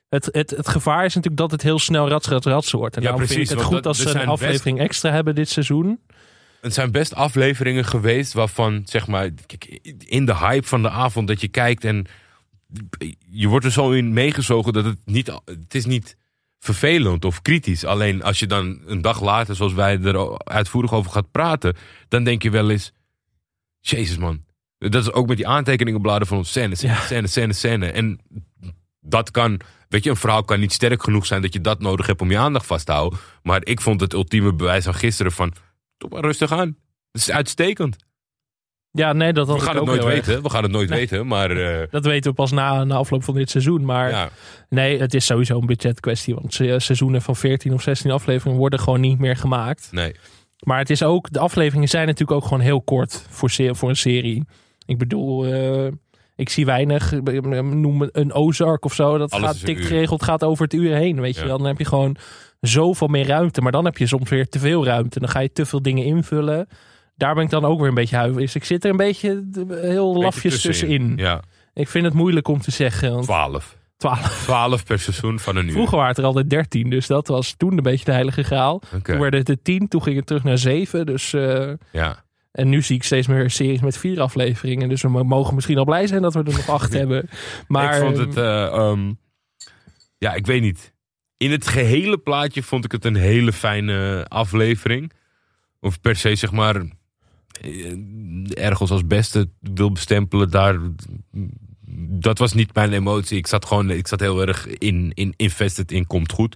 het, 0.10 0.30
het, 0.32 0.50
het 0.50 0.68
gevaar 0.68 1.06
is 1.06 1.16
natuurlijk 1.16 1.42
dat 1.42 1.52
het 1.52 1.62
heel 1.62 1.80
snel 1.80 2.10
rats, 2.10 2.28
rats, 2.28 2.46
rats 2.46 2.72
wordt. 2.72 2.96
En 2.96 3.02
Ja, 3.02 3.08
daarom 3.08 3.28
vind 3.28 3.38
precies, 3.40 3.54
ik 3.54 3.58
het 3.60 3.68
goed 3.68 3.84
dat- 3.84 3.86
als 3.98 4.12
ze 4.14 4.20
een 4.20 4.28
aflevering 4.28 4.80
extra 4.80 5.12
hebben 5.12 5.36
dit 5.36 5.50
seizoen. 5.50 6.00
Het 6.62 6.74
zijn 6.74 6.92
best 6.92 7.16
afleveringen 7.16 7.86
geweest 7.86 8.34
waarvan, 8.34 8.82
zeg 8.86 9.08
maar, 9.08 9.30
in 9.98 10.26
de 10.26 10.36
hype 10.36 10.68
van 10.68 10.82
de 10.82 10.90
avond 10.90 11.28
dat 11.28 11.42
je 11.42 11.48
kijkt 11.48 11.84
en 11.84 12.06
je 13.30 13.48
wordt 13.48 13.66
er 13.66 13.72
zo 13.72 13.92
in 13.92 14.14
meegezogen 14.14 14.74
dat 14.74 14.86
het 14.86 14.98
niet, 15.06 15.28
het 15.46 15.76
is 15.76 15.86
niet 15.86 16.18
vervelend 16.60 17.26
of 17.26 17.42
kritisch. 17.42 17.86
Alleen 17.86 18.24
als 18.24 18.40
je 18.40 18.48
dan 18.48 18.80
een 18.86 19.02
dag 19.02 19.22
later, 19.22 19.56
zoals 19.56 19.74
wij 19.74 20.00
er 20.02 20.40
uitvoerig 20.44 20.94
over 20.94 21.12
gaat 21.12 21.32
praten, 21.32 21.76
dan 22.08 22.24
denk 22.24 22.44
je 22.44 22.50
wel 22.50 22.70
eens, 22.70 22.92
jezus 23.80 24.18
man. 24.18 24.46
Dat 24.78 25.02
is 25.04 25.12
ook 25.12 25.28
met 25.28 25.38
die 25.38 25.48
aantekeningenbladen 25.48 26.28
van 26.28 26.38
ons 26.38 26.50
scène, 26.50 26.76
scène, 26.76 26.94
Ja. 26.94 27.00
scène, 27.00 27.28
scène, 27.28 27.54
scène. 27.54 27.92
En 27.92 28.20
dat 29.02 29.32
kan, 29.32 29.60
weet 29.90 30.04
je, 30.04 30.10
een 30.10 30.16
verhaal 30.16 30.44
kan 30.44 30.60
niet 30.60 30.74
sterk 30.74 31.04
genoeg 31.04 31.26
zijn 31.26 31.42
dat 31.42 31.54
je 31.54 31.62
dat 31.62 31.80
nodig 31.80 32.06
hebt 32.08 32.22
om 32.22 32.32
je 32.32 32.38
aandacht 32.38 32.66
vast 32.66 32.86
te 32.86 32.92
houden. 32.92 33.20
Maar 33.44 33.66
ik 33.66 33.82
vond 33.82 34.02
het 34.02 34.14
ultieme 34.14 34.54
bewijs 34.54 34.84
van 34.84 34.94
gisteren 34.94 35.32
van, 35.32 35.54
doe 35.98 36.10
maar 36.10 36.22
rustig 36.22 36.52
aan. 36.52 36.78
Het 37.12 37.22
is 37.22 37.32
uitstekend. 37.32 37.96
Ja, 38.92 39.14
nee, 39.14 39.34
dat 39.34 39.48
had 39.48 39.56
We 39.56 39.62
ik 39.62 39.68
gaan 39.68 39.76
het 39.78 39.86
nooit 39.86 40.04
erg. 40.04 40.26
weten. 40.26 40.44
We 40.44 40.50
gaan 40.50 40.64
het 40.64 40.72
nooit 40.72 40.90
Nee. 40.90 41.00
weten. 41.00 41.28
Maar 41.28 41.52
eh, 41.52 41.88
Dat 41.92 42.06
weten 42.06 42.30
we 42.30 42.36
pas 42.36 42.52
na, 42.52 42.84
na 42.84 42.96
afloop 42.96 43.24
van 43.24 43.34
dit 43.34 43.50
seizoen. 43.50 43.86
Maar 43.86 44.10
ja, 44.10 44.30
nee, 44.70 45.00
het 45.00 45.14
is 45.14 45.26
sowieso 45.26 45.60
een 45.60 45.66
budgetkwestie. 45.66 46.36
Want 46.36 46.54
se- 46.54 46.80
seizoenen 46.80 47.22
van 47.22 47.36
14 47.36 47.74
of 47.74 47.82
16 47.82 48.12
afleveringen 48.12 48.60
worden 48.60 48.80
gewoon 48.80 49.00
niet 49.02 49.20
meer 49.20 49.36
gemaakt. 49.36 49.88
nee. 49.92 50.16
Maar 50.58 50.78
het 50.80 50.90
is 50.90 51.04
ook, 51.04 51.32
de 51.32 51.40
afleveringen 51.40 51.88
zijn 51.90 52.06
natuurlijk 52.08 52.38
ook 52.38 52.44
gewoon 52.44 52.60
heel 52.64 52.82
kort 52.82 53.26
voor, 53.30 53.50
voor 53.72 53.90
een 53.90 53.96
serie. 53.96 54.44
Ik 54.86 54.98
bedoel, 54.98 55.46
eh, 55.46 55.88
ik 56.36 56.50
zie 56.50 56.66
weinig, 56.66 57.14
eh, 57.14 57.60
noem 57.62 58.10
een 58.12 58.34
Ozark 58.34 58.86
of 58.86 58.94
zo. 58.94 59.18
Dat 59.18 59.32
Alles 59.32 59.46
gaat 59.62 59.70
uur. 59.70 59.84
geregeld, 59.84 60.24
gaat 60.24 60.44
over 60.44 60.64
het 60.64 60.74
uur 60.74 60.96
heen. 60.96 61.22
Weet 61.22 61.36
je 61.36 61.46
wel, 61.46 61.58
dan 61.58 61.68
heb 61.68 61.78
je 61.78 61.86
gewoon 61.86 62.16
zoveel 62.62 63.08
meer 63.08 63.28
ruimte. 63.28 63.62
Maar 63.62 63.72
dan 63.72 63.86
heb 63.86 63.98
je 63.98 64.08
soms 64.08 64.30
weer 64.30 64.50
te 64.50 64.60
veel 64.60 64.86
ruimte. 64.86 65.20
Dan 65.20 65.30
ga 65.30 65.40
je 65.40 65.52
te 65.52 65.66
veel 65.66 65.82
dingen 65.82 66.06
invullen. 66.06 66.68
Daar 67.18 67.34
ben 67.36 67.44
ik 67.44 67.50
dan 67.50 67.66
ook 67.66 67.80
weer 67.80 67.88
een 67.88 67.94
beetje 67.94 68.16
huiverig. 68.16 68.46
Dus 68.46 68.56
ik 68.56 68.64
zit 68.64 68.84
er 68.84 68.90
een 68.90 68.98
beetje 68.98 69.30
eh, 69.30 69.64
heel 69.80 70.08
Beetje 70.14 70.24
lafjes 70.24 70.62
tussenin. 70.62 71.14
Ja, 71.16 71.42
Ik 71.74 71.88
vind 71.88 72.06
het 72.06 72.14
moeilijk 72.14 72.48
om 72.48 72.62
te 72.62 72.72
zeggen. 72.72 73.12
Want 73.12 73.24
twaalf. 73.24 73.78
12. 73.98 74.44
Twaalf 74.44 74.84
per 74.86 75.00
seizoen 75.00 75.40
van 75.40 75.56
een 75.56 75.66
uur. 75.66 75.72
Vroeger 75.72 75.96
waren 75.96 76.10
het 76.10 76.18
er 76.18 76.24
altijd 76.26 76.50
13. 76.50 76.90
Dus 76.90 77.08
dat 77.08 77.28
was 77.28 77.54
toen 77.58 77.78
een 77.78 77.84
beetje 77.84 78.06
de 78.06 78.12
heilige 78.12 78.44
graal. 78.44 78.80
Toen 79.04 79.20
werden 79.20 79.40
het 79.40 79.50
er 79.50 79.62
10. 79.62 79.88
Toen 79.88 80.04
ging 80.04 80.16
het 80.16 80.26
terug 80.26 80.44
naar 80.44 80.58
7. 80.58 81.06
Dus... 81.06 81.34
eh, 81.34 81.72
Ja. 81.92 82.24
en 82.52 82.70
nu 82.70 82.82
zie 82.82 82.96
ik 82.96 83.04
steeds 83.04 83.28
meer 83.28 83.50
series 83.50 83.80
met 83.82 83.98
vier 83.98 84.22
afleveringen. 84.22 84.90
Dus 84.90 85.02
we 85.02 85.10
mogen 85.24 85.56
misschien 85.56 85.78
al 85.78 85.86
blij 85.86 86.08
zijn 86.08 86.22
dat 86.22 86.34
we 86.34 86.40
er 86.40 86.46
nog 86.54 86.70
acht 86.70 86.94
hebben. 87.02 87.30
Maar 87.68 87.96
ik 87.96 88.02
vond 88.04 88.18
het, 88.18 88.38
eh, 88.38 88.64
ehm, 88.66 89.14
ja, 90.18 90.34
ik 90.34 90.46
weet 90.46 90.62
niet. 90.62 90.94
In 91.38 91.52
het 91.52 91.68
gehele 91.68 92.18
plaatje 92.18 92.64
vond 92.64 92.86
ik 92.86 92.92
het 92.92 93.06
een 93.06 93.16
hele 93.16 93.54
fijne 93.54 94.26
aflevering. 94.28 95.12
Of 95.80 96.02
per 96.02 96.16
se, 96.16 96.36
zeg 96.36 96.52
maar, 96.52 96.82
ergens 98.54 98.92
als 98.92 99.08
beste 99.08 99.50
wil 99.62 99.92
bestempelen. 99.92 100.50
Daar, 100.52 100.78
dat 102.10 102.38
was 102.38 102.54
niet 102.54 102.74
mijn 102.74 102.94
emotie. 102.94 103.38
Ik 103.38 103.48
zat 103.48 103.66
gewoon, 103.66 103.90
ik 103.90 104.08
zat 104.08 104.20
heel 104.20 104.42
erg 104.48 104.68
in, 104.68 105.12
in 105.14 105.34
invested 105.38 105.92
in 105.92 106.08
komt 106.08 106.32
goed. 106.32 106.56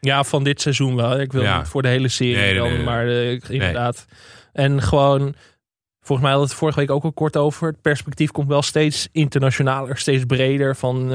ja, 0.00 0.24
van 0.24 0.44
dit 0.44 0.60
seizoen 0.60 0.96
wel. 0.96 1.20
Ik 1.20 1.32
wil 1.32 1.42
Ja. 1.42 1.58
niet 1.58 1.68
voor 1.68 1.82
de 1.82 1.88
hele 1.88 2.08
serie 2.08 2.34
Nee, 2.36 2.44
nee, 2.44 2.54
dan, 2.54 2.66
nee, 2.68 2.76
nee. 2.76 2.84
maar 2.84 3.08
eh, 3.08 3.40
inderdaad. 3.48 4.06
En 4.52 4.82
gewoon, 4.82 5.34
volgens 6.10 6.28
mij 6.28 6.30
hadden 6.30 6.48
we 6.48 6.54
het 6.54 6.58
vorige 6.74 6.78
week 6.80 6.90
ook 6.90 7.04
al 7.04 7.12
kort 7.12 7.36
over. 7.36 7.68
Het 7.68 7.80
perspectief 7.82 8.30
komt 8.30 8.48
wel 8.48 8.62
steeds 8.62 9.08
internationaler, 9.12 9.96
steeds 9.96 10.24
breder. 10.24 10.76
Van 10.76 11.08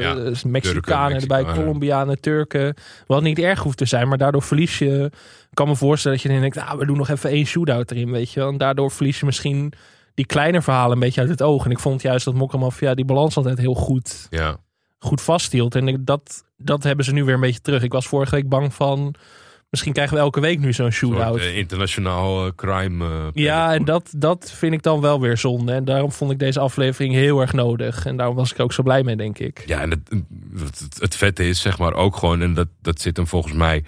Ja, 0.00 0.32
Mexicanen 0.46 1.20
erbij. 1.20 1.44
Colombianen, 1.44 2.20
Turken. 2.20 2.74
Wat 3.06 3.22
niet 3.22 3.38
erg 3.38 3.60
hoeft 3.62 3.76
te 3.78 3.84
zijn, 3.84 4.08
maar 4.08 4.18
daardoor 4.18 4.42
verlies 4.42 4.78
je... 4.78 5.04
Ik 5.50 5.54
kan 5.60 5.68
me 5.68 5.76
voorstellen 5.76 6.16
dat 6.16 6.26
je 6.26 6.32
dan 6.32 6.40
denkt, 6.40 6.58
ah, 6.58 6.78
we 6.78 6.86
doen 6.86 6.96
nog 6.96 7.08
even 7.08 7.30
één 7.30 7.44
shootout 7.46 7.90
erin, 7.90 8.10
weet 8.10 8.32
je 8.32 8.40
wel. 8.40 8.48
En 8.48 8.58
daardoor 8.58 8.90
verlies 8.90 9.20
je 9.20 9.26
misschien 9.26 9.72
die 10.14 10.26
kleine 10.26 10.62
verhalen 10.62 10.92
een 10.92 10.98
beetje 10.98 11.20
uit 11.20 11.30
het 11.30 11.42
oog. 11.42 11.64
En 11.64 11.70
ik 11.70 11.78
vond 11.78 12.02
juist 12.02 12.24
dat 12.24 12.34
Mokka 12.34 12.94
die 12.94 13.04
balans 13.04 13.36
altijd 13.36 13.58
heel 13.58 13.74
goed 13.74 14.26
Ja. 14.30 14.56
goed 14.98 15.20
vasthield. 15.20 15.74
En 15.74 15.88
ik- 15.88 16.06
dat, 16.06 16.44
dat 16.56 16.82
hebben 16.82 17.04
ze 17.04 17.12
nu 17.12 17.24
weer 17.24 17.34
een 17.34 17.40
beetje 17.40 17.60
terug. 17.60 17.82
Ik 17.82 17.92
was 17.92 18.06
vorige 18.06 18.34
week 18.34 18.48
bang 18.48 18.74
van, 18.74 19.14
misschien 19.74 19.92
krijgen 19.92 20.16
we 20.16 20.20
elke 20.22 20.40
week 20.40 20.58
nu 20.58 20.72
zo'n 20.72 20.92
soort, 20.92 21.12
shootout. 21.12 21.40
eh, 21.40 21.56
internationaal 21.56 22.46
eh, 22.46 22.52
crime. 22.56 23.04
eh, 23.04 23.26
Ja, 23.32 23.74
en 23.74 23.84
dat, 23.84 24.12
dat 24.16 24.52
vind 24.54 24.72
ik 24.74 24.82
dan 24.82 25.00
wel 25.00 25.20
weer 25.20 25.38
zonde. 25.38 25.72
En 25.72 25.84
daarom 25.84 26.12
vond 26.12 26.30
ik 26.30 26.38
deze 26.38 26.60
aflevering 26.60 27.14
heel 27.14 27.40
erg 27.40 27.52
nodig. 27.52 28.06
En 28.06 28.16
daarom 28.16 28.36
was 28.36 28.52
ik 28.52 28.60
ook 28.60 28.72
zo 28.72 28.82
blij 28.82 29.02
mee, 29.02 29.16
denk 29.16 29.38
ik. 29.38 29.62
Ja, 29.66 29.80
en 29.80 29.90
het, 29.90 30.10
het, 30.98 31.16
vette 31.16 31.48
is 31.48 31.60
zeg 31.60 31.78
maar 31.78 31.94
ook 31.94 32.16
gewoon, 32.16 32.42
en 32.42 32.54
dat, 32.54 32.68
dat 32.82 33.00
zit 33.00 33.16
hem 33.16 33.26
volgens 33.26 33.54
mij 33.54 33.84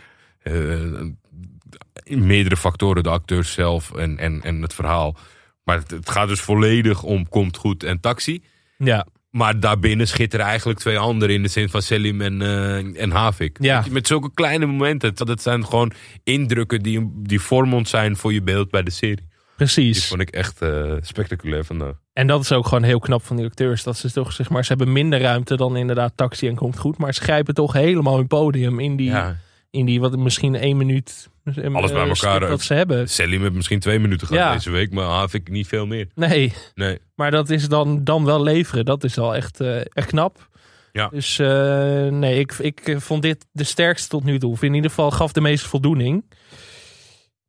in 2.02 2.26
meerdere 2.26 2.56
factoren, 2.56 3.02
de 3.02 3.08
acteurs 3.08 3.52
zelf 3.52 3.92
en, 3.92 4.18
en, 4.18 4.42
en 4.42 4.62
het 4.62 4.74
verhaal. 4.74 5.16
Maar 5.64 5.76
het, 5.78 5.90
het 5.90 6.10
gaat 6.10 6.28
dus 6.28 6.40
volledig 6.40 7.02
om 7.02 7.28
Komt 7.28 7.56
Goed 7.56 7.82
en 7.82 8.00
Taxi. 8.00 8.42
Ja, 8.78 9.06
Maar 9.36 9.60
daarbinnen 9.60 10.08
schitteren 10.08 10.46
eigenlijk 10.46 10.78
twee 10.78 10.98
anderen 10.98 11.34
in 11.34 11.42
de 11.42 11.48
zin 11.48 11.68
van 11.68 11.82
Selim 11.82 12.20
en, 12.20 12.42
eh, 12.42 13.02
en 13.02 13.10
Havik. 13.10 13.56
Ja. 13.60 13.84
Met 13.90 14.06
zulke 14.06 14.30
kleine 14.34 14.66
momenten. 14.66 15.14
Dat 15.14 15.42
zijn 15.42 15.66
gewoon 15.66 15.92
indrukken 16.24 16.82
die, 16.82 17.10
die 17.14 17.40
vormend 17.40 17.88
zijn 17.88 18.16
voor 18.16 18.32
je 18.32 18.42
beeld 18.42 18.70
bij 18.70 18.82
de 18.82 18.90
serie. 18.90 19.16
Die 19.16 19.26
precies. 19.56 20.06
vond 20.08 20.20
ik 20.20 20.30
echt 20.30 20.62
eh, 20.62 20.92
spectaculair 21.00 21.64
vandaag. 21.64 21.94
En 22.12 22.26
dat 22.26 22.42
is 22.42 22.52
ook 22.52 22.66
gewoon 22.66 22.82
heel 22.82 22.98
knap 22.98 23.24
van 23.24 23.36
die 23.36 23.44
acteurs. 23.46 23.82
Dat 23.82 23.96
ze 23.96 24.12
toch, 24.12 24.32
zeg 24.32 24.50
maar, 24.50 24.64
ze 24.64 24.68
hebben 24.68 24.92
minder 24.92 25.20
ruimte 25.20 25.56
dan 25.56 25.76
inderdaad 25.76 26.12
taxi 26.16 26.48
en 26.48 26.54
komt 26.54 26.78
goed. 26.78 26.98
Maar 26.98 27.14
ze 27.14 27.20
grijpen 27.20 27.54
toch 27.54 27.72
helemaal 27.72 28.16
hun 28.16 28.26
podium 28.26 28.80
in 28.80 28.96
die, 28.96 29.10
Ja. 29.10 29.36
in 29.70 29.86
die 29.86 30.00
wat 30.00 30.16
misschien 30.16 30.54
één 30.54 30.76
minuut. 30.76 31.28
Eh, 31.54 31.74
Alles 31.74 31.92
bij 31.92 32.02
eh, 32.02 32.08
elkaar. 32.08 32.48
Wat 32.48 32.62
ze 32.62 32.74
hebben. 32.74 33.08
Selim 33.08 33.42
heeft 33.42 33.54
misschien 33.54 33.80
twee 33.80 33.98
minuten 33.98 34.26
gehad 34.26 34.42
Ja. 34.44 34.52
deze 34.52 34.70
week, 34.70 34.92
maar 34.92 35.04
Havik 35.04 35.48
niet 35.50 35.66
veel 35.66 35.86
meer. 35.86 36.08
Nee, 36.14 36.52
Nee. 36.74 36.98
maar 37.14 37.30
dat 37.30 37.50
is 37.50 37.68
dan, 37.68 38.04
dan 38.04 38.24
wel 38.24 38.42
leveren. 38.42 38.84
Dat 38.84 39.04
is 39.04 39.18
al 39.18 39.34
echt, 39.34 39.60
eh, 39.60 39.76
echt 39.76 40.06
knap. 40.08 40.48
Ja. 40.92 41.08
Dus 41.08 41.38
eh, 41.38 42.06
nee, 42.06 42.38
ik, 42.38 42.52
ik 42.52 42.96
vond 42.98 43.22
dit 43.22 43.46
de 43.52 43.64
sterkste 43.64 44.08
tot 44.08 44.24
nu 44.24 44.38
toe. 44.38 44.50
Of 44.50 44.62
in 44.62 44.74
ieder 44.74 44.90
geval 44.90 45.10
gaf 45.10 45.32
de 45.32 45.40
meeste 45.40 45.68
voldoening. 45.68 46.24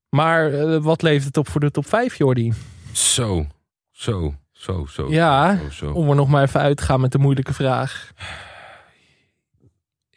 Maar 0.10 0.52
wat 0.82 1.02
levert 1.02 1.26
het 1.26 1.38
op 1.38 1.50
voor 1.50 1.62
de 1.62 1.72
top 1.72 1.88
5, 1.88 2.18
Jordi? 2.18 2.54
Zo, 2.92 3.48
zo, 3.92 4.36
zo, 4.52 4.86
zo. 4.90 5.10
Ja. 5.10 5.58
zo, 5.58 5.70
zo. 5.70 5.92
Om 5.92 6.10
er 6.10 6.16
nog 6.16 6.28
maar 6.28 6.44
even 6.44 6.60
uit 6.60 6.78
te 6.78 6.84
gaan 6.84 7.02
met 7.02 7.12
de 7.12 7.18
moeilijke 7.18 7.54
vraag. 7.54 8.12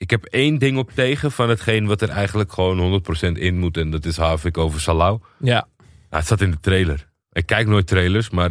Ik 0.00 0.10
heb 0.10 0.24
één 0.24 0.58
ding 0.58 0.78
op 0.78 0.90
tegen 0.94 1.32
van 1.32 1.48
hetgeen 1.48 1.86
wat 1.86 2.02
er 2.02 2.08
eigenlijk 2.08 2.52
gewoon 2.52 3.02
100% 3.34 3.38
in 3.38 3.58
moet. 3.58 3.76
En 3.76 3.90
dat 3.90 4.04
is 4.04 4.16
Havik 4.16 4.58
over 4.58 4.80
Salau. 4.80 5.18
Ja, 5.38 5.68
Nou, 5.76 5.94
het 6.08 6.26
zat 6.26 6.40
in 6.40 6.50
de 6.50 6.60
trailer. 6.60 7.08
Ik 7.32 7.46
kijk 7.46 7.66
nooit 7.66 7.86
trailers, 7.86 8.30
maar 8.30 8.50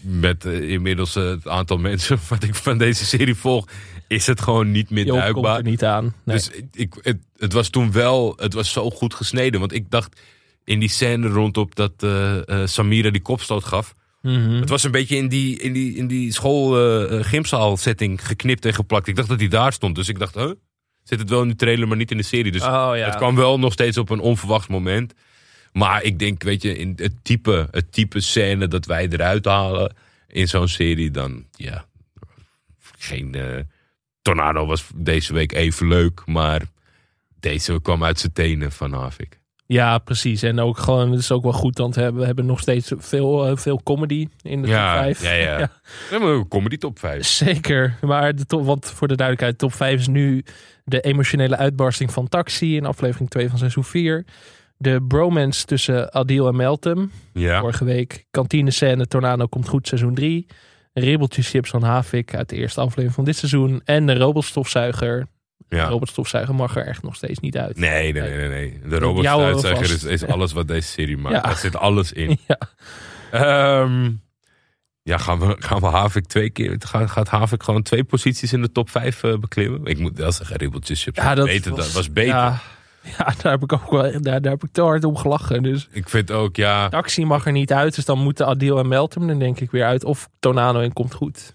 met 0.00 0.44
eh, 0.44 0.70
inmiddels 0.70 1.16
eh, 1.16 1.24
het 1.24 1.48
aantal 1.48 1.78
mensen 1.88 2.18
wat 2.28 2.42
ik 2.42 2.54
van 2.54 2.78
deze 2.78 3.04
serie 3.04 3.34
volg, 3.34 3.68
is 4.08 4.26
het 4.26 4.40
gewoon 4.40 4.70
niet 4.70 4.90
meer 4.90 5.04
Joop 5.04 5.14
komt 5.14 5.24
duikbaar. 5.24 5.56
er 5.56 5.62
niet 5.62 5.84
aan. 5.84 6.14
Nee. 6.24 6.36
Dus 6.36 6.50
ik, 6.72 6.94
het, 7.02 7.18
het 7.36 7.52
was 7.52 7.68
toen 7.68 7.92
wel, 7.92 8.32
het 8.36 8.54
was 8.54 8.72
zo 8.72 8.90
goed 8.90 9.14
gesneden. 9.14 9.60
Want 9.60 9.72
ik 9.72 9.90
dacht 9.90 10.20
in 10.64 10.78
die 10.78 10.88
scène 10.88 11.28
rondop 11.28 11.74
dat 11.74 11.92
eh, 12.02 12.62
Samira 12.64 13.10
die 13.10 13.22
kopstoot 13.22 13.64
gaf. 13.64 13.94
Mhm. 14.22 14.50
Het 14.50 14.68
was 14.68 14.82
een 14.82 14.90
beetje 14.90 15.16
in 15.16 15.28
die, 15.28 15.58
in 15.58 15.72
die, 15.72 15.96
in 15.96 16.06
die 16.06 16.32
school 16.32 16.70
gymzaal 17.22 17.76
setting 17.76 18.26
geknipt 18.26 18.64
en 18.64 18.74
geplakt. 18.74 19.06
Ik 19.06 19.16
dacht 19.16 19.28
dat 19.28 19.40
hij 19.40 19.48
daar 19.48 19.72
stond. 19.72 19.94
Dus 19.94 20.08
ik 20.08 20.18
dacht, 20.18 20.34
huh? 20.34 20.50
Zit 21.08 21.18
het 21.18 21.28
wel 21.28 21.42
in 21.42 21.48
de 21.48 21.56
trailer, 21.56 21.88
maar 21.88 21.96
niet 21.96 22.10
in 22.10 22.16
de 22.16 22.22
serie. 22.22 22.52
Dus 22.52 22.62
oh 22.62 22.90
ja. 22.94 23.06
het 23.06 23.16
kwam 23.16 23.36
wel 23.36 23.58
nog 23.58 23.72
steeds 23.72 23.98
op 23.98 24.10
een 24.10 24.20
onverwacht 24.20 24.68
moment. 24.68 25.14
Maar 25.72 26.02
ik 26.02 26.18
denk, 26.18 26.42
weet 26.42 26.62
je, 26.62 26.78
in 26.78 26.92
het 26.96 27.12
type, 27.22 27.68
het 27.70 27.92
type 27.92 28.20
scène 28.20 28.68
dat 28.68 28.86
wij 28.86 29.08
eruit 29.08 29.44
halen 29.44 29.94
in 30.28 30.48
zo'n 30.48 30.68
serie, 30.68 31.10
dan 31.10 31.44
ja. 31.50 31.84
Geen 32.98 33.34
eh, 33.34 33.60
Tornado 34.22 34.66
was 34.66 34.86
deze 34.94 35.32
week 35.32 35.52
even 35.52 35.88
leuk, 35.88 36.22
maar 36.26 36.62
deze 37.40 37.80
kwam 37.82 38.04
uit 38.04 38.20
zijn 38.20 38.32
tenen 38.32 38.72
van 38.72 38.92
Havik. 38.92 39.40
Ja, 39.66 39.98
precies. 39.98 40.42
En 40.42 40.60
ook 40.60 40.78
gewoon, 40.78 41.10
het 41.10 41.20
is 41.20 41.30
ook 41.32 41.42
wel 41.42 41.52
goed, 41.52 41.78
want 41.78 41.94
we 41.94 42.00
hebben, 42.00 42.20
we 42.20 42.26
hebben 42.26 42.46
nog 42.46 42.60
steeds 42.60 42.92
veel, 42.96 43.46
eh, 43.46 43.56
veel 43.56 43.80
comedy 43.82 44.28
in 44.42 44.62
de 44.62 44.68
Ja, 44.68 44.94
top 44.94 45.02
5. 45.02 45.22
ja, 45.22 45.32
ja. 45.58 45.58
We 45.58 45.70
hebben 46.10 46.28
een 46.28 46.48
comedy 46.48 46.76
top 46.76 46.98
5. 46.98 47.26
Zeker. 47.26 47.98
Maar 48.00 48.34
de 48.34 48.46
top, 48.46 48.64
want 48.64 48.86
voor 48.90 49.08
de 49.08 49.16
duidelijkheid, 49.16 49.58
top 49.58 49.72
5 49.72 50.00
is 50.00 50.06
nu 50.08 50.44
de 50.84 51.00
emotionele 51.00 51.56
uitbarsting 51.56 52.12
van 52.12 52.28
Taxi 52.28 52.76
in 52.76 52.84
aflevering 52.86 53.30
2 53.30 53.48
van 53.48 53.58
seizoen 53.58 53.84
4. 53.84 54.24
De 54.78 55.02
bromance 55.08 55.64
tussen 55.64 56.12
Adil 56.12 56.48
en 56.48 56.56
Meltem. 56.56 57.12
Ja. 57.32 57.60
Vorige 57.60 57.84
week. 57.84 58.24
Kantine 58.30 58.70
scène 58.70 59.06
Tornado 59.06 59.46
komt 59.46 59.68
goed 59.68 59.88
seizoen 59.88 60.14
3. 60.14 60.46
Ribbeltjes 60.92 61.50
chips 61.50 61.70
van 61.70 61.82
Havik 61.82 62.34
uit 62.34 62.48
de 62.48 62.56
eerste 62.56 62.80
aflevering 62.80 63.14
van 63.14 63.24
dit 63.24 63.36
seizoen. 63.36 63.80
En 63.84 64.06
de 64.06 64.14
robotstofzuiger. 64.18 65.26
De 65.68 65.76
ja. 65.76 65.88
robotstofzuiger 65.88 66.54
mag 66.54 66.76
er 66.76 66.86
echt 66.86 67.02
nog 67.02 67.14
steeds 67.14 67.38
niet 67.38 67.56
uit. 67.56 67.76
Nee, 67.76 68.12
nee, 68.12 68.22
nee, 68.22 68.36
nee, 68.36 68.48
nee. 68.48 68.80
De 68.88 68.98
Jou 68.98 69.00
robotstuitzeiger 69.00 69.94
is, 69.94 70.04
is 70.04 70.26
alles 70.26 70.52
wat 70.52 70.68
deze 70.68 70.88
serie 70.88 71.16
maakt. 71.16 71.34
Ja. 71.34 71.40
Daar 71.40 71.56
zit 71.56 71.76
alles 71.76 72.12
in. 72.12 72.38
Ja. 72.46 72.58
Ehm, 73.30 74.10
ja, 75.02 75.18
gaan 75.18 75.38
we, 75.38 75.56
gaan 75.58 75.80
we 75.80 75.86
Havik 75.86 76.26
twee 76.26 76.50
keer... 76.50 76.76
Gaat, 76.78 77.10
gaat 77.10 77.28
Havik 77.28 77.62
gewoon 77.62 77.82
twee 77.82 78.04
posities 78.04 78.52
in 78.52 78.62
de 78.62 78.72
top 78.72 78.90
vijf 78.90 79.22
eh, 79.22 79.36
beklimmen? 79.36 79.84
Ik 79.84 79.98
moet 79.98 80.18
wel 80.18 80.32
zeggen, 80.32 80.56
ribbeltjes 80.56 81.02
chips. 81.02 81.18
Ja, 81.18 81.34
dat 81.34 81.46
beter, 81.46 81.70
was, 81.74 81.84
dat 81.84 81.92
was 81.92 82.12
beter. 82.12 82.34
Ja, 82.34 82.60
ja, 83.18 83.34
daar 83.42 83.52
heb 83.52 83.62
ik 83.62 83.72
ook 83.72 83.90
wel, 83.90 84.02
daar, 84.02 84.40
daar 84.40 84.52
heb 84.52 84.64
ik 84.64 84.72
te 84.72 84.82
hard 84.82 85.04
om 85.04 85.16
gelachen. 85.16 85.62
Dus 85.62 85.88
Ik 85.90 86.08
vind 86.08 86.30
ook, 86.30 86.56
ja... 86.56 86.88
Taxi 86.88 87.24
mag 87.24 87.46
er 87.46 87.52
niet 87.52 87.72
uit, 87.72 87.94
dus 87.94 88.04
dan 88.04 88.18
moeten 88.18 88.46
Adil 88.46 88.78
en 88.78 88.88
Meltem 88.88 89.28
er 89.28 89.38
denk 89.38 89.60
ik 89.60 89.70
weer 89.70 89.84
uit. 89.84 90.04
Of 90.04 90.28
Tornado 90.38 90.80
en 90.80 90.92
komt 90.92 91.14
goed. 91.14 91.54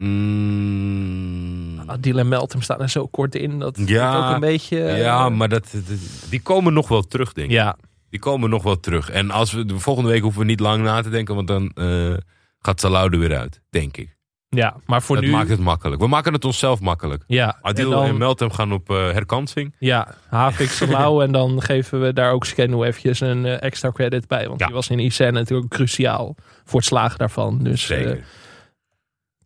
Mm, 0.00 1.80
Adil 1.86 2.18
en 2.18 2.28
Meltem 2.28 2.62
staan 2.62 2.80
er 2.80 2.88
zo 2.90 3.06
kort 3.06 3.34
in. 3.34 3.58
Dat 3.58 3.78
Ja, 3.84 4.10
ik 4.18 4.24
ook 4.28 4.34
een 4.34 4.40
beetje... 4.40 4.82
eh, 4.82 5.00
ja, 5.02 5.28
maar 5.28 5.48
dat, 5.48 5.68
dat- 5.72 6.30
die 6.30 6.40
komen 6.42 6.72
nog 6.72 6.88
wel 6.88 7.02
terug, 7.02 7.32
denk 7.32 7.48
ik. 7.48 7.54
Ja, 7.54 7.76
Die 8.10 8.20
komen 8.20 8.50
nog 8.50 8.62
wel 8.62 8.80
terug. 8.80 9.10
En 9.10 9.30
als 9.30 9.52
we 9.52 9.64
de 9.64 9.78
volgende 9.78 10.10
week 10.10 10.22
hoeven 10.22 10.40
we 10.40 10.46
niet 10.46 10.60
lang 10.60 10.82
na 10.82 11.02
te 11.02 11.10
denken, 11.10 11.34
want 11.34 11.46
dan 11.48 11.70
eh, 11.74 12.14
gaat 12.58 12.80
Salau 12.80 13.12
er 13.12 13.18
weer 13.18 13.36
uit, 13.36 13.60
denk 13.70 13.96
ik. 13.96 14.16
ja, 14.48 14.76
maar 14.86 15.02
voor 15.02 15.16
dat 15.16 15.24
nu... 15.24 15.30
maakt 15.30 15.48
het 15.48 15.60
makkelijk. 15.60 16.00
We 16.00 16.08
maken 16.08 16.32
het 16.32 16.44
onszelf 16.44 16.80
makkelijk. 16.80 17.24
ja, 17.26 17.58
Adil 17.62 17.92
en 17.92 17.98
en, 18.02 18.06
dan, 18.06 18.18
Meltem 18.18 18.50
gaan 18.50 18.72
op 18.72 18.90
eh, 18.90 18.96
herkansing. 18.96 19.74
ja, 19.78 20.14
Havik 20.28 20.70
Salau 20.78 21.22
en 21.24 21.32
dan 21.32 21.62
geven 21.62 22.00
we 22.00 22.12
daar 22.12 22.32
ook 22.32 22.44
Scanu 22.46 22.82
eventjes 22.82 23.20
een 23.20 23.46
extra 23.46 23.90
credit 23.90 24.28
bij. 24.28 24.48
Want 24.48 24.60
Ja. 24.60 24.66
die 24.66 24.74
was 24.74 24.88
in 24.88 24.98
ICN 24.98 25.32
natuurlijk 25.32 25.70
cruciaal 25.70 26.34
voor 26.64 26.78
het 26.78 26.88
slagen 26.88 27.18
daarvan. 27.18 27.58
Dus 27.62 27.86
Zeker. 27.86 28.24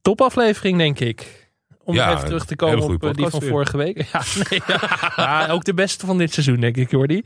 Topaflevering 0.04 0.78
denk 0.78 1.00
ik. 1.00 1.48
Om 1.84 1.94
Ja, 1.94 2.12
even 2.12 2.24
terug 2.24 2.44
te 2.46 2.56
komen 2.56 2.82
op 2.84 3.04
eh, 3.04 3.12
die 3.12 3.28
van 3.28 3.40
weer. 3.40 3.48
vorige 3.50 3.76
week. 3.76 4.02
Ja, 4.12 4.22
nee, 4.50 4.60
ja. 4.66 5.12
Ja, 5.16 5.48
ook 5.48 5.64
de 5.64 5.74
beste 5.74 6.06
van 6.06 6.18
dit 6.18 6.32
seizoen 6.32 6.60
denk 6.60 6.76
ik, 6.76 6.90
Jordi. 6.90 7.22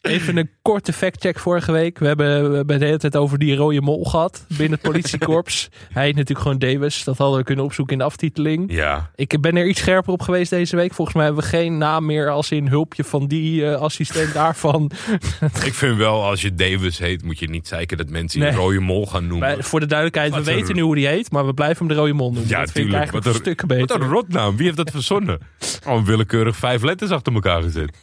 Even 0.00 0.36
een 0.36 0.50
korte 0.62 0.92
factcheck 0.92 1.38
vorige 1.38 1.72
week. 1.72 1.98
We 1.98 2.06
hebben, 2.06 2.50
we 2.50 2.56
hebben 2.56 2.78
de 2.78 2.84
hele 2.84 2.98
tijd 2.98 3.16
over 3.16 3.38
die 3.38 3.54
rode 3.56 3.80
mol 3.80 4.04
gehad 4.04 4.44
binnen 4.48 4.78
het 4.82 4.90
politiekorps. 4.90 5.68
Hij 5.92 6.04
heet 6.04 6.14
natuurlijk 6.14 6.40
gewoon 6.40 6.58
Davis. 6.58 7.04
Dat 7.04 7.18
hadden 7.18 7.38
we 7.38 7.44
kunnen 7.44 7.64
opzoeken 7.64 7.92
in 7.92 7.98
de 7.98 8.04
aftiteling. 8.04 8.72
Ja, 8.72 9.10
Ik 9.14 9.40
ben 9.40 9.56
er 9.56 9.66
iets 9.66 9.80
scherper 9.80 10.12
op 10.12 10.22
geweest 10.22 10.50
deze 10.50 10.76
week. 10.76 10.94
Volgens 10.94 11.16
mij 11.16 11.26
hebben 11.26 11.42
we 11.42 11.48
geen 11.48 11.78
naam 11.78 12.06
meer 12.06 12.30
als 12.30 12.50
in 12.50 12.68
hulpje 12.68 13.04
van 13.04 13.26
die 13.26 13.66
eh, 13.70 13.80
assistent 13.80 14.32
daarvan. 14.32 14.90
ik 15.64 15.74
vind 15.74 15.96
wel 15.96 16.24
als 16.24 16.42
je 16.42 16.54
Davis 16.54 16.98
heet, 16.98 17.22
moet 17.24 17.38
je 17.38 17.48
niet 17.48 17.68
zeiken 17.68 17.96
dat 17.96 18.08
mensen 18.08 18.40
Nee. 18.40 18.52
rode 18.52 18.80
mol 18.80 19.06
gaan 19.06 19.26
noemen. 19.26 19.54
Bij- 19.54 19.62
voor 19.62 19.80
de 19.80 19.86
duidelijkheid, 19.86 20.30
Wat 20.32 20.44
we 20.44 20.52
weten 20.54 20.74
nu 20.74 20.82
hoe 20.82 20.94
die 20.94 21.06
heet, 21.06 21.30
maar 21.30 21.46
we 21.46 21.54
blijven 21.54 21.86
hem 21.86 21.94
de 21.96 22.00
rode 22.00 22.12
mol 22.12 22.32
noemen. 22.32 22.48
Ja, 22.50 22.60
dat 22.60 22.70
vind 22.72 22.86
ik 22.88 22.94
eigenlijk 22.94 23.24
Wat 23.24 23.34
een 23.34 23.40
een- 23.40 23.46
stuk 23.54 23.66
beter. 23.66 23.86
Wat 23.86 24.00
een 24.00 24.12
rotnaam. 24.12 24.56
Wie 24.56 24.64
heeft 24.64 24.76
dat 24.76 24.90
verzonnen? 24.90 25.38
Al 25.88 26.04
willekeurig 26.04 26.56
vijf 26.56 26.82
letters 26.82 27.10
achter 27.10 27.34
elkaar 27.34 27.62
gezet. 27.62 27.96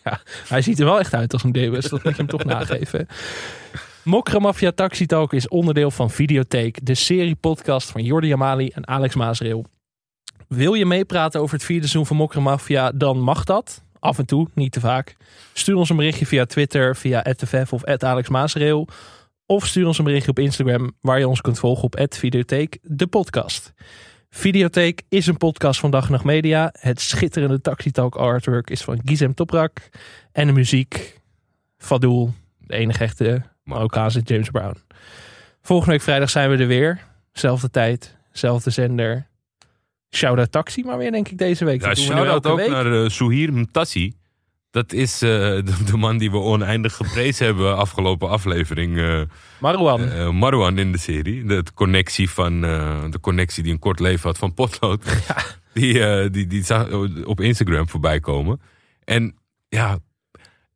Hij 0.47 0.61
ziet 0.61 0.79
er 0.79 0.85
wel 0.85 0.99
echt 0.99 1.13
uit 1.13 1.33
als 1.33 1.43
een 1.43 1.51
Davis. 1.51 1.89
Dat 1.89 2.03
moet 2.03 2.15
je 2.15 2.17
hem 2.17 2.27
toch 2.27 2.43
nageven. 2.55 3.07
Mokra 4.03 4.39
Mafia 4.39 4.71
Taxi 4.71 5.05
Talk 5.05 5.33
is 5.33 5.47
onderdeel 5.47 5.91
van 5.91 6.11
Videotheek, 6.11 6.85
de 6.85 6.95
serie 6.95 7.35
podcast 7.35 7.89
van 7.91 8.03
Jordi 8.03 8.33
Amali 8.33 8.67
en 8.67 8.87
Alex 8.87 9.15
Maasreel. 9.15 9.65
Wil 10.47 10.73
je 10.73 10.85
meepraten 10.85 11.41
over 11.41 11.55
het 11.55 11.65
vierde 11.65 11.81
seizoen 11.87 12.05
van 12.05 12.15
Mokra 12.17 12.39
Mafia, 12.39 12.91
dan 12.91 13.19
mag 13.19 13.43
dat. 13.43 13.83
Af 13.99 14.17
en 14.17 14.25
toe, 14.25 14.47
niet 14.53 14.71
te 14.71 14.79
vaak. 14.79 15.15
Stuur 15.53 15.75
ons 15.75 15.89
een 15.89 15.95
berichtje 15.95 16.25
via 16.25 16.45
Twitter, 16.45 16.95
via 16.95 17.21
@tefef 17.21 17.73
of 17.73 17.83
@alexmaasreel. 17.83 18.87
Of 19.45 19.65
stuur 19.65 19.87
ons 19.87 19.97
een 19.97 20.03
berichtje 20.03 20.31
op 20.31 20.39
Instagram, 20.39 20.91
waar 21.01 21.19
je 21.19 21.27
ons 21.27 21.41
kunt 21.41 21.59
volgen 21.59 21.83
op 21.83 22.05
Videotheek, 22.09 22.77
de 22.81 23.07
podcast. 23.07 23.73
Videotheek 24.37 25.01
is 25.09 25.27
een 25.27 25.37
podcast 25.37 25.79
van 25.79 25.91
Dag 25.91 26.05
en 26.05 26.11
Nacht 26.11 26.23
Media. 26.23 26.69
Het 26.79 27.01
schitterende 27.01 27.61
Taxi 27.61 27.91
Talk 27.91 28.15
artwork 28.15 28.69
is 28.69 28.81
van 28.81 29.01
Gizem 29.05 29.33
Toprak. 29.33 29.89
En 30.31 30.47
de 30.47 30.53
muziek, 30.53 31.19
Fadoel, 31.77 32.33
de 32.57 32.75
enige 32.75 33.03
echte 33.03 33.41
Marokkaanse 33.63 34.19
James 34.19 34.49
Brown. 34.49 34.77
Volgende 35.61 35.91
week 35.91 36.01
vrijdag 36.01 36.29
zijn 36.29 36.49
we 36.49 36.57
er 36.57 36.67
weer. 36.67 37.03
Zelfde 37.31 37.69
tijd, 37.69 38.17
zelfde 38.31 38.69
zender. 38.69 39.27
Shout-out 40.09 40.51
Taxi, 40.51 40.83
maar 40.83 40.97
weer 40.97 41.11
denk 41.11 41.27
ik 41.27 41.37
deze 41.37 41.65
week. 41.65 41.81
Ja, 41.81 41.95
shout-out 41.95 42.45
ook 42.45 42.57
week. 42.57 42.69
naar 42.69 43.03
eh 43.03 43.09
Souhir 43.09 43.53
Mtassi. 43.53 44.15
Dat 44.75 44.93
is 44.93 45.21
eh, 45.21 45.29
de, 45.85 45.97
man 45.97 46.17
die 46.17 46.31
we 46.31 46.37
oneindig 46.37 46.95
geprezen 46.95 47.45
hebben 47.45 47.77
afgelopen 47.77 48.29
aflevering. 48.29 48.97
eh, 48.97 49.21
Marwan. 49.59 50.01
eh, 50.01 50.29
Marwan 50.29 50.77
in 50.77 50.91
de 50.91 50.97
serie. 50.97 51.43
De, 51.45 51.63
connectie 51.73 52.29
van, 52.29 52.61
de 53.11 53.17
connectie 53.21 53.63
die 53.63 53.71
een 53.71 53.79
kort 53.79 53.99
leven 53.99 54.27
had 54.27 54.37
van 54.37 54.53
Potlood. 54.53 55.03
Die, 55.73 56.29
die, 56.29 56.47
die 56.47 56.63
zag 56.63 56.91
op 57.25 57.41
Instagram 57.41 57.89
voorbij 57.89 58.19
komen. 58.19 58.61
En 59.03 59.35
ja, 59.69 59.97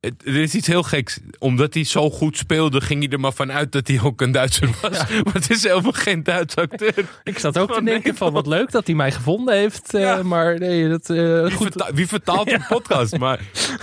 het- 0.01 0.25
er 0.25 0.35
is 0.35 0.55
iets 0.55 0.67
heel 0.67 0.83
geks. 0.83 1.19
Omdat 1.39 1.73
hij 1.73 1.83
zo 1.83 2.09
goed 2.09 2.37
speelde, 2.37 2.81
ging 2.81 3.03
hij 3.03 3.11
er 3.11 3.19
maar 3.19 3.33
vanuit 3.33 3.71
dat 3.71 3.87
hij 3.87 3.99
ook 4.03 4.21
een 4.21 4.31
Duitser 4.31 4.69
was. 4.81 4.91
Maar 4.91 5.33
het 5.33 5.49
is 5.49 5.63
helemaal 5.63 5.91
geen 5.91 6.23
Duits 6.23 6.55
acteur. 6.55 6.93
ik 7.23 7.39
zat 7.39 7.57
ook 7.57 7.73
te 7.73 7.83
denken 7.83 8.15
van 8.15 8.31
wat 8.33 8.47
leuk 8.47 8.71
dat 8.71 8.85
hij 8.87 8.95
mij 8.95 9.11
gevonden 9.11 9.55
heeft. 9.55 9.93
eh, 9.93 10.01
Ja. 10.01 10.23
Maar 10.23 10.59
nee, 10.59 10.89
dat, 10.89 11.09
eh, 11.09 11.15
Wie, 11.41 11.51
goed, 11.51 11.71
verta- 11.71 11.93
wie 11.93 12.07
vertaalt 12.07 12.51
een 12.53 12.65
podcast? 12.67 13.17
Maar, 13.17 13.39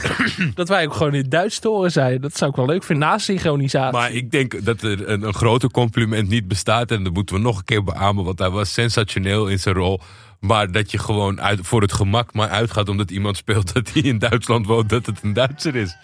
dat 0.55 0.69
wij 0.69 0.87
ook 0.87 0.95
gewoon 0.95 1.14
in 1.14 1.29
Duits 1.29 1.59
te 1.59 1.69
horen 1.69 1.93
zijn. 1.93 2.21
Dat 2.21 2.37
zou 2.37 2.51
ik 2.51 2.57
wel 2.57 2.67
leuk 2.67 2.85
vinden. 2.85 3.09
Na 3.09 3.19
synchronisatie. 3.19 3.93
maar 3.99 4.12
ik 4.12 4.31
denk 4.31 4.64
dat 4.64 4.83
er 4.83 5.09
een, 5.09 5.23
een 5.23 5.35
groter 5.35 5.71
compliment 5.71 6.29
niet 6.29 6.49
bestaat. 6.49 6.91
En 6.91 7.05
dat 7.05 7.12
moeten 7.12 7.35
we 7.35 7.41
nog 7.41 7.59
een 7.59 7.64
keer 7.64 7.85
beamen. 7.85 8.25
Want 8.25 8.39
hij 8.39 8.51
was 8.51 8.73
sensationeel 8.73 9.47
in 9.49 9.59
zijn 9.59 9.75
rol. 9.75 10.01
Maar 10.47 10.73
dat 10.73 10.91
je 10.91 10.99
gewoon 10.99 11.41
uit, 11.41 11.59
voor 11.63 11.83
het 11.83 11.93
gemak 11.93 12.35
maar 12.35 12.49
uitgaat 12.49 12.89
omdat 12.89 13.11
iemand 13.11 13.37
speelt 13.37 13.73
dat 13.75 13.93
hij 13.93 14.03
in 14.03 14.19
Duitsland 14.19 14.67
woont, 14.67 14.89
dat 14.89 15.07
het 15.07 15.19
een 15.23 15.33
Duitser 15.33 15.77
is. 15.77 15.97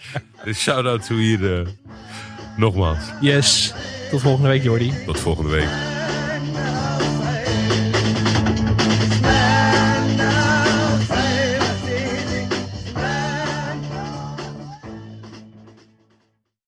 Dus 0.43 0.59
shout-out 0.61 1.05
to 1.05 1.15
hier. 1.15 1.59
eh, 1.59 1.67
nogmaals, 2.57 2.97
Yes. 3.21 3.73
Tot 4.11 4.21
volgende 4.21 4.49
week, 4.49 4.63
Jordi. 4.63 4.93
tot 5.05 5.19
volgende 5.19 5.49
week. 5.49 5.69